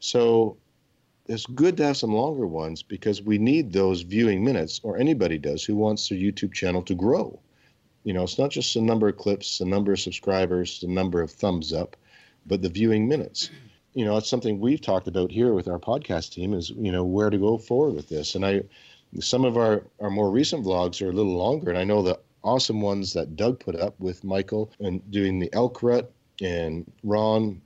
So 0.00 0.56
it's 1.26 1.46
good 1.46 1.76
to 1.76 1.84
have 1.84 1.96
some 1.96 2.14
longer 2.14 2.46
ones 2.46 2.82
because 2.82 3.20
we 3.20 3.36
need 3.36 3.72
those 3.72 4.02
viewing 4.02 4.42
minutes, 4.42 4.80
or 4.82 4.96
anybody 4.96 5.36
does 5.36 5.62
who 5.64 5.76
wants 5.76 6.08
their 6.08 6.18
YouTube 6.18 6.54
channel 6.54 6.82
to 6.82 6.94
grow. 6.94 7.38
You 8.04 8.14
know, 8.14 8.22
it's 8.22 8.38
not 8.38 8.50
just 8.50 8.72
the 8.72 8.80
number 8.80 9.08
of 9.08 9.18
clips, 9.18 9.58
the 9.58 9.66
number 9.66 9.92
of 9.92 10.00
subscribers, 10.00 10.80
the 10.80 10.86
number 10.86 11.20
of 11.20 11.30
thumbs 11.30 11.72
up, 11.72 11.96
but 12.46 12.62
the 12.62 12.70
viewing 12.70 13.06
minutes. 13.06 13.50
You 13.92 14.04
know, 14.04 14.16
it's 14.16 14.28
something 14.28 14.60
we've 14.60 14.80
talked 14.80 15.08
about 15.08 15.30
here 15.30 15.52
with 15.52 15.68
our 15.68 15.78
podcast 15.78 16.32
team 16.32 16.54
is, 16.54 16.70
you 16.70 16.92
know, 16.92 17.04
where 17.04 17.28
to 17.28 17.36
go 17.36 17.58
forward 17.58 17.94
with 17.94 18.08
this. 18.08 18.34
And 18.34 18.46
I, 18.46 18.62
some 19.20 19.44
of 19.44 19.58
our, 19.58 19.82
our 20.00 20.10
more 20.10 20.30
recent 20.30 20.64
vlogs 20.64 21.02
are 21.02 21.10
a 21.10 21.12
little 21.12 21.36
longer. 21.36 21.68
And 21.68 21.78
I 21.78 21.84
know 21.84 22.02
the 22.02 22.18
awesome 22.48 22.80
ones 22.80 23.12
that 23.12 23.36
Doug 23.36 23.60
put 23.60 23.76
up 23.76 23.98
with 24.00 24.24
Michael 24.24 24.70
and 24.80 25.08
doing 25.10 25.38
the 25.38 25.52
elk 25.52 25.82
rut 25.82 26.10
and 26.40 26.90
Ron 27.04 27.60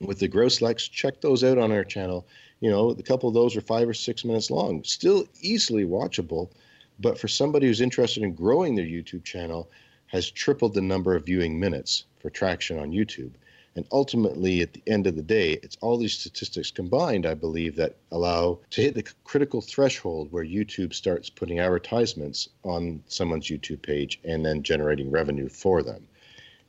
with 0.00 0.18
the 0.18 0.28
grouse 0.28 0.60
leks. 0.60 0.88
Check 0.88 1.20
those 1.20 1.42
out 1.42 1.58
on 1.58 1.72
our 1.72 1.84
channel 1.84 2.26
you 2.60 2.70
know, 2.70 2.90
a 2.90 3.02
couple 3.02 3.28
of 3.28 3.34
those 3.34 3.56
are 3.56 3.60
five 3.60 3.88
or 3.88 3.94
six 3.94 4.24
minutes 4.24 4.50
long, 4.50 4.82
still 4.84 5.26
easily 5.40 5.84
watchable. 5.84 6.50
But 6.98 7.18
for 7.18 7.28
somebody 7.28 7.66
who's 7.66 7.80
interested 7.80 8.24
in 8.24 8.34
growing 8.34 8.74
their 8.74 8.84
YouTube 8.84 9.24
channel, 9.24 9.70
has 10.06 10.30
tripled 10.30 10.74
the 10.74 10.80
number 10.80 11.14
of 11.14 11.26
viewing 11.26 11.60
minutes 11.60 12.04
for 12.18 12.30
traction 12.30 12.78
on 12.78 12.90
YouTube. 12.90 13.32
And 13.78 13.86
ultimately, 13.92 14.60
at 14.60 14.72
the 14.72 14.82
end 14.88 15.06
of 15.06 15.14
the 15.14 15.22
day, 15.22 15.52
it's 15.62 15.76
all 15.80 15.96
these 15.96 16.18
statistics 16.18 16.72
combined, 16.72 17.24
I 17.24 17.34
believe, 17.34 17.76
that 17.76 17.94
allow 18.10 18.58
to 18.70 18.82
hit 18.82 18.96
the 18.96 19.04
critical 19.22 19.60
threshold 19.60 20.32
where 20.32 20.44
YouTube 20.44 20.92
starts 20.92 21.30
putting 21.30 21.60
advertisements 21.60 22.48
on 22.64 23.04
someone's 23.06 23.46
YouTube 23.46 23.80
page 23.82 24.18
and 24.24 24.44
then 24.44 24.64
generating 24.64 25.12
revenue 25.12 25.48
for 25.48 25.84
them. 25.84 26.08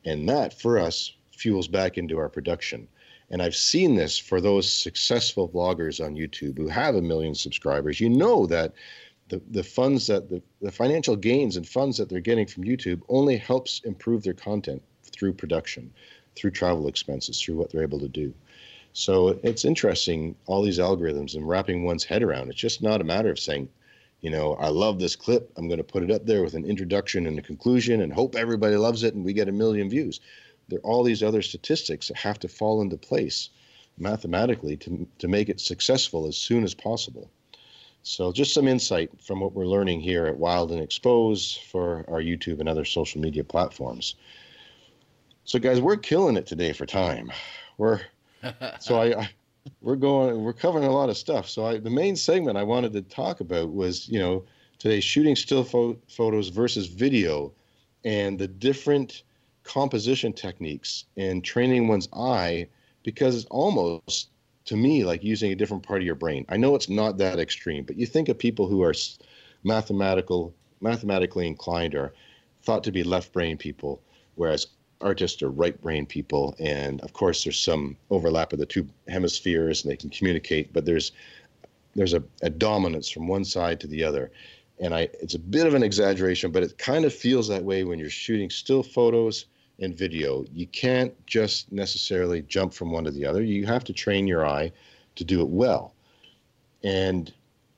And 0.05 0.29
that, 0.29 0.61
for 0.61 0.77
us, 0.77 1.11
fuels 1.31 1.67
back 1.67 1.97
into 1.97 2.19
our 2.19 2.29
production. 2.29 2.87
And 3.31 3.41
I've 3.41 3.55
seen 3.55 3.95
this 3.95 4.19
for 4.19 4.39
those 4.39 4.71
successful 4.71 5.49
vloggers 5.49 6.05
on 6.05 6.13
YouTube 6.13 6.59
who 6.59 6.67
have 6.67 6.93
a 6.93 7.01
million 7.01 7.33
subscribers. 7.33 7.99
You 7.99 8.09
know 8.09 8.45
that 8.45 8.75
the, 9.29 9.41
the 9.49 9.63
funds 9.63 10.05
that 10.05 10.29
the, 10.29 10.43
the 10.61 10.71
financial 10.71 11.15
gains 11.15 11.57
and 11.57 11.67
funds 11.67 11.97
that 11.97 12.07
they're 12.07 12.19
getting 12.19 12.45
from 12.45 12.65
YouTube 12.65 13.01
only 13.09 13.37
helps 13.37 13.79
improve 13.83 14.21
their 14.21 14.35
content 14.35 14.83
through 15.11 15.33
production, 15.33 15.91
through 16.39 16.51
travel 16.51 16.87
expenses, 16.87 17.41
through 17.41 17.55
what 17.55 17.71
they're 17.71 17.83
able 17.83 17.99
to 17.99 18.07
do. 18.07 18.33
So 18.93 19.39
it's 19.43 19.65
interesting, 19.65 20.35
all 20.45 20.63
these 20.63 20.79
algorithms 20.79 21.35
and 21.35 21.47
wrapping 21.47 21.83
one's 21.83 22.03
head 22.03 22.23
around. 22.23 22.49
It's 22.49 22.59
just 22.59 22.81
not 22.81 23.01
a 23.01 23.03
matter 23.03 23.29
of 23.29 23.39
saying, 23.39 23.69
you 24.21 24.29
know, 24.29 24.55
I 24.55 24.69
love 24.69 24.99
this 24.99 25.15
clip. 25.15 25.51
I'm 25.55 25.67
going 25.67 25.77
to 25.77 25.83
put 25.83 26.03
it 26.03 26.11
up 26.11 26.25
there 26.25 26.43
with 26.43 26.55
an 26.55 26.65
introduction 26.65 27.27
and 27.27 27.37
a 27.37 27.41
conclusion 27.41 28.01
and 28.01 28.11
hope 28.11 28.35
everybody 28.35 28.75
loves 28.75 29.03
it 29.03 29.13
and 29.13 29.23
we 29.23 29.33
get 29.33 29.47
a 29.47 29.53
million 29.53 29.89
views 29.89 30.19
there 30.69 30.79
are 30.79 30.83
all 30.83 31.03
these 31.03 31.23
other 31.23 31.41
statistics 31.41 32.07
that 32.07 32.17
have 32.17 32.39
to 32.39 32.47
fall 32.47 32.81
into 32.81 32.97
place 32.97 33.49
mathematically 33.97 34.77
to, 34.77 35.07
to 35.17 35.27
make 35.27 35.49
it 35.49 35.59
successful 35.59 36.27
as 36.27 36.37
soon 36.37 36.63
as 36.63 36.73
possible. 36.73 37.29
So, 38.03 38.31
just 38.31 38.53
some 38.53 38.67
insight 38.67 39.09
from 39.21 39.41
what 39.41 39.53
we're 39.53 39.65
learning 39.65 39.99
here 39.99 40.25
at 40.25 40.37
Wild 40.37 40.71
and 40.71 40.81
Exposed 40.81 41.59
for 41.63 42.05
our 42.07 42.21
YouTube 42.21 42.59
and 42.59 42.69
other 42.69 42.85
social 42.85 43.19
media 43.19 43.43
platforms. 43.43 44.15
So, 45.49 45.57
guys, 45.57 45.81
we're 45.81 45.97
killing 45.97 46.37
it 46.37 46.45
today 46.45 46.73
for 46.73 46.85
time. 46.85 47.31
We're 47.79 48.01
so 48.79 49.01
I, 49.01 49.21
I 49.21 49.29
we're 49.81 49.95
going 49.95 50.43
we're 50.43 50.53
covering 50.53 50.83
a 50.83 50.91
lot 50.91 51.09
of 51.09 51.17
stuff. 51.17 51.49
So, 51.49 51.65
I, 51.65 51.79
the 51.79 51.89
main 51.89 52.15
segment 52.15 52.55
I 52.55 52.61
wanted 52.61 52.93
to 52.93 53.01
talk 53.01 53.39
about 53.39 53.73
was 53.73 54.07
you 54.07 54.19
know 54.19 54.45
today 54.77 54.99
shooting 54.99 55.35
still 55.35 55.63
pho- 55.63 55.97
photos 56.07 56.49
versus 56.49 56.85
video, 56.85 57.51
and 58.05 58.37
the 58.37 58.47
different 58.47 59.23
composition 59.63 60.33
techniques 60.33 61.05
and 61.17 61.43
training 61.43 61.87
one's 61.87 62.09
eye 62.13 62.67
because 63.01 63.35
it's 63.35 63.45
almost 63.45 64.29
to 64.65 64.77
me 64.77 65.03
like 65.03 65.23
using 65.23 65.51
a 65.51 65.55
different 65.55 65.81
part 65.81 65.99
of 65.99 66.05
your 66.05 66.13
brain. 66.13 66.45
I 66.49 66.57
know 66.57 66.75
it's 66.75 66.89
not 66.89 67.17
that 67.17 67.39
extreme, 67.39 67.85
but 67.85 67.97
you 67.97 68.05
think 68.05 68.29
of 68.29 68.37
people 68.37 68.67
who 68.67 68.83
are 68.83 68.93
mathematical 69.63 70.53
mathematically 70.79 71.47
inclined 71.47 71.95
or 71.95 72.13
thought 72.61 72.83
to 72.83 72.91
be 72.91 73.03
left 73.03 73.33
brain 73.33 73.57
people 73.57 73.99
whereas 74.35 74.67
artists 75.01 75.41
are 75.41 75.49
right 75.49 75.81
brain 75.81 76.05
people 76.05 76.55
and 76.59 76.99
of 77.01 77.13
course 77.13 77.43
there's 77.43 77.59
some 77.59 77.95
overlap 78.09 78.51
of 78.51 78.59
the 78.59 78.65
two 78.65 78.87
hemispheres 79.07 79.83
and 79.83 79.91
they 79.91 79.95
can 79.95 80.09
communicate 80.09 80.71
but 80.73 80.85
there's 80.85 81.13
there's 81.95 82.13
a, 82.13 82.21
a 82.41 82.49
dominance 82.49 83.09
from 83.09 83.27
one 83.27 83.45
side 83.45 83.79
to 83.79 83.87
the 83.87 84.03
other 84.03 84.29
and 84.79 84.93
I 84.93 85.09
it's 85.21 85.35
a 85.35 85.39
bit 85.39 85.67
of 85.67 85.73
an 85.73 85.83
exaggeration, 85.83 86.51
but 86.51 86.63
it 86.63 86.77
kind 86.77 87.05
of 87.05 87.13
feels 87.13 87.47
that 87.49 87.63
way 87.63 87.83
when 87.83 87.99
you're 87.99 88.09
shooting 88.09 88.49
still 88.49 88.83
photos 88.83 89.45
and 89.79 89.95
video. 89.95 90.45
You 90.53 90.67
can't 90.67 91.13
just 91.25 91.71
necessarily 91.71 92.41
jump 92.43 92.73
from 92.73 92.91
one 92.91 93.03
to 93.05 93.11
the 93.11 93.25
other. 93.25 93.41
You 93.41 93.65
have 93.65 93.83
to 93.85 93.93
train 93.93 94.27
your 94.27 94.45
eye 94.45 94.71
to 95.15 95.23
do 95.23 95.41
it 95.41 95.49
well. 95.49 95.93
And 96.83 97.31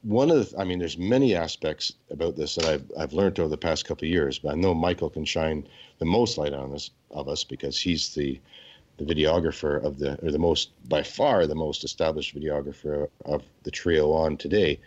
one 0.04 0.32
of 0.32 0.50
the, 0.50 0.60
I 0.60 0.64
mean, 0.64 0.80
there's 0.80 0.98
many 0.98 1.36
aspects 1.36 1.94
about 2.10 2.36
this 2.36 2.56
that 2.56 2.66
I've 2.66 2.92
I've 2.98 3.14
learned 3.14 3.40
over 3.40 3.50
the 3.50 3.58
past 3.58 3.86
couple 3.86 4.06
of 4.06 4.12
years, 4.12 4.40
but 4.40 4.52
I 4.52 4.56
know 4.56 4.74
Michael 4.74 5.10
can 5.10 5.26
shine 5.26 5.68
the 6.00 6.06
most 6.06 6.38
light 6.38 6.54
on 6.54 6.72
this 6.72 6.92
of 7.12 7.28
us 7.28 7.44
because 7.44 7.80
he's 7.80 8.14
the 8.14 8.40
the 8.98 9.16
videographer 9.16 9.84
of 9.84 9.98
the 9.98 10.24
or 10.24 10.32
the 10.32 10.40
most 10.40 10.70
by 10.88 11.02
far 11.02 11.48
the 11.48 11.56
most 11.56 11.84
established 11.84 12.36
videographer 12.36 13.08
of 13.26 13.44
the 13.64 13.72
trio 13.72 14.12
on 14.12 14.38
today. 14.38 14.80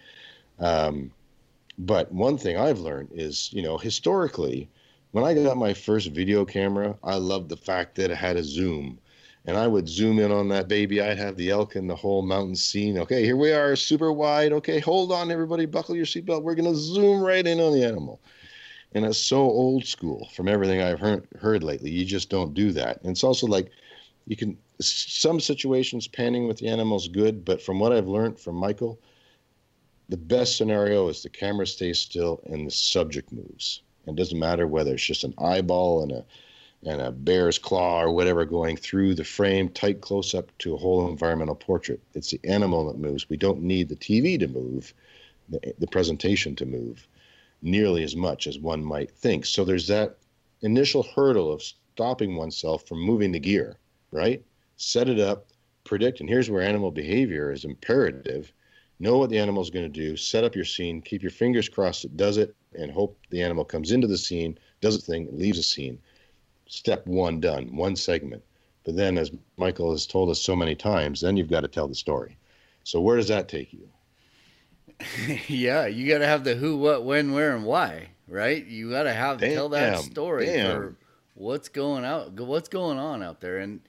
Um, 0.58 1.10
but 1.78 2.12
one 2.12 2.38
thing 2.38 2.56
I've 2.56 2.78
learned 2.78 3.08
is, 3.12 3.52
you 3.52 3.62
know, 3.62 3.76
historically, 3.76 4.68
when 5.10 5.24
I 5.24 5.34
got 5.34 5.56
my 5.56 5.74
first 5.74 6.10
video 6.10 6.44
camera, 6.44 6.96
I 7.02 7.16
loved 7.16 7.48
the 7.48 7.56
fact 7.56 7.96
that 7.96 8.10
it 8.10 8.16
had 8.16 8.36
a 8.36 8.44
zoom. 8.44 8.98
And 9.46 9.58
I 9.58 9.66
would 9.66 9.88
zoom 9.88 10.18
in 10.20 10.32
on 10.32 10.48
that 10.48 10.68
baby. 10.68 11.02
I'd 11.02 11.18
have 11.18 11.36
the 11.36 11.50
elk 11.50 11.74
and 11.74 11.90
the 11.90 11.96
whole 11.96 12.22
mountain 12.22 12.56
scene. 12.56 12.96
Okay, 12.98 13.24
here 13.24 13.36
we 13.36 13.52
are, 13.52 13.76
super 13.76 14.10
wide. 14.10 14.52
Okay, 14.52 14.80
hold 14.80 15.12
on, 15.12 15.30
everybody, 15.30 15.66
buckle 15.66 15.94
your 15.94 16.06
seatbelt. 16.06 16.42
We're 16.42 16.54
going 16.54 16.72
to 16.72 16.78
zoom 16.78 17.20
right 17.20 17.46
in 17.46 17.60
on 17.60 17.74
the 17.74 17.84
animal. 17.84 18.20
And 18.94 19.04
it's 19.04 19.18
so 19.18 19.38
old 19.38 19.84
school 19.84 20.28
from 20.34 20.48
everything 20.48 20.80
I've 20.80 21.00
heard, 21.00 21.26
heard 21.40 21.64
lately. 21.64 21.90
You 21.90 22.04
just 22.04 22.30
don't 22.30 22.54
do 22.54 22.70
that. 22.72 23.02
And 23.02 23.10
it's 23.10 23.24
also 23.24 23.46
like 23.48 23.70
you 24.26 24.36
can, 24.36 24.56
some 24.80 25.40
situations, 25.40 26.06
panning 26.06 26.46
with 26.46 26.58
the 26.58 26.68
animal 26.68 26.96
is 26.96 27.08
good. 27.08 27.44
But 27.44 27.60
from 27.60 27.80
what 27.80 27.92
I've 27.92 28.06
learned 28.06 28.38
from 28.38 28.54
Michael, 28.54 29.00
the 30.08 30.16
best 30.16 30.56
scenario 30.56 31.08
is 31.08 31.22
the 31.22 31.28
camera 31.28 31.66
stays 31.66 31.98
still 31.98 32.40
and 32.46 32.66
the 32.66 32.70
subject 32.70 33.32
moves. 33.32 33.82
It 34.06 34.14
doesn't 34.14 34.38
matter 34.38 34.66
whether 34.66 34.94
it's 34.94 35.04
just 35.04 35.24
an 35.24 35.34
eyeball 35.38 36.02
and 36.02 36.12
a 36.12 36.24
and 36.86 37.00
a 37.00 37.10
bear's 37.10 37.58
claw 37.58 38.02
or 38.02 38.12
whatever 38.12 38.44
going 38.44 38.76
through 38.76 39.14
the 39.14 39.24
frame, 39.24 39.70
tight 39.70 40.02
close 40.02 40.34
up 40.34 40.50
to 40.58 40.74
a 40.74 40.76
whole 40.76 41.08
environmental 41.08 41.54
portrait. 41.54 41.98
It's 42.12 42.30
the 42.30 42.40
animal 42.44 42.86
that 42.88 42.98
moves. 42.98 43.26
We 43.26 43.38
don't 43.38 43.62
need 43.62 43.88
the 43.88 43.96
TV 43.96 44.38
to 44.38 44.46
move, 44.46 44.92
the, 45.48 45.74
the 45.78 45.86
presentation 45.86 46.54
to 46.56 46.66
move 46.66 47.08
nearly 47.64 48.04
as 48.04 48.14
much 48.14 48.46
as 48.46 48.58
one 48.58 48.84
might 48.84 49.10
think. 49.10 49.44
So 49.44 49.64
there's 49.64 49.88
that 49.88 50.18
initial 50.62 51.02
hurdle 51.02 51.52
of 51.52 51.62
stopping 51.62 52.36
oneself 52.36 52.86
from 52.86 53.00
moving 53.00 53.32
the 53.32 53.40
gear, 53.40 53.78
right? 54.12 54.44
Set 54.76 55.08
it 55.08 55.18
up, 55.18 55.48
predict, 55.82 56.20
and 56.20 56.28
here's 56.28 56.50
where 56.50 56.62
animal 56.62 56.92
behavior 56.92 57.50
is 57.50 57.64
imperative 57.64 58.52
know 59.00 59.18
what 59.18 59.30
the 59.30 59.38
animal 59.38 59.62
is 59.62 59.70
going 59.70 59.90
to 59.90 60.00
do, 60.00 60.16
set 60.16 60.44
up 60.44 60.54
your 60.54 60.64
scene, 60.64 61.00
keep 61.00 61.22
your 61.22 61.30
fingers 61.30 61.68
crossed 61.68 62.04
it 62.04 62.16
does 62.16 62.36
it, 62.36 62.54
and 62.78 62.90
hope 62.90 63.18
the 63.30 63.42
animal 63.42 63.64
comes 63.64 63.92
into 63.92 64.06
the 64.06 64.18
scene, 64.18 64.58
does 64.80 64.94
its 64.94 65.06
thing, 65.06 65.28
leaves 65.32 65.58
the 65.58 65.62
scene. 65.62 65.98
Step 66.66 67.06
one 67.06 67.40
done, 67.40 67.74
one 67.76 67.96
segment. 67.96 68.42
But 68.84 68.96
then, 68.96 69.18
as 69.18 69.30
Michael 69.56 69.90
has 69.92 70.06
told 70.06 70.30
us 70.30 70.40
so 70.40 70.54
many 70.54 70.74
times, 70.74 71.20
then 71.20 71.36
you've 71.36 71.50
got 71.50 71.60
to 71.60 71.68
tell 71.68 71.88
the 71.88 71.94
story. 71.94 72.36
So, 72.84 73.00
where 73.00 73.16
does 73.16 73.28
that 73.28 73.48
take 73.48 73.72
you? 73.72 73.88
yeah, 75.48 75.86
you 75.86 76.08
got 76.08 76.18
to 76.18 76.26
have 76.26 76.44
the 76.44 76.54
who, 76.54 76.76
what, 76.76 77.04
when, 77.04 77.32
where, 77.32 77.54
and 77.54 77.64
why, 77.64 78.10
right? 78.28 78.64
You 78.64 78.90
got 78.90 79.04
to 79.04 79.12
have 79.12 79.40
tell 79.40 79.68
that 79.70 79.98
story 80.00 80.46
damn. 80.46 80.76
for 80.76 80.96
what's 81.34 81.68
going 81.68 82.04
out, 82.04 82.32
what's 82.32 82.68
going 82.68 82.98
on 82.98 83.22
out 83.22 83.40
there, 83.40 83.58
and 83.58 83.80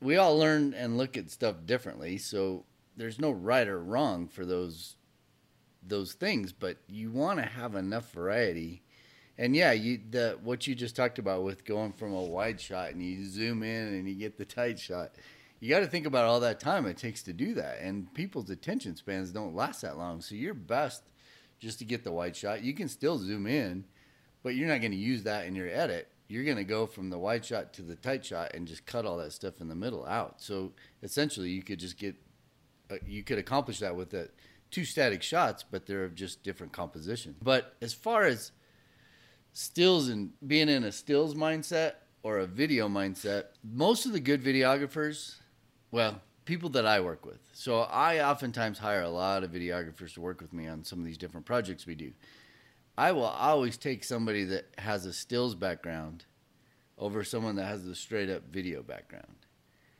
we 0.00 0.16
all 0.16 0.38
learn 0.38 0.74
and 0.74 0.96
look 0.96 1.16
at 1.16 1.30
stuff 1.30 1.56
differently. 1.66 2.18
So 2.18 2.64
there's 2.96 3.18
no 3.18 3.30
right 3.30 3.66
or 3.66 3.80
wrong 3.80 4.28
for 4.28 4.44
those 4.44 4.96
those 5.82 6.12
things, 6.12 6.52
but 6.52 6.76
you 6.88 7.10
want 7.10 7.38
to 7.38 7.46
have 7.46 7.74
enough 7.74 8.12
variety. 8.12 8.82
And 9.38 9.56
yeah, 9.56 9.72
you 9.72 10.00
the 10.10 10.38
what 10.42 10.66
you 10.66 10.74
just 10.74 10.96
talked 10.96 11.18
about 11.18 11.42
with 11.42 11.64
going 11.64 11.92
from 11.92 12.12
a 12.12 12.22
wide 12.22 12.60
shot 12.60 12.90
and 12.90 13.02
you 13.02 13.24
zoom 13.24 13.62
in 13.62 13.94
and 13.94 14.08
you 14.08 14.14
get 14.14 14.36
the 14.36 14.44
tight 14.44 14.78
shot. 14.78 15.12
You 15.60 15.68
got 15.68 15.80
to 15.80 15.86
think 15.86 16.06
about 16.06 16.24
all 16.24 16.40
that 16.40 16.58
time 16.58 16.86
it 16.86 16.96
takes 16.96 17.22
to 17.24 17.32
do 17.34 17.54
that, 17.54 17.80
and 17.80 18.12
people's 18.14 18.48
attention 18.48 18.96
spans 18.96 19.30
don't 19.30 19.54
last 19.54 19.82
that 19.82 19.98
long. 19.98 20.22
So 20.22 20.34
you're 20.34 20.54
best 20.54 21.02
just 21.58 21.78
to 21.80 21.84
get 21.84 22.02
the 22.02 22.12
wide 22.12 22.34
shot. 22.34 22.62
You 22.62 22.72
can 22.72 22.88
still 22.88 23.18
zoom 23.18 23.46
in, 23.46 23.84
but 24.42 24.54
you're 24.54 24.68
not 24.68 24.80
going 24.80 24.92
to 24.92 24.96
use 24.96 25.22
that 25.24 25.46
in 25.46 25.54
your 25.54 25.68
edit. 25.68 26.08
You're 26.28 26.44
going 26.44 26.56
to 26.56 26.64
go 26.64 26.86
from 26.86 27.10
the 27.10 27.18
wide 27.18 27.44
shot 27.44 27.74
to 27.74 27.82
the 27.82 27.96
tight 27.96 28.24
shot 28.24 28.54
and 28.54 28.66
just 28.66 28.86
cut 28.86 29.04
all 29.04 29.18
that 29.18 29.32
stuff 29.32 29.60
in 29.60 29.68
the 29.68 29.74
middle 29.74 30.06
out. 30.06 30.40
So 30.40 30.72
essentially, 31.02 31.50
you 31.50 31.62
could 31.62 31.78
just 31.78 31.98
get 31.98 32.16
uh, 32.90 32.96
you 33.06 33.22
could 33.22 33.38
accomplish 33.38 33.80
that 33.80 33.94
with 33.94 34.10
the 34.10 34.30
two 34.70 34.84
static 34.84 35.22
shots, 35.22 35.64
but 35.68 35.86
they're 35.86 36.04
of 36.04 36.14
just 36.14 36.42
different 36.42 36.72
composition. 36.72 37.34
But 37.42 37.74
as 37.82 37.92
far 37.92 38.24
as 38.24 38.52
stills 39.52 40.08
and 40.08 40.32
being 40.46 40.68
in 40.68 40.84
a 40.84 40.92
stills 40.92 41.34
mindset 41.34 41.94
or 42.22 42.38
a 42.38 42.46
video 42.46 42.88
mindset, 42.88 43.46
most 43.62 44.06
of 44.06 44.12
the 44.12 44.20
good 44.20 44.42
videographers, 44.42 45.36
well, 45.90 46.20
people 46.44 46.68
that 46.70 46.86
I 46.86 47.00
work 47.00 47.24
with. 47.24 47.40
So 47.52 47.80
I 47.80 48.24
oftentimes 48.28 48.78
hire 48.78 49.02
a 49.02 49.10
lot 49.10 49.44
of 49.44 49.50
videographers 49.50 50.14
to 50.14 50.20
work 50.20 50.40
with 50.40 50.52
me 50.52 50.66
on 50.66 50.84
some 50.84 50.98
of 50.98 51.04
these 51.04 51.18
different 51.18 51.46
projects 51.46 51.86
we 51.86 51.94
do. 51.94 52.12
I 52.96 53.12
will 53.12 53.24
always 53.24 53.76
take 53.76 54.04
somebody 54.04 54.44
that 54.44 54.66
has 54.78 55.06
a 55.06 55.12
stills 55.12 55.54
background 55.54 56.24
over 56.98 57.24
someone 57.24 57.56
that 57.56 57.66
has 57.66 57.86
a 57.86 57.94
straight 57.94 58.28
up 58.28 58.42
video 58.50 58.82
background. 58.82 59.46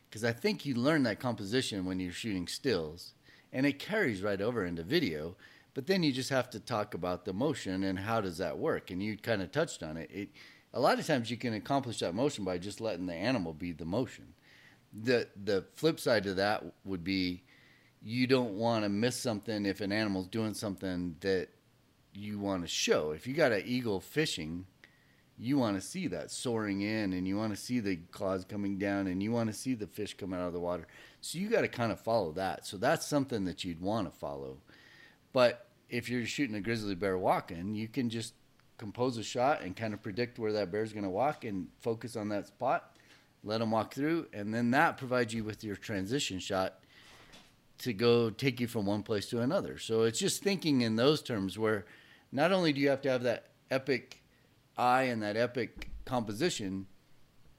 Because 0.09 0.25
I 0.25 0.33
think 0.33 0.67
you 0.67 0.75
learn 0.75 1.05
that 1.05 1.21
composition 1.21 1.85
when 1.85 2.01
you're 2.01 2.12
shooting 2.12 2.47
stills, 2.47 3.15
and 3.53 3.65
it 3.65 3.79
carries 3.79 4.23
right 4.23 4.41
over 4.41 4.65
into 4.65 4.83
video. 4.83 5.37
But 5.73 5.87
then 5.87 6.03
you 6.03 6.12
just 6.12 6.31
have 6.31 6.51
to 6.51 6.61
talk 6.61 6.95
about 6.95 7.25
the 7.25 7.33
motion 7.33 7.85
and 7.85 7.99
how 7.99 8.21
does 8.21 8.39
that 8.39 8.59
work. 8.59 8.91
And 8.91 9.03
you 9.03 9.17
kind 9.17 9.41
of 9.41 9.53
touched 9.53 9.83
on 9.83 9.97
it. 9.97 10.11
it. 10.12 10.29
A 10.75 10.81
lot 10.81 10.99
of 10.99 11.07
times 11.07 11.31
you 11.31 11.37
can 11.37 11.55
accomplish 11.55 12.01
that 12.01 12.15
motion 12.15 12.45
by 12.45 12.59
just 12.59 12.81
letting 12.81 13.07
the 13.07 13.15
animal 13.15 13.53
be 13.53 13.73
the 13.73 13.85
motion. 13.85 14.35
The 14.93 15.29
the 15.45 15.65
flip 15.75 16.01
side 16.01 16.25
to 16.25 16.35
that 16.35 16.65
would 16.85 17.05
be 17.05 17.45
you 18.03 18.27
don't 18.27 18.55
want 18.55 18.85
to 18.85 18.89
miss 18.89 19.17
something 19.17 19.67
if 19.67 19.81
an 19.81 19.93
animal's 19.93 20.27
doing 20.27 20.55
something 20.55 21.17
that 21.21 21.49
you 22.12 22.39
want 22.39 22.62
to 22.62 22.69
show. 22.69 23.12
If 23.12 23.27
you 23.27 23.35
got 23.35 23.53
an 23.53 23.62
eagle 23.65 24.01
fishing, 24.01 24.67
you 25.39 25.57
want 25.59 25.77
to 25.77 25.87
see 25.87 26.07
that 26.09 26.31
soaring 26.31 26.83
in 26.83 27.12
and 27.12 27.27
you 27.27 27.37
want 27.37 27.55
to 27.55 27.61
see 27.61 27.81
the 27.81 27.97
claws 28.11 28.45
coming 28.45 28.79
down 28.79 29.07
and 29.07 29.23
you 29.23 29.33
want 29.33 29.49
to 29.49 29.57
see 29.57 29.75
the 29.75 29.87
fish 29.87 30.17
come 30.17 30.33
out 30.33 30.47
of 30.47 30.53
the 30.53 30.61
water. 30.61 30.87
So 31.21 31.39
you 31.39 31.49
got 31.49 31.62
to 31.62 31.69
kind 31.69 31.93
of 31.93 32.01
follow 32.01 32.33
that. 32.33 32.67
So 32.67 32.77
that's 32.77 33.07
something 33.07 33.45
that 33.45 33.65
you'd 33.65 33.81
want 33.81 34.11
to 34.11 34.19
follow. 34.19 34.59
But 35.33 35.69
if 35.89 36.09
you're 36.09 36.27
shooting 36.27 36.57
a 36.57 36.61
grizzly 36.61 36.95
bear 36.95 37.19
walking, 37.19 37.75
you 37.75 37.89
can 37.89 38.11
just 38.11 38.35
compose 38.77 39.17
a 39.19 39.23
shot 39.23 39.62
and 39.62 39.77
kind 39.77 39.95
of 39.95 40.03
predict 40.03 40.39
where 40.39 40.53
that 40.53 40.71
bear's 40.71 40.93
going 40.93 41.05
to 41.05 41.11
walk 41.11 41.45
and 41.45 41.69
focus 41.81 42.17
on 42.17 42.29
that 42.31 42.47
spot, 42.47 42.97
let 43.43 43.59
them 43.59 43.71
walk 43.71 43.95
through, 43.95 44.27
and 44.33 44.53
then 44.53 44.71
that 44.73 44.99
provides 44.99 45.33
you 45.33 45.45
with 45.45 45.65
your 45.65 45.77
transition 45.77 46.39
shot 46.39 46.81
to 47.79 47.93
go 47.93 48.29
take 48.29 48.61
you 48.61 48.67
from 48.67 48.85
one 48.85 49.03
place 49.03 49.27
to 49.31 49.41
another. 49.41 49.79
So 49.79 50.03
it's 50.03 50.19
just 50.19 50.43
thinking 50.43 50.83
in 50.83 50.97
those 50.97 51.23
terms 51.23 51.59
where 51.59 51.87
not 52.31 52.53
only 52.53 52.73
do 52.73 52.81
you 52.81 52.91
have 52.91 53.01
to 53.03 53.11
have 53.11 53.23
that 53.23 53.47
epic 53.71 54.23
eye 54.77 55.05
and 55.05 55.23
that 55.23 55.37
epic 55.37 55.89
composition, 56.05 56.87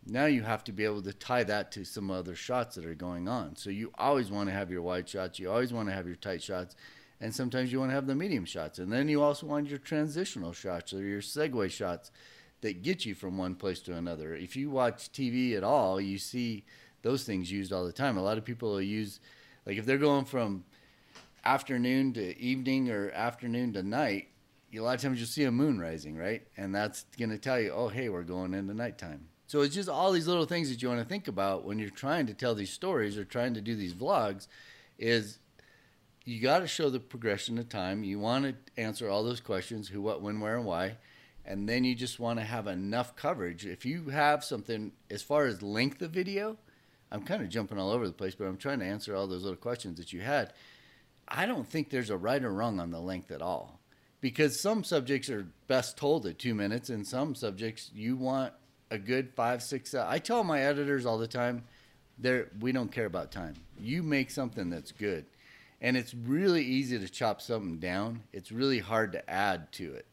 now 0.06 0.26
you 0.26 0.44
have 0.44 0.64
to 0.66 0.72
be 0.72 0.86
able 0.86 1.02
to 1.02 1.14
tie 1.14 1.44
that 1.44 1.72
to 1.74 1.84
some 1.84 2.12
other 2.12 2.36
shots 2.36 2.76
that 2.76 2.86
are 2.86 2.96
going 2.96 3.28
on. 3.28 3.56
So 3.56 3.70
you 3.70 3.92
always 3.98 4.32
want 4.32 4.50
to 4.50 4.54
have 4.54 4.72
your 4.72 4.82
wide 4.82 5.10
shots, 5.10 5.40
you 5.40 5.50
always 5.50 5.74
want 5.74 5.90
to 5.90 5.96
have 5.96 6.06
your 6.06 6.16
tight 6.16 6.44
shots, 6.44 6.76
and 7.20 7.34
sometimes 7.34 7.72
you 7.72 7.80
want 7.80 7.92
to 7.92 7.96
have 7.96 8.08
the 8.08 8.16
medium 8.16 8.46
shots. 8.46 8.80
And 8.80 8.92
then 8.92 9.08
you 9.10 9.22
also 9.22 9.48
want 9.48 9.70
your 9.70 9.80
transitional 9.80 10.54
shots 10.54 10.94
or 10.94 11.04
your 11.04 11.22
segue 11.22 11.72
shots 11.72 12.12
that 12.62 12.84
get 12.84 13.06
you 13.06 13.16
from 13.16 13.38
one 13.38 13.56
place 13.56 13.80
to 13.82 13.94
another. 13.94 14.36
If 14.36 14.56
you 14.56 14.70
watch 14.70 15.12
TV 15.12 15.58
at 15.58 15.64
all, 15.64 16.00
you 16.00 16.18
see 16.18 16.64
those 17.02 17.24
things 17.24 17.52
used 17.52 17.74
all 17.74 17.86
the 17.86 17.92
time. 17.92 18.18
A 18.18 18.22
lot 18.22 18.38
of 18.38 18.46
people 18.46 18.72
will 18.72 18.82
use, 18.82 19.20
like 19.66 19.78
if 19.78 19.86
they're 19.86 19.98
going 19.98 20.26
from 20.26 20.64
afternoon 21.44 22.14
to 22.14 22.38
evening 22.40 22.92
or 22.92 23.12
afternoon 23.12 23.74
to 23.74 23.84
night, 23.84 24.28
a 24.74 24.80
lot 24.80 24.96
of 24.96 25.02
times 25.02 25.20
you'll 25.20 25.28
see 25.28 25.44
a 25.44 25.52
moon 25.52 25.80
rising, 25.80 26.16
right? 26.16 26.44
And 26.56 26.74
that's 26.74 27.06
going 27.18 27.32
to 27.32 27.38
tell 27.38 27.60
you, 27.60 27.72
oh, 27.72 27.90
hey, 27.90 28.10
we're 28.10 28.24
going 28.24 28.54
into 28.54 28.74
nighttime. 28.74 29.28
So 29.48 29.62
it's 29.62 29.76
just 29.76 29.90
all 29.90 30.14
these 30.14 30.28
little 30.28 30.46
things 30.46 30.70
that 30.70 30.82
you 30.82 30.88
want 30.88 31.02
to 31.02 31.06
think 31.06 31.28
about 31.28 31.66
when 31.66 31.78
you're 31.78 31.90
trying 31.90 32.26
to 32.28 32.34
tell 32.34 32.56
these 32.56 32.72
stories 32.72 33.18
or 33.18 33.26
trying 33.26 33.54
to 33.56 33.62
do 33.62 33.76
these 33.76 33.94
vlogs 33.94 34.48
is 34.98 35.40
you 36.24 36.40
got 36.42 36.60
to 36.60 36.68
show 36.68 36.90
the 36.90 37.00
progression 37.00 37.58
of 37.58 37.68
time. 37.68 38.04
You 38.04 38.20
want 38.20 38.46
to 38.46 38.82
answer 38.82 39.10
all 39.10 39.24
those 39.24 39.42
questions 39.42 39.90
who, 39.90 40.02
what, 40.02 40.22
when, 40.22 40.40
where, 40.40 40.56
and 40.56 40.66
why. 40.66 40.98
And 41.52 41.68
then 41.68 41.84
you 41.84 41.96
just 41.96 42.18
want 42.18 42.40
to 42.40 42.46
have 42.46 42.68
enough 42.68 43.18
coverage. 43.18 43.66
If 43.66 43.86
you 43.86 44.06
have 44.06 44.42
something 44.42 44.94
as 45.10 45.22
far 45.22 45.48
as 45.48 45.62
length 45.62 46.02
of 46.02 46.12
video, 46.12 46.56
I'm 47.12 47.24
kind 47.24 47.42
of 47.42 47.50
jumping 47.50 47.78
all 47.78 47.92
over 47.92 48.08
the 48.08 48.14
place, 48.14 48.36
but 48.36 48.46
I'm 48.46 48.56
trying 48.56 48.80
to 48.80 48.86
answer 48.86 49.14
all 49.14 49.28
those 49.28 49.44
little 49.44 49.58
questions 49.58 49.98
that 49.98 50.14
you 50.14 50.22
had. 50.22 50.54
I 51.28 51.46
don't 51.46 51.68
think 51.68 51.90
there's 51.90 52.10
a 52.10 52.16
right 52.16 52.42
or 52.42 52.54
wrong 52.54 52.80
on 52.80 52.92
the 52.92 53.02
length 53.02 53.32
at 53.32 53.42
all 53.42 53.82
because 54.22 54.62
some 54.62 54.86
subjects 54.86 55.30
are 55.30 55.46
best 55.68 55.98
told 55.98 56.26
at 56.26 56.40
two 56.40 56.56
minutes, 56.56 56.90
and 56.90 57.06
some 57.06 57.36
subjects 57.36 57.92
you 57.94 58.16
want 58.16 58.54
a 58.90 58.98
good 58.98 59.34
five, 59.36 59.62
six. 59.62 59.94
I 59.94 60.20
tell 60.20 60.46
my 60.46 60.62
editors 60.62 61.06
all 61.06 61.18
the 61.18 61.28
time, 61.28 61.66
there 62.18 62.48
we 62.62 62.72
don't 62.72 62.94
care 62.94 63.08
about 63.08 63.30
time. 63.30 63.56
You 63.78 64.04
make 64.04 64.32
something 64.32 64.70
that's 64.70 64.94
good, 64.94 65.26
and 65.82 65.98
it's 65.98 66.14
really 66.14 66.64
easy 66.64 66.98
to 66.98 67.10
chop 67.10 67.42
something 67.42 67.78
down. 67.78 68.24
It's 68.32 68.54
really 68.54 68.80
hard 68.80 69.12
to 69.12 69.30
add 69.30 69.70
to 69.74 69.94
it. 69.96 70.06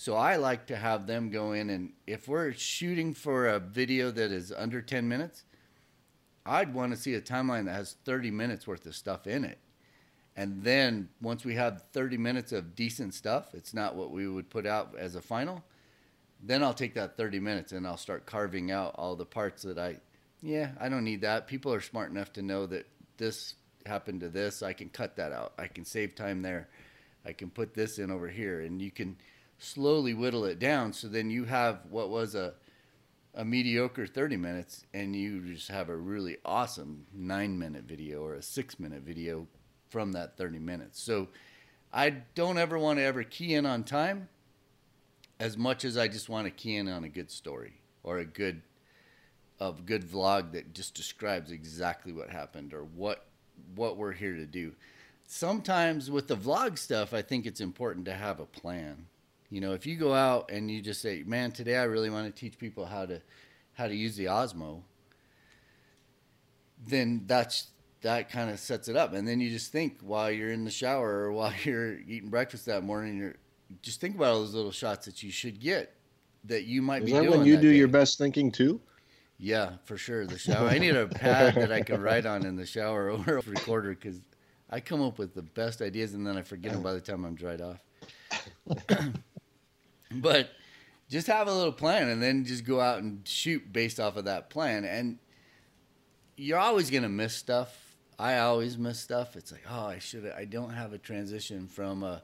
So 0.00 0.16
I 0.16 0.36
like 0.36 0.68
to 0.68 0.76
have 0.76 1.06
them 1.06 1.28
go 1.28 1.52
in, 1.52 1.68
and 1.68 1.92
if 2.06 2.26
we're 2.26 2.54
shooting 2.54 3.12
for 3.12 3.48
a 3.48 3.58
video 3.58 4.10
that 4.10 4.32
is 4.32 4.50
under 4.50 4.80
ten 4.80 5.06
minutes, 5.06 5.44
I'd 6.46 6.72
want 6.72 6.94
to 6.94 6.98
see 6.98 7.12
a 7.16 7.20
timeline 7.20 7.66
that 7.66 7.74
has 7.74 7.96
thirty 8.06 8.30
minutes 8.30 8.66
worth 8.66 8.86
of 8.86 8.96
stuff 8.96 9.26
in 9.26 9.44
it. 9.44 9.58
And 10.34 10.64
then 10.64 11.10
once 11.20 11.44
we 11.44 11.54
have 11.56 11.84
30 11.92 12.16
minutes 12.16 12.52
of 12.52 12.74
decent 12.74 13.12
stuff, 13.12 13.52
it's 13.52 13.74
not 13.74 13.94
what 13.94 14.10
we 14.10 14.26
would 14.26 14.48
put 14.48 14.64
out 14.64 14.94
as 14.98 15.16
a 15.16 15.20
final. 15.20 15.62
Then 16.42 16.62
I'll 16.62 16.72
take 16.72 16.94
that 16.94 17.18
30 17.18 17.38
minutes 17.38 17.72
and 17.72 17.86
I'll 17.86 17.98
start 17.98 18.24
carving 18.24 18.70
out 18.70 18.94
all 18.94 19.16
the 19.16 19.26
parts 19.26 19.64
that 19.64 19.76
I, 19.76 19.96
yeah, 20.40 20.70
I 20.80 20.88
don't 20.88 21.04
need 21.04 21.20
that. 21.22 21.46
People 21.46 21.74
are 21.74 21.80
smart 21.82 22.10
enough 22.10 22.32
to 22.34 22.42
know 22.42 22.64
that 22.66 22.86
this 23.18 23.54
happened 23.84 24.20
to 24.20 24.30
this. 24.30 24.62
I 24.62 24.72
can 24.72 24.88
cut 24.88 25.16
that 25.16 25.32
out. 25.32 25.52
I 25.58 25.66
can 25.66 25.84
save 25.84 26.14
time 26.14 26.40
there. 26.40 26.70
I 27.26 27.34
can 27.34 27.50
put 27.50 27.74
this 27.74 27.98
in 27.98 28.10
over 28.10 28.28
here. 28.28 28.62
And 28.62 28.80
you 28.80 28.92
can 28.92 29.18
slowly 29.60 30.14
whittle 30.14 30.44
it 30.44 30.58
down. 30.58 30.92
So 30.92 31.06
then 31.06 31.30
you 31.30 31.44
have 31.44 31.80
what 31.90 32.10
was 32.10 32.34
a, 32.34 32.54
a 33.34 33.44
mediocre 33.44 34.06
30 34.06 34.36
minutes 34.36 34.86
and 34.92 35.14
you 35.14 35.40
just 35.52 35.68
have 35.68 35.88
a 35.88 35.96
really 35.96 36.38
awesome 36.44 37.06
nine 37.14 37.58
minute 37.58 37.84
video 37.84 38.22
or 38.22 38.34
a 38.34 38.42
six 38.42 38.80
minute 38.80 39.02
video 39.02 39.46
from 39.88 40.12
that 40.12 40.36
30 40.36 40.58
minutes. 40.58 41.00
So 41.00 41.28
I 41.92 42.10
don't 42.34 42.58
ever 42.58 42.78
want 42.78 42.98
to 42.98 43.04
ever 43.04 43.22
key 43.22 43.54
in 43.54 43.66
on 43.66 43.84
time 43.84 44.28
as 45.38 45.56
much 45.56 45.84
as 45.84 45.96
I 45.96 46.08
just 46.08 46.28
want 46.28 46.46
to 46.46 46.50
key 46.50 46.76
in 46.76 46.88
on 46.88 47.04
a 47.04 47.08
good 47.08 47.30
story 47.30 47.74
or 48.02 48.18
a 48.18 48.24
good 48.24 48.62
a 49.60 49.72
good 49.72 50.08
vlog 50.08 50.52
that 50.52 50.72
just 50.72 50.94
describes 50.94 51.50
exactly 51.50 52.12
what 52.12 52.30
happened 52.30 52.72
or 52.72 52.84
what 52.84 53.26
what 53.74 53.96
we're 53.96 54.12
here 54.12 54.34
to 54.34 54.46
do. 54.46 54.72
Sometimes 55.26 56.10
with 56.10 56.28
the 56.28 56.36
vlog 56.36 56.78
stuff, 56.78 57.12
I 57.12 57.22
think 57.22 57.46
it's 57.46 57.60
important 57.60 58.06
to 58.06 58.14
have 58.14 58.40
a 58.40 58.46
plan. 58.46 59.06
You 59.50 59.60
know, 59.60 59.72
if 59.72 59.84
you 59.84 59.96
go 59.96 60.14
out 60.14 60.50
and 60.50 60.70
you 60.70 60.80
just 60.80 61.02
say, 61.02 61.24
"Man, 61.26 61.50
today 61.50 61.76
I 61.76 61.84
really 61.84 62.08
want 62.10 62.26
to 62.34 62.40
teach 62.40 62.58
people 62.58 62.86
how 62.86 63.04
to 63.06 63.20
how 63.74 63.88
to 63.88 63.94
use 63.94 64.16
the 64.16 64.26
Osmo," 64.26 64.82
then 66.86 67.24
that's 67.26 67.68
that 68.02 68.30
kind 68.30 68.48
of 68.50 68.58
sets 68.58 68.88
it 68.88 68.96
up. 68.96 69.12
And 69.12 69.26
then 69.26 69.40
you 69.40 69.50
just 69.50 69.72
think 69.72 69.98
while 70.00 70.30
you're 70.30 70.52
in 70.52 70.64
the 70.64 70.70
shower 70.70 71.24
or 71.24 71.32
while 71.40 71.52
you're 71.64 71.98
eating 71.98 72.30
breakfast 72.30 72.66
that 72.66 72.84
morning, 72.84 73.16
you're 73.18 73.36
just 73.82 74.00
think 74.00 74.16
about 74.16 74.32
all 74.32 74.40
those 74.40 74.54
little 74.54 74.72
shots 74.72 75.06
that 75.06 75.22
you 75.22 75.30
should 75.30 75.60
get 75.60 75.94
that 76.44 76.64
you 76.64 76.80
might 76.82 77.02
Is 77.02 77.06
be 77.06 77.12
that 77.12 77.22
doing. 77.22 77.38
when 77.38 77.44
you 77.44 77.56
that 77.56 77.62
do 77.62 77.70
day. 77.70 77.76
your 77.76 77.88
best 77.88 78.18
thinking 78.18 78.50
too? 78.50 78.80
Yeah, 79.38 79.72
for 79.84 79.96
sure. 79.96 80.26
The 80.26 80.38
shower. 80.38 80.68
I 80.68 80.78
need 80.78 80.96
a 80.96 81.06
pad 81.08 81.54
that 81.54 81.72
I 81.72 81.80
can 81.82 82.00
write 82.00 82.26
on 82.26 82.44
in 82.44 82.56
the 82.56 82.66
shower 82.66 83.10
or 83.26 83.38
a 83.38 83.42
recorder 83.42 83.90
because 83.90 84.20
I 84.70 84.80
come 84.80 85.02
up 85.02 85.18
with 85.18 85.34
the 85.34 85.42
best 85.42 85.82
ideas 85.82 86.14
and 86.14 86.26
then 86.26 86.36
I 86.36 86.42
forget 86.42 86.72
them 86.72 86.82
by 86.82 86.92
the 86.92 87.00
time 87.00 87.24
I'm 87.24 87.34
dried 87.34 87.60
off. 87.60 87.84
But 90.10 90.50
just 91.08 91.26
have 91.26 91.48
a 91.48 91.52
little 91.52 91.72
plan 91.72 92.08
and 92.08 92.22
then 92.22 92.44
just 92.44 92.64
go 92.64 92.80
out 92.80 92.98
and 92.98 93.26
shoot 93.26 93.72
based 93.72 93.98
off 93.98 94.16
of 94.16 94.24
that 94.26 94.50
plan. 94.50 94.84
And 94.84 95.18
you're 96.36 96.58
always 96.58 96.90
going 96.90 97.02
to 97.02 97.08
miss 97.08 97.34
stuff. 97.34 97.96
I 98.18 98.38
always 98.38 98.78
miss 98.78 99.00
stuff. 99.00 99.36
It's 99.36 99.50
like, 99.50 99.64
oh, 99.68 99.86
I 99.86 99.98
should. 99.98 100.30
I 100.36 100.44
don't 100.44 100.70
have 100.70 100.92
a 100.92 100.98
transition 100.98 101.66
from 101.66 102.02
a, 102.02 102.22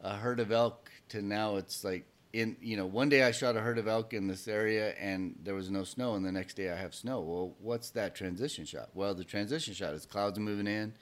a 0.00 0.16
herd 0.16 0.40
of 0.40 0.52
elk 0.52 0.90
to 1.08 1.22
now. 1.22 1.56
It's 1.56 1.84
like 1.84 2.06
in 2.32 2.56
you 2.60 2.76
know, 2.76 2.86
one 2.86 3.08
day 3.08 3.22
I 3.22 3.30
shot 3.30 3.56
a 3.56 3.60
herd 3.60 3.78
of 3.78 3.88
elk 3.88 4.12
in 4.12 4.26
this 4.26 4.46
area 4.46 4.94
and 5.00 5.34
there 5.42 5.54
was 5.54 5.70
no 5.70 5.84
snow, 5.84 6.14
and 6.14 6.24
the 6.24 6.32
next 6.32 6.54
day 6.54 6.70
I 6.70 6.76
have 6.76 6.94
snow. 6.94 7.20
Well, 7.20 7.54
what's 7.60 7.90
that 7.90 8.14
transition 8.14 8.64
shot? 8.64 8.90
Well, 8.94 9.14
the 9.14 9.24
transition 9.24 9.74
shot 9.74 9.94
is 9.94 10.04
clouds 10.06 10.38
moving 10.38 10.66
in, 10.66 10.94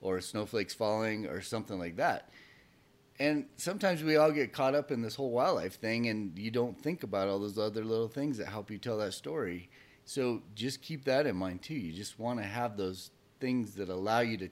or 0.00 0.20
snowflakes 0.20 0.74
falling, 0.74 1.26
or 1.26 1.42
something 1.42 1.78
like 1.78 1.96
that. 1.96 2.30
And 3.20 3.44
sometimes 3.58 4.02
we 4.02 4.16
all 4.16 4.32
get 4.32 4.54
caught 4.54 4.74
up 4.74 4.90
in 4.90 5.02
this 5.02 5.14
whole 5.14 5.30
wildlife 5.30 5.78
thing, 5.78 6.08
and 6.08 6.36
you 6.38 6.50
don't 6.50 6.80
think 6.80 7.02
about 7.02 7.28
all 7.28 7.38
those 7.38 7.58
other 7.58 7.84
little 7.84 8.08
things 8.08 8.38
that 8.38 8.48
help 8.48 8.70
you 8.70 8.78
tell 8.78 8.96
that 8.96 9.12
story. 9.12 9.68
So 10.06 10.40
just 10.54 10.80
keep 10.80 11.04
that 11.04 11.26
in 11.26 11.36
mind 11.36 11.60
too. 11.60 11.74
You 11.74 11.92
just 11.92 12.18
want 12.18 12.40
to 12.40 12.46
have 12.46 12.78
those 12.78 13.10
things 13.38 13.74
that 13.74 13.90
allow 13.90 14.20
you 14.20 14.38
to 14.38 14.48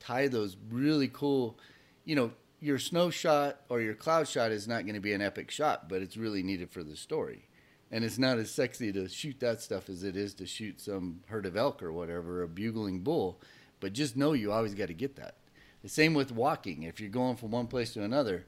tie 0.00 0.26
those 0.26 0.56
really 0.68 1.06
cool, 1.06 1.60
you 2.04 2.16
know, 2.16 2.32
your 2.58 2.76
snow 2.80 3.08
shot 3.08 3.60
or 3.68 3.80
your 3.80 3.94
cloud 3.94 4.26
shot 4.26 4.50
is 4.50 4.66
not 4.66 4.82
going 4.82 4.94
to 4.94 5.00
be 5.00 5.12
an 5.12 5.22
epic 5.22 5.52
shot, 5.52 5.88
but 5.88 6.02
it's 6.02 6.16
really 6.16 6.42
needed 6.42 6.70
for 6.70 6.82
the 6.82 6.96
story. 6.96 7.48
And 7.92 8.04
it's 8.04 8.18
not 8.18 8.38
as 8.38 8.50
sexy 8.50 8.92
to 8.92 9.08
shoot 9.08 9.38
that 9.38 9.60
stuff 9.60 9.88
as 9.88 10.02
it 10.02 10.16
is 10.16 10.34
to 10.34 10.46
shoot 10.46 10.80
some 10.80 11.20
herd 11.28 11.46
of 11.46 11.56
elk 11.56 11.80
or 11.84 11.92
whatever, 11.92 12.42
a 12.42 12.48
bugling 12.48 13.00
bull. 13.00 13.40
But 13.78 13.92
just 13.92 14.16
know 14.16 14.32
you 14.32 14.50
always 14.50 14.74
got 14.74 14.88
to 14.88 14.94
get 14.94 15.14
that. 15.16 15.36
The 15.82 15.88
same 15.88 16.14
with 16.14 16.32
walking. 16.32 16.84
If 16.84 17.00
you're 17.00 17.10
going 17.10 17.36
from 17.36 17.50
one 17.50 17.66
place 17.66 17.92
to 17.94 18.02
another, 18.02 18.44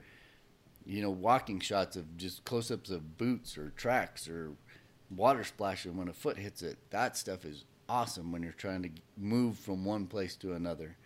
you 0.86 1.02
know, 1.02 1.10
walking 1.10 1.60
shots 1.60 1.96
of 1.96 2.16
just 2.16 2.44
close 2.44 2.70
ups 2.70 2.90
of 2.90 3.18
boots 3.18 3.58
or 3.58 3.70
tracks 3.70 4.28
or 4.28 4.52
water 5.10 5.44
splashing 5.44 5.96
when 5.96 6.08
a 6.08 6.12
foot 6.12 6.36
hits 6.36 6.62
it, 6.62 6.78
that 6.90 7.16
stuff 7.16 7.44
is 7.44 7.64
awesome 7.88 8.32
when 8.32 8.42
you're 8.42 8.52
trying 8.52 8.82
to 8.82 8.90
move 9.16 9.58
from 9.58 9.84
one 9.84 10.06
place 10.06 10.36
to 10.36 10.52
another. 10.52 10.96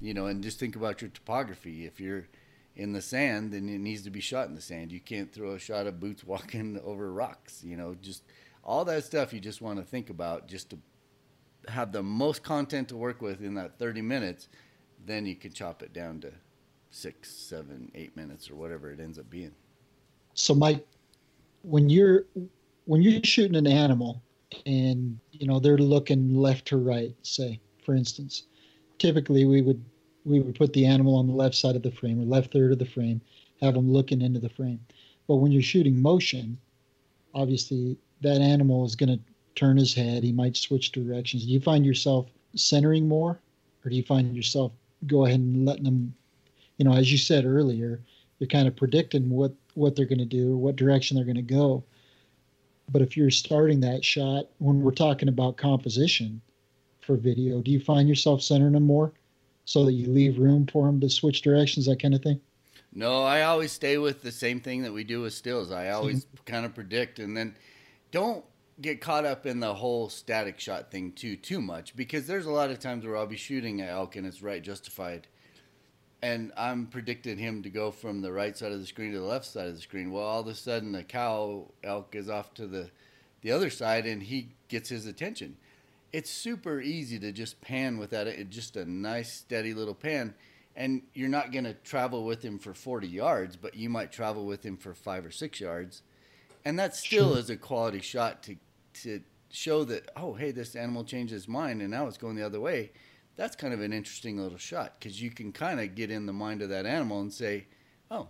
You 0.00 0.14
know, 0.14 0.26
and 0.26 0.42
just 0.42 0.58
think 0.58 0.76
about 0.76 1.00
your 1.00 1.10
topography. 1.10 1.86
If 1.86 2.00
you're 2.00 2.28
in 2.74 2.92
the 2.92 3.00
sand, 3.02 3.52
then 3.52 3.68
it 3.68 3.78
needs 3.78 4.02
to 4.02 4.10
be 4.10 4.20
shot 4.20 4.48
in 4.48 4.54
the 4.54 4.60
sand. 4.60 4.92
You 4.92 5.00
can't 5.00 5.32
throw 5.32 5.52
a 5.52 5.58
shot 5.58 5.86
of 5.86 6.00
boots 6.00 6.24
walking 6.26 6.80
over 6.84 7.12
rocks. 7.12 7.62
You 7.64 7.76
know, 7.76 7.96
just 8.00 8.22
all 8.64 8.84
that 8.86 9.04
stuff 9.04 9.32
you 9.32 9.40
just 9.40 9.62
want 9.62 9.78
to 9.78 9.84
think 9.84 10.10
about 10.10 10.48
just 10.48 10.70
to 10.70 10.78
have 11.68 11.92
the 11.92 12.02
most 12.02 12.42
content 12.42 12.88
to 12.88 12.96
work 12.96 13.20
with 13.20 13.42
in 13.42 13.54
that 13.54 13.78
30 13.78 14.02
minutes. 14.02 14.48
Then 15.04 15.26
you 15.26 15.36
can 15.36 15.52
chop 15.52 15.82
it 15.82 15.92
down 15.92 16.20
to 16.20 16.32
six, 16.90 17.30
seven, 17.30 17.90
eight 17.94 18.16
minutes 18.16 18.50
or 18.50 18.56
whatever 18.56 18.90
it 18.90 19.00
ends 19.00 19.18
up 19.18 19.28
being. 19.30 19.52
So, 20.34 20.54
Mike, 20.54 20.86
when 21.62 21.88
you're 21.88 22.24
when 22.84 23.02
you're 23.02 23.22
shooting 23.24 23.56
an 23.56 23.66
animal 23.66 24.22
and 24.64 25.18
you 25.32 25.46
know 25.46 25.58
they're 25.58 25.78
looking 25.78 26.34
left 26.34 26.66
to 26.68 26.76
right, 26.76 27.14
say 27.22 27.60
for 27.84 27.94
instance, 27.94 28.44
typically 28.98 29.44
we 29.44 29.62
would 29.62 29.82
we 30.24 30.40
would 30.40 30.56
put 30.56 30.72
the 30.72 30.84
animal 30.84 31.14
on 31.14 31.26
the 31.26 31.32
left 31.32 31.54
side 31.54 31.76
of 31.76 31.82
the 31.82 31.90
frame 31.90 32.20
or 32.20 32.24
left 32.24 32.52
third 32.52 32.72
of 32.72 32.78
the 32.78 32.84
frame, 32.84 33.20
have 33.60 33.74
them 33.74 33.92
looking 33.92 34.20
into 34.20 34.40
the 34.40 34.48
frame. 34.48 34.80
But 35.28 35.36
when 35.36 35.52
you're 35.52 35.62
shooting 35.62 36.00
motion, 36.00 36.58
obviously 37.34 37.96
that 38.22 38.40
animal 38.40 38.84
is 38.84 38.96
going 38.96 39.16
to 39.16 39.20
turn 39.54 39.76
his 39.76 39.94
head. 39.94 40.24
He 40.24 40.32
might 40.32 40.56
switch 40.56 40.92
directions. 40.92 41.44
Do 41.44 41.52
you 41.52 41.60
find 41.60 41.86
yourself 41.86 42.26
centering 42.54 43.06
more, 43.06 43.40
or 43.84 43.90
do 43.90 43.96
you 43.96 44.02
find 44.02 44.34
yourself 44.34 44.72
go 45.06 45.26
ahead 45.26 45.40
and 45.40 45.64
letting 45.64 45.84
them, 45.84 46.14
you 46.76 46.84
know, 46.84 46.94
as 46.94 47.10
you 47.10 47.18
said 47.18 47.44
earlier, 47.44 48.00
you're 48.38 48.48
kind 48.48 48.68
of 48.68 48.76
predicting 48.76 49.30
what 49.30 49.52
what 49.74 49.94
they're 49.94 50.06
going 50.06 50.18
to 50.18 50.24
do 50.24 50.52
or 50.52 50.56
what 50.56 50.76
direction 50.76 51.16
they're 51.16 51.24
going 51.24 51.36
to 51.36 51.42
go. 51.42 51.84
But 52.90 53.02
if 53.02 53.16
you're 53.16 53.30
starting 53.30 53.80
that 53.80 54.04
shot, 54.04 54.46
when 54.58 54.80
we're 54.80 54.92
talking 54.92 55.28
about 55.28 55.56
composition 55.56 56.40
for 57.00 57.16
video, 57.16 57.60
do 57.60 57.70
you 57.70 57.80
find 57.80 58.08
yourself 58.08 58.42
centering 58.42 58.72
them 58.72 58.84
more? 58.84 59.12
so 59.66 59.84
that 59.84 59.92
you 59.92 60.06
leave 60.08 60.38
room 60.38 60.66
for 60.66 60.86
them 60.86 61.00
to 61.00 61.10
switch 61.10 61.42
directions, 61.42 61.86
that 61.86 62.00
kind 62.00 62.14
of 62.14 62.22
thing? 62.22 62.40
No, 62.94 63.24
I 63.24 63.42
always 63.42 63.72
stay 63.72 63.98
with 63.98 64.22
the 64.22 64.32
same 64.32 64.60
thing 64.60 64.82
that 64.82 64.92
we 64.92 65.04
do 65.04 65.20
with 65.20 65.34
stills. 65.34 65.70
I 65.70 65.90
always 65.90 66.24
mm-hmm. 66.24 66.44
kind 66.46 66.64
of 66.64 66.74
predict 66.74 67.18
and 67.18 67.36
then 67.36 67.54
don't 68.10 68.44
get 68.80 69.00
caught 69.00 69.24
up 69.24 69.46
in 69.46 69.60
the 69.60 69.74
whole 69.74 70.08
static 70.08 70.60
shot 70.60 70.90
thing 70.90 71.12
too 71.12 71.36
too 71.36 71.60
much 71.60 71.96
because 71.96 72.26
there's 72.26 72.46
a 72.46 72.50
lot 72.50 72.70
of 72.70 72.78
times 72.78 73.04
where 73.04 73.16
I'll 73.16 73.26
be 73.26 73.36
shooting 73.36 73.80
an 73.80 73.88
elk 73.88 74.16
and 74.16 74.26
it's 74.26 74.42
right 74.42 74.62
justified 74.62 75.26
and 76.22 76.52
I'm 76.56 76.86
predicting 76.86 77.38
him 77.38 77.62
to 77.62 77.70
go 77.70 77.90
from 77.90 78.20
the 78.20 78.32
right 78.32 78.56
side 78.56 78.72
of 78.72 78.80
the 78.80 78.86
screen 78.86 79.12
to 79.12 79.18
the 79.18 79.24
left 79.24 79.44
side 79.44 79.68
of 79.68 79.74
the 79.74 79.80
screen. 79.80 80.10
Well, 80.10 80.24
all 80.24 80.40
of 80.40 80.46
a 80.46 80.54
sudden 80.54 80.92
the 80.92 81.04
cow 81.04 81.70
elk 81.84 82.14
is 82.14 82.28
off 82.28 82.52
to 82.54 82.66
the 82.66 82.90
the 83.42 83.52
other 83.52 83.70
side 83.70 84.06
and 84.06 84.22
he 84.22 84.48
gets 84.68 84.88
his 84.88 85.06
attention 85.06 85.56
it's 86.16 86.30
super 86.30 86.80
easy 86.80 87.18
to 87.18 87.30
just 87.30 87.60
pan 87.60 87.98
with 87.98 88.10
that. 88.10 88.48
just 88.48 88.76
a 88.76 88.90
nice 88.90 89.32
steady 89.32 89.74
little 89.74 89.94
pan, 89.94 90.34
and 90.74 91.02
you're 91.12 91.28
not 91.28 91.52
going 91.52 91.64
to 91.64 91.74
travel 91.74 92.24
with 92.24 92.42
him 92.42 92.58
for 92.58 92.72
40 92.72 93.06
yards, 93.06 93.56
but 93.56 93.74
you 93.74 93.90
might 93.90 94.12
travel 94.12 94.46
with 94.46 94.64
him 94.64 94.78
for 94.78 94.94
five 94.94 95.26
or 95.26 95.30
six 95.30 95.60
yards, 95.60 96.00
and 96.64 96.78
that 96.78 96.96
still 96.96 97.32
sure. 97.32 97.38
is 97.38 97.50
a 97.50 97.56
quality 97.56 98.00
shot 98.00 98.42
to 98.44 98.56
to 99.02 99.22
show 99.50 99.84
that 99.84 100.10
oh 100.16 100.34
hey 100.34 100.50
this 100.50 100.74
animal 100.74 101.04
changed 101.04 101.32
his 101.32 101.48
mind 101.48 101.80
and 101.80 101.90
now 101.90 102.06
it's 102.06 102.18
going 102.18 102.36
the 102.36 102.46
other 102.46 102.60
way. 102.60 102.92
That's 103.36 103.56
kind 103.56 103.74
of 103.74 103.80
an 103.80 103.92
interesting 103.92 104.38
little 104.38 104.58
shot 104.58 104.94
because 104.98 105.20
you 105.20 105.30
can 105.30 105.52
kind 105.52 105.78
of 105.80 105.94
get 105.94 106.10
in 106.10 106.26
the 106.26 106.32
mind 106.32 106.62
of 106.62 106.70
that 106.70 106.86
animal 106.86 107.20
and 107.20 107.32
say, 107.32 107.66
oh, 108.10 108.28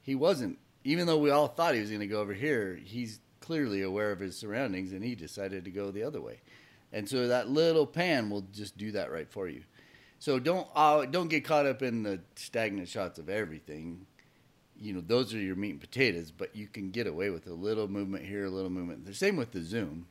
he 0.00 0.14
wasn't. 0.14 0.58
Even 0.84 1.06
though 1.06 1.18
we 1.18 1.30
all 1.30 1.48
thought 1.48 1.74
he 1.74 1.80
was 1.80 1.90
going 1.90 2.00
to 2.00 2.06
go 2.06 2.20
over 2.20 2.34
here, 2.34 2.78
he's 2.82 3.18
clearly 3.40 3.82
aware 3.82 4.12
of 4.12 4.20
his 4.20 4.38
surroundings 4.38 4.92
and 4.92 5.02
he 5.02 5.16
decided 5.16 5.64
to 5.64 5.70
go 5.70 5.90
the 5.90 6.04
other 6.04 6.20
way. 6.20 6.40
And 6.92 7.08
so 7.08 7.28
that 7.28 7.48
little 7.48 7.86
pan 7.86 8.30
will 8.30 8.42
just 8.52 8.78
do 8.78 8.92
that 8.92 9.10
right 9.10 9.30
for 9.30 9.48
you. 9.48 9.64
So 10.18 10.38
don't 10.38 10.66
uh, 10.74 11.04
don't 11.06 11.28
get 11.28 11.44
caught 11.44 11.66
up 11.66 11.82
in 11.82 12.02
the 12.02 12.20
stagnant 12.36 12.88
shots 12.88 13.18
of 13.18 13.28
everything. 13.28 14.06
You 14.80 14.92
know, 14.92 15.00
those 15.00 15.34
are 15.34 15.38
your 15.38 15.56
meat 15.56 15.70
and 15.70 15.80
potatoes, 15.80 16.30
but 16.30 16.54
you 16.54 16.68
can 16.68 16.90
get 16.90 17.06
away 17.06 17.30
with 17.30 17.46
a 17.46 17.52
little 17.52 17.88
movement 17.88 18.24
here, 18.24 18.44
a 18.44 18.50
little 18.50 18.70
movement. 18.70 19.04
The 19.04 19.14
same 19.14 19.36
with 19.36 19.52
the 19.52 19.62
zoom. 19.62 20.06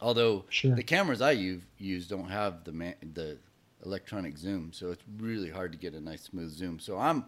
Although 0.00 0.44
sure. 0.48 0.74
the 0.74 0.82
cameras 0.82 1.22
I 1.22 1.30
use, 1.32 2.08
don't 2.08 2.28
have 2.28 2.64
the 2.64 2.72
man, 2.72 2.94
the 3.14 3.38
electronic 3.84 4.36
zoom, 4.36 4.72
so 4.72 4.90
it's 4.90 5.04
really 5.18 5.50
hard 5.50 5.72
to 5.72 5.78
get 5.78 5.94
a 5.94 6.00
nice 6.00 6.22
smooth 6.22 6.50
zoom. 6.50 6.80
So 6.80 6.98
I'm 6.98 7.24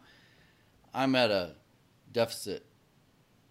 I'm 0.93 1.15
at 1.15 1.31
a 1.31 1.55
deficit 2.13 2.67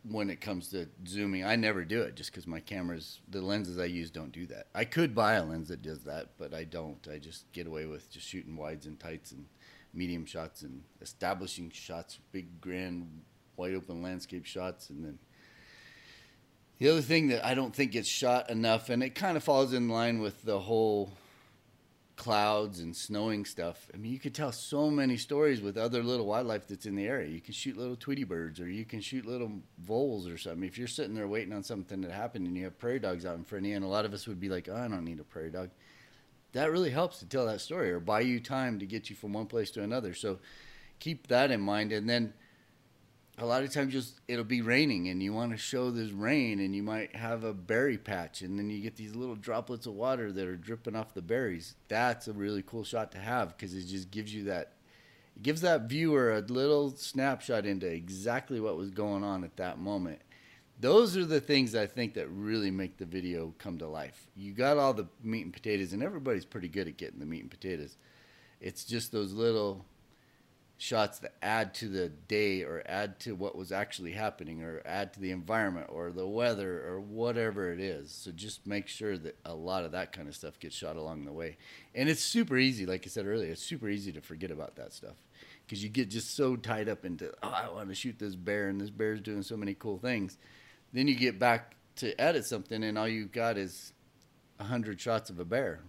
when 0.10 0.30
it 0.30 0.42
comes 0.42 0.70
to 0.70 0.88
zooming. 1.08 1.46
I 1.46 1.56
never 1.56 1.86
do 1.86 2.02
it 2.02 2.16
just 2.16 2.32
because 2.32 2.46
my 2.46 2.60
cameras, 2.60 3.22
the 3.30 3.42
lenses 3.42 3.78
I 3.78 3.86
use, 3.86 4.12
don't 4.12 4.32
do 4.32 4.46
that. 4.48 4.68
I 4.76 4.86
could 4.86 5.16
buy 5.16 5.36
a 5.36 5.44
lens 5.44 5.70
that 5.70 5.82
does 5.82 6.04
that, 6.04 6.32
but 6.38 6.54
I 6.54 6.66
don't. 6.66 7.08
I 7.12 7.18
just 7.18 7.52
get 7.54 7.68
away 7.68 7.86
with 7.86 8.10
just 8.10 8.28
shooting 8.28 8.58
wides 8.58 8.86
and 8.86 9.00
tights 9.00 9.32
and 9.32 9.46
medium 9.94 10.26
shots 10.26 10.64
and 10.64 10.84
establishing 11.02 11.70
shots, 11.70 12.20
big, 12.32 12.60
grand, 12.60 13.22
wide 13.56 13.76
open 13.76 14.02
landscape 14.02 14.46
shots, 14.46 14.90
and 14.90 15.04
then. 15.04 15.20
The 16.80 16.90
other 16.90 17.02
thing 17.02 17.28
that 17.28 17.46
I 17.46 17.54
don't 17.54 17.74
think 17.74 17.92
gets 17.92 18.10
shot 18.10 18.50
enough, 18.50 18.90
and 18.90 19.04
it 19.04 19.16
kind 19.16 19.38
of 19.38 19.44
falls 19.44 19.74
in 19.74 19.90
line 19.90 20.20
with 20.20 20.44
the 20.44 20.60
whole 20.60 21.12
clouds 22.16 22.80
and 22.80 22.96
snowing 22.96 23.46
stuff. 23.46 23.90
I 23.94 23.98
mean, 23.98 24.12
you 24.12 24.20
could 24.20 24.36
tell 24.36 24.52
so 24.52 24.90
many 24.90 25.18
stories 25.18 25.62
with 25.62 25.78
other 25.78 26.04
little 26.04 26.26
wildlife 26.26 26.68
that's 26.68 26.86
in 26.86 26.96
the 26.96 27.06
area. 27.06 27.30
You 27.30 27.42
can 27.42 27.54
shoot 27.54 27.78
little 27.78 27.96
Tweety 27.96 28.24
birds, 28.24 28.60
or 28.60 28.70
you 28.70 28.86
can 28.86 29.02
shoot 29.02 29.26
little 29.26 29.52
voles 29.80 30.28
or 30.28 30.38
something. 30.38 30.64
If 30.64 30.78
you're 30.78 30.88
sitting 30.88 31.16
there 31.16 31.28
waiting 31.28 31.54
on 31.54 31.64
something 31.64 32.02
to 32.02 32.12
happen 32.12 32.46
and 32.46 32.56
you 32.56 32.66
have 32.66 32.78
prairie 32.78 33.00
dogs 33.00 33.26
out 33.26 33.36
in 33.36 33.44
front 33.44 33.66
of 33.66 33.70
you, 33.70 33.76
and 33.76 33.86
a 33.86 33.88
lot 33.88 34.06
of 34.06 34.14
us 34.14 34.28
would 34.28 34.40
be 34.40 34.50
like, 34.50 34.68
oh, 34.70 34.76
I 34.76 34.88
don't 34.88 35.06
need 35.06 35.20
a 35.20 35.24
prairie 35.24 35.52
dog. 35.52 35.70
That 36.54 36.72
really 36.72 36.92
helps 36.92 37.20
to 37.20 37.26
tell 37.26 37.46
that 37.48 37.62
story 37.62 37.92
or 37.92 38.00
buy 38.00 38.22
you 38.22 38.40
time 38.40 38.80
to 38.80 38.86
get 38.86 39.10
you 39.10 39.16
from 39.16 39.34
one 39.34 39.48
place 39.48 39.72
to 39.72 39.84
another. 39.84 40.14
So 40.14 40.40
keep 41.00 41.28
that 41.28 41.52
in 41.52 41.62
mind. 41.62 41.92
And 41.92 42.10
then 42.10 42.34
a 43.38 43.46
lot 43.46 43.64
of 43.64 43.72
times 43.72 43.94
just 43.94 44.20
it'll 44.28 44.44
be 44.44 44.62
raining 44.62 45.08
and 45.08 45.22
you 45.22 45.34
want 45.34 45.52
to 45.52 45.58
show 45.58 45.90
this 45.90 46.12
rain 46.12 46.60
and 46.60 46.76
you 46.76 46.84
might 46.84 47.16
have 47.16 47.44
a 47.44 47.54
berry 47.54 47.98
patch 47.98 48.42
and 48.42 48.60
then 48.60 48.70
you 48.70 48.80
get 48.80 48.96
these 48.96 49.16
little 49.16 49.36
droplets 49.36 49.88
of 49.88 49.94
water 49.94 50.32
that 50.32 50.48
are 50.48 50.56
dripping 50.56 50.96
off 50.96 51.14
the 51.14 51.22
berries 51.22 51.76
that's 51.88 52.28
a 52.28 52.34
really 52.34 52.64
cool 52.66 52.84
shot 52.84 53.12
to 53.12 53.18
have 53.18 53.50
because 53.50 53.74
it 53.74 53.86
just 53.86 54.12
gives 54.12 54.34
you 54.34 54.44
that 54.44 54.74
it 55.36 55.42
gives 55.42 55.62
that 55.62 55.90
viewer 55.90 56.32
a 56.32 56.42
little 56.42 56.92
snapshot 56.92 57.66
into 57.66 57.88
exactly 57.88 58.60
what 58.60 58.78
was 58.78 58.92
going 58.92 59.24
on 59.24 59.44
at 59.44 59.58
that 59.58 59.80
moment 59.80 60.22
those 60.80 61.16
are 61.16 61.26
the 61.26 61.40
things 61.40 61.76
i 61.76 61.86
think 61.86 62.14
that 62.14 62.28
really 62.30 62.72
make 62.72 62.98
the 62.98 63.06
video 63.06 63.54
come 63.58 63.78
to 63.78 63.88
life 63.88 64.28
you 64.36 64.52
got 64.54 64.78
all 64.78 64.94
the 64.94 65.08
meat 65.24 65.44
and 65.44 65.54
potatoes 65.54 65.94
and 65.94 66.04
everybody's 66.04 66.46
pretty 66.46 66.68
good 66.68 66.88
at 66.88 66.98
getting 66.98 67.20
the 67.20 67.26
meat 67.26 67.42
and 67.42 67.52
potatoes 67.52 67.98
it's 68.60 68.84
just 68.86 69.12
those 69.12 69.34
little 69.34 69.86
shots 70.84 71.20
that 71.20 71.34
add 71.42 71.74
to 71.74 71.88
the 71.88 72.10
day 72.10 72.62
or 72.62 72.84
add 72.86 73.18
to 73.18 73.34
what 73.36 73.56
was 73.56 73.72
actually 73.72 74.12
happening 74.12 74.62
or 74.62 74.82
add 74.86 75.14
to 75.14 75.20
the 75.20 75.32
environment 75.32 75.88
or 75.90 76.12
the 76.12 76.28
weather 76.28 76.84
or 76.86 77.00
whatever 77.00 77.72
it 77.72 77.80
is. 77.80 78.12
So 78.12 78.32
just 78.32 78.68
make 78.68 78.88
sure 78.88 79.18
that 79.18 79.38
a 79.46 79.54
lot 79.54 79.86
of 79.86 79.94
that 79.94 80.12
kind 80.12 80.28
of 80.28 80.36
stuff 80.36 80.60
gets 80.60 80.76
shot 80.76 80.98
along 80.98 81.24
the 81.24 81.32
way. 81.32 81.58
And 81.96 82.10
it's 82.10 82.22
super 82.22 82.58
easy, 82.58 82.86
like 82.86 83.04
I 83.06 83.10
said 83.10 83.26
earlier, 83.26 83.52
it's 83.52 83.64
super 83.64 83.88
easy 83.88 84.12
to 84.12 84.22
forget 84.22 84.52
about 84.52 84.76
that 84.76 84.94
stuff 84.94 85.16
because 85.66 85.82
you 85.82 85.90
get 85.90 86.10
just 86.10 86.36
so 86.36 86.58
tied 86.58 86.90
up 86.90 87.06
into, 87.06 87.32
oh, 87.42 87.64
I 87.64 87.70
want 87.70 87.88
to 87.90 87.96
shoot 87.96 88.20
this 88.20 88.36
bear 88.36 88.68
and 88.68 88.82
this 88.82 88.90
bear's 88.90 89.22
doing 89.22 89.44
so 89.44 89.56
many 89.56 89.76
cool 89.76 89.98
things. 89.98 90.38
Then 90.94 91.08
you 91.08 91.16
get 91.16 91.40
back 91.40 91.76
to 91.98 92.20
edit 92.20 92.46
something 92.46 92.84
and 92.84 92.98
all 92.98 93.08
you've 93.08 93.32
got 93.32 93.58
is 93.58 93.94
hundred 94.60 95.00
shots 95.00 95.30
of 95.30 95.40
a 95.40 95.46
bear 95.46 95.82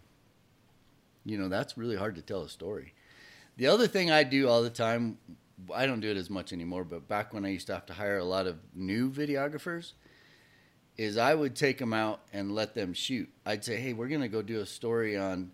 You 1.25 1.39
know, 1.39 1.49
that's 1.49 1.79
really 1.79 1.95
hard 1.95 2.17
to 2.17 2.23
tell 2.23 2.43
a 2.43 2.49
story. 2.49 2.93
The 3.57 3.69
other 3.69 3.87
thing 3.87 4.11
I 4.11 4.25
do 4.25 4.49
all 4.49 4.63
the 4.63 4.71
time, 4.71 5.19
I 5.73 5.87
don't 5.87 6.01
do 6.01 6.11
it 6.11 6.17
as 6.17 6.29
much 6.29 6.53
anymore, 6.53 6.83
but 6.83 7.07
back 7.07 7.33
when 7.33 7.45
I 7.45 7.51
used 7.51 7.69
to 7.69 7.75
have 7.75 7.87
to 7.87 7.93
hire 7.93 8.19
a 8.19 8.25
lot 8.25 8.49
of 8.49 8.59
new 8.75 9.11
videographers, 9.11 9.93
is 10.97 11.17
I 11.17 11.35
would 11.35 11.55
take 11.55 11.79
them 11.79 11.93
out 11.93 12.21
and 12.33 12.53
let 12.53 12.75
them 12.75 12.95
shoot. 12.95 13.29
I'd 13.47 13.65
say, 13.65 13.77
hey, 13.77 13.93
we're 13.93 14.09
going 14.09 14.21
to 14.21 14.29
go 14.29 14.43
do 14.43 14.61
a 14.61 14.67
story 14.67 15.17
on, 15.17 15.53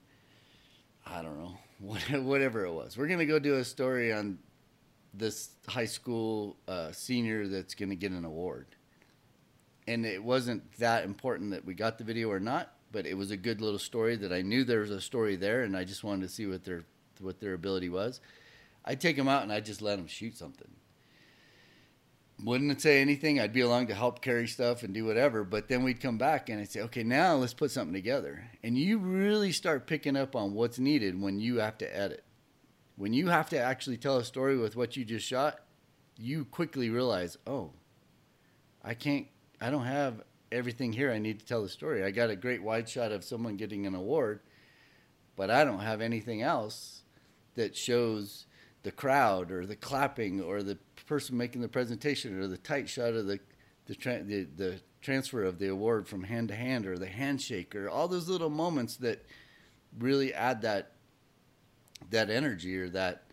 I 1.07 1.23
don't 1.23 1.39
know, 1.39 1.59
whatever 2.23 2.65
it 2.65 2.73
was. 2.73 2.97
We're 2.97 3.07
going 3.07 3.19
to 3.19 3.27
go 3.27 3.39
do 3.39 3.57
a 3.57 3.65
story 3.65 4.13
on 4.13 4.39
this 5.13 5.51
high 5.67 5.87
school 5.87 6.57
uh, 6.69 6.93
senior 6.93 7.49
that's 7.49 7.75
going 7.75 7.91
to 7.91 7.97
get 7.97 8.13
an 8.13 8.25
award. 8.25 8.67
And 9.87 10.07
it 10.07 10.23
wasn't 10.23 10.73
that 10.79 11.05
important 11.05 11.51
that 11.51 11.65
we 11.65 11.75
got 11.75 11.99
the 11.99 12.05
video 12.05 12.31
or 12.31 12.41
not, 12.41 12.75
but 12.93 13.07
it 13.07 13.15
was 13.15 13.31
a 13.31 13.37
good 13.37 13.61
little 13.61 13.79
story 13.79 14.17
that 14.17 14.33
I 14.33 14.43
knew 14.43 14.65
there 14.65 14.81
was 14.81 14.91
a 14.91 15.01
story 15.01 15.37
there, 15.37 15.63
and 15.63 15.77
I 15.77 15.85
just 15.85 16.05
wanted 16.05 16.23
to 16.23 16.33
see 16.33 16.47
what 16.47 16.65
their 16.65 16.85
what 17.21 17.41
their 17.41 17.55
ability 17.55 17.89
was. 17.89 18.21
I'd 18.85 19.01
take 19.01 19.17
them 19.17 19.29
out 19.29 19.43
and 19.43 19.53
I'd 19.53 19.67
just 19.67 19.83
let 19.83 19.97
them 19.97 20.07
shoot 20.07 20.37
something. 20.37 20.71
Wouldn't 22.43 22.81
say 22.81 23.03
anything. 23.03 23.39
I'd 23.39 23.53
be 23.53 23.61
along 23.61 23.89
to 23.89 23.95
help 23.95 24.23
carry 24.23 24.49
stuff 24.49 24.83
and 24.83 24.95
do 24.95 25.05
whatever, 25.05 25.45
but 25.45 25.69
then 25.69 25.83
we'd 25.83 26.01
come 26.01 26.17
back 26.17 26.49
and 26.49 26.59
I'd 26.59 26.71
say, 26.71 26.81
okay, 26.83 27.03
now 27.03 27.35
let's 27.35 27.53
put 27.53 27.71
something 27.71 27.93
together. 27.93 28.51
And 28.63 28.79
you 28.79 28.99
really 28.99 29.53
start 29.53 29.87
picking 29.87 30.17
up 30.17 30.35
on 30.35 30.55
what's 30.55 30.79
needed 30.79 31.21
when 31.21 31.39
you 31.39 31.59
have 31.59 31.77
to 31.79 31.97
edit. 31.97 32.25
When 32.97 33.13
you 33.13 33.29
have 33.29 33.51
to 33.51 33.59
actually 33.59 33.99
tell 33.99 34.17
a 34.17 34.25
story 34.25 34.57
with 34.57 34.75
what 34.75 34.97
you 34.97 35.05
just 35.05 35.27
shot, 35.27 35.61
you 36.17 36.47
quickly 36.47 36.89
realize, 36.89 37.37
oh, 37.47 37.73
I 38.83 38.95
can't, 38.95 39.27
I 39.61 39.71
don't 39.71 39.85
have 39.85 40.23
everything 40.51 40.93
here 40.93 41.13
I 41.13 41.19
need 41.19 41.41
to 41.41 41.47
tell 41.47 41.63
the 41.63 41.69
story. 41.69 42.03
I 42.05 42.11
got 42.11 42.31
a 42.31 42.37
great 42.37 42.63
wide 42.63 42.89
shot 42.89 43.13
of 43.13 43.25
someone 43.25 43.57
getting 43.57 43.87
an 43.87 43.95
award, 43.95 44.41
but 45.37 45.51
I 45.51 45.65
don't 45.65 45.81
have 45.81 46.01
anything 46.01 46.43
else 46.43 47.03
that 47.55 47.77
shows 47.77 48.47
the 48.83 48.91
crowd 48.91 49.51
or 49.51 49.67
the 49.67 49.77
clapping 49.77 50.41
or 50.41 50.63
the 50.63 50.79
person 51.07 51.37
making 51.37 51.61
the 51.61 51.69
presentation 51.69 52.41
or 52.41 52.47
the 52.47 52.57
tight 52.57 52.89
shot 52.89 53.15
of 53.15 53.27
the 53.27 53.41
the, 53.87 53.95
tra- 53.97 54.23
the, 54.23 54.45
the 54.57 54.81
transfer 55.03 55.43
of 55.43 55.59
the 55.59 55.67
award 55.67 56.07
from 56.07 56.23
hand 56.23 56.49
to 56.49 56.55
hand 56.55 56.87
or 56.87 56.97
the 56.97 57.09
handshake 57.09 57.75
or 57.75 57.89
all 57.89 58.07
those 58.07 58.29
little 58.29 58.51
moments 58.51 58.97
that 58.99 59.27
really 59.99 60.33
add 60.33 60.63
that 60.63 60.93
that 62.11 62.31
energy 62.31 62.79
or 62.79 62.89
that 62.89 63.25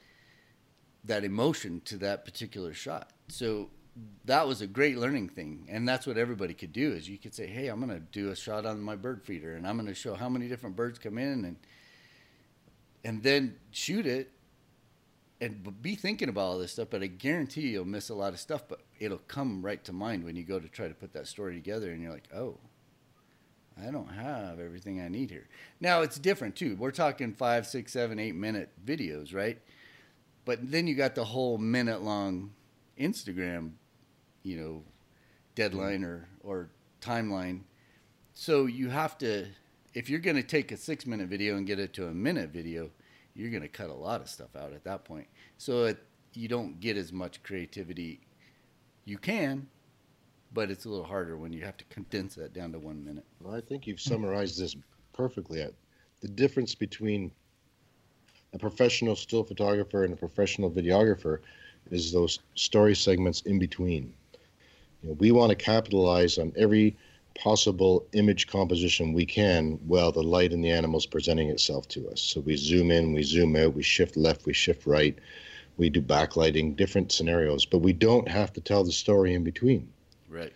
that 1.03 1.23
emotion 1.23 1.81
to 1.85 1.97
that 1.97 2.25
particular 2.25 2.73
shot. 2.73 3.11
So 3.27 3.69
that 4.27 4.45
was 4.45 4.61
a 4.61 4.67
great 4.67 4.97
learning 4.97 5.29
thing. 5.29 5.67
And 5.69 5.87
that's 5.87 6.05
what 6.05 6.17
everybody 6.17 6.53
could 6.53 6.73
do 6.73 6.91
is 6.91 7.09
you 7.09 7.17
could 7.17 7.33
say 7.33 7.47
hey 7.47 7.67
i'm 7.67 7.79
going 7.79 7.97
to 7.97 8.05
do 8.11 8.29
a 8.29 8.35
shot 8.35 8.65
on 8.65 8.81
my 8.81 8.95
bird 8.95 9.23
feeder 9.23 9.55
and 9.55 9.65
i'm 9.67 9.77
going 9.77 9.87
to 9.87 9.95
show 9.95 10.13
how 10.13 10.29
many 10.29 10.47
different 10.47 10.75
birds 10.75 10.99
come 10.99 11.17
in 11.17 11.45
and 11.45 11.55
and 13.03 13.23
then 13.23 13.55
shoot 13.71 14.05
it 14.05 14.31
and 15.39 15.81
be 15.81 15.95
thinking 15.95 16.29
about 16.29 16.41
all 16.41 16.57
this 16.57 16.73
stuff. 16.73 16.89
But 16.89 17.03
i 17.03 17.07
guarantee 17.07 17.69
you'll 17.69 17.85
miss 17.85 18.09
a 18.09 18.15
lot 18.15 18.33
of 18.33 18.39
stuff 18.39 18.63
but 18.67 18.81
it'll 18.99 19.17
come 19.19 19.65
right 19.65 19.83
to 19.85 19.93
mind 19.93 20.23
when 20.23 20.35
you 20.35 20.43
go 20.43 20.59
to 20.59 20.67
try 20.67 20.87
to 20.87 20.93
put 20.93 21.13
that 21.13 21.27
story 21.27 21.53
together 21.55 21.91
and 21.91 22.01
you're 22.01 22.11
like 22.11 22.27
oh 22.35 22.57
i 23.81 23.89
don't 23.91 24.09
have 24.09 24.59
everything 24.59 25.01
i 25.01 25.07
need 25.07 25.29
here. 25.31 25.47
Now 25.79 26.01
it's 26.01 26.19
different 26.19 26.55
too. 26.55 26.75
We're 26.75 26.91
talking 26.91 27.33
five 27.33 27.65
six 27.65 27.93
seven 27.93 28.19
eight 28.19 28.35
minute 28.35 28.71
videos 28.85 29.33
right? 29.33 29.59
But 30.43 30.71
then 30.71 30.87
you 30.87 30.95
got 30.95 31.15
the 31.15 31.25
whole 31.25 31.57
minute 31.57 32.01
long 32.01 32.51
instagram 32.99 33.73
you 34.47 34.57
know 34.57 34.83
deadline 35.55 36.03
or 36.03 36.27
or 36.41 36.69
timeline. 37.01 37.61
So 38.33 38.65
you 38.65 38.89
have 38.89 39.17
to 39.19 39.47
if 39.93 40.09
you're 40.09 40.19
going 40.19 40.35
to 40.35 40.43
take 40.43 40.71
a 40.71 40.77
6 40.77 41.05
minute 41.07 41.27
video 41.27 41.57
and 41.57 41.65
get 41.65 41.79
it 41.79 41.93
to 41.93 42.07
a 42.07 42.13
minute 42.13 42.51
video, 42.51 42.89
you're 43.33 43.49
going 43.49 43.63
to 43.63 43.67
cut 43.67 43.89
a 43.89 43.93
lot 43.93 44.21
of 44.21 44.29
stuff 44.29 44.55
out 44.55 44.71
at 44.71 44.83
that 44.83 45.03
point. 45.05 45.27
So 45.57 45.85
it, 45.85 45.97
you 46.33 46.47
don't 46.47 46.79
get 46.79 46.97
as 46.97 47.11
much 47.11 47.41
creativity. 47.41 48.21
You 49.05 49.17
can, 49.17 49.67
but 50.53 50.69
it's 50.69 50.85
a 50.85 50.89
little 50.89 51.05
harder 51.05 51.35
when 51.35 51.51
you 51.51 51.63
have 51.65 51.77
to 51.77 51.85
condense 51.85 52.35
that 52.35 52.53
down 52.53 52.71
to 52.73 52.79
1 52.79 53.03
minute. 53.03 53.25
Well, 53.41 53.55
I 53.55 53.61
think 53.61 53.87
you've 53.87 53.99
summarized 53.99 54.59
this 54.59 54.75
perfectly. 55.13 55.63
Uh, 55.63 55.69
the 56.21 56.27
difference 56.27 56.75
between 56.75 57.31
a 58.53 58.59
professional 58.59 59.15
still 59.15 59.43
photographer 59.43 60.03
and 60.03 60.13
a 60.13 60.17
professional 60.17 60.69
videographer 60.69 61.39
is 61.89 62.11
those 62.11 62.39
story 62.55 62.95
segments 62.95 63.41
in 63.41 63.57
between. 63.59 64.13
You 65.01 65.09
know, 65.09 65.15
we 65.19 65.31
want 65.31 65.49
to 65.49 65.55
capitalize 65.55 66.37
on 66.37 66.53
every 66.55 66.97
possible 67.37 68.05
image 68.13 68.47
composition 68.47 69.13
we 69.13 69.25
can 69.25 69.73
while 69.85 70.11
the 70.11 70.23
light 70.23 70.51
and 70.51 70.63
the 70.63 70.71
animal 70.71 70.97
is 70.97 71.05
presenting 71.05 71.49
itself 71.49 71.87
to 71.89 72.09
us. 72.09 72.19
So 72.19 72.41
we 72.41 72.55
zoom 72.55 72.89
in, 72.89 73.13
we 73.13 73.23
zoom 73.23 73.55
out, 73.55 73.75
we 73.75 73.83
shift 73.83 74.17
left, 74.17 74.45
we 74.45 74.53
shift 74.53 74.87
right, 74.87 75.17
we 75.77 75.89
do 75.89 76.01
backlighting, 76.01 76.75
different 76.75 77.11
scenarios, 77.11 77.65
but 77.65 77.79
we 77.79 77.93
don't 77.93 78.27
have 78.27 78.51
to 78.53 78.61
tell 78.61 78.83
the 78.83 78.91
story 78.91 79.35
in 79.35 79.43
between. 79.43 79.87
Right. 80.29 80.51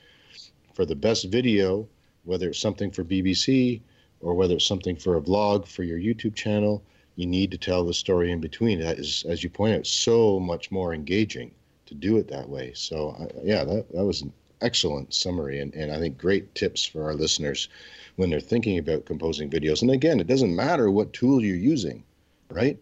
For 0.73 0.85
the 0.85 0.95
best 0.95 1.25
video, 1.25 1.87
whether 2.23 2.49
it's 2.49 2.59
something 2.59 2.91
for 2.91 3.03
BBC 3.03 3.81
or 4.19 4.33
whether 4.33 4.55
it's 4.55 4.67
something 4.67 4.95
for 4.95 5.17
a 5.17 5.21
vlog 5.21 5.67
for 5.67 5.83
your 5.83 5.99
YouTube 5.99 6.35
channel, 6.35 6.83
you 7.15 7.27
need 7.27 7.51
to 7.51 7.57
tell 7.57 7.85
the 7.85 7.93
story 7.93 8.31
in 8.31 8.39
between. 8.39 8.79
That 8.79 8.97
is, 8.97 9.23
as 9.27 9.43
you 9.43 9.49
point 9.49 9.75
out, 9.75 9.85
so 9.85 10.39
much 10.39 10.71
more 10.71 10.93
engaging 10.93 11.51
to 11.91 11.95
do 11.95 12.17
it 12.17 12.29
that 12.29 12.47
way. 12.47 12.71
So, 12.73 13.09
uh, 13.19 13.27
yeah, 13.43 13.65
that, 13.65 13.91
that 13.91 14.05
was 14.05 14.21
an 14.21 14.31
excellent 14.61 15.13
summary 15.13 15.59
and, 15.59 15.73
and 15.73 15.91
I 15.91 15.99
think 15.99 16.17
great 16.17 16.55
tips 16.55 16.85
for 16.85 17.03
our 17.03 17.13
listeners 17.13 17.67
when 18.15 18.29
they're 18.29 18.39
thinking 18.39 18.77
about 18.77 19.05
composing 19.05 19.49
videos. 19.49 19.81
And 19.81 19.91
again, 19.91 20.21
it 20.21 20.27
doesn't 20.27 20.55
matter 20.55 20.89
what 20.89 21.11
tool 21.11 21.43
you're 21.43 21.55
using, 21.57 22.03
right? 22.49 22.77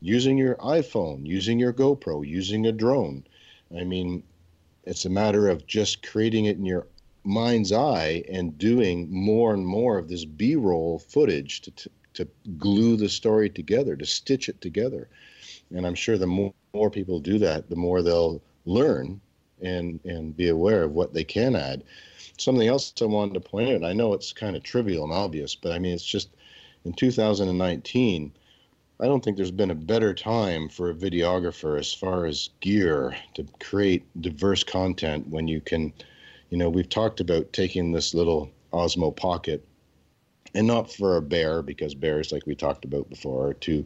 Using 0.00 0.38
your 0.38 0.54
iPhone, 0.56 1.26
using 1.26 1.58
your 1.58 1.74
GoPro, 1.74 2.26
using 2.26 2.66
a 2.66 2.72
drone. 2.72 3.24
I 3.78 3.84
mean, 3.84 4.22
it's 4.84 5.04
a 5.04 5.10
matter 5.10 5.48
of 5.48 5.66
just 5.66 6.06
creating 6.08 6.46
it 6.46 6.56
in 6.56 6.64
your 6.64 6.86
mind's 7.24 7.72
eye 7.72 8.24
and 8.30 8.56
doing 8.56 9.10
more 9.10 9.52
and 9.52 9.66
more 9.66 9.98
of 9.98 10.08
this 10.08 10.24
b-roll 10.24 10.98
footage 10.98 11.60
to, 11.60 11.70
to, 11.72 11.90
to 12.14 12.28
glue 12.56 12.96
the 12.96 13.08
story 13.10 13.50
together 13.50 13.94
to 13.96 14.06
stitch 14.06 14.48
it 14.48 14.58
together 14.62 15.08
and 15.74 15.86
i'm 15.86 15.96
sure 15.96 16.16
the 16.16 16.26
more, 16.26 16.54
more 16.74 16.90
people 16.90 17.20
do 17.20 17.38
that 17.38 17.68
the 17.68 17.76
more 17.76 18.02
they'll 18.02 18.42
learn 18.64 19.20
and 19.62 20.00
and 20.04 20.36
be 20.36 20.48
aware 20.48 20.84
of 20.84 20.92
what 20.92 21.12
they 21.12 21.24
can 21.24 21.56
add. 21.56 21.82
Something 22.38 22.68
else 22.68 22.92
i 23.02 23.04
wanted 23.04 23.34
to 23.34 23.40
point 23.40 23.70
out 23.70 23.88
i 23.88 23.92
know 23.92 24.12
it's 24.12 24.32
kind 24.32 24.54
of 24.54 24.62
trivial 24.62 25.04
and 25.04 25.12
obvious 25.12 25.56
but 25.56 25.72
i 25.72 25.78
mean 25.78 25.92
it's 25.92 26.04
just 26.04 26.30
in 26.84 26.92
2019 26.92 28.32
I 29.00 29.06
don't 29.06 29.22
think 29.22 29.36
there's 29.36 29.52
been 29.52 29.70
a 29.70 29.76
better 29.76 30.12
time 30.12 30.68
for 30.68 30.90
a 30.90 30.94
videographer 30.94 31.78
as 31.78 31.94
far 31.94 32.26
as 32.26 32.50
gear 32.58 33.16
to 33.34 33.46
create 33.60 34.04
diverse 34.20 34.64
content 34.64 35.28
when 35.28 35.46
you 35.46 35.60
can 35.60 35.92
you 36.50 36.56
know, 36.56 36.68
we've 36.68 36.88
talked 36.88 37.20
about 37.20 37.52
taking 37.52 37.92
this 37.92 38.14
little 38.14 38.50
Osmo 38.72 39.14
Pocket, 39.14 39.66
and 40.54 40.66
not 40.66 40.90
for 40.90 41.16
a 41.16 41.22
bear 41.22 41.62
because 41.62 41.94
bears, 41.94 42.32
like 42.32 42.46
we 42.46 42.54
talked 42.54 42.84
about 42.84 43.08
before, 43.10 43.48
are 43.48 43.54
too 43.54 43.84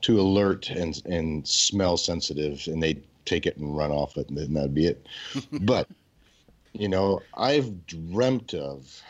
too 0.00 0.20
alert 0.20 0.70
and 0.70 1.02
and 1.06 1.46
smell 1.46 1.96
sensitive, 1.96 2.66
and 2.66 2.82
they 2.82 2.98
take 3.24 3.46
it 3.46 3.56
and 3.56 3.76
run 3.76 3.90
off 3.90 4.16
it, 4.16 4.28
and 4.28 4.38
then 4.38 4.54
that'd 4.54 4.74
be 4.74 4.86
it. 4.86 5.06
but 5.60 5.88
you 6.72 6.88
know, 6.88 7.20
I've 7.34 7.86
dreamt 7.86 8.54
of 8.54 9.02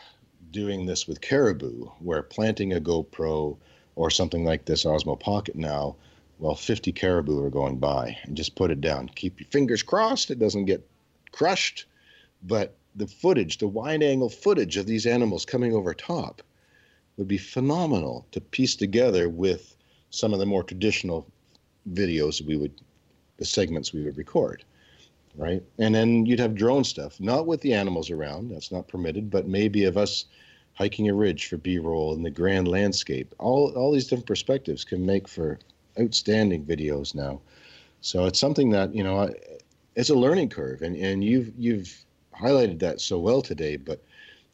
doing 0.51 0.85
this 0.85 1.07
with 1.07 1.21
caribou, 1.21 1.85
where 1.99 2.23
planting 2.23 2.73
a 2.73 2.81
GoPro 2.81 3.57
or 3.95 4.09
something 4.09 4.45
like 4.45 4.65
this 4.65 4.85
Osmo 4.85 5.19
Pocket 5.19 5.55
now, 5.55 5.95
well, 6.39 6.55
50 6.55 6.91
caribou 6.93 7.43
are 7.45 7.49
going 7.49 7.77
by, 7.77 8.17
and 8.23 8.35
just 8.35 8.55
put 8.55 8.71
it 8.71 8.81
down. 8.81 9.09
Keep 9.09 9.39
your 9.39 9.49
fingers 9.49 9.83
crossed 9.83 10.31
it 10.31 10.39
doesn't 10.39 10.65
get 10.65 10.87
crushed, 11.31 11.85
but 12.43 12.75
the 12.95 13.07
footage, 13.07 13.57
the 13.57 13.67
wide 13.67 14.01
angle 14.01 14.29
footage 14.29 14.77
of 14.77 14.85
these 14.85 15.05
animals 15.05 15.45
coming 15.45 15.73
over 15.73 15.93
top 15.93 16.41
would 17.17 17.27
be 17.27 17.37
phenomenal 17.37 18.25
to 18.31 18.41
piece 18.41 18.75
together 18.75 19.29
with 19.29 19.75
some 20.09 20.33
of 20.33 20.39
the 20.39 20.45
more 20.45 20.63
traditional 20.63 21.27
videos 21.93 22.41
we 22.41 22.57
would, 22.57 22.73
the 23.37 23.45
segments 23.45 23.93
we 23.93 24.03
would 24.03 24.17
record, 24.17 24.63
right? 25.35 25.63
And 25.77 25.93
then 25.93 26.25
you'd 26.25 26.39
have 26.39 26.55
drone 26.55 26.83
stuff, 26.83 27.19
not 27.19 27.47
with 27.47 27.61
the 27.61 27.73
animals 27.73 28.09
around, 28.09 28.49
that's 28.49 28.71
not 28.71 28.87
permitted, 28.87 29.29
but 29.29 29.47
maybe 29.47 29.85
of 29.85 29.97
us 29.97 30.25
hiking 30.73 31.09
a 31.09 31.13
ridge 31.13 31.47
for 31.47 31.57
B-roll 31.57 32.13
in 32.13 32.23
the 32.23 32.31
grand 32.31 32.67
landscape. 32.67 33.35
All 33.37 33.71
all 33.75 33.91
these 33.91 34.07
different 34.07 34.27
perspectives 34.27 34.85
can 34.85 35.05
make 35.05 35.27
for 35.27 35.59
outstanding 35.99 36.65
videos 36.65 37.13
now. 37.13 37.41
So 38.01 38.25
it's 38.25 38.39
something 38.39 38.69
that 38.69 38.95
you 38.95 39.03
know, 39.03 39.33
it's 39.95 40.09
a 40.09 40.15
learning 40.15 40.49
curve, 40.49 40.81
and 40.81 40.95
and 40.95 41.23
you've 41.23 41.51
you've 41.57 42.05
highlighted 42.33 42.79
that 42.79 43.01
so 43.01 43.19
well 43.19 43.41
today. 43.41 43.75
But 43.75 44.01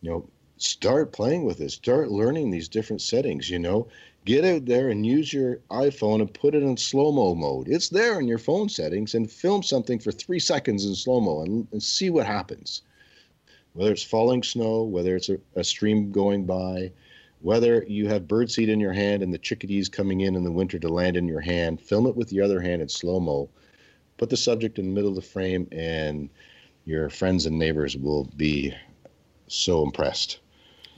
you 0.02 0.10
know, 0.10 0.30
start 0.58 1.12
playing 1.12 1.46
with 1.46 1.62
it. 1.62 1.72
Start 1.72 2.10
learning 2.10 2.50
these 2.50 2.68
different 2.68 3.02
settings. 3.02 3.50
You 3.50 3.60
know, 3.60 3.88
get 4.26 4.44
out 4.44 4.66
there 4.66 4.90
and 4.90 5.06
use 5.06 5.32
your 5.32 5.58
iPhone 5.70 6.20
and 6.20 6.34
put 6.34 6.56
it 6.56 6.64
in 6.64 6.78
slow 6.78 7.12
mo 7.12 7.36
mode. 7.36 7.68
It's 7.70 7.90
there 7.90 8.20
in 8.20 8.28
your 8.28 8.40
phone 8.40 8.70
settings, 8.70 9.16
and 9.16 9.32
film 9.32 9.64
something 9.64 10.00
for 10.00 10.12
three 10.12 10.40
seconds 10.40 10.86
in 10.86 10.96
slow 10.96 11.22
mo 11.22 11.42
and, 11.42 11.68
and 11.72 11.82
see 11.82 12.10
what 12.10 12.26
happens. 12.26 12.82
Whether 13.74 13.92
it's 13.92 14.04
falling 14.04 14.44
snow, 14.44 14.84
whether 14.84 15.16
it's 15.16 15.30
a, 15.30 15.38
a 15.56 15.64
stream 15.64 16.12
going 16.12 16.46
by, 16.46 16.92
Whether 17.42 17.84
you 17.88 18.08
have 18.08 18.24
birdseed 18.24 18.70
in 18.70 18.80
your 18.80 18.94
hand 18.94 19.22
and 19.22 19.34
the 19.34 19.38
chickadees 19.38 19.88
coming 19.88 20.22
in 20.22 20.36
in 20.36 20.44
the 20.44 20.52
winter 20.52 20.80
to 20.80 20.88
land 20.88 21.16
in 21.16 21.28
your 21.28 21.42
hand, 21.42 21.80
film 21.80 22.08
it 22.08 22.16
with 22.16 22.30
the 22.30 22.42
other 22.42 22.60
hand 22.60 22.82
in 22.82 22.90
slow 22.90 23.20
mo. 23.20 23.50
Put 24.18 24.32
the 24.32 24.38
subject 24.38 24.80
in 24.80 24.86
the 24.86 24.92
middle 24.92 25.10
of 25.10 25.16
the 25.16 25.22
frame, 25.22 25.68
and 25.72 26.30
your 26.86 27.10
friends 27.10 27.46
and 27.46 27.60
neighbors 27.60 27.98
will 27.98 28.26
be 28.36 28.74
so 29.48 29.84
impressed. 29.84 30.40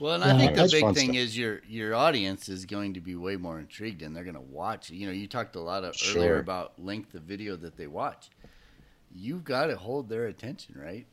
Well, 0.00 0.14
and 0.14 0.24
Yeah, 0.24 0.34
I 0.34 0.38
think 0.38 0.56
the 0.56 0.68
big 0.70 0.94
thing 0.94 1.10
stuff. 1.10 1.16
is 1.16 1.38
your 1.38 1.60
your 1.68 1.94
audience 1.94 2.48
is 2.48 2.66
going 2.66 2.94
to 2.94 3.00
be 3.00 3.14
way 3.16 3.36
more 3.36 3.58
intrigued, 3.58 4.02
and 4.02 4.14
they're 4.14 4.24
going 4.24 4.34
to 4.34 4.40
watch. 4.40 4.90
You 4.90 5.06
know, 5.06 5.12
you 5.12 5.26
talked 5.26 5.56
a 5.56 5.60
lot 5.60 5.84
of 5.84 5.96
earlier 6.14 6.38
about 6.38 6.78
length 6.78 7.14
of 7.14 7.22
video 7.22 7.56
that 7.56 7.76
they 7.76 7.86
watch. 7.86 8.30
You've 9.12 9.44
got 9.44 9.66
to 9.66 9.76
hold 9.76 10.08
their 10.08 10.26
attention, 10.26 10.76
right? 10.78 11.06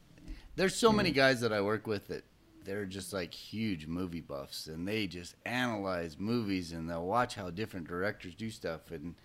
There's 0.55 0.75
so 0.75 0.91
many 0.91 1.11
mm. 1.11 1.15
guys 1.15 1.41
that 1.41 1.51
I 1.51 1.61
work 1.61 1.87
with 1.87 2.07
that 2.07 2.23
they're 2.63 2.85
just 2.85 3.13
like 3.13 3.33
huge 3.33 3.87
movie 3.87 4.21
buffs, 4.21 4.67
and 4.67 4.87
they 4.87 5.07
just 5.07 5.35
analyze 5.45 6.17
movies 6.19 6.71
and 6.71 6.89
they'll 6.89 7.05
watch 7.05 7.35
how 7.35 7.49
different 7.49 7.87
directors 7.87 8.35
do 8.35 8.49
stuff, 8.49 8.91
and 8.91 9.15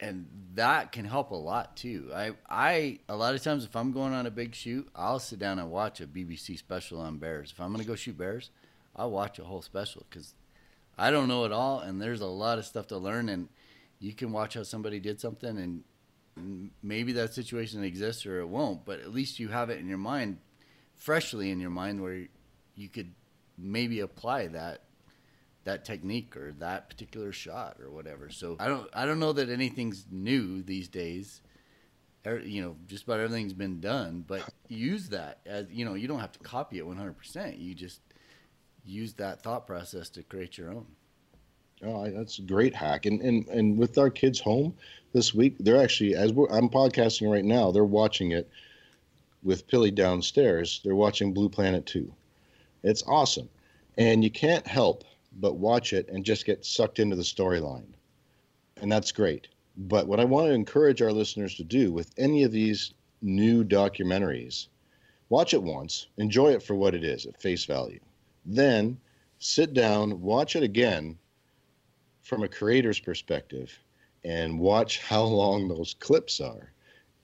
and 0.00 0.26
that 0.54 0.90
can 0.90 1.04
help 1.04 1.30
a 1.30 1.36
lot 1.36 1.76
too. 1.76 2.10
I 2.14 2.32
I 2.48 2.98
a 3.08 3.16
lot 3.16 3.34
of 3.34 3.42
times 3.42 3.64
if 3.64 3.74
I'm 3.76 3.92
going 3.92 4.12
on 4.12 4.26
a 4.26 4.30
big 4.30 4.54
shoot, 4.54 4.88
I'll 4.94 5.18
sit 5.18 5.38
down 5.38 5.58
and 5.58 5.70
watch 5.70 6.00
a 6.00 6.06
BBC 6.06 6.58
special 6.58 7.00
on 7.00 7.18
bears. 7.18 7.52
If 7.52 7.60
I'm 7.60 7.68
going 7.68 7.82
to 7.82 7.88
go 7.88 7.94
shoot 7.94 8.18
bears, 8.18 8.50
I'll 8.94 9.10
watch 9.10 9.38
a 9.38 9.44
whole 9.44 9.62
special 9.62 10.06
because 10.08 10.34
I 10.98 11.10
don't 11.10 11.28
know 11.28 11.44
it 11.44 11.52
all, 11.52 11.80
and 11.80 12.00
there's 12.00 12.20
a 12.20 12.26
lot 12.26 12.58
of 12.58 12.64
stuff 12.66 12.86
to 12.88 12.98
learn. 12.98 13.28
And 13.28 13.48
you 13.98 14.12
can 14.12 14.32
watch 14.32 14.54
how 14.54 14.62
somebody 14.62 15.00
did 15.00 15.20
something, 15.20 15.56
and 16.36 16.70
maybe 16.82 17.12
that 17.12 17.34
situation 17.34 17.82
exists 17.84 18.26
or 18.26 18.40
it 18.40 18.48
won't, 18.48 18.84
but 18.84 19.00
at 19.00 19.12
least 19.12 19.38
you 19.38 19.48
have 19.48 19.70
it 19.70 19.78
in 19.78 19.88
your 19.88 19.98
mind, 19.98 20.38
freshly 20.94 21.50
in 21.50 21.60
your 21.60 21.70
mind, 21.70 22.00
where 22.02 22.26
you 22.74 22.88
could 22.88 23.12
maybe 23.58 24.00
apply 24.00 24.46
that 24.48 24.82
that 25.64 25.84
technique 25.84 26.36
or 26.36 26.52
that 26.58 26.88
particular 26.90 27.30
shot 27.30 27.76
or 27.80 27.88
whatever. 27.90 28.28
So 28.30 28.56
I 28.58 28.66
don't 28.66 28.88
I 28.92 29.06
don't 29.06 29.20
know 29.20 29.32
that 29.32 29.48
anything's 29.48 30.06
new 30.10 30.62
these 30.62 30.88
days. 30.88 31.40
Er- 32.26 32.40
You 32.40 32.62
know, 32.62 32.76
just 32.88 33.04
about 33.04 33.20
everything's 33.20 33.52
been 33.52 33.80
done, 33.80 34.24
but 34.26 34.42
use 34.68 35.08
that 35.10 35.38
as 35.46 35.66
you 35.70 35.84
know. 35.84 35.94
You 35.94 36.08
don't 36.08 36.18
have 36.20 36.32
to 36.32 36.38
copy 36.40 36.78
it 36.78 36.84
100%. 36.84 37.60
You 37.60 37.74
just 37.74 38.00
use 38.84 39.14
that 39.14 39.42
thought 39.42 39.66
process 39.66 40.08
to 40.10 40.22
create 40.22 40.58
your 40.58 40.70
own. 40.70 40.86
Oh, 41.84 42.08
that's 42.10 42.38
a 42.38 42.42
great 42.42 42.74
hack. 42.74 43.06
And 43.06 43.20
and 43.20 43.48
and 43.48 43.76
with 43.76 43.98
our 43.98 44.10
kids 44.10 44.38
home 44.38 44.74
this 45.12 45.34
week, 45.34 45.56
they're 45.58 45.82
actually 45.82 46.14
as 46.14 46.30
I'm 46.30 46.68
podcasting 46.68 47.30
right 47.30 47.44
now, 47.44 47.72
they're 47.72 47.84
watching 47.84 48.32
it 48.32 48.48
with 49.42 49.66
Pilly 49.66 49.90
downstairs. 49.90 50.80
They're 50.84 50.94
watching 50.94 51.32
Blue 51.34 51.48
Planet 51.48 51.84
2. 51.86 52.12
It's 52.84 53.02
awesome. 53.06 53.48
And 53.98 54.22
you 54.22 54.30
can't 54.30 54.66
help 54.66 55.04
but 55.40 55.56
watch 55.56 55.92
it 55.92 56.08
and 56.08 56.24
just 56.24 56.46
get 56.46 56.64
sucked 56.64 56.98
into 56.98 57.16
the 57.16 57.22
storyline. 57.22 57.94
And 58.80 58.90
that's 58.90 59.12
great. 59.12 59.48
But 59.76 60.06
what 60.06 60.20
I 60.20 60.24
want 60.24 60.48
to 60.48 60.54
encourage 60.54 61.02
our 61.02 61.12
listeners 61.12 61.56
to 61.56 61.64
do 61.64 61.92
with 61.92 62.12
any 62.18 62.42
of 62.44 62.52
these 62.52 62.92
new 63.22 63.64
documentaries, 63.64 64.68
watch 65.28 65.54
it 65.54 65.62
once, 65.62 66.08
enjoy 66.18 66.52
it 66.52 66.62
for 66.62 66.74
what 66.74 66.94
it 66.94 67.04
is 67.04 67.26
at 67.26 67.40
face 67.40 67.64
value. 67.64 68.00
Then 68.44 68.98
sit 69.38 69.74
down, 69.74 70.20
watch 70.20 70.56
it 70.56 70.62
again 70.62 71.18
from 72.22 72.42
a 72.42 72.48
creator's 72.48 73.00
perspective 73.00 73.78
and 74.24 74.58
watch 74.58 75.00
how 75.00 75.24
long 75.24 75.68
those 75.68 75.94
clips 75.98 76.40
are 76.40 76.72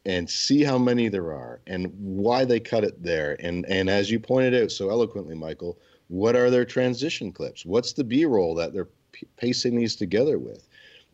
and 0.05 0.29
see 0.29 0.63
how 0.63 0.79
many 0.79 1.09
there 1.09 1.33
are 1.33 1.61
and 1.67 1.93
why 1.97 2.45
they 2.45 2.61
cut 2.61 2.85
it 2.85 3.03
there. 3.03 3.37
And 3.41 3.67
and 3.67 3.89
as 3.89 4.11
you 4.11 4.19
pointed 4.19 4.55
out 4.55 4.71
so 4.71 4.91
eloquently 4.91 5.35
michael 5.35 5.79
what 6.09 6.35
are 6.35 6.49
their 6.49 6.65
transition 6.65 7.33
clips? 7.33 7.67
What's 7.67 7.93
the 7.93 8.05
b-roll 8.05 8.55
that 8.55 8.73
they're 8.73 8.89
p- 9.13 9.29
pacing 9.37 9.77
these 9.77 9.95
together 9.95 10.39
with? 10.39 10.67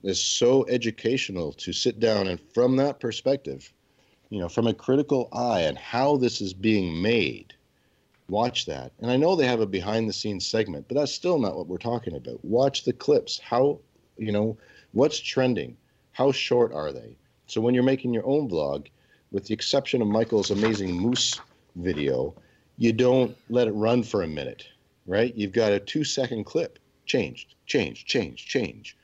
Is 0.04 0.22
so 0.22 0.64
educational 0.68 1.52
to 1.54 1.72
sit 1.72 1.98
down 1.98 2.28
and 2.28 2.38
from 2.52 2.76
that 2.76 3.00
perspective 3.00 3.72
you 4.30 4.40
know 4.40 4.48
from 4.48 4.66
a 4.66 4.74
critical 4.74 5.28
eye 5.32 5.60
and 5.60 5.78
how 5.78 6.16
this 6.16 6.40
is 6.40 6.52
being 6.52 7.00
made 7.00 7.53
watch 8.28 8.66
that. 8.66 8.92
And 9.00 9.10
i 9.10 9.16
know 9.16 9.36
they 9.36 9.46
have 9.46 9.60
a 9.60 9.66
behind 9.66 10.08
the 10.08 10.12
scenes 10.12 10.46
segment 10.46 10.86
but 10.88 10.96
that's 10.96 11.12
still 11.12 11.38
not 11.38 11.56
what 11.56 11.66
we're 11.66 11.78
talking 11.78 12.16
about. 12.16 12.44
Watch 12.44 12.84
the 12.84 12.92
clips. 12.92 13.38
How 13.38 13.80
you 14.16 14.32
know 14.32 14.56
what's 14.92 15.18
trending? 15.18 15.76
How 16.12 16.32
short 16.32 16.72
are 16.72 16.92
they? 16.92 17.16
So 17.46 17.60
when 17.60 17.74
you're 17.74 17.82
making 17.82 18.14
your 18.14 18.26
own 18.26 18.48
vlog 18.48 18.86
with 19.32 19.46
the 19.46 19.54
exception 19.54 20.00
of 20.00 20.08
michael's 20.08 20.50
amazing 20.50 20.92
moose 20.92 21.40
video 21.76 22.34
you 22.76 22.92
don't 22.92 23.36
let 23.48 23.68
it 23.68 23.72
run 23.72 24.02
for 24.02 24.22
a 24.22 24.28
minute 24.28 24.66
right? 25.06 25.34
You've 25.34 25.52
got 25.52 25.72
a 25.72 25.80
two 25.80 26.04
second 26.04 26.44
clip. 26.44 26.78
Changed 27.06 27.54
change 27.66 28.06
change 28.06 28.46
change 28.46 28.96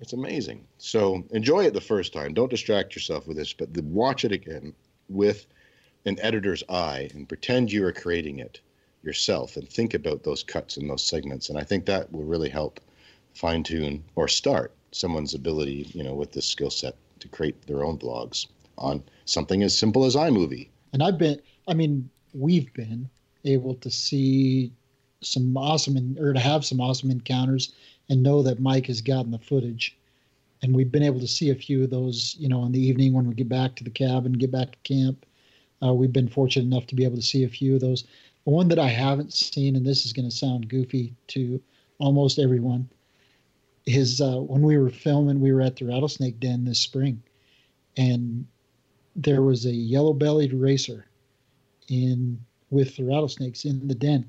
it's 0.00 0.12
amazing. 0.12 0.66
So 0.78 1.24
enjoy 1.30 1.64
it 1.64 1.74
the 1.74 1.80
first 1.80 2.12
time. 2.12 2.34
Don't 2.34 2.50
distract 2.50 2.94
yourself 2.94 3.26
with 3.26 3.36
this 3.36 3.52
but 3.52 3.70
watch 3.84 4.24
it 4.24 4.32
again 4.32 4.74
with 5.08 5.46
an 6.04 6.18
editor's 6.20 6.62
eye 6.68 7.08
and 7.14 7.28
pretend 7.28 7.72
you 7.72 7.84
are 7.84 7.92
creating 7.92 8.38
it 8.38 8.60
yourself 9.02 9.56
and 9.56 9.68
think 9.68 9.94
about 9.94 10.22
those 10.22 10.42
cuts 10.42 10.76
and 10.76 10.88
those 10.88 11.04
segments 11.04 11.48
and 11.48 11.58
i 11.58 11.64
think 11.64 11.84
that 11.84 12.10
will 12.12 12.24
really 12.24 12.48
help 12.48 12.80
fine 13.34 13.62
tune 13.62 14.02
or 14.14 14.28
start 14.28 14.72
someone's 14.92 15.34
ability 15.34 15.90
you 15.92 16.02
know 16.02 16.14
with 16.14 16.32
this 16.32 16.46
skill 16.46 16.70
set 16.70 16.94
to 17.18 17.28
create 17.28 17.66
their 17.66 17.84
own 17.84 17.98
vlogs 17.98 18.46
on 18.78 19.02
something 19.24 19.62
as 19.62 19.76
simple 19.76 20.04
as 20.04 20.16
iMovie. 20.16 20.68
and 20.92 21.02
I've 21.02 21.18
been, 21.18 21.40
I 21.68 21.74
mean, 21.74 22.10
we've 22.34 22.72
been 22.74 23.08
able 23.44 23.74
to 23.76 23.90
see 23.90 24.72
some 25.20 25.56
awesome, 25.56 26.16
or 26.18 26.32
to 26.32 26.40
have 26.40 26.64
some 26.64 26.80
awesome 26.80 27.10
encounters 27.10 27.72
and 28.08 28.22
know 28.22 28.42
that 28.42 28.60
Mike 28.60 28.86
has 28.86 29.00
gotten 29.00 29.30
the 29.30 29.38
footage. 29.38 29.96
And 30.62 30.74
we've 30.74 30.92
been 30.92 31.02
able 31.02 31.20
to 31.20 31.28
see 31.28 31.50
a 31.50 31.54
few 31.54 31.82
of 31.82 31.90
those, 31.90 32.36
you 32.38 32.48
know, 32.48 32.64
in 32.64 32.72
the 32.72 32.80
evening 32.80 33.12
when 33.12 33.26
we 33.26 33.34
get 33.34 33.48
back 33.48 33.74
to 33.76 33.84
the 33.84 33.90
cabin, 33.90 34.32
get 34.32 34.52
back 34.52 34.72
to 34.72 34.78
camp. 34.94 35.26
Uh, 35.82 35.92
we've 35.92 36.12
been 36.12 36.28
fortunate 36.28 36.64
enough 36.64 36.86
to 36.86 36.94
be 36.94 37.04
able 37.04 37.16
to 37.16 37.22
see 37.22 37.44
a 37.44 37.48
few 37.48 37.74
of 37.74 37.80
those. 37.80 38.04
The 38.44 38.50
one 38.50 38.68
that 38.68 38.78
I 38.78 38.88
haven't 38.88 39.32
seen, 39.32 39.76
and 39.76 39.86
this 39.86 40.04
is 40.04 40.12
going 40.12 40.28
to 40.28 40.34
sound 40.34 40.68
goofy 40.68 41.14
to 41.28 41.60
almost 41.98 42.38
everyone, 42.38 42.88
is 43.86 44.20
uh, 44.20 44.36
when 44.36 44.62
we 44.62 44.78
were 44.78 44.90
filming, 44.90 45.40
we 45.40 45.52
were 45.52 45.60
at 45.60 45.76
the 45.76 45.86
rattlesnake 45.86 46.38
den 46.40 46.64
this 46.64 46.78
spring, 46.78 47.22
and 47.96 48.46
there 49.16 49.42
was 49.42 49.66
a 49.66 49.72
yellow-bellied 49.72 50.52
racer 50.52 51.06
in 51.88 52.38
with 52.70 52.96
the 52.96 53.04
rattlesnakes 53.04 53.64
in 53.64 53.86
the 53.86 53.94
den, 53.94 54.26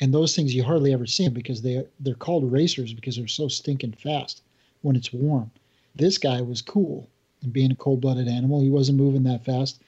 and 0.00 0.12
those 0.12 0.34
things 0.36 0.54
you 0.54 0.62
hardly 0.62 0.92
ever 0.92 1.06
see 1.06 1.24
them 1.24 1.32
because 1.32 1.62
they 1.62 1.86
they're 2.00 2.14
called 2.14 2.52
racers 2.52 2.92
because 2.92 3.16
they're 3.16 3.28
so 3.28 3.48
stinking 3.48 3.92
fast 3.92 4.42
when 4.82 4.96
it's 4.96 5.12
warm. 5.12 5.50
This 5.94 6.18
guy 6.18 6.42
was 6.42 6.60
cool, 6.60 7.08
and 7.42 7.52
being 7.52 7.70
a 7.70 7.76
cold-blooded 7.76 8.28
animal, 8.28 8.60
he 8.60 8.70
wasn't 8.70 8.98
moving 8.98 9.22
that 9.24 9.44
fast. 9.44 9.80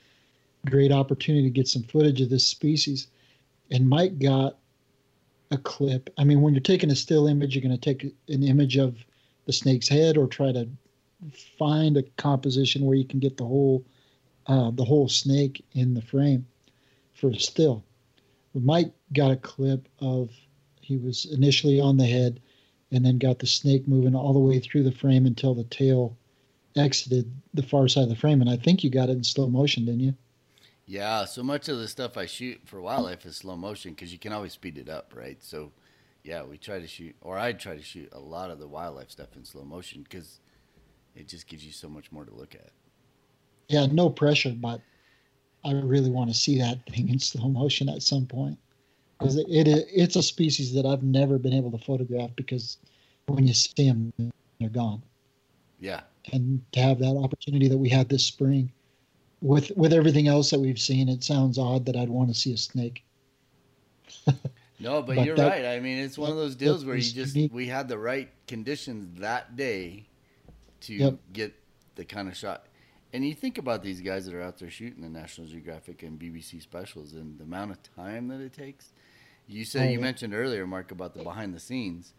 Great 0.66 0.92
opportunity 0.92 1.44
to 1.44 1.50
get 1.50 1.68
some 1.68 1.82
footage 1.84 2.20
of 2.20 2.30
this 2.30 2.46
species, 2.46 3.08
and 3.70 3.88
Mike 3.88 4.18
got 4.18 4.58
a 5.50 5.58
clip. 5.58 6.10
I 6.18 6.24
mean, 6.24 6.42
when 6.42 6.54
you're 6.54 6.60
taking 6.60 6.90
a 6.90 6.96
still 6.96 7.26
image, 7.26 7.54
you're 7.54 7.62
going 7.62 7.78
to 7.78 7.94
take 7.94 8.04
an 8.28 8.42
image 8.42 8.76
of 8.76 8.96
the 9.46 9.52
snake's 9.52 9.88
head 9.88 10.16
or 10.18 10.26
try 10.26 10.52
to 10.52 10.68
find 11.58 11.96
a 11.96 12.02
composition 12.16 12.84
where 12.84 12.96
you 12.96 13.04
can 13.04 13.18
get 13.18 13.36
the 13.36 13.46
whole 13.46 13.84
uh, 14.46 14.70
the 14.70 14.84
whole 14.84 15.08
snake 15.08 15.64
in 15.72 15.94
the 15.94 16.02
frame 16.02 16.46
for 17.12 17.30
a 17.30 17.38
still. 17.38 17.84
But 18.54 18.62
Mike 18.62 18.92
got 19.12 19.30
a 19.30 19.36
clip 19.36 19.88
of 20.00 20.30
he 20.80 20.96
was 20.96 21.26
initially 21.26 21.80
on 21.80 21.98
the 21.98 22.06
head 22.06 22.40
and 22.90 23.04
then 23.04 23.18
got 23.18 23.38
the 23.38 23.46
snake 23.46 23.86
moving 23.86 24.14
all 24.14 24.32
the 24.32 24.38
way 24.38 24.58
through 24.58 24.84
the 24.84 24.92
frame 24.92 25.26
until 25.26 25.54
the 25.54 25.64
tail 25.64 26.16
exited 26.76 27.30
the 27.52 27.62
far 27.62 27.88
side 27.88 28.04
of 28.04 28.08
the 28.08 28.16
frame. 28.16 28.40
And 28.40 28.48
I 28.48 28.56
think 28.56 28.82
you 28.82 28.88
got 28.88 29.10
it 29.10 29.12
in 29.12 29.24
slow 29.24 29.48
motion, 29.48 29.84
didn't 29.84 30.00
you? 30.00 30.14
Yeah, 30.88 31.26
so 31.26 31.42
much 31.42 31.68
of 31.68 31.76
the 31.76 31.86
stuff 31.86 32.16
I 32.16 32.24
shoot 32.24 32.62
for 32.64 32.80
wildlife 32.80 33.26
is 33.26 33.36
slow 33.36 33.56
motion 33.56 33.92
because 33.92 34.10
you 34.10 34.18
can 34.18 34.32
always 34.32 34.54
speed 34.54 34.78
it 34.78 34.88
up, 34.88 35.12
right? 35.14 35.36
So, 35.42 35.70
yeah, 36.24 36.42
we 36.42 36.56
try 36.56 36.80
to 36.80 36.86
shoot, 36.86 37.14
or 37.20 37.36
I 37.36 37.52
try 37.52 37.76
to 37.76 37.82
shoot 37.82 38.08
a 38.12 38.18
lot 38.18 38.50
of 38.50 38.58
the 38.58 38.66
wildlife 38.66 39.10
stuff 39.10 39.36
in 39.36 39.44
slow 39.44 39.64
motion 39.64 40.02
because 40.02 40.40
it 41.14 41.28
just 41.28 41.46
gives 41.46 41.62
you 41.62 41.72
so 41.72 41.90
much 41.90 42.10
more 42.10 42.24
to 42.24 42.34
look 42.34 42.54
at. 42.54 42.70
Yeah, 43.68 43.84
no 43.84 44.08
pressure, 44.08 44.54
but 44.58 44.80
I 45.62 45.72
really 45.72 46.08
want 46.08 46.30
to 46.30 46.34
see 46.34 46.58
that 46.58 46.78
thing 46.90 47.10
in 47.10 47.18
slow 47.18 47.50
motion 47.50 47.90
at 47.90 48.02
some 48.02 48.24
point 48.24 48.56
because 49.18 49.36
it, 49.36 49.46
it 49.50 49.68
it's 49.92 50.16
a 50.16 50.22
species 50.22 50.72
that 50.72 50.86
I've 50.86 51.02
never 51.02 51.38
been 51.38 51.52
able 51.52 51.70
to 51.72 51.84
photograph 51.84 52.30
because 52.34 52.78
when 53.26 53.46
you 53.46 53.52
see 53.52 53.90
them, 53.90 54.10
they're 54.58 54.70
gone. 54.70 55.02
Yeah, 55.78 56.00
And 56.32 56.62
to 56.72 56.80
have 56.80 56.98
that 57.00 57.14
opportunity 57.22 57.68
that 57.68 57.76
we 57.76 57.90
had 57.90 58.08
this 58.08 58.24
spring, 58.24 58.72
with 59.40 59.70
with 59.76 59.92
everything 59.92 60.28
else 60.28 60.50
that 60.50 60.60
we've 60.60 60.78
seen, 60.78 61.08
it 61.08 61.22
sounds 61.24 61.58
odd 61.58 61.86
that 61.86 61.96
I'd 61.96 62.08
want 62.08 62.28
to 62.28 62.34
see 62.34 62.52
a 62.52 62.56
snake. 62.56 63.04
no, 64.80 65.02
but, 65.02 65.16
But 65.16 65.26
you're 65.26 65.36
that- 65.36 65.48
right. 65.50 65.64
I 65.66 65.80
mean, 65.80 65.98
it's 65.98 66.18
one 66.18 66.30
of 66.30 66.36
those 66.36 66.54
deals 66.56 66.84
where 66.84 66.96
you 66.96 67.02
just 67.02 67.34
unique. 67.34 67.52
we 67.52 67.66
had 67.66 67.88
the 67.88 67.98
right 67.98 68.28
conditions 68.46 69.20
that 69.20 69.56
day 69.56 70.06
to 70.82 70.94
Yep. 70.94 71.18
get 71.32 71.54
the 71.96 72.04
kind 72.04 72.28
of 72.28 72.36
shot. 72.36 72.66
And 73.12 73.26
you 73.26 73.34
think 73.34 73.58
about 73.58 73.82
these 73.82 74.00
guys 74.00 74.26
that 74.26 74.34
are 74.34 74.42
out 74.42 74.58
there 74.58 74.70
shooting 74.70 75.00
the 75.02 75.08
National 75.08 75.46
Geographic 75.46 76.02
and 76.02 76.18
BBC 76.18 76.60
specials 76.62 77.14
and 77.14 77.38
the 77.38 77.44
amount 77.44 77.70
of 77.70 77.78
time 77.96 78.28
that 78.28 78.40
it 78.40 78.52
takes. 78.52 78.92
You 79.46 79.64
said 79.64 79.82
Oh, 79.86 79.90
you 79.90 79.98
yeah. 79.98 80.04
mentioned 80.04 80.34
earlier, 80.34 80.66
Mark, 80.66 80.90
about 80.92 81.14
the 81.14 81.22
behind 81.22 81.54
the 81.54 81.58
scenes. 81.60 82.12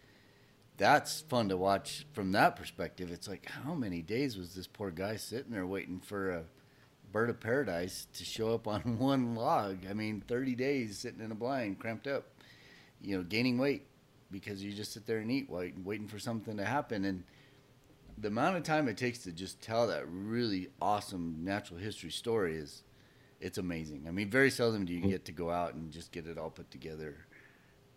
That's 0.78 1.22
fun 1.22 1.50
to 1.50 1.58
watch 1.58 2.06
from 2.14 2.32
that 2.32 2.56
perspective. 2.56 3.12
It's 3.12 3.28
like, 3.28 3.46
how 3.50 3.76
many 3.76 4.02
days 4.02 4.36
was 4.38 4.56
this 4.56 4.66
poor 4.66 4.90
guy 4.92 5.18
sitting 5.18 5.52
there 5.52 5.68
waiting 5.68 6.00
for 6.00 6.32
a 6.32 6.44
bird 7.12 7.30
of 7.30 7.40
paradise 7.40 8.08
to 8.14 8.24
show 8.24 8.54
up 8.54 8.68
on 8.68 8.82
one 9.00 9.36
log? 9.36 9.80
I 9.90 9.94
mean, 9.94 10.24
30 10.28 10.56
days 10.56 10.98
sitting 10.98 11.22
in 11.22 11.32
a 11.32 11.36
blind, 11.36 11.80
cramped 11.80 12.08
up, 12.08 12.26
you 13.02 13.18
know, 13.18 13.24
gaining 13.24 13.58
weight 13.58 13.86
because 14.32 14.64
you 14.64 14.72
just 14.72 14.94
sit 14.94 15.06
there 15.06 15.18
and 15.18 15.32
eat 15.32 15.50
while 15.50 15.68
waiting 15.84 16.08
for 16.08 16.20
something 16.20 16.58
to 16.58 16.66
happen. 16.66 17.06
And 17.06 17.24
the 18.18 18.28
amount 18.28 18.58
of 18.58 18.64
time 18.64 18.88
it 18.88 18.98
takes 18.98 19.20
to 19.20 19.32
just 19.32 19.62
tell 19.62 19.88
that 19.88 20.04
really 20.08 20.70
awesome 20.82 21.38
natural 21.40 21.80
history 21.80 22.12
story 22.12 22.56
is 22.56 22.84
it's 23.40 23.58
amazing. 23.58 24.06
I 24.08 24.12
mean, 24.12 24.30
very 24.30 24.52
seldom 24.52 24.86
do 24.86 24.94
you 24.94 25.00
mm-hmm. 25.00 25.10
get 25.10 25.26
to 25.26 25.32
go 25.32 25.50
out 25.50 25.74
and 25.74 25.92
just 25.92 26.12
get 26.12 26.28
it 26.28 26.38
all 26.38 26.50
put 26.50 26.70
together 26.72 27.16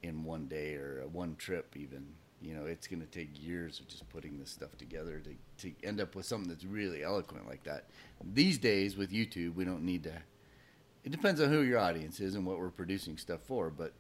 in 0.03 0.25
one 0.25 0.47
day 0.47 0.75
or 0.75 1.05
one 1.11 1.37
trip 1.37 1.77
even. 1.77 2.07
You 2.43 2.55
know, 2.55 2.67
it's 2.67 2.87
going 2.87 3.01
to 3.01 3.07
take 3.07 3.31
years 3.41 3.79
of 3.81 3.89
just 3.89 4.09
putting 4.09 4.39
this 4.39 4.51
stuff 4.51 4.77
together 4.77 5.21
to, 5.21 5.69
to 5.69 5.87
end 5.87 6.01
up 6.01 6.15
with 6.15 6.27
something 6.27 6.49
that's 6.49 6.65
really 6.65 7.05
eloquent 7.05 7.47
like 7.49 7.63
that. 7.65 7.85
These 8.35 8.59
days 8.59 8.97
with 8.97 9.13
YouTube, 9.13 9.55
we 9.55 9.65
don't 9.65 9.85
need 9.85 10.03
to. 10.05 10.13
It 11.05 11.11
depends 11.11 11.41
on 11.41 11.51
who 11.51 11.61
your 11.61 11.79
audience 11.79 12.21
is 12.21 12.35
and 12.35 12.47
what 12.47 12.59
we're 12.59 12.71
producing 12.71 13.17
stuff 13.17 13.41
for, 13.47 13.71
but 13.71 13.93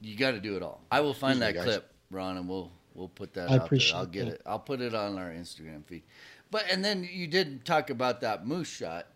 you 0.00 0.16
got 0.16 0.32
to 0.32 0.40
do 0.40 0.56
it 0.56 0.62
all. 0.62 0.80
I 0.90 1.00
will 1.00 1.14
find 1.14 1.42
Excuse 1.42 1.64
that 1.64 1.64
clip, 1.64 1.92
Ron, 2.10 2.36
and 2.36 2.48
we'll 2.48 2.70
we'll 2.94 3.08
put 3.08 3.34
that 3.34 3.50
I 3.50 3.54
out 3.54 3.64
appreciate 3.64 3.92
there. 3.92 3.98
I'll 4.00 4.06
get 4.06 4.24
that. 4.26 4.34
it. 4.34 4.42
I'll 4.44 4.58
put 4.58 4.80
it 4.80 4.94
on 4.94 5.18
our 5.18 5.30
Instagram 5.30 5.84
feed. 5.84 6.02
But 6.50 6.64
and 6.70 6.84
then 6.84 7.08
you 7.10 7.26
did 7.26 7.64
talk 7.64 7.90
about 7.90 8.20
that 8.20 8.46
moose 8.46 8.68
shot. 8.68 9.06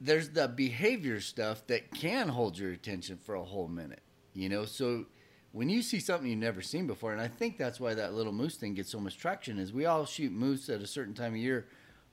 There's 0.00 0.30
the 0.30 0.48
behavior 0.48 1.20
stuff 1.20 1.66
that 1.68 1.92
can 1.94 2.28
hold 2.28 2.58
your 2.58 2.72
attention 2.72 3.18
for 3.22 3.36
a 3.36 3.44
whole 3.44 3.68
minute. 3.68 4.02
You 4.34 4.48
know, 4.48 4.64
so 4.64 5.06
when 5.54 5.68
you 5.68 5.82
see 5.82 6.00
something 6.00 6.28
you've 6.28 6.40
never 6.40 6.60
seen 6.60 6.88
before, 6.88 7.12
and 7.12 7.22
I 7.22 7.28
think 7.28 7.58
that's 7.58 7.78
why 7.78 7.94
that 7.94 8.12
little 8.12 8.32
moose 8.32 8.56
thing 8.56 8.74
gets 8.74 8.90
so 8.90 8.98
much 8.98 9.16
traction, 9.16 9.60
is 9.60 9.72
we 9.72 9.86
all 9.86 10.04
shoot 10.04 10.32
moose 10.32 10.68
at 10.68 10.80
a 10.80 10.86
certain 10.86 11.14
time 11.14 11.34
of 11.34 11.38
year 11.38 11.68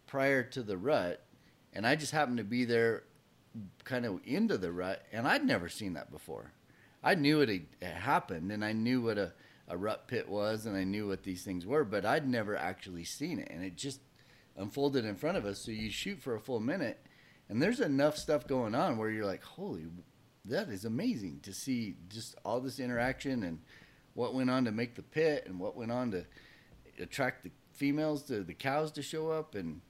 prior 0.06 0.44
to 0.44 0.62
the 0.62 0.78
rut, 0.78 1.26
and 1.74 1.88
I 1.88 1.96
just 1.96 2.12
happened 2.12 2.38
to 2.38 2.44
be 2.44 2.66
there, 2.66 3.02
kind 3.84 4.06
of 4.06 4.20
into 4.26 4.60
the 4.60 4.72
rut, 4.72 5.04
and 5.12 5.28
I'd 5.28 5.44
never 5.44 5.70
seen 5.70 5.94
that 5.94 6.12
before. 6.12 6.52
I 7.04 7.16
knew 7.16 7.42
it 7.42 7.50
had 7.82 7.96
happened, 7.96 8.52
and 8.52 8.64
I 8.64 8.74
knew 8.74 9.02
what 9.02 9.18
a, 9.18 9.34
a 9.68 9.76
rut 9.76 10.08
pit 10.08 10.30
was, 10.30 10.68
and 10.68 10.78
I 10.78 10.84
knew 10.84 11.08
what 11.08 11.24
these 11.24 11.42
things 11.42 11.66
were, 11.66 11.84
but 11.84 12.06
I'd 12.06 12.30
never 12.30 12.56
actually 12.56 13.06
seen 13.06 13.40
it, 13.40 13.48
and 13.50 13.66
it 13.66 13.76
just 13.76 14.02
unfolded 14.56 15.04
in 15.04 15.16
front 15.16 15.38
of 15.38 15.46
us. 15.46 15.58
So 15.58 15.72
you 15.72 15.90
shoot 15.90 16.22
for 16.22 16.36
a 16.36 16.40
full 16.40 16.60
minute, 16.60 17.04
and 17.50 17.60
there's 17.60 17.80
enough 17.80 18.18
stuff 18.18 18.46
going 18.46 18.76
on 18.76 19.00
where 19.00 19.10
you're 19.10 19.26
like, 19.26 19.44
"Holy, 19.44 19.88
that 20.46 20.70
is 20.70 20.86
amazing 20.86 21.40
to 21.44 21.54
see 21.54 21.96
just 22.10 22.36
all 22.44 22.60
this 22.60 22.80
interaction 22.80 23.44
and 23.44 23.60
what 24.14 24.34
went 24.34 24.50
on 24.50 24.66
to 24.66 24.72
make 24.72 24.96
the 24.96 25.04
pit, 25.04 25.44
and 25.48 25.60
what 25.60 25.76
went 25.78 25.92
on 25.92 26.12
to 26.12 26.26
attract 27.00 27.44
the 27.44 27.52
females 27.72 28.24
to 28.24 28.44
the 28.44 28.54
cows 28.54 28.92
to 28.92 29.02
show 29.02 29.30
up, 29.30 29.56
and 29.56 29.82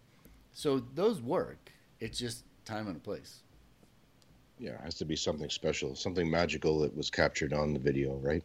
so 0.53 0.79
those 0.93 1.21
work. 1.21 1.71
It's 1.99 2.19
just 2.19 2.45
time 2.65 2.87
and 2.87 2.97
a 2.97 2.99
place." 2.99 3.41
Yeah, 4.59 4.73
it 4.73 4.81
has 4.81 4.95
to 4.95 5.05
be 5.05 5.15
something 5.15 5.49
special, 5.49 5.95
something 5.95 6.29
magical 6.29 6.79
that 6.81 6.95
was 6.95 7.09
captured 7.09 7.51
on 7.51 7.73
the 7.73 7.79
video, 7.79 8.17
right? 8.17 8.43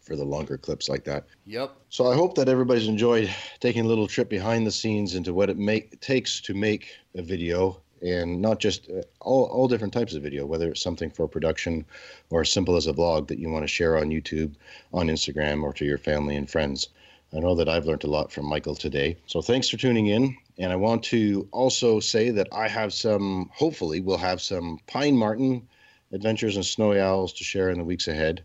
For 0.00 0.16
the 0.16 0.24
longer 0.24 0.56
clips 0.56 0.88
like 0.88 1.04
that. 1.04 1.26
Yep. 1.44 1.76
So 1.90 2.06
I 2.10 2.14
hope 2.14 2.34
that 2.36 2.48
everybody's 2.48 2.88
enjoyed 2.88 3.30
taking 3.60 3.84
a 3.84 3.88
little 3.88 4.06
trip 4.06 4.30
behind 4.30 4.66
the 4.66 4.70
scenes 4.70 5.14
into 5.14 5.34
what 5.34 5.50
it 5.50 5.58
make 5.58 6.00
takes 6.00 6.40
to 6.42 6.54
make 6.54 6.88
a 7.14 7.22
video, 7.22 7.82
and 8.04 8.40
not 8.40 8.60
just 8.60 8.88
uh, 8.90 9.02
all 9.20 9.44
all 9.44 9.66
different 9.66 9.92
types 9.92 10.14
of 10.14 10.22
video, 10.22 10.46
whether 10.46 10.70
it's 10.70 10.82
something 10.82 11.10
for 11.10 11.26
production 11.26 11.84
or 12.30 12.42
as 12.42 12.50
simple 12.50 12.76
as 12.76 12.86
a 12.86 12.92
vlog 12.92 13.26
that 13.28 13.38
you 13.38 13.48
want 13.48 13.64
to 13.64 13.68
share 13.68 13.96
on 13.96 14.10
YouTube, 14.10 14.54
on 14.92 15.08
Instagram, 15.08 15.62
or 15.62 15.72
to 15.72 15.84
your 15.84 15.98
family 15.98 16.36
and 16.36 16.48
friends. 16.50 16.88
I 17.34 17.40
know 17.40 17.56
that 17.56 17.68
I've 17.68 17.86
learned 17.86 18.04
a 18.04 18.08
lot 18.08 18.30
from 18.30 18.46
Michael 18.46 18.76
today. 18.76 19.16
So 19.26 19.42
thanks 19.42 19.68
for 19.68 19.76
tuning 19.76 20.06
in. 20.06 20.36
And 20.58 20.70
I 20.70 20.76
want 20.76 21.02
to 21.04 21.48
also 21.50 21.98
say 21.98 22.30
that 22.30 22.46
I 22.52 22.68
have 22.68 22.92
some, 22.92 23.50
hopefully, 23.52 24.00
we'll 24.00 24.18
have 24.18 24.40
some 24.40 24.78
pine 24.86 25.16
marten 25.16 25.66
adventures 26.12 26.54
and 26.54 26.64
snowy 26.64 27.00
owls 27.00 27.32
to 27.32 27.44
share 27.44 27.70
in 27.70 27.78
the 27.78 27.84
weeks 27.84 28.06
ahead. 28.06 28.44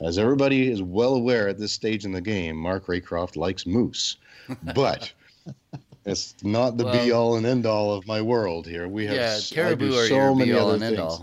As 0.00 0.16
everybody 0.16 0.70
is 0.70 0.82
well 0.82 1.14
aware 1.14 1.46
at 1.46 1.58
this 1.58 1.72
stage 1.72 2.06
in 2.06 2.12
the 2.12 2.22
game, 2.22 2.56
Mark 2.56 2.86
Raycroft 2.86 3.36
likes 3.36 3.66
moose, 3.66 4.16
but 4.74 5.12
it's 6.04 6.34
not 6.42 6.76
the 6.76 6.84
Well- 6.84 7.04
be 7.04 7.12
all 7.12 7.36
and 7.36 7.46
end 7.46 7.66
all 7.66 7.92
of 7.92 8.06
my 8.06 8.20
world 8.22 8.66
here. 8.66 8.88
We 8.88 9.06
have 9.06 9.16
Yeah, 9.16 9.38
caribou 9.50 9.92
so 10.08 10.34
many 10.34 10.52
other 10.52 10.74
and 10.84 10.96
things. 10.96 11.20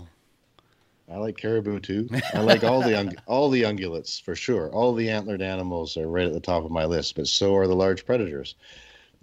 I 1.10 1.16
like 1.16 1.38
caribou 1.38 1.80
too. 1.80 2.08
I 2.34 2.40
like 2.40 2.62
all 2.64 2.82
the 2.82 2.98
ung- 2.98 3.16
all 3.26 3.48
the 3.48 3.62
ungulates 3.62 4.20
for 4.20 4.34
sure. 4.34 4.70
All 4.70 4.94
the 4.94 5.08
antlered 5.08 5.40
animals 5.40 5.96
are 5.96 6.06
right 6.06 6.26
at 6.26 6.34
the 6.34 6.40
top 6.40 6.64
of 6.64 6.70
my 6.70 6.84
list, 6.84 7.14
but 7.16 7.26
so 7.26 7.56
are 7.56 7.66
the 7.66 7.74
large 7.74 8.04
predators. 8.04 8.54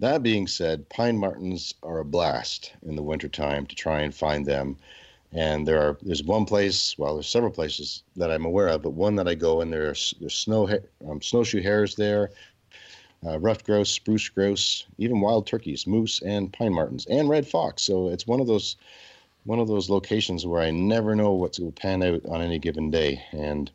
That 0.00 0.22
being 0.22 0.46
said, 0.46 0.88
pine 0.88 1.16
martens 1.16 1.74
are 1.82 2.00
a 2.00 2.04
blast 2.04 2.72
in 2.82 2.96
the 2.96 3.02
wintertime 3.02 3.66
to 3.66 3.74
try 3.76 4.00
and 4.02 4.14
find 4.14 4.44
them. 4.44 4.76
And 5.32 5.66
there 5.66 5.80
are 5.80 5.96
there's 6.02 6.22
one 6.24 6.44
place, 6.44 6.96
well, 6.98 7.14
there's 7.14 7.28
several 7.28 7.52
places 7.52 8.02
that 8.16 8.30
I'm 8.30 8.44
aware 8.44 8.68
of, 8.68 8.82
but 8.82 8.90
one 8.90 9.14
that 9.16 9.28
I 9.28 9.34
go 9.34 9.60
and 9.60 9.72
there's 9.72 10.12
there's 10.20 10.34
snow 10.34 10.68
um, 11.08 11.22
snowshoe 11.22 11.62
hares 11.62 11.94
there, 11.94 12.30
uh, 13.26 13.38
ruffed 13.38 13.66
grouse, 13.66 13.90
spruce 13.90 14.28
grouse, 14.28 14.86
even 14.98 15.20
wild 15.20 15.46
turkeys, 15.46 15.86
moose, 15.86 16.22
and 16.22 16.52
pine 16.52 16.72
martens, 16.72 17.06
and 17.06 17.28
red 17.28 17.46
fox. 17.46 17.82
So 17.82 18.08
it's 18.08 18.26
one 18.26 18.40
of 18.40 18.46
those 18.46 18.76
one 19.44 19.58
of 19.60 19.68
those 19.68 19.88
locations 19.88 20.44
where 20.44 20.60
I 20.60 20.72
never 20.72 21.14
know 21.14 21.32
what's 21.32 21.58
going 21.58 21.70
to 21.70 21.80
pan 21.80 22.02
out 22.02 22.20
on 22.26 22.42
any 22.42 22.58
given 22.58 22.90
day. 22.90 23.22
And 23.30 23.70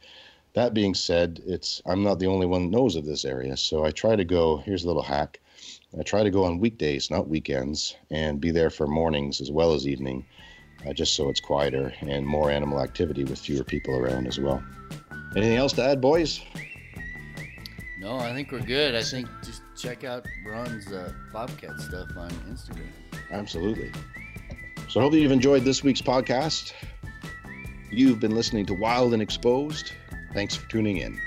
that 0.53 0.73
being 0.73 0.93
said, 0.93 1.41
it's 1.45 1.81
I'm 1.85 2.03
not 2.03 2.19
the 2.19 2.27
only 2.27 2.45
one 2.45 2.63
that 2.63 2.77
knows 2.77 2.95
of 2.95 3.05
this 3.05 3.23
area, 3.23 3.55
so 3.55 3.85
I 3.85 3.91
try 3.91 4.15
to 4.15 4.25
go. 4.25 4.57
Here's 4.57 4.83
a 4.83 4.87
little 4.87 5.01
hack: 5.01 5.39
I 5.97 6.03
try 6.03 6.23
to 6.23 6.31
go 6.31 6.43
on 6.43 6.59
weekdays, 6.59 7.09
not 7.09 7.29
weekends, 7.29 7.95
and 8.09 8.41
be 8.41 8.51
there 8.51 8.69
for 8.69 8.87
mornings 8.87 9.41
as 9.41 9.51
well 9.51 9.73
as 9.73 9.87
evening, 9.87 10.25
uh, 10.85 10.93
just 10.93 11.15
so 11.15 11.29
it's 11.29 11.39
quieter 11.39 11.93
and 12.01 12.25
more 12.25 12.51
animal 12.51 12.81
activity 12.81 13.23
with 13.23 13.39
fewer 13.39 13.63
people 13.63 13.95
around 13.95 14.27
as 14.27 14.39
well. 14.39 14.61
Anything 15.35 15.57
else 15.57 15.73
to 15.73 15.83
add, 15.83 16.01
boys? 16.01 16.41
No, 18.01 18.17
I 18.17 18.33
think 18.33 18.51
we're 18.51 18.61
good. 18.61 18.95
I 18.95 19.03
think 19.03 19.27
just 19.43 19.61
check 19.77 20.03
out 20.03 20.25
Ron's 20.43 20.91
uh, 20.91 21.13
Bobcat 21.31 21.79
stuff 21.79 22.09
on 22.17 22.31
Instagram. 22.49 22.89
Absolutely. 23.29 23.91
So 24.89 24.99
I 24.99 25.03
hope 25.03 25.13
you've 25.13 25.31
enjoyed 25.31 25.63
this 25.63 25.83
week's 25.83 26.01
podcast. 26.01 26.73
You've 27.91 28.19
been 28.19 28.33
listening 28.33 28.65
to 28.65 28.73
Wild 28.73 29.13
and 29.13 29.21
Exposed. 29.21 29.93
Thanks 30.33 30.55
for 30.55 30.67
tuning 30.67 30.97
in. 30.97 31.21